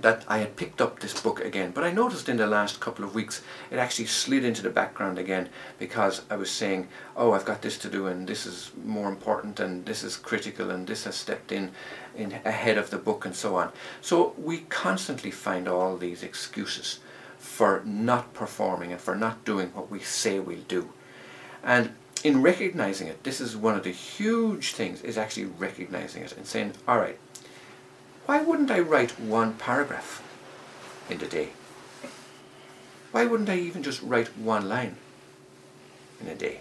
that 0.00 0.24
I 0.28 0.38
had 0.38 0.56
picked 0.56 0.80
up 0.80 1.00
this 1.00 1.20
book 1.20 1.44
again, 1.44 1.72
but 1.72 1.84
I 1.84 1.92
noticed 1.92 2.28
in 2.28 2.38
the 2.38 2.46
last 2.46 2.80
couple 2.80 3.04
of 3.04 3.14
weeks 3.14 3.42
it 3.70 3.78
actually 3.78 4.06
slid 4.06 4.44
into 4.44 4.62
the 4.62 4.70
background 4.70 5.18
again 5.18 5.48
because 5.78 6.22
I 6.30 6.36
was 6.36 6.50
saying, 6.50 6.88
oh, 7.16 7.32
I've 7.32 7.44
got 7.44 7.62
this 7.62 7.76
to 7.78 7.90
do 7.90 8.06
and 8.06 8.26
this 8.26 8.46
is 8.46 8.70
more 8.84 9.08
important 9.08 9.60
and 9.60 9.84
this 9.84 10.02
is 10.02 10.16
critical 10.16 10.70
and 10.70 10.86
this 10.86 11.04
has 11.04 11.16
stepped 11.16 11.52
in, 11.52 11.72
in 12.16 12.32
ahead 12.44 12.78
of 12.78 12.90
the 12.90 12.98
book 12.98 13.26
and 13.26 13.34
so 13.34 13.56
on. 13.56 13.72
So 14.00 14.34
we 14.38 14.60
constantly 14.70 15.30
find 15.30 15.68
all 15.68 15.96
these 15.96 16.22
excuses 16.22 17.00
for 17.36 17.82
not 17.84 18.32
performing 18.32 18.92
and 18.92 19.00
for 19.00 19.14
not 19.14 19.44
doing 19.44 19.68
what 19.74 19.90
we 19.90 20.00
say 20.00 20.38
we'll 20.38 20.60
do. 20.68 20.90
And 21.62 21.94
in 22.22 22.42
recognizing 22.42 23.08
it, 23.08 23.24
this 23.24 23.40
is 23.40 23.56
one 23.56 23.76
of 23.76 23.84
the 23.84 23.90
huge 23.90 24.72
things, 24.72 25.02
is 25.02 25.16
actually 25.16 25.46
recognizing 25.46 26.22
it 26.22 26.36
and 26.36 26.46
saying, 26.46 26.72
all 26.86 26.98
right, 26.98 27.18
why 28.26 28.42
wouldn't 28.42 28.70
I 28.70 28.80
write 28.80 29.18
one 29.18 29.54
paragraph 29.54 30.22
in 31.08 31.18
the 31.18 31.26
day? 31.26 31.50
Why 33.12 33.26
wouldn't 33.26 33.48
I 33.48 33.58
even 33.58 33.82
just 33.82 34.02
write 34.02 34.36
one 34.36 34.68
line 34.68 34.96
in 36.20 36.28
a 36.28 36.34
day? 36.34 36.60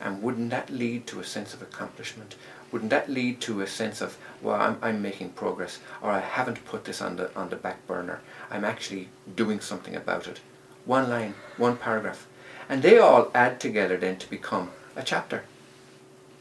And 0.00 0.22
wouldn't 0.22 0.50
that 0.50 0.70
lead 0.70 1.06
to 1.08 1.20
a 1.20 1.24
sense 1.24 1.54
of 1.54 1.62
accomplishment? 1.62 2.36
Wouldn't 2.70 2.90
that 2.90 3.08
lead 3.08 3.40
to 3.42 3.62
a 3.62 3.66
sense 3.66 4.00
of, 4.00 4.18
well, 4.42 4.60
I'm, 4.60 4.78
I'm 4.82 5.00
making 5.00 5.30
progress, 5.30 5.78
or 6.02 6.10
I 6.10 6.20
haven't 6.20 6.64
put 6.64 6.84
this 6.84 7.00
on 7.00 7.16
the, 7.16 7.34
on 7.34 7.48
the 7.48 7.56
back 7.56 7.86
burner. 7.86 8.20
I'm 8.50 8.64
actually 8.64 9.08
doing 9.34 9.60
something 9.60 9.96
about 9.96 10.28
it. 10.28 10.40
One 10.84 11.08
line, 11.08 11.34
one 11.56 11.76
paragraph. 11.76 12.26
And 12.68 12.82
they 12.82 12.98
all 12.98 13.30
add 13.34 13.60
together 13.60 13.96
then 13.96 14.16
to 14.16 14.30
become 14.30 14.70
a 14.96 15.02
chapter. 15.02 15.44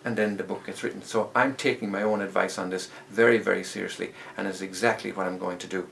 And 0.06 0.18
then 0.18 0.38
the 0.38 0.44
book 0.44 0.66
gets 0.66 0.84
written. 0.84 1.02
So 1.02 1.32
I'm 1.36 1.56
taking 1.56 1.90
my 1.90 2.04
own 2.04 2.22
advice 2.22 2.58
on 2.58 2.70
this 2.70 2.90
very, 3.10 3.38
very 3.38 3.64
seriously, 3.64 4.12
and 4.38 4.48
it's 4.48 4.62
exactly 4.62 5.12
what 5.12 5.28
I'm 5.28 5.38
going 5.38 5.58
to 5.60 5.68
do. 5.68 5.88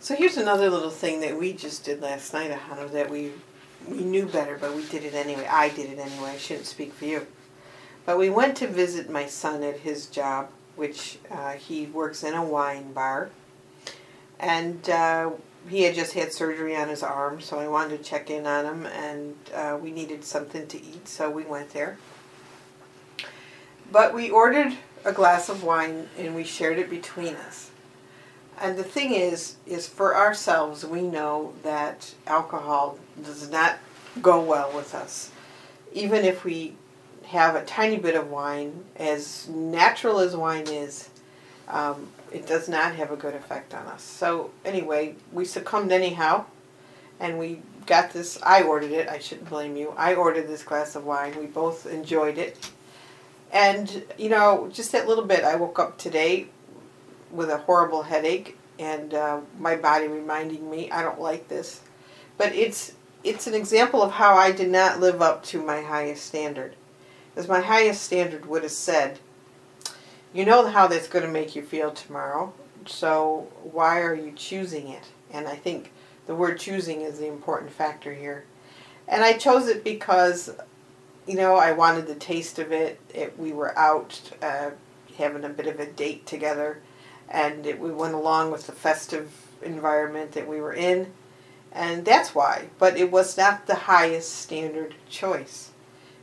So 0.00 0.16
here's 0.16 0.38
another 0.38 0.70
little 0.70 0.90
thing 0.90 1.20
that 1.20 1.38
we 1.38 1.52
just 1.52 1.84
did 1.84 2.00
last 2.00 2.32
night, 2.32 2.50
Ahanu, 2.50 2.90
that 2.92 3.10
we 3.10 3.32
we 3.86 3.98
knew 3.98 4.26
better, 4.26 4.58
but 4.60 4.74
we 4.74 4.86
did 4.86 5.04
it 5.04 5.14
anyway. 5.14 5.46
I 5.46 5.68
did 5.68 5.90
it 5.90 5.98
anyway. 5.98 6.30
I 6.30 6.36
shouldn't 6.36 6.66
speak 6.66 6.92
for 6.92 7.04
you. 7.04 7.26
But 8.04 8.18
we 8.18 8.30
went 8.30 8.56
to 8.58 8.66
visit 8.66 9.10
my 9.10 9.26
son 9.26 9.62
at 9.62 9.78
his 9.78 10.06
job, 10.06 10.50
which 10.76 11.18
uh, 11.30 11.52
he 11.52 11.86
works 11.86 12.22
in 12.22 12.34
a 12.34 12.44
wine 12.44 12.92
bar. 12.92 13.30
And 14.38 14.88
uh, 14.88 15.30
he 15.68 15.82
had 15.82 15.94
just 15.94 16.14
had 16.14 16.32
surgery 16.32 16.74
on 16.76 16.88
his 16.88 17.02
arm, 17.02 17.40
so 17.40 17.58
I 17.58 17.68
wanted 17.68 17.98
to 17.98 18.04
check 18.04 18.30
in 18.30 18.46
on 18.46 18.64
him, 18.64 18.86
and 18.86 19.36
uh, 19.54 19.78
we 19.80 19.90
needed 19.92 20.24
something 20.24 20.66
to 20.66 20.78
eat, 20.78 21.06
so 21.06 21.28
we 21.30 21.42
went 21.42 21.70
there. 21.70 21.98
But 23.92 24.14
we 24.14 24.30
ordered 24.30 24.74
a 25.04 25.12
glass 25.12 25.48
of 25.48 25.64
wine 25.64 26.08
and 26.18 26.34
we 26.34 26.44
shared 26.44 26.78
it 26.78 26.90
between 26.90 27.34
us. 27.34 27.70
And 28.60 28.76
the 28.78 28.84
thing 28.84 29.14
is, 29.14 29.56
is 29.66 29.88
for 29.88 30.16
ourselves, 30.16 30.84
we 30.84 31.02
know 31.02 31.54
that 31.62 32.14
alcohol 32.26 32.98
does 33.22 33.50
not 33.50 33.78
go 34.20 34.40
well 34.40 34.70
with 34.74 34.94
us. 34.94 35.30
Even 35.92 36.24
if 36.24 36.44
we 36.44 36.74
have 37.24 37.54
a 37.54 37.64
tiny 37.64 37.96
bit 37.96 38.14
of 38.14 38.30
wine, 38.30 38.84
as 38.96 39.48
natural 39.48 40.18
as 40.18 40.36
wine 40.36 40.68
is, 40.68 41.08
um, 41.70 42.08
it 42.32 42.46
does 42.46 42.68
not 42.68 42.94
have 42.94 43.10
a 43.10 43.16
good 43.16 43.34
effect 43.34 43.74
on 43.74 43.86
us. 43.86 44.02
So 44.02 44.50
anyway, 44.64 45.14
we 45.32 45.44
succumbed 45.44 45.92
anyhow, 45.92 46.44
and 47.18 47.38
we 47.38 47.62
got 47.86 48.12
this. 48.12 48.38
I 48.42 48.62
ordered 48.62 48.92
it. 48.92 49.08
I 49.08 49.18
shouldn't 49.18 49.48
blame 49.48 49.76
you. 49.76 49.94
I 49.96 50.14
ordered 50.14 50.48
this 50.48 50.62
glass 50.62 50.94
of 50.96 51.04
wine. 51.04 51.38
We 51.38 51.46
both 51.46 51.86
enjoyed 51.86 52.38
it, 52.38 52.70
and 53.52 54.04
you 54.18 54.28
know, 54.28 54.68
just 54.72 54.92
that 54.92 55.08
little 55.08 55.24
bit. 55.24 55.44
I 55.44 55.56
woke 55.56 55.78
up 55.78 55.98
today 55.98 56.48
with 57.30 57.50
a 57.50 57.58
horrible 57.58 58.02
headache, 58.02 58.58
and 58.78 59.14
uh, 59.14 59.40
my 59.58 59.76
body 59.76 60.08
reminding 60.08 60.68
me 60.70 60.90
I 60.90 61.02
don't 61.02 61.20
like 61.20 61.48
this, 61.48 61.80
but 62.36 62.54
it's 62.54 62.92
it's 63.22 63.46
an 63.46 63.54
example 63.54 64.02
of 64.02 64.12
how 64.12 64.34
I 64.34 64.52
did 64.52 64.70
not 64.70 65.00
live 65.00 65.20
up 65.20 65.42
to 65.44 65.62
my 65.62 65.82
highest 65.82 66.24
standard. 66.26 66.74
As 67.36 67.48
my 67.48 67.60
highest 67.60 68.02
standard 68.02 68.46
would 68.46 68.62
have 68.62 68.72
said, 68.72 69.18
you 70.32 70.44
know 70.44 70.66
how 70.66 70.86
that's 70.86 71.08
going 71.08 71.24
to 71.24 71.30
make 71.30 71.56
you 71.56 71.62
feel 71.62 71.90
tomorrow, 71.90 72.52
so 72.86 73.48
why 73.62 74.00
are 74.00 74.14
you 74.14 74.32
choosing 74.32 74.88
it? 74.88 75.04
And 75.32 75.48
I 75.48 75.56
think 75.56 75.92
the 76.26 76.34
word 76.34 76.60
choosing 76.60 77.00
is 77.00 77.18
the 77.18 77.26
important 77.26 77.72
factor 77.72 78.14
here. 78.14 78.44
And 79.08 79.24
I 79.24 79.32
chose 79.32 79.66
it 79.66 79.82
because, 79.82 80.50
you 81.26 81.34
know, 81.34 81.56
I 81.56 81.72
wanted 81.72 82.06
the 82.06 82.14
taste 82.14 82.58
of 82.58 82.70
it. 82.70 83.00
it 83.12 83.36
we 83.38 83.52
were 83.52 83.76
out 83.76 84.20
uh, 84.40 84.70
having 85.18 85.44
a 85.44 85.48
bit 85.48 85.66
of 85.66 85.80
a 85.80 85.86
date 85.86 86.26
together, 86.26 86.78
and 87.28 87.66
it, 87.66 87.80
we 87.80 87.90
went 87.90 88.14
along 88.14 88.52
with 88.52 88.66
the 88.66 88.72
festive 88.72 89.32
environment 89.62 90.32
that 90.32 90.46
we 90.46 90.60
were 90.60 90.72
in, 90.72 91.12
and 91.72 92.04
that's 92.04 92.34
why. 92.34 92.68
But 92.78 92.96
it 92.96 93.10
was 93.10 93.36
not 93.36 93.66
the 93.66 93.74
highest 93.74 94.32
standard 94.32 94.94
choice 95.08 95.70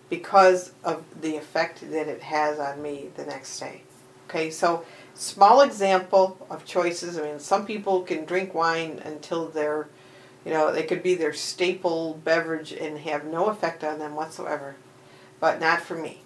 because 0.09 0.71
of 0.83 1.03
the 1.19 1.35
effect 1.35 1.81
that 1.91 2.07
it 2.07 2.21
has 2.21 2.59
on 2.59 2.81
me 2.81 3.09
the 3.15 3.25
next 3.25 3.59
day. 3.59 3.81
Okay, 4.29 4.51
so 4.51 4.83
small 5.13 5.61
example 5.61 6.45
of 6.49 6.65
choices. 6.65 7.17
I 7.17 7.21
mean, 7.21 7.39
some 7.39 7.65
people 7.65 8.01
can 8.01 8.25
drink 8.25 8.53
wine 8.53 9.01
until 9.05 9.47
they're, 9.47 9.87
you 10.43 10.51
know, 10.51 10.73
they 10.73 10.83
could 10.83 11.01
be 11.01 11.15
their 11.15 11.31
staple 11.31 12.19
beverage 12.25 12.73
and 12.73 12.99
have 12.99 13.23
no 13.23 13.45
effect 13.47 13.85
on 13.85 13.99
them 13.99 14.15
whatsoever, 14.15 14.75
but 15.39 15.61
not 15.61 15.81
for 15.81 15.95
me. 15.95 16.19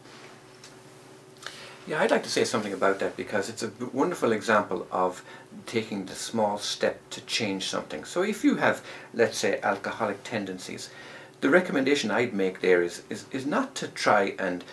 Yeah, 1.85 2.01
I'd 2.01 2.09
like 2.09 2.23
to 2.23 2.29
say 2.29 2.43
something 2.43 2.73
about 2.73 2.97
that 2.99 3.15
because 3.15 3.49
it's 3.49 3.61
a 3.61 3.71
wonderful 3.93 4.31
example 4.31 4.87
of 4.91 5.23
taking 5.67 6.05
the 6.05 6.15
small 6.15 6.57
step 6.57 7.07
to 7.11 7.21
change 7.21 7.69
something. 7.69 8.03
So 8.03 8.23
if 8.23 8.43
you 8.43 8.55
have, 8.55 8.83
let's 9.13 9.37
say, 9.37 9.59
alcoholic 9.61 10.23
tendencies, 10.23 10.89
the 11.41 11.49
recommendation 11.49 12.09
I'd 12.09 12.33
make 12.33 12.61
there 12.61 12.81
is, 12.81 13.03
is, 13.09 13.25
is 13.31 13.45
not 13.45 13.75
to 13.75 13.87
try 13.87 14.35
and 14.39 14.63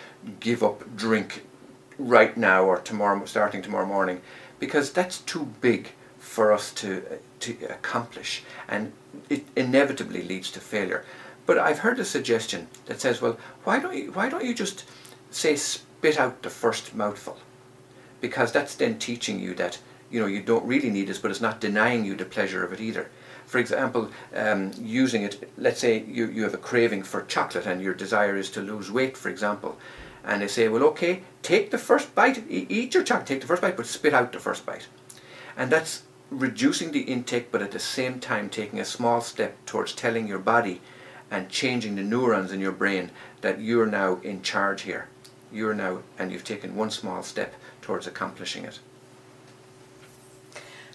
give 0.40 0.62
up 0.62 0.96
drink 0.96 1.44
right 1.98 2.36
now 2.36 2.64
or 2.64 2.78
tomorrow, 2.78 3.24
starting 3.24 3.62
tomorrow 3.62 3.86
morning, 3.86 4.20
because 4.58 4.92
that's 4.92 5.18
too 5.18 5.52
big 5.60 5.90
for 6.18 6.52
us 6.52 6.72
to 6.74 7.02
to 7.40 7.56
accomplish, 7.70 8.42
and 8.68 8.92
it 9.28 9.44
inevitably 9.56 10.22
leads 10.22 10.50
to 10.52 10.60
failure. 10.60 11.04
But 11.46 11.58
I've 11.58 11.78
heard 11.78 11.98
a 11.98 12.04
suggestion 12.04 12.68
that 12.86 13.00
says, 13.00 13.22
well, 13.22 13.38
why 13.64 13.78
don't 13.78 13.96
you 13.96 14.12
why 14.12 14.28
don't 14.28 14.44
you 14.44 14.54
just 14.54 14.84
say 15.30 15.56
spit 15.56 16.18
out 16.18 16.42
the 16.42 16.50
first 16.50 16.94
mouthful, 16.94 17.38
because 18.20 18.52
that's 18.52 18.74
then 18.74 18.98
teaching 18.98 19.40
you 19.40 19.54
that 19.54 19.78
you 20.10 20.20
know 20.20 20.26
you 20.26 20.42
don't 20.42 20.66
really 20.66 20.90
need 20.90 21.08
this, 21.08 21.18
but 21.18 21.30
it's 21.30 21.40
not 21.40 21.60
denying 21.60 22.04
you 22.04 22.14
the 22.16 22.24
pleasure 22.24 22.64
of 22.64 22.72
it 22.72 22.80
either. 22.80 23.08
For 23.46 23.58
example, 23.58 24.10
um, 24.34 24.72
using 24.78 25.22
it, 25.22 25.50
let's 25.56 25.80
say 25.80 26.04
you, 26.06 26.26
you 26.26 26.42
have 26.42 26.52
a 26.52 26.58
craving 26.58 27.02
for 27.02 27.22
chocolate 27.22 27.64
and 27.64 27.80
your 27.80 27.94
desire 27.94 28.36
is 28.36 28.50
to 28.50 28.60
lose 28.60 28.92
weight, 28.92 29.16
for 29.16 29.30
example, 29.30 29.78
and 30.28 30.42
they 30.42 30.46
say, 30.46 30.68
well, 30.68 30.84
okay, 30.84 31.22
take 31.42 31.70
the 31.70 31.78
first 31.78 32.14
bite, 32.14 32.44
eat 32.50 32.92
your 32.92 33.02
chocolate, 33.02 33.26
take 33.26 33.40
the 33.40 33.46
first 33.46 33.62
bite, 33.62 33.78
but 33.78 33.86
spit 33.86 34.12
out 34.12 34.30
the 34.30 34.38
first 34.38 34.66
bite. 34.66 34.86
And 35.56 35.72
that's 35.72 36.02
reducing 36.30 36.92
the 36.92 37.00
intake, 37.00 37.50
but 37.50 37.62
at 37.62 37.72
the 37.72 37.78
same 37.78 38.20
time 38.20 38.50
taking 38.50 38.78
a 38.78 38.84
small 38.84 39.22
step 39.22 39.56
towards 39.64 39.94
telling 39.94 40.28
your 40.28 40.38
body 40.38 40.82
and 41.30 41.48
changing 41.48 41.96
the 41.96 42.02
neurons 42.02 42.52
in 42.52 42.60
your 42.60 42.72
brain 42.72 43.10
that 43.40 43.60
you're 43.60 43.86
now 43.86 44.20
in 44.22 44.42
charge 44.42 44.82
here. 44.82 45.08
You're 45.50 45.72
now, 45.72 46.00
and 46.18 46.30
you've 46.30 46.44
taken 46.44 46.76
one 46.76 46.90
small 46.90 47.22
step 47.22 47.54
towards 47.80 48.06
accomplishing 48.06 48.64
it. 48.64 48.80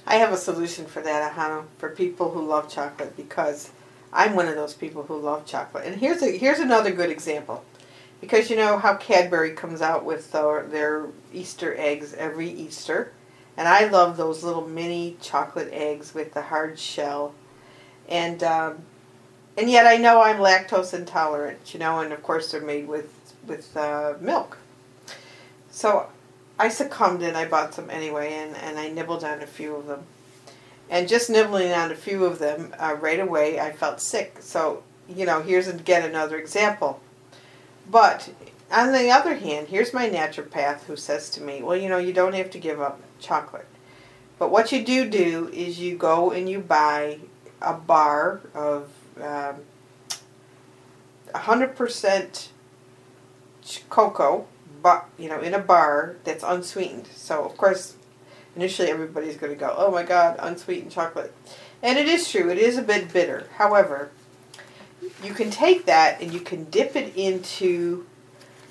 I 0.06 0.18
have 0.18 0.32
a 0.32 0.38
solution 0.38 0.86
for 0.86 1.02
that, 1.02 1.34
Ahanu, 1.34 1.66
for 1.80 1.90
people 1.90 2.30
who 2.32 2.46
love 2.46 2.70
chocolate 2.70 3.18
because 3.18 3.72
I'm 4.12 4.36
one 4.36 4.48
of 4.48 4.56
those 4.56 4.76
people 4.76 5.02
who 5.04 5.18
love 5.18 5.48
chocolate. 5.48 5.86
And 5.86 5.96
here's 5.96 6.22
a 6.22 6.38
here's 6.38 6.60
another 6.60 6.92
good 6.92 7.10
example 7.10 7.64
because 8.24 8.50
you 8.50 8.56
know 8.56 8.78
how 8.78 8.96
Cadbury 8.96 9.52
comes 9.52 9.82
out 9.82 10.06
with 10.06 10.32
their, 10.32 11.08
Easter 11.34 11.76
eggs 11.78 12.14
every 12.14 12.50
Easter. 12.50 13.12
And 13.58 13.68
I 13.68 13.88
love 13.88 14.18
those 14.18 14.44
little 14.44 14.68
mini 14.68 15.18
chocolate 15.20 15.70
eggs 15.72 16.14
with 16.14 16.34
the 16.34 16.44
hard 16.44 16.80
shell. 16.80 17.34
And 18.08 18.42
um, 18.44 18.80
and 19.58 19.70
yet 19.70 19.86
I 19.86 19.98
know 19.98 20.22
I'm 20.22 20.38
lactose 20.38 20.94
intolerant, 20.94 21.74
you 21.74 21.80
know, 21.80 22.00
and 22.00 22.14
of 22.14 22.24
course 22.24 22.52
they're 22.52 22.62
made 22.62 22.88
with 22.88 23.12
with 23.46 23.76
uh, 23.76 24.14
milk. 24.22 24.58
So 25.70 26.08
I 26.58 26.70
succumbed 26.70 27.22
and 27.24 27.36
I 27.36 27.46
bought 27.46 27.74
some 27.74 27.90
anyway, 27.90 28.34
and, 28.34 28.56
and 28.56 28.80
I 28.80 28.90
nibbled 28.90 29.24
on 29.24 29.42
a 29.42 29.48
few 29.48 29.76
of 29.76 29.88
them. 29.88 30.04
And 30.90 31.08
just 31.08 31.30
nibbling 31.30 31.72
on 31.72 31.92
a 31.92 31.96
few 31.96 32.26
of 32.26 32.40
them, 32.40 32.74
uh, 32.80 32.96
right 33.00 33.20
away 33.20 33.60
I 33.60 33.72
felt 33.72 34.00
sick. 34.00 34.38
So, 34.40 34.84
you 35.10 35.26
know, 35.26 35.42
here's 35.42 35.68
again 35.68 36.08
another 36.08 36.38
example. 36.38 37.02
But 37.90 38.34
on 38.72 38.92
the 38.92 39.10
other 39.12 39.36
hand, 39.36 39.68
here's 39.68 39.94
my 39.94 40.10
naturopath 40.10 40.84
who 40.84 40.96
says 40.96 41.30
to 41.32 41.42
me, 41.42 41.62
well, 41.62 41.78
you 41.78 41.90
know, 41.90 41.98
you 41.98 42.14
don't 42.14 42.34
have 42.34 42.50
to 42.52 42.60
give 42.60 42.82
up 42.82 43.02
chocolate. 43.20 43.68
But 44.40 44.52
what 44.52 44.72
you 44.72 44.84
do 44.84 45.10
do 45.10 45.50
is 45.54 45.80
you 45.80 45.96
go 45.96 46.32
and 46.32 46.50
you 46.50 46.60
buy 46.60 47.20
a 47.62 47.74
bar 47.74 48.42
of 48.54 48.90
um, 49.22 49.56
100% 51.34 52.48
cocoa, 53.90 54.48
but 54.82 55.06
you 55.18 55.30
know, 55.30 55.40
in 55.40 55.54
a 55.54 55.60
bar 55.60 56.16
that's 56.24 56.44
unsweetened. 56.44 57.08
So 57.16 57.44
of 57.44 57.58
course, 57.58 57.96
initially 58.56 58.90
everybody's 58.90 59.38
going 59.38 59.54
to 59.54 59.60
go, 59.60 59.74
"Oh 59.78 59.92
my 59.92 60.04
God, 60.04 60.36
unsweetened 60.40 60.92
chocolate," 60.92 61.34
and 61.82 61.98
it 61.98 62.08
is 62.08 62.30
true. 62.30 62.50
It 62.50 62.58
is 62.58 62.78
a 62.78 62.82
bit 62.82 63.14
bitter. 63.14 63.48
However, 63.56 64.12
you 65.24 65.34
can 65.34 65.50
take 65.50 65.86
that 65.86 66.22
and 66.22 66.34
you 66.34 66.40
can 66.40 66.66
dip 66.66 66.96
it 66.96 67.16
into 67.16 68.06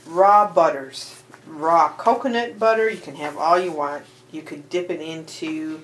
raw 0.07 0.51
butters, 0.53 1.23
raw 1.47 1.89
coconut 1.89 2.59
butter. 2.59 2.91
You 2.91 3.01
can 3.01 3.17
have 3.17 3.37
all 3.37 3.59
you 3.59 3.73
want. 3.73 4.05
You 4.31 4.43
could 4.43 4.69
dip 4.69 4.91
it 4.91 5.01
into. 5.01 5.83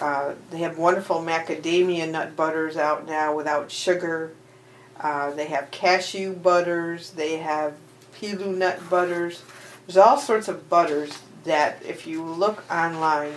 Uh, 0.00 0.34
they 0.50 0.58
have 0.58 0.78
wonderful 0.78 1.16
macadamia 1.16 2.10
nut 2.10 2.36
butters 2.36 2.76
out 2.76 3.06
now 3.06 3.34
without 3.34 3.70
sugar. 3.70 4.32
Uh, 4.98 5.30
they 5.32 5.46
have 5.46 5.70
cashew 5.70 6.32
butters. 6.34 7.10
They 7.10 7.36
have 7.38 7.74
pili 8.16 8.54
nut 8.56 8.88
butters. 8.88 9.42
There's 9.86 9.96
all 9.96 10.18
sorts 10.18 10.48
of 10.48 10.70
butters 10.70 11.18
that, 11.44 11.82
if 11.84 12.06
you 12.06 12.22
look 12.22 12.64
online, 12.70 13.34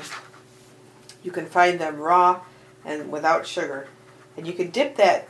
you 1.23 1.31
can 1.31 1.45
find 1.45 1.79
them 1.79 1.97
raw 1.97 2.41
and 2.85 3.11
without 3.11 3.45
sugar. 3.45 3.87
And 4.37 4.47
you 4.47 4.53
can 4.53 4.69
dip 4.69 4.95
that 4.95 5.27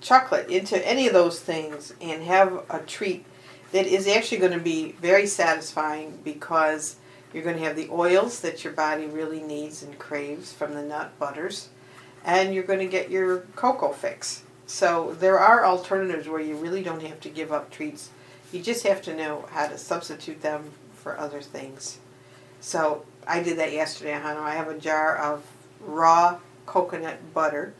chocolate 0.00 0.48
into 0.48 0.86
any 0.86 1.06
of 1.06 1.12
those 1.12 1.40
things 1.40 1.94
and 2.00 2.22
have 2.22 2.64
a 2.70 2.80
treat 2.80 3.24
that 3.72 3.86
is 3.86 4.06
actually 4.06 4.38
going 4.38 4.52
to 4.52 4.58
be 4.58 4.92
very 4.92 5.26
satisfying 5.26 6.18
because 6.24 6.96
you're 7.32 7.42
going 7.42 7.56
to 7.56 7.64
have 7.64 7.76
the 7.76 7.88
oils 7.90 8.40
that 8.40 8.64
your 8.64 8.72
body 8.72 9.06
really 9.06 9.42
needs 9.42 9.82
and 9.82 9.98
craves 9.98 10.52
from 10.52 10.74
the 10.74 10.82
nut 10.82 11.18
butters, 11.18 11.68
and 12.24 12.54
you're 12.54 12.64
going 12.64 12.78
to 12.78 12.86
get 12.86 13.10
your 13.10 13.40
cocoa 13.56 13.92
fix. 13.92 14.42
So 14.66 15.14
there 15.20 15.38
are 15.38 15.64
alternatives 15.64 16.28
where 16.28 16.40
you 16.40 16.56
really 16.56 16.82
don't 16.82 17.02
have 17.02 17.20
to 17.20 17.28
give 17.28 17.52
up 17.52 17.70
treats. 17.70 18.10
You 18.52 18.62
just 18.62 18.86
have 18.86 19.02
to 19.02 19.16
know 19.16 19.46
how 19.50 19.66
to 19.68 19.76
substitute 19.76 20.40
them 20.42 20.70
for 20.94 21.18
other 21.18 21.42
things. 21.42 21.98
So 22.60 23.04
I 23.26 23.42
did 23.42 23.58
that 23.58 23.72
yesterday, 23.72 24.12
Ahanu. 24.12 24.40
I 24.40 24.54
have 24.54 24.68
a 24.68 24.78
jar 24.78 25.16
of 25.16 25.44
raw 25.80 26.38
coconut 26.64 27.34
butter 27.34 27.74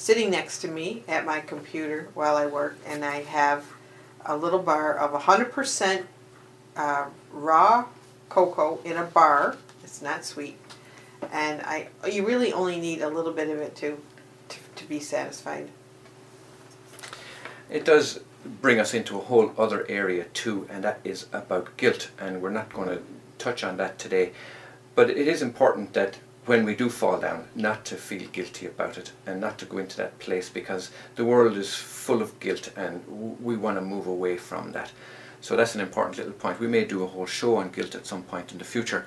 sitting 0.00 0.30
next 0.30 0.60
to 0.62 0.68
me 0.68 1.04
at 1.06 1.26
my 1.26 1.40
computer 1.40 2.08
while 2.14 2.34
I 2.34 2.46
work, 2.46 2.78
and 2.86 3.04
I 3.04 3.20
have 3.20 3.66
a 4.24 4.34
little 4.34 4.58
bar 4.58 4.96
of 4.96 5.12
100% 5.12 6.04
uh, 6.74 7.04
raw 7.30 7.84
cocoa 8.30 8.80
in 8.82 8.96
a 8.96 9.04
bar. 9.04 9.58
It's 9.84 10.00
not 10.00 10.24
sweet, 10.24 10.56
and 11.30 11.60
I 11.60 11.88
you 12.10 12.26
really 12.26 12.50
only 12.50 12.80
need 12.80 13.02
a 13.02 13.10
little 13.10 13.32
bit 13.32 13.50
of 13.50 13.58
it 13.58 13.76
to 13.76 14.00
to, 14.48 14.58
to 14.76 14.84
be 14.86 15.00
satisfied. 15.00 15.68
It 17.68 17.84
does 17.84 18.20
bring 18.62 18.80
us 18.80 18.94
into 18.94 19.18
a 19.18 19.20
whole 19.20 19.52
other 19.58 19.84
area 19.86 20.24
too, 20.32 20.66
and 20.70 20.82
that 20.82 21.00
is 21.04 21.26
about 21.30 21.76
guilt, 21.76 22.10
and 22.18 22.40
we're 22.40 22.48
not 22.48 22.72
going 22.72 22.88
to 22.88 23.02
touch 23.36 23.62
on 23.62 23.76
that 23.76 23.98
today. 23.98 24.32
But 24.94 25.10
it 25.10 25.28
is 25.28 25.42
important 25.42 25.92
that 25.92 26.16
when 26.46 26.64
we 26.64 26.74
do 26.74 26.88
fall 26.88 27.20
down, 27.20 27.46
not 27.54 27.84
to 27.86 27.96
feel 27.96 28.28
guilty 28.30 28.66
about 28.66 28.96
it 28.96 29.12
and 29.26 29.40
not 29.40 29.58
to 29.58 29.66
go 29.66 29.78
into 29.78 29.96
that 29.98 30.18
place 30.18 30.48
because 30.48 30.90
the 31.16 31.24
world 31.24 31.56
is 31.56 31.74
full 31.74 32.22
of 32.22 32.40
guilt 32.40 32.72
and 32.76 33.04
we 33.40 33.56
want 33.56 33.76
to 33.76 33.82
move 33.82 34.06
away 34.06 34.36
from 34.36 34.72
that. 34.72 34.90
So 35.40 35.56
that's 35.56 35.74
an 35.74 35.80
important 35.80 36.18
little 36.18 36.32
point. 36.32 36.60
We 36.60 36.66
may 36.66 36.84
do 36.84 37.02
a 37.02 37.06
whole 37.06 37.26
show 37.26 37.56
on 37.56 37.70
guilt 37.70 37.94
at 37.94 38.06
some 38.06 38.22
point 38.22 38.52
in 38.52 38.58
the 38.58 38.64
future. 38.64 39.06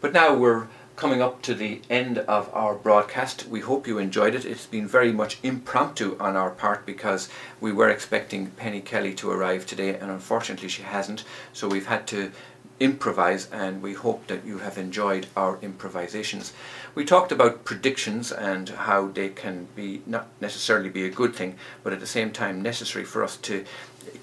But 0.00 0.12
now 0.12 0.34
we're 0.34 0.68
coming 0.96 1.22
up 1.22 1.40
to 1.40 1.54
the 1.54 1.80
end 1.88 2.18
of 2.18 2.50
our 2.52 2.74
broadcast. 2.74 3.46
We 3.48 3.60
hope 3.60 3.86
you 3.86 3.96
enjoyed 3.96 4.34
it. 4.34 4.44
It's 4.44 4.66
been 4.66 4.86
very 4.86 5.12
much 5.12 5.38
impromptu 5.42 6.14
on 6.20 6.36
our 6.36 6.50
part 6.50 6.84
because 6.84 7.30
we 7.58 7.72
were 7.72 7.88
expecting 7.88 8.50
Penny 8.50 8.82
Kelly 8.82 9.14
to 9.14 9.30
arrive 9.30 9.64
today 9.64 9.96
and 9.96 10.10
unfortunately 10.10 10.68
she 10.68 10.82
hasn't. 10.82 11.24
So 11.54 11.68
we've 11.68 11.86
had 11.86 12.06
to 12.08 12.32
improvise 12.80 13.48
and 13.52 13.82
we 13.82 13.92
hope 13.92 14.26
that 14.26 14.44
you 14.44 14.58
have 14.58 14.78
enjoyed 14.78 15.26
our 15.36 15.58
improvisations. 15.60 16.52
We 16.94 17.04
talked 17.04 17.30
about 17.30 17.64
predictions 17.64 18.32
and 18.32 18.70
how 18.70 19.08
they 19.08 19.28
can 19.28 19.68
be 19.76 20.02
not 20.06 20.28
necessarily 20.40 20.88
be 20.88 21.04
a 21.04 21.10
good 21.10 21.36
thing 21.36 21.56
but 21.84 21.92
at 21.92 22.00
the 22.00 22.06
same 22.06 22.32
time 22.32 22.62
necessary 22.62 23.04
for 23.04 23.22
us 23.22 23.36
to 23.36 23.64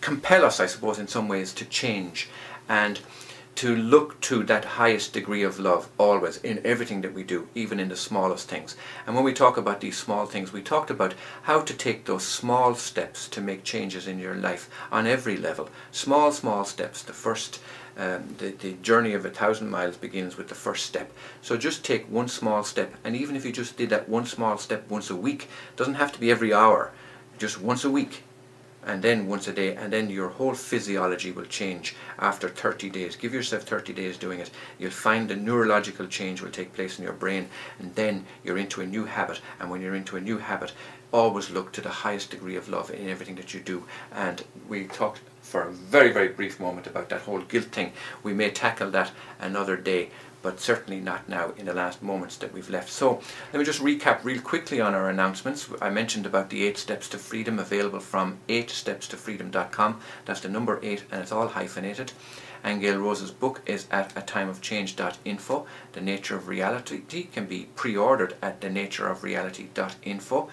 compel 0.02 0.44
us 0.44 0.60
I 0.60 0.66
suppose 0.66 1.00
in 1.00 1.08
some 1.08 1.28
ways 1.28 1.54
to 1.54 1.66
change 1.66 2.30
and 2.68 3.00
to 3.58 3.76
look 3.76 4.22
to 4.22 4.44
that 4.44 4.64
highest 4.64 5.14
degree 5.14 5.42
of 5.42 5.58
love 5.58 5.90
always 5.98 6.38
in 6.38 6.62
everything 6.64 7.02
that 7.02 7.14
we 7.16 7.24
do, 7.24 7.48
even 7.56 7.80
in 7.80 7.90
the 7.90 7.96
smallest 7.96 8.48
things. 8.48 8.76
And 9.08 9.16
when 9.16 9.26
we 9.26 9.34
talk 9.34 9.58
about 9.58 9.82
these 9.82 9.98
small 9.98 10.28
things, 10.28 10.54
we 10.54 10.62
talked 10.62 10.92
about 10.92 11.16
how 11.42 11.62
to 11.62 11.74
take 11.74 12.06
those 12.06 12.24
small 12.24 12.76
steps 12.76 13.28
to 13.30 13.42
make 13.42 13.64
changes 13.64 14.06
in 14.06 14.20
your 14.20 14.36
life 14.36 14.70
on 14.92 15.08
every 15.08 15.38
level. 15.38 15.70
Small, 15.92 16.32
small 16.32 16.66
steps. 16.66 17.02
The 17.02 17.14
first 17.14 17.60
um, 17.98 18.36
the, 18.38 18.52
the 18.52 18.74
journey 18.74 19.14
of 19.14 19.26
a 19.26 19.30
thousand 19.30 19.70
miles 19.70 19.98
begins 19.98 20.38
with 20.38 20.50
the 20.50 20.56
first 20.56 20.86
step. 20.86 21.12
So 21.42 21.58
just 21.58 21.84
take 21.84 22.06
one 22.10 22.28
small 22.28 22.64
step, 22.64 22.94
and 23.04 23.16
even 23.16 23.36
if 23.36 23.44
you 23.44 23.52
just 23.52 23.76
did 23.76 23.90
that 23.90 24.08
one 24.08 24.26
small 24.26 24.58
step 24.58 24.88
once 24.90 25.10
a 25.10 25.16
week, 25.16 25.50
doesn't 25.76 25.96
have 25.96 26.12
to 26.14 26.20
be 26.20 26.30
every 26.30 26.54
hour, 26.54 26.92
just 27.38 27.60
once 27.60 27.84
a 27.84 27.90
week, 27.90 28.24
and 28.86 29.02
then 29.02 29.28
once 29.28 29.48
a 29.48 29.54
day, 29.54 29.76
and 29.76 29.92
then 29.92 30.10
your 30.10 30.30
whole 30.30 30.54
physiology 30.54 31.32
will 31.32 31.46
change 31.46 31.96
after 32.20 32.48
30 32.48 32.90
days. 32.90 33.16
Give 33.18 33.34
yourself 33.34 33.64
30 33.64 33.92
days 33.92 34.18
doing 34.18 34.40
it. 34.40 34.50
You'll 34.80 34.92
find 34.92 35.30
a 35.30 35.36
neurological 35.36 36.08
change 36.08 36.42
will 36.42 36.52
take 36.52 36.74
place 36.74 36.98
in 36.98 37.04
your 37.04 37.14
brain, 37.14 37.50
and 37.80 37.94
then 37.96 38.26
you're 38.44 38.58
into 38.58 38.82
a 38.82 38.86
new 38.86 39.06
habit. 39.06 39.42
And 39.60 39.70
when 39.70 39.82
you're 39.82 39.96
into 39.96 40.16
a 40.16 40.22
new 40.22 40.38
habit, 40.38 40.72
always 41.12 41.50
look 41.50 41.74
to 41.74 41.82
the 41.82 41.90
highest 41.90 42.32
degree 42.32 42.56
of 42.56 42.70
love 42.70 42.90
in 42.90 43.10
everything 43.10 43.36
that 43.36 43.54
you 43.54 43.60
do. 43.60 43.84
And 44.14 44.44
we 44.70 44.86
talked 44.86 45.20
for 45.48 45.62
a 45.62 45.72
very, 45.72 46.12
very 46.12 46.28
brief 46.28 46.60
moment 46.60 46.88
about 46.88 47.10
that 47.10 47.22
whole 47.22 47.42
guilt 47.42 47.68
thing. 47.68 47.94
We 48.22 48.34
may 48.34 48.52
tackle 48.52 48.92
that 48.92 49.12
another 49.40 49.78
day, 49.78 50.10
but 50.42 50.60
certainly 50.60 51.00
not 51.00 51.28
now 51.30 51.54
in 51.58 51.66
the 51.66 51.74
last 51.74 52.04
moments 52.04 52.36
that 52.38 52.54
we've 52.54 52.70
left. 52.70 52.90
So 52.90 53.22
let 53.52 53.60
me 53.60 53.66
just 53.66 53.82
recap 53.82 54.24
real 54.24 54.42
quickly 54.42 54.82
on 54.82 54.94
our 54.94 55.10
announcements. 55.10 55.70
I 55.82 55.90
mentioned 55.90 56.26
about 56.26 56.50
the 56.50 56.68
8 56.68 56.78
Steps 56.78 57.10
to 57.10 57.18
Freedom 57.18 57.60
available 57.60 58.02
from 58.02 58.40
8stepstofreedom.com. 58.50 60.00
That's 60.26 60.42
the 60.42 60.50
number 60.50 60.80
8 60.84 61.04
and 61.12 61.22
it's 61.22 61.32
all 61.32 61.48
hyphenated. 61.48 62.12
Angel 62.66 62.98
Rose's 62.98 63.32
book 63.32 63.62
is 63.66 63.88
at 63.90 64.18
a 64.18 64.22
timeofchange.info. 64.22 65.66
The 65.94 66.02
Nature 66.02 66.36
of 66.36 66.48
Reality 66.48 67.02
can 67.32 67.46
be 67.46 67.70
pre-ordered 67.76 68.36
at 68.42 68.60
thenatureofreality.info. 68.60 70.50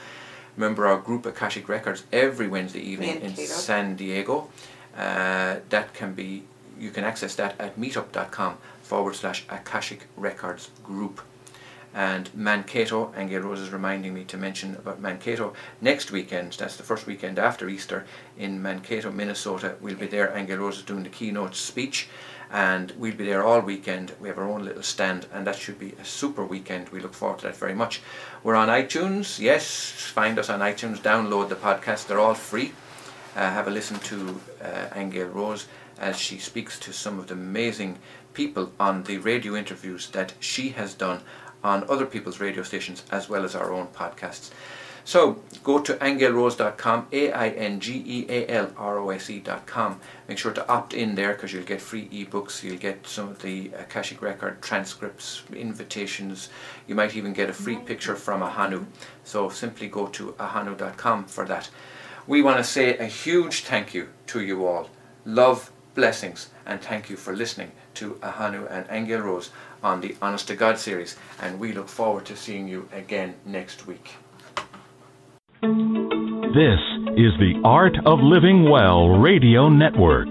Remember 0.56 0.86
our 0.86 0.98
group 0.98 1.26
Akashic 1.26 1.68
Records 1.68 2.04
every 2.12 2.46
Wednesday 2.46 2.80
evening 2.80 3.20
in 3.20 3.34
San 3.34 3.96
Diego. 3.96 4.50
Uh, 4.96 5.56
that 5.70 5.92
can 5.94 6.14
be, 6.14 6.44
you 6.78 6.90
can 6.90 7.04
access 7.04 7.34
that 7.34 7.58
at 7.60 7.78
meetup.com 7.78 8.58
forward 8.82 9.16
slash 9.16 9.44
Akashic 9.48 10.06
Records 10.16 10.70
Group. 10.82 11.20
And 11.94 12.28
Mankato, 12.34 13.12
angel 13.16 13.42
Rose 13.42 13.60
is 13.60 13.72
reminding 13.72 14.14
me 14.14 14.24
to 14.24 14.36
mention 14.36 14.74
about 14.74 15.00
Mankato 15.00 15.54
next 15.80 16.10
weekend, 16.10 16.52
that's 16.54 16.76
the 16.76 16.82
first 16.82 17.06
weekend 17.06 17.38
after 17.38 17.68
Easter, 17.68 18.04
in 18.36 18.60
Mankato, 18.60 19.12
Minnesota. 19.12 19.76
We'll 19.80 19.94
be 19.94 20.08
there, 20.08 20.36
angel 20.36 20.58
Rose 20.58 20.78
is 20.78 20.82
doing 20.82 21.04
the 21.04 21.08
keynote 21.08 21.54
speech, 21.54 22.08
and 22.50 22.92
we'll 22.98 23.14
be 23.14 23.26
there 23.26 23.44
all 23.44 23.60
weekend. 23.60 24.12
We 24.20 24.26
have 24.26 24.38
our 24.38 24.48
own 24.48 24.64
little 24.64 24.82
stand, 24.82 25.26
and 25.32 25.46
that 25.46 25.54
should 25.54 25.78
be 25.78 25.94
a 26.00 26.04
super 26.04 26.44
weekend. 26.44 26.88
We 26.88 26.98
look 26.98 27.14
forward 27.14 27.38
to 27.40 27.46
that 27.46 27.56
very 27.56 27.74
much. 27.74 28.00
We're 28.42 28.56
on 28.56 28.68
iTunes, 28.68 29.38
yes, 29.38 29.92
find 29.92 30.36
us 30.36 30.50
on 30.50 30.60
iTunes, 30.60 30.98
download 30.98 31.48
the 31.48 31.54
podcast, 31.54 32.08
they're 32.08 32.18
all 32.18 32.34
free 32.34 32.72
uh, 33.36 33.40
have 33.40 33.66
a 33.66 33.70
listen 33.70 33.98
to 34.00 34.40
uh, 34.62 34.88
Angel 34.94 35.28
Rose 35.28 35.66
as 35.98 36.18
she 36.18 36.38
speaks 36.38 36.78
to 36.80 36.92
some 36.92 37.18
of 37.18 37.28
the 37.28 37.34
amazing 37.34 37.98
people 38.32 38.72
on 38.80 39.04
the 39.04 39.18
radio 39.18 39.54
interviews 39.54 40.08
that 40.10 40.32
she 40.40 40.70
has 40.70 40.94
done 40.94 41.20
on 41.62 41.88
other 41.88 42.06
people's 42.06 42.40
radio 42.40 42.62
stations 42.62 43.04
as 43.10 43.28
well 43.28 43.44
as 43.44 43.54
our 43.54 43.72
own 43.72 43.86
podcasts. 43.88 44.50
So 45.06 45.42
go 45.62 45.80
to 45.80 45.94
angelrose.com, 45.94 47.08
A-I-N-G-E-A-L-R-O-S-E.com. 47.12 48.30
Make 50.28 50.38
sure 50.38 50.52
to 50.52 50.66
opt 50.66 50.94
in 50.94 51.14
there 51.14 51.34
because 51.34 51.52
you'll 51.52 51.64
get 51.64 51.82
free 51.82 52.08
ebooks, 52.08 52.62
you'll 52.62 52.78
get 52.78 53.06
some 53.06 53.28
of 53.28 53.42
the 53.42 53.70
Akashic 53.78 54.22
Record 54.22 54.62
transcripts, 54.62 55.42
invitations, 55.54 56.48
you 56.86 56.94
might 56.94 57.14
even 57.16 57.34
get 57.34 57.50
a 57.50 57.52
free 57.52 57.76
picture 57.76 58.16
from 58.16 58.40
Ahanu. 58.40 58.86
So 59.24 59.50
simply 59.50 59.88
go 59.88 60.06
to 60.06 60.32
ahanu.com 60.38 61.26
for 61.26 61.44
that 61.44 61.68
we 62.26 62.42
want 62.42 62.58
to 62.58 62.64
say 62.64 62.96
a 62.98 63.06
huge 63.06 63.64
thank 63.64 63.94
you 63.94 64.08
to 64.26 64.40
you 64.40 64.66
all. 64.66 64.88
Love, 65.24 65.70
blessings, 65.94 66.50
and 66.66 66.80
thank 66.80 67.10
you 67.10 67.16
for 67.16 67.34
listening 67.36 67.70
to 67.94 68.14
Ahanu 68.22 68.70
and 68.70 68.86
Angel 68.90 69.20
Rose 69.20 69.50
on 69.82 70.00
the 70.00 70.16
Honest 70.22 70.48
to 70.48 70.56
God 70.56 70.78
series, 70.78 71.16
and 71.40 71.60
we 71.60 71.72
look 71.72 71.88
forward 71.88 72.24
to 72.26 72.36
seeing 72.36 72.66
you 72.66 72.88
again 72.92 73.34
next 73.44 73.86
week. 73.86 74.12
This 75.60 76.80
is 77.16 77.32
the 77.38 77.60
Art 77.64 77.96
of 78.06 78.20
Living 78.20 78.70
Well 78.70 79.08
Radio 79.08 79.68
Network. 79.68 80.28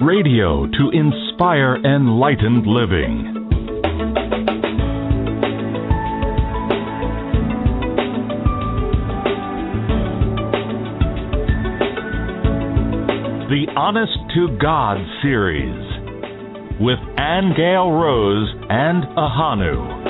Radio 0.00 0.66
to 0.66 0.90
inspire 0.92 1.76
enlightened 1.84 2.66
living. 2.66 3.37
Honest 13.76 14.12
to 14.34 14.56
God 14.60 14.96
series 15.22 15.74
with 16.80 16.98
Angel 17.18 17.92
Rose 17.92 18.54
and 18.70 19.04
Ahanu. 19.16 20.07